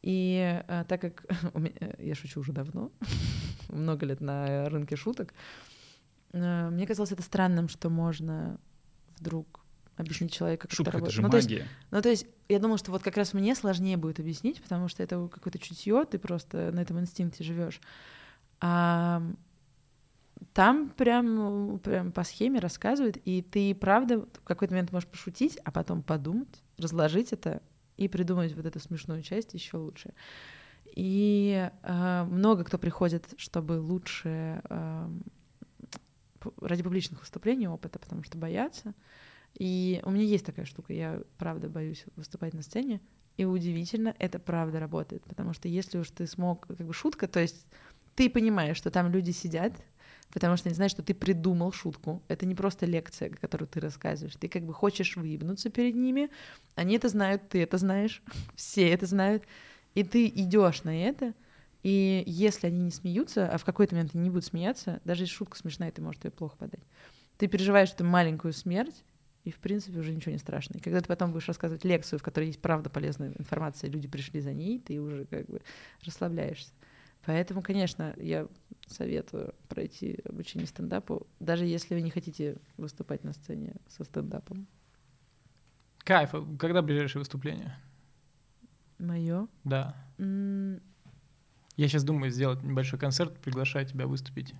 И 0.02 0.62
а, 0.68 0.84
так 0.84 1.00
как 1.00 1.24
меня- 1.54 1.94
я 1.98 2.14
шучу 2.14 2.40
уже 2.40 2.52
давно, 2.52 2.90
много 3.68 4.06
лет 4.06 4.20
на 4.20 4.68
рынке 4.68 4.96
шуток, 4.96 5.34
а, 6.32 6.70
мне 6.70 6.86
казалось 6.86 7.12
это 7.12 7.22
странным, 7.22 7.68
что 7.68 7.90
можно 7.90 8.58
вдруг 9.18 9.60
объяснить 9.96 10.32
человеку, 10.32 10.62
как 10.62 10.72
Шутка— 10.72 10.90
это 10.98 10.98
это 10.98 11.04
работает. 11.06 11.14
же 11.14 11.22
Ну, 11.22 11.30
то 11.30 11.36
есть 11.36 11.48
магия. 11.50 11.68
ну, 11.92 12.02
то 12.02 12.08
есть, 12.08 12.26
я 12.48 12.58
думала, 12.58 12.78
что 12.78 12.90
вот 12.90 13.02
как 13.04 13.16
раз 13.16 13.32
мне 13.32 13.54
сложнее 13.54 13.96
будет 13.96 14.18
объяснить, 14.18 14.60
потому 14.60 14.88
что 14.88 15.02
это 15.04 15.28
какое-то 15.28 15.58
чутье, 15.60 16.04
ты 16.04 16.18
просто 16.18 16.72
на 16.72 16.80
этом 16.80 16.98
инстинкте 16.98 17.44
живешь. 17.44 17.80
А 18.60 19.22
там 20.52 20.90
прям, 20.90 21.78
прям 21.80 22.12
по 22.12 22.24
схеме 22.24 22.58
рассказывают, 22.58 23.16
и 23.24 23.42
ты, 23.42 23.74
правда, 23.74 24.20
в 24.20 24.44
какой-то 24.44 24.74
момент 24.74 24.92
можешь 24.92 25.08
пошутить, 25.08 25.58
а 25.64 25.70
потом 25.70 26.02
подумать, 26.02 26.62
разложить 26.78 27.32
это 27.32 27.62
и 27.96 28.08
придумать 28.08 28.54
вот 28.54 28.66
эту 28.66 28.80
смешную 28.80 29.22
часть 29.22 29.54
еще 29.54 29.76
лучше. 29.76 30.12
И 30.94 31.70
э, 31.82 32.24
много 32.24 32.64
кто 32.64 32.78
приходит, 32.78 33.34
чтобы 33.36 33.80
лучше 33.80 34.62
э, 34.68 35.08
ради 36.60 36.82
публичных 36.82 37.20
выступлений 37.20 37.68
опыта, 37.68 37.98
потому 37.98 38.22
что 38.22 38.38
боятся. 38.38 38.94
И 39.54 40.00
у 40.04 40.10
меня 40.10 40.24
есть 40.24 40.44
такая 40.44 40.66
штука, 40.66 40.92
я 40.92 41.22
правда 41.38 41.68
боюсь 41.68 42.04
выступать 42.16 42.54
на 42.54 42.62
сцене. 42.62 43.00
И 43.36 43.44
удивительно, 43.44 44.14
это 44.18 44.38
правда 44.38 44.78
работает, 44.78 45.24
потому 45.24 45.52
что 45.54 45.66
если 45.68 45.98
уж 45.98 46.10
ты 46.10 46.26
смог, 46.26 46.66
как 46.68 46.76
бы 46.76 46.92
шутка, 46.92 47.26
то 47.26 47.40
есть 47.40 47.66
ты 48.14 48.30
понимаешь, 48.30 48.76
что 48.76 48.90
там 48.90 49.10
люди 49.10 49.32
сидят, 49.32 49.72
потому 50.32 50.56
что 50.56 50.68
они 50.68 50.74
знают, 50.74 50.92
что 50.92 51.02
ты 51.02 51.14
придумал 51.14 51.72
шутку. 51.72 52.22
Это 52.28 52.46
не 52.46 52.54
просто 52.54 52.86
лекция, 52.86 53.30
которую 53.30 53.68
ты 53.68 53.80
рассказываешь. 53.80 54.36
Ты 54.36 54.48
как 54.48 54.64
бы 54.64 54.74
хочешь 54.74 55.16
выебнуться 55.16 55.70
перед 55.70 55.94
ними, 55.94 56.30
они 56.74 56.96
это 56.96 57.08
знают, 57.08 57.48
ты 57.48 57.62
это 57.62 57.78
знаешь, 57.78 58.22
все 58.56 58.88
это 58.90 59.06
знают, 59.06 59.44
и 59.94 60.02
ты 60.02 60.26
идешь 60.26 60.82
на 60.84 60.96
это, 60.96 61.34
и 61.82 62.22
если 62.26 62.68
они 62.68 62.80
не 62.80 62.90
смеются, 62.90 63.48
а 63.48 63.58
в 63.58 63.64
какой-то 63.64 63.94
момент 63.94 64.14
они 64.14 64.24
не 64.24 64.30
будут 64.30 64.46
смеяться, 64.46 65.00
даже 65.04 65.24
если 65.24 65.34
шутка 65.34 65.58
смешная, 65.58 65.92
ты 65.92 66.00
можешь 66.00 66.24
ее 66.24 66.30
плохо 66.30 66.56
подать, 66.56 66.82
ты 67.36 67.46
переживаешь 67.46 67.92
эту 67.92 68.04
маленькую 68.04 68.52
смерть, 68.52 69.04
и, 69.44 69.50
в 69.50 69.58
принципе, 69.58 69.98
уже 69.98 70.12
ничего 70.14 70.32
не 70.32 70.38
страшно. 70.38 70.78
И 70.78 70.80
когда 70.80 71.00
ты 71.00 71.06
потом 71.06 71.30
будешь 71.30 71.48
рассказывать 71.48 71.84
лекцию, 71.84 72.18
в 72.18 72.22
которой 72.22 72.46
есть 72.46 72.60
правда 72.60 72.88
полезная 72.88 73.34
информация, 73.38 73.90
люди 73.90 74.08
пришли 74.08 74.40
за 74.40 74.54
ней, 74.54 74.80
ты 74.80 74.98
уже 74.98 75.26
как 75.26 75.44
бы 75.46 75.60
расслабляешься. 76.02 76.72
Поэтому, 77.26 77.62
конечно, 77.62 78.14
я 78.16 78.48
советую 78.86 79.54
пройти 79.68 80.20
обучение 80.24 80.66
стендапу, 80.66 81.26
даже 81.40 81.64
если 81.64 81.94
вы 81.94 82.00
не 82.00 82.10
хотите 82.10 82.56
выступать 82.76 83.24
на 83.24 83.32
сцене 83.32 83.74
со 83.88 84.04
стендапом. 84.04 84.66
Кайф. 85.98 86.34
Когда 86.58 86.82
ближайшее 86.82 87.20
выступление? 87.20 87.76
Мое. 88.98 89.48
Да. 89.64 89.96
Я 90.18 91.88
сейчас 91.88 92.04
думаю 92.04 92.30
сделать 92.30 92.62
небольшой 92.62 92.98
концерт, 92.98 93.36
приглашаю 93.38 93.86
тебя 93.86 94.06
выступить. 94.06 94.54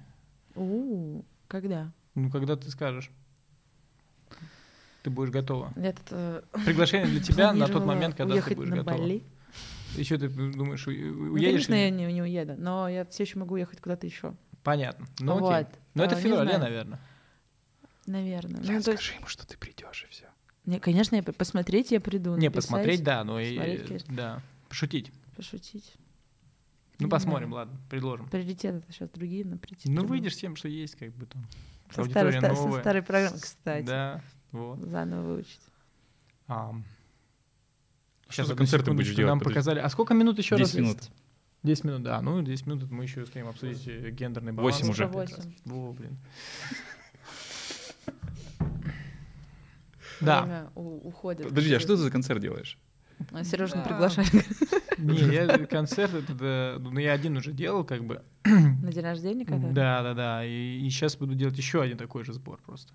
У, 0.57 1.23
когда? 1.47 1.93
Ну, 2.15 2.31
когда 2.31 2.57
ты 2.57 2.71
скажешь. 2.71 3.11
Ты 5.03 5.11
будешь 5.11 5.31
готова. 5.31 5.71
Этот, 5.77 6.07
э, 6.11 6.43
Приглашение 6.65 7.07
для 7.07 7.21
тебя 7.21 7.53
на 7.53 7.69
тот 7.69 7.85
момент, 7.85 8.17
когда 8.17 8.41
ты 8.41 8.55
будешь 8.57 8.71
на 8.71 8.77
готова. 8.77 8.99
Бали. 8.99 9.23
Еще 9.97 10.19
ты 10.19 10.29
думаешь, 10.29 10.85
Ну, 10.87 10.93
уедешь? 11.33 11.66
конечно, 11.66 11.75
или 11.75 11.81
я 11.83 11.91
не, 11.91 12.12
не 12.12 12.23
уеду, 12.23 12.55
но 12.59 12.89
я 12.89 13.05
все 13.05 13.23
еще 13.25 13.39
могу 13.39 13.55
уехать 13.55 13.81
куда-то 13.81 14.07
еще. 14.07 14.35
Понятно. 14.62 15.07
Ну, 15.21 15.39
вот. 15.39 15.53
окей. 15.55 15.73
Но 15.95 16.05
это 16.05 16.16
А, 16.16 16.19
в 16.19 16.25
не 16.25 16.31
феврале, 16.31 16.59
наверное. 16.59 17.01
Наверное. 18.07 18.62
Я 18.62 18.73
Ну, 18.75 18.83
то 18.83 18.93
скажи 18.93 19.15
ему, 19.15 19.27
что 19.27 19.47
ты 19.47 19.57
придешь 19.57 20.05
и 20.09 20.11
все. 20.12 20.27
не, 20.66 20.79
конечно, 20.81 21.16
я 21.16 21.23
посмотреть 21.23 21.91
я 21.91 22.01
приду. 22.01 22.31
Не, 22.37 22.47
написать, 22.49 22.55
посмотреть, 22.55 23.03
да, 23.05 23.25
но 23.25 23.41
и... 23.41 23.89
Да, 24.09 24.43
пошутить. 24.69 25.12
Пошутить. 25.37 25.95
Ну, 26.99 27.07
Не 27.07 27.11
посмотрим, 27.11 27.49
знаю. 27.49 27.66
ладно, 27.66 27.81
предложим. 27.91 28.29
Приоритеты 28.29 28.83
сейчас 28.91 29.09
другие, 29.11 29.45
но 29.45 29.59
прийти. 29.59 29.91
Ну, 29.91 30.07
выйдешь 30.07 30.37
тем, 30.37 30.55
что 30.57 30.69
есть, 30.69 30.95
как 30.97 31.11
бы 31.12 31.27
там. 31.27 31.45
Со 31.93 32.05
старой, 32.05 32.33
ста- 32.33 32.55
со 32.55 32.62
новая. 32.62 32.81
старой 32.81 33.03
программы, 33.03 33.39
кстати. 33.39 33.85
Да, 33.85 34.23
вот. 34.53 34.79
Заново 34.81 35.23
выучить. 35.27 35.61
Ам. 36.47 36.85
Сейчас 38.35 38.47
за 38.48 38.52
одну 38.55 38.59
концерт 38.62 38.85
ты 38.85 38.93
будешь 38.93 39.15
делать? 39.15 39.28
Нам 39.31 39.39
Подожди. 39.39 39.55
показали. 39.55 39.78
А 39.81 39.89
сколько 39.89 40.15
минут 40.15 40.39
еще 40.39 40.56
раз? 40.56 40.70
10 40.73 40.81
минут. 40.81 40.98
10 41.62 41.85
минут, 41.85 42.02
да. 42.02 42.20
Ну, 42.20 42.43
10 42.43 42.66
минут 42.66 42.90
мы 42.90 43.05
еще 43.05 43.23
успеем 43.23 43.48
обсудить 43.48 43.82
э, 43.86 44.11
гендерный 44.11 44.52
баланс. 44.52 44.77
Восемь 44.81 44.90
уже. 44.90 45.06
Как 45.06 45.15
раз. 45.16 45.31
Восемь. 45.31 45.52
Во, 45.65 45.93
блин. 45.93 46.19
Да. 50.20 50.70
Уходит. 50.74 51.48
Подожди, 51.48 51.74
а 51.74 51.81
что 51.81 51.89
ты 51.97 51.97
за 51.97 52.11
концерт 52.11 52.40
делаешь? 52.40 52.78
Сережа 53.44 53.77
не 53.77 53.82
Да. 53.82 53.89
приглашает 53.89 54.32
Не, 54.98 55.19
я 55.35 55.66
концерт, 55.66 56.12
это, 56.15 56.35
да, 56.35 56.77
ну, 56.81 56.98
я 56.98 57.12
один 57.12 57.36
уже 57.36 57.52
делал, 57.52 57.85
как 57.85 58.05
бы. 58.05 58.23
на 58.44 58.93
день 58.93 59.05
рождения 59.05 59.44
когда? 59.44 59.69
Да, 59.70 60.02
да, 60.02 60.15
да. 60.15 60.44
И, 60.44 60.89
сейчас 60.90 61.16
буду 61.16 61.35
делать 61.35 61.56
еще 61.56 61.81
один 61.81 61.97
такой 61.97 62.24
же 62.24 62.32
сбор 62.32 62.61
просто. 62.65 62.93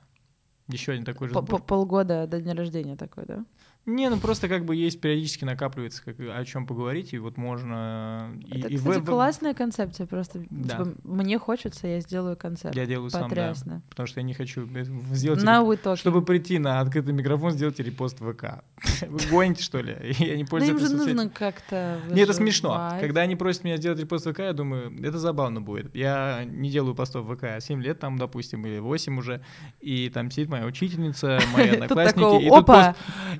Еще 0.67 0.91
один 0.91 1.03
такой 1.05 1.27
же 1.29 1.33
сбор. 1.33 1.45
по- 1.45 1.57
Полгода 1.59 2.27
до 2.27 2.41
дня 2.41 2.53
рождения 2.53 2.95
такой, 2.95 3.25
да? 3.25 3.45
Не, 3.89 4.09
ну 4.09 4.17
просто 4.17 4.47
как 4.47 4.65
бы 4.65 4.75
есть 4.75 5.01
периодически 5.01 5.45
накапливается, 5.45 6.03
как, 6.03 6.15
о 6.19 6.45
чем 6.45 6.67
поговорить, 6.67 7.13
и 7.13 7.17
вот 7.17 7.37
можно... 7.37 8.31
И, 8.45 8.59
Это, 8.59 8.67
и 8.67 8.77
кстати, 8.77 8.99
в- 8.99 9.05
классная 9.05 9.53
концепция. 9.53 10.05
Просто 10.05 10.43
Да. 10.49 10.77
типа, 10.77 10.93
мне 11.03 11.39
хочется, 11.39 11.87
я 11.87 11.99
сделаю 11.99 12.37
концерт. 12.37 12.75
Я 12.75 12.85
делаю 12.85 13.09
сам, 13.09 13.23
да. 13.23 13.29
Потрясно. 13.29 13.81
Потому 13.89 14.07
что 14.07 14.19
я 14.19 14.23
не 14.25 14.33
хочу 14.33 14.67
э, 14.73 14.83
сделать... 15.13 15.43
Now 15.43 15.65
we 15.65 15.81
talking. 15.81 15.97
Чтобы 15.97 16.21
прийти 16.21 16.59
на 16.59 16.79
открытый 16.79 17.13
микрофон, 17.13 17.51
сделайте 17.51 17.83
репост 17.83 18.19
ВК. 18.19 18.63
Вы 19.07 19.19
гоните, 19.29 19.63
что 19.63 19.79
ли? 19.79 19.97
Я 20.19 20.37
не 20.37 20.45
пользуюсь 20.45 20.81
им 20.81 20.87
же 20.87 20.95
нужно 20.95 21.29
как-то 21.29 21.99
Не, 22.09 22.21
это 22.21 22.33
смешно. 22.33 22.97
Когда 22.99 23.21
они 23.21 23.35
просят 23.35 23.63
меня 23.63 23.77
сделать 23.77 23.99
репост 23.99 24.29
ВК, 24.29 24.39
я 24.39 24.53
думаю, 24.53 24.93
это 25.03 25.17
забавно 25.17 25.61
будет. 25.61 25.95
Я 25.95 26.43
не 26.45 26.69
делаю 26.69 26.95
постов 26.95 27.25
ВК 27.27 27.45
7 27.59 27.81
лет 27.81 27.99
там, 27.99 28.17
допустим, 28.17 28.65
или 28.65 28.79
8 28.79 29.17
уже, 29.17 29.41
и 29.79 30.09
там 30.09 30.29
сидит 30.31 30.49
моя 30.49 30.65
учительница, 30.65 31.39
мои 31.53 31.69
одноклассники, 31.69 32.45
и 32.45 32.49
тут 32.49 32.65
пост, 32.65 32.89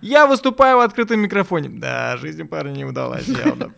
я 0.02 0.28
выступаю 0.40 0.78
в 0.78 0.82
открытом 0.82 1.20
микрофоне. 1.20 1.70
Да, 1.70 2.18
жизнь 2.18 2.46
парня 2.46 2.72
не 2.72 2.86
удалась 2.86 3.28
явно. 3.28 3.74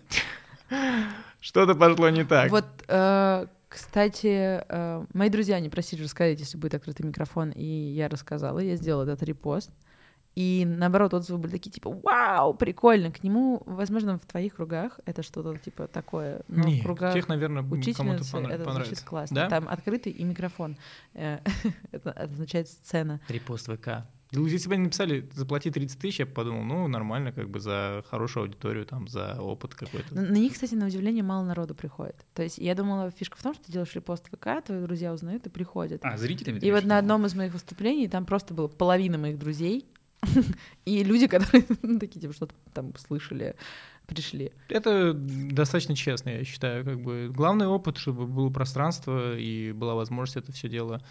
Что-то 1.40 1.74
пошло 1.76 2.10
не 2.10 2.24
так. 2.24 2.52
Вот, 2.52 2.66
э, 2.88 3.48
кстати, 3.68 4.64
э, 4.68 5.06
мои 5.14 5.30
друзья 5.30 5.60
не 5.60 5.70
просили 5.70 6.04
рассказать, 6.04 6.40
если 6.40 6.58
будет 6.58 6.76
открытый 6.76 7.06
микрофон, 7.06 7.50
и 7.50 7.66
я 7.66 8.08
рассказала, 8.10 8.60
я 8.60 8.76
сделала 8.76 9.04
этот 9.04 9.24
репост. 9.24 9.72
И 10.36 10.64
наоборот, 10.66 11.14
отзывы 11.14 11.40
были 11.40 11.52
такие, 11.52 11.72
типа, 11.72 11.90
вау, 11.90 12.54
прикольно. 12.54 13.12
К 13.12 13.22
нему, 13.22 13.64
возможно, 13.66 14.18
в 14.18 14.26
твоих 14.26 14.56
кругах 14.56 15.00
это 15.06 15.24
что-то 15.24 15.58
типа 15.58 15.88
такое, 15.88 16.42
но 16.48 16.64
Не, 16.64 16.80
в 16.80 16.84
кругах 16.84 17.14
тех, 17.14 17.28
наверное, 17.28 17.64
кому-то 17.64 18.24
понрав- 18.32 18.52
это 18.54 18.64
звучит 18.64 18.66
понравится. 18.66 19.06
классно. 19.06 19.36
Да? 19.36 19.50
Там 19.50 19.68
открытый 19.68 20.14
и 20.14 20.24
микрофон. 20.24 20.78
Э, 21.16 21.40
Это 21.92 22.12
означает 22.12 22.70
сцена. 22.70 23.20
Репост 23.28 23.68
ВК. 23.68 24.06
Если 24.32 24.70
бы 24.70 24.76
они 24.76 24.86
написали 24.86 25.30
заплати 25.34 25.70
30 25.70 26.00
тысяч, 26.00 26.20
я 26.20 26.26
бы 26.26 26.32
подумал, 26.32 26.64
ну, 26.64 26.88
нормально, 26.88 27.34
как 27.34 27.50
бы 27.50 27.60
за 27.60 28.04
хорошую 28.10 28.44
аудиторию, 28.44 28.86
там, 28.86 29.08
за 29.10 29.36
опыт 29.42 29.76
какой-то. 29.76 30.16
На 30.16 30.22
на 30.22 30.38
них, 30.38 30.54
кстати, 30.54 30.74
на 30.74 30.88
удивление 30.88 31.24
мало 31.24 31.44
народу 31.44 31.76
приходит. 31.76 32.16
То 32.34 32.42
есть 32.42 32.58
я 32.58 32.74
думала, 32.74 33.12
фишка 33.12 33.38
в 33.38 33.44
том, 33.44 33.54
что 33.54 33.66
ты 33.66 33.72
делаешь 33.74 33.94
репост 33.94 34.28
ВК, 34.28 34.64
твои 34.66 34.82
друзья 34.82 35.14
узнают 35.14 35.46
и 35.48 35.50
приходят. 35.50 36.02
А, 36.04 36.18
зрителями? 36.18 36.60
И 36.60 36.72
вот 36.72 36.86
на 36.86 36.98
одном 36.98 37.26
из 37.26 37.36
моих 37.36 37.52
выступлений 37.52 38.08
там 38.08 38.26
просто 38.26 38.54
было 38.54 38.68
половина 38.68 39.18
моих 39.18 39.38
друзей 39.38 39.86
и 40.86 41.04
люди, 41.04 41.28
которые 41.28 41.66
ну, 41.82 42.00
такие, 42.00 42.22
типа, 42.22 42.34
что-то 42.34 42.56
там 42.74 42.94
слышали, 42.96 43.56
пришли. 44.08 44.52
Это 44.70 45.14
достаточно 45.14 45.96
честно, 45.96 46.30
я 46.30 46.44
считаю. 46.44 46.86
Как 46.86 47.02
бы 47.02 47.30
главный 47.34 47.68
опыт, 47.68 47.98
чтобы 47.98 48.28
было 48.28 48.50
пространство 48.50 49.38
и 49.38 49.72
была 49.72 49.96
возможность 49.96 50.38
это 50.38 50.52
все 50.52 50.70
дело. 50.70 51.02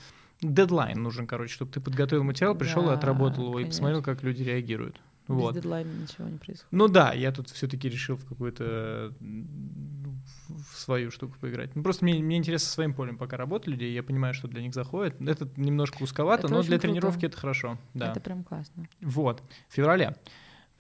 Дедлайн 0.42 1.02
нужен, 1.02 1.26
короче, 1.26 1.52
чтобы 1.52 1.70
ты 1.70 1.80
подготовил 1.80 2.24
материал, 2.24 2.54
пришел 2.54 2.84
и 2.84 2.86
Да, 2.86 2.94
отработал 2.94 3.44
его 3.44 3.58
и 3.58 3.62
конечно. 3.64 3.70
посмотрел, 3.70 4.02
как 4.02 4.22
люди 4.22 4.42
реагируют. 4.42 5.00
Без 5.28 5.36
Вот. 5.36 5.54
дедлайна 5.54 5.90
ничего 5.92 6.28
не 6.28 6.38
происходит. 6.38 6.72
Ну 6.72 6.88
да, 6.88 7.12
я 7.12 7.30
тут 7.30 7.50
все-таки 7.50 7.88
решил 7.88 8.16
в 8.16 8.24
какую-то 8.24 9.12
в 9.20 10.78
свою 10.78 11.10
штуку 11.10 11.36
поиграть. 11.40 11.74
Ну, 11.76 11.82
просто 11.82 12.04
мне, 12.04 12.14
мне 12.22 12.36
интересно 12.36 12.66
со 12.66 12.72
своим 12.74 12.94
полем 12.94 13.16
пока 13.16 13.36
работать 13.36 13.68
людей, 13.68 13.92
я 13.92 14.02
понимаю, 14.02 14.34
что 14.34 14.48
для 14.48 14.60
них 14.62 14.74
заходит. 14.74 15.20
Это 15.20 15.48
немножко 15.56 16.02
узковато, 16.02 16.46
Это 16.46 16.54
но 16.54 16.62
для 16.62 16.78
круто. 16.78 16.88
тренировки 16.88 17.26
это 17.26 17.36
хорошо. 17.36 17.78
Да. 17.94 18.10
Это 18.10 18.20
прям 18.20 18.42
классно. 18.44 18.88
Вот, 19.00 19.42
в 19.68 19.74
феврале. 19.74 20.16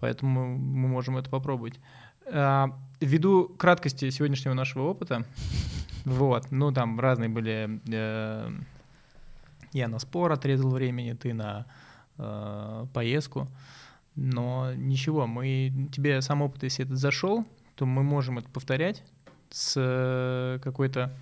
Поэтому 0.00 0.56
мы 0.56 0.88
можем 0.88 1.16
это 1.18 1.30
попробовать. 1.30 1.78
А, 2.26 2.76
Ввиду 3.00 3.48
краткости 3.48 4.10
сегодняшнего 4.10 4.54
нашего 4.54 4.84
опыта, 4.88 5.24
вот, 6.04 6.50
ну 6.50 6.72
там 6.72 6.98
разные 6.98 7.28
были. 7.28 7.80
э, 7.88 8.50
Я 9.72 9.88
на 9.88 9.98
спор 9.98 10.32
отрезал 10.32 10.70
времени, 10.70 11.12
ты 11.12 11.32
на 11.34 11.66
э, 12.18 12.86
поездку. 12.92 13.48
Но 14.16 14.72
ничего, 14.74 15.26
мы 15.26 15.88
тебе 15.92 16.20
сам 16.20 16.42
опыт, 16.42 16.62
если 16.64 16.84
этот 16.84 16.98
зашел, 16.98 17.44
то 17.76 17.86
мы 17.86 18.02
можем 18.02 18.38
это 18.38 18.48
повторять 18.48 19.02
с 19.50 19.74
э, 19.76 20.58
какой-то 20.62 21.12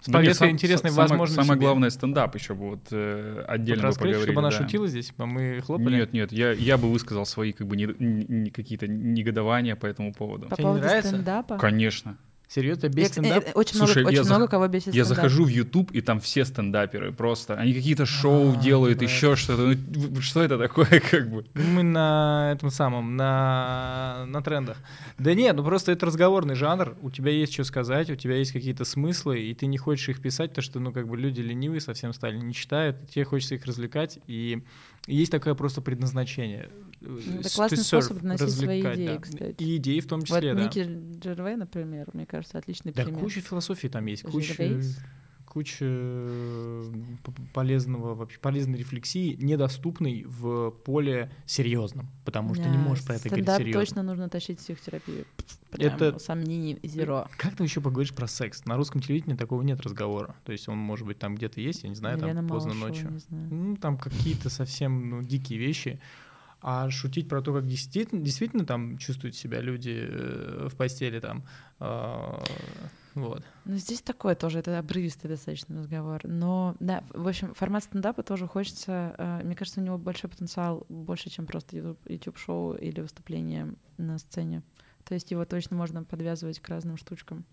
с 0.00 0.06
Ну, 0.06 0.14
повесткой 0.14 0.46
сам- 0.46 0.50
интересной 0.52 0.90
са- 0.90 0.94
самое- 0.94 1.08
возможности. 1.10 1.42
Самое 1.42 1.60
главное 1.60 1.90
стендап 1.90 2.34
еще 2.34 2.54
бы 2.54 2.70
вот 2.70 2.80
э, 2.90 3.44
отдельно 3.46 3.82
бы 3.82 3.86
раскрыть, 3.88 4.16
чтобы 4.16 4.40
она 4.40 4.48
да. 4.50 4.56
шутила 4.56 4.86
здесь, 4.88 5.12
а 5.18 5.26
мы 5.26 5.60
хлопали. 5.60 5.94
Нет, 5.96 6.12
нет, 6.14 6.32
я, 6.32 6.52
я 6.52 6.78
бы 6.78 6.90
высказал 6.90 7.26
свои 7.26 7.52
как 7.52 7.66
бы 7.66 7.76
не- 7.76 7.94
не- 7.98 8.50
какие-то 8.50 8.88
негодования 8.88 9.76
по 9.76 9.84
этому 9.86 10.14
поводу. 10.14 10.48
По 10.48 10.56
Тебе 10.56 10.64
не 10.64 10.68
поводу 10.70 10.84
нравится? 10.86 11.10
стендапа. 11.10 11.58
Конечно. 11.58 12.16
Серьезно, 12.52 12.86
Я, 12.86 12.92
без 12.92 13.04
кс- 13.04 13.12
стендап? 13.12 13.44
э, 13.46 13.52
очень 13.54 13.76
Слушай, 13.76 14.02
много, 14.02 14.10
я 14.12 14.20
очень 14.22 14.28
зах- 14.30 14.36
много 14.36 14.50
кого 14.50 14.66
бесит 14.66 14.92
Я 14.92 15.04
стендап. 15.04 15.16
захожу 15.16 15.44
в 15.44 15.48
YouTube, 15.48 15.92
и 15.92 16.00
там 16.00 16.18
все 16.18 16.44
стендаперы 16.44 17.12
просто. 17.12 17.54
Они 17.54 17.72
какие-то 17.72 18.06
шоу 18.06 18.54
А, 18.54 18.56
делают, 18.56 18.98
типа 18.98 19.08
еще 19.08 19.36
что-то. 19.36 19.76
Ну, 19.96 20.20
что 20.20 20.42
это 20.42 20.58
такое, 20.58 20.86
как 21.10 21.30
бы? 21.30 21.44
Мы 21.54 21.84
на 21.84 22.50
этом 22.52 22.70
самом, 22.70 23.16
на, 23.16 24.24
на 24.26 24.42
трендах. 24.42 24.78
Да 25.16 25.32
нет, 25.34 25.54
ну 25.54 25.62
просто 25.64 25.92
это 25.92 26.06
разговорный 26.06 26.56
жанр, 26.56 26.96
у 27.02 27.10
тебя 27.10 27.30
есть 27.30 27.52
что 27.52 27.62
сказать, 27.62 28.10
у 28.10 28.16
тебя 28.16 28.34
есть 28.34 28.50
какие-то 28.52 28.84
смыслы, 28.84 29.38
и 29.40 29.54
ты 29.54 29.66
не 29.66 29.78
хочешь 29.78 30.08
их 30.08 30.20
писать, 30.20 30.50
потому 30.50 30.64
что, 30.64 30.80
ну, 30.80 30.92
как 30.92 31.06
бы 31.06 31.16
люди 31.16 31.40
ленивые 31.40 31.80
совсем 31.80 32.12
стали, 32.12 32.36
не 32.36 32.52
читают, 32.52 33.08
тебе 33.10 33.24
хочется 33.24 33.54
их 33.54 33.64
развлекать, 33.64 34.18
и 34.26 34.62
Есть 35.06 35.30
такое 35.32 35.54
просто 35.54 35.80
предназначение. 35.80 36.68
Ну, 37.00 37.16
э, 37.18 37.40
это 37.40 37.54
классный 37.54 37.78
способ 37.78 38.18
доносить 38.20 38.50
свои 38.50 38.80
идеи, 38.80 39.06
да. 39.06 39.18
кстати. 39.18 39.62
И 39.62 39.76
идеи 39.76 40.00
в 40.00 40.06
том 40.06 40.20
Вот 40.20 40.28
числе, 40.28 40.54
да. 40.54 40.64
Ники 40.64 40.86
Джервей, 41.18 41.56
например, 41.56 42.08
мне 42.12 42.26
кажется, 42.26 42.58
отличный 42.58 42.92
Да, 42.92 43.04
пример. 43.04 43.20
куча 43.20 43.40
философии 43.40 43.88
там 43.88 44.04
есть, 44.06 44.22
куча, 44.22 44.82
куча 45.46 45.84
э, 45.84 46.92
полезного 47.52 48.14
вообще 48.14 48.38
полезной 48.38 48.78
рефлексии, 48.78 49.34
недоступной 49.40 50.24
в 50.26 50.70
поле 50.70 51.30
серьезном, 51.46 52.08
потому 52.24 52.54
что 52.54 52.68
не 52.68 52.76
Да, 52.76 52.82
можешь 52.82 53.04
про 53.04 53.16
это 53.16 53.28
говорить 53.28 53.48
серьезно. 53.48 53.80
точно 53.80 54.02
нужно 54.02 54.28
тащить 54.28 54.58
психотерапию. 54.58 55.24
Прям 55.70 55.94
Это- 55.96 56.18
сомнений 56.18 56.78
зеро. 56.82 57.26
Как 57.36 57.56
ты 57.56 57.64
еще 57.64 57.80
поговоришь 57.80 58.12
про 58.14 58.26
секс? 58.28 58.64
На 58.64 58.76
русском 58.76 59.00
телевидении 59.00 59.36
такого 59.36 59.62
нет 59.62 59.80
разговора. 59.80 60.36
То 60.44 60.52
есть 60.52 60.68
он, 60.68 60.78
может 60.78 61.06
быть, 61.06 61.18
там 61.18 61.34
где-то 61.34 61.60
есть, 61.60 61.82
я 61.84 61.88
не 61.88 61.94
знаю, 61.94 62.16
Елена 62.18 62.34
там 62.34 62.48
поздно 62.48 62.74
Малышева, 62.74 63.10
ночью. 63.10 63.26
не. 63.30 63.38
Ну, 63.56 63.76
там 63.76 63.96
какие-то 63.98 64.50
совсем 64.50 65.10
ну, 65.10 65.22
дикие 65.22 65.58
вещи. 65.58 66.00
А 66.62 66.90
шутить 66.90 67.28
про 67.28 67.40
то, 67.40 67.54
как 67.54 67.66
действительно, 67.66 68.20
действительно 68.22 68.66
там 68.66 68.98
чувствуют 68.98 69.34
себя 69.34 69.60
люди 69.60 70.06
э, 70.06 70.68
в 70.70 70.76
постели, 70.76 71.18
там, 71.18 71.44
а, 71.78 72.42
вот. 73.14 73.42
Ну, 73.64 73.76
здесь 73.76 74.02
такое 74.02 74.34
тоже, 74.34 74.58
это 74.58 74.78
обрывистый 74.78 75.30
достаточно 75.30 75.78
разговор. 75.78 76.20
Но, 76.24 76.76
да, 76.78 77.02
в 77.14 77.26
общем, 77.26 77.54
формат 77.54 77.84
стендапа 77.84 78.22
тоже 78.22 78.46
хочется... 78.46 79.14
э, 79.16 79.40
Мне 79.42 79.56
кажется, 79.56 79.80
у 79.80 79.84
него 79.84 79.96
большой 79.98 80.28
потенциал, 80.28 80.84
больше, 80.88 81.30
чем 81.30 81.46
просто 81.46 81.76
YouTube- 81.76 82.06
YouTube-шоу 82.06 82.74
или 82.74 83.00
выступление 83.00 83.74
на 83.96 84.18
сцене. 84.18 84.62
То 85.04 85.14
есть 85.14 85.30
его 85.30 85.44
точно 85.46 85.76
можно 85.76 86.04
подвязывать 86.04 86.60
к 86.60 86.68
разным 86.68 86.98
штучкам. 86.98 87.44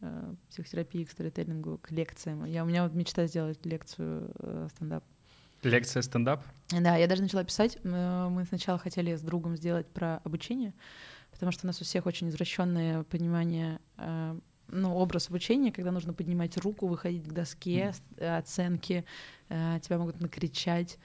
э, 0.00 0.34
Психотерапии, 0.48 1.04
к 1.04 1.10
сторителлингу, 1.10 1.78
к 1.78 1.90
лекциям. 1.90 2.44
Я, 2.44 2.62
у 2.62 2.66
меня 2.66 2.84
вот 2.84 2.94
мечта 2.94 3.26
сделать 3.26 3.66
лекцию 3.66 4.30
э, 4.38 4.68
стендап. 4.76 5.04
Лекция 5.62 6.02
стендап. 6.02 6.44
Да, 6.70 6.96
я 6.96 7.06
даже 7.06 7.22
начала 7.22 7.44
писать. 7.44 7.78
Э, 7.82 8.28
Мы 8.30 8.44
сначала 8.44 8.78
хотели 8.78 9.14
с 9.14 9.20
другом 9.20 9.56
сделать 9.56 9.86
про 9.88 10.18
обучение, 10.18 10.72
потому 11.30 11.50
что 11.50 11.66
у 11.66 11.68
нас 11.68 11.80
у 11.80 11.84
всех 11.84 12.06
очень 12.06 12.28
извращенное 12.28 13.02
понимание, 13.04 13.80
э, 13.96 14.38
ну, 14.68 14.94
образ 14.94 15.30
обучения, 15.30 15.72
когда 15.72 15.90
нужно 15.90 16.12
поднимать 16.12 16.56
руку, 16.58 16.86
выходить 16.86 17.26
к 17.26 17.32
доске, 17.32 17.92
э, 18.16 18.36
оценки, 18.36 19.04
тебя 19.48 19.96
могут 19.98 20.20
накричать. 20.20 20.98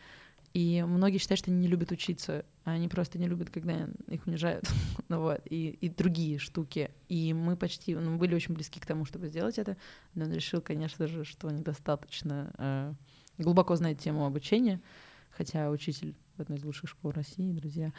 И 0.54 0.84
многие 0.86 1.18
считают, 1.18 1.40
что 1.40 1.50
они 1.50 1.62
не 1.62 1.68
любят 1.68 1.92
учиться, 1.92 2.46
а 2.66 2.72
они 2.72 2.90
просто 2.90 3.18
не 3.18 3.28
любят, 3.28 3.50
когда 3.50 3.88
их 4.08 4.28
унижают. 4.28 4.70
ну 5.08 5.22
вот, 5.22 5.42
и, 5.50 5.70
и 5.70 5.90
другие 5.90 6.38
штуки. 6.38 6.92
И 7.08 7.34
мы 7.34 7.56
почти, 7.56 7.96
ну, 7.96 8.12
мы 8.12 8.18
были 8.18 8.36
очень 8.36 8.54
близки 8.54 8.80
к 8.80 8.86
тому, 8.86 9.06
чтобы 9.06 9.30
сделать 9.30 9.58
это, 9.58 9.78
но 10.14 10.26
он 10.26 10.34
решил, 10.34 10.62
конечно 10.62 11.08
же, 11.08 11.24
что 11.24 11.50
недостаточно 11.50 12.96
глубоко 13.38 13.76
знает 13.76 14.00
тему 14.00 14.26
обучения, 14.26 14.82
хотя 15.32 15.70
учитель 15.70 16.16
в 16.38 16.42
одной 16.42 16.58
из 16.58 16.64
лучших 16.64 16.90
школ 16.90 17.12
России, 17.12 17.52
друзья. 17.52 17.94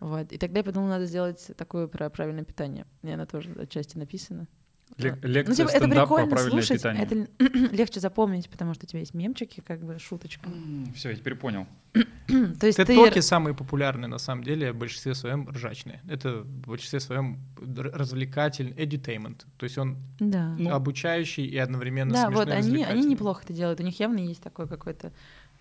Вот. 0.00 0.32
И 0.32 0.38
тогда 0.38 0.60
я 0.60 0.64
подумала, 0.64 0.90
надо 0.90 1.06
сделать 1.06 1.50
такое 1.56 1.86
про 1.86 2.10
правильное 2.10 2.44
питание. 2.44 2.86
И 3.02 3.10
она 3.10 3.26
тоже 3.26 3.52
отчасти 3.52 3.96
написана. 3.96 4.48
Лек- 4.98 5.48
Ну, 5.48 5.54
типа, 5.54 5.68
это 5.68 5.88
прикольно 5.88 6.36
слушать, 6.38 6.78
питание. 6.78 7.04
это 7.04 7.28
легче 7.74 8.00
запомнить, 8.00 8.48
потому 8.48 8.74
что 8.74 8.84
у 8.84 8.88
тебя 8.88 9.00
есть 9.00 9.14
мемчики, 9.14 9.62
как 9.66 9.82
бы 9.84 9.98
шуточка. 9.98 10.48
Все, 10.94 11.10
я 11.10 11.16
теперь 11.16 11.34
понял. 11.34 11.66
То 11.92 12.66
есть 12.66 12.76
ты... 12.76 12.84
Тед-токи 12.84 13.20
самые 13.20 13.54
популярные, 13.54 14.08
на 14.08 14.18
самом 14.18 14.44
деле, 14.44 14.72
в 14.72 14.76
большинстве 14.76 15.14
своем 15.14 15.48
ржачные. 15.48 16.00
Это 16.08 16.42
в 16.42 16.46
большинстве 16.68 17.00
своем 17.00 17.38
развлекательный, 17.58 18.72
edutainment. 18.72 19.44
То 19.56 19.64
есть 19.64 19.78
он 19.78 19.98
Да. 20.18 20.54
Ну, 20.58 20.70
обучающий 20.70 21.44
и 21.44 21.56
одновременно 21.58 22.12
да, 22.12 22.26
смешной 22.26 22.44
вот 22.44 22.48
и 22.48 22.56
они, 22.56 22.84
они 22.84 23.06
неплохо 23.06 23.42
это 23.44 23.52
делают. 23.52 23.80
У 23.80 23.82
них 23.82 23.98
явно 24.00 24.18
есть 24.18 24.42
такой 24.42 24.68
какой-то 24.68 25.12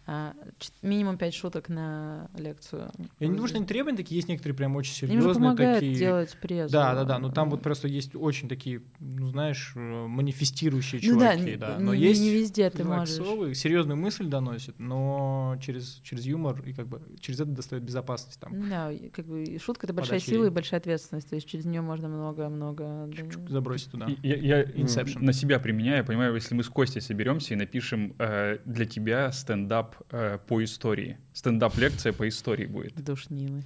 а, 0.07 0.33
минимум 0.81 1.17
пять 1.17 1.33
шуток 1.33 1.69
на 1.69 2.29
лекцию. 2.37 2.89
Я 3.19 3.27
не 3.27 3.33
думаю, 3.33 3.47
что 3.47 3.57
они 3.57 3.65
требования 3.67 3.97
такие, 3.97 4.15
есть 4.17 4.27
некоторые 4.27 4.55
прям 4.57 4.75
очень 4.75 4.91
Им 4.93 4.95
же 4.95 5.07
серьезные 5.21 5.33
помогает 5.35 5.79
такие. 5.79 5.95
делать 5.95 6.37
презу. 6.41 6.71
Да, 6.71 6.95
да, 6.95 7.03
да. 7.03 7.19
Но 7.19 7.31
там 7.31 7.49
вот 7.49 7.61
просто 7.61 7.87
есть 7.87 8.15
очень 8.15 8.49
такие, 8.49 8.81
ну 8.99 9.27
знаешь, 9.27 9.73
э, 9.75 9.79
манифестирующие 9.79 11.01
Ну 11.03 11.19
да, 11.19 11.35
чуваки, 11.37 11.55
да. 11.55 11.77
не- 11.77 11.83
Но 11.83 11.93
не- 11.93 12.01
есть 12.01 12.21
не 12.21 12.33
везде 12.33 12.69
ты 12.69 12.83
можешь. 12.83 13.57
серьезную 13.57 13.97
мысль 13.97 14.25
доносит, 14.25 14.79
но 14.79 15.55
через, 15.61 15.99
через 16.03 16.25
юмор 16.25 16.61
и 16.65 16.73
как 16.73 16.87
бы 16.87 17.01
через 17.19 17.39
это 17.41 17.51
достает 17.51 17.83
безопасность 17.83 18.39
там. 18.39 18.69
Да, 18.69 18.91
и 18.91 19.09
как 19.09 19.25
бы 19.27 19.45
шутка 19.63 19.85
это 19.85 19.93
большая 19.93 20.19
Подача 20.19 20.31
сила 20.31 20.45
и 20.45 20.49
большая 20.49 20.79
ответственность. 20.79 21.29
То 21.29 21.35
есть 21.35 21.47
через 21.47 21.65
нее 21.65 21.81
можно 21.81 22.07
много-много. 22.07 23.07
да. 23.07 23.49
Забросить 23.49 23.91
туда. 23.91 24.07
Я, 24.23 24.35
я, 24.35 24.63
Inception. 24.63 25.19
на 25.23 25.33
себя 25.33 25.59
применяю, 25.59 25.97
я 25.97 26.03
понимаю, 26.03 26.33
если 26.35 26.55
мы 26.55 26.63
с 26.63 26.69
Костей 26.69 27.01
соберемся 27.01 27.53
и 27.53 27.57
напишем 27.57 28.15
э, 28.19 28.57
для 28.65 28.85
тебя 28.85 29.31
стендап 29.31 29.90
э, 30.11 30.37
по 30.47 30.63
истории. 30.63 31.17
Стендап-лекция 31.33 32.13
по 32.13 32.27
истории 32.27 32.65
будет. 32.65 32.95
Душнилы. 33.03 33.63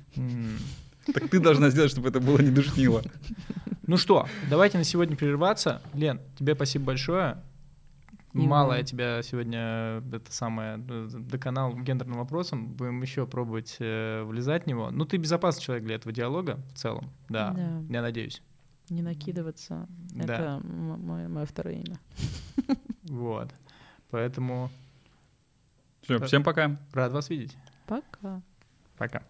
Так 1.13 1.29
ты 1.29 1.39
должна 1.39 1.69
сделать, 1.69 1.91
чтобы 1.91 2.09
это 2.09 2.19
было 2.19 2.39
не 2.39 2.49
душнило. 2.49 3.03
Ну 3.87 3.97
что, 3.97 4.27
давайте 4.49 4.77
на 4.79 4.83
сегодня 4.83 5.15
прерываться. 5.15 5.81
Лен, 5.93 6.19
тебе 6.37 6.55
спасибо 6.55 6.85
большое. 6.85 7.37
И 8.33 8.39
Мало 8.39 8.73
я 8.73 8.83
тебя 8.83 9.21
сегодня 9.23 10.03
это 10.11 10.29
самое 10.31 10.83
э, 10.89 11.07
доконал 11.13 11.73
гендерным 11.73 12.17
вопросом. 12.17 12.67
Будем 12.67 13.01
еще 13.01 13.25
пробовать 13.25 13.77
э, 13.79 14.23
влезать 14.23 14.63
в 14.63 14.67
него. 14.67 14.91
Ну, 14.91 15.05
ты 15.05 15.15
безопасный 15.15 15.61
человек 15.63 15.85
для 15.85 15.95
этого 15.95 16.11
диалога 16.11 16.59
в 16.73 16.77
целом. 16.77 17.11
Да, 17.29 17.51
Да. 17.51 17.81
я 17.89 18.01
надеюсь. 18.01 18.41
Не 18.89 19.01
накидываться. 19.03 19.87
Да. 20.11 20.23
Это 20.23 20.61
мое 20.65 21.45
второе 21.45 21.75
имя. 21.75 21.97
Вот. 23.03 23.53
Поэтому 24.09 24.69
Все, 26.05 26.19
всем 26.19 26.43
пока. 26.43 26.77
рад 26.93 27.11
вас 27.11 27.29
видеть. 27.29 27.57
Пока. 27.87 28.41
Пока. 28.97 29.23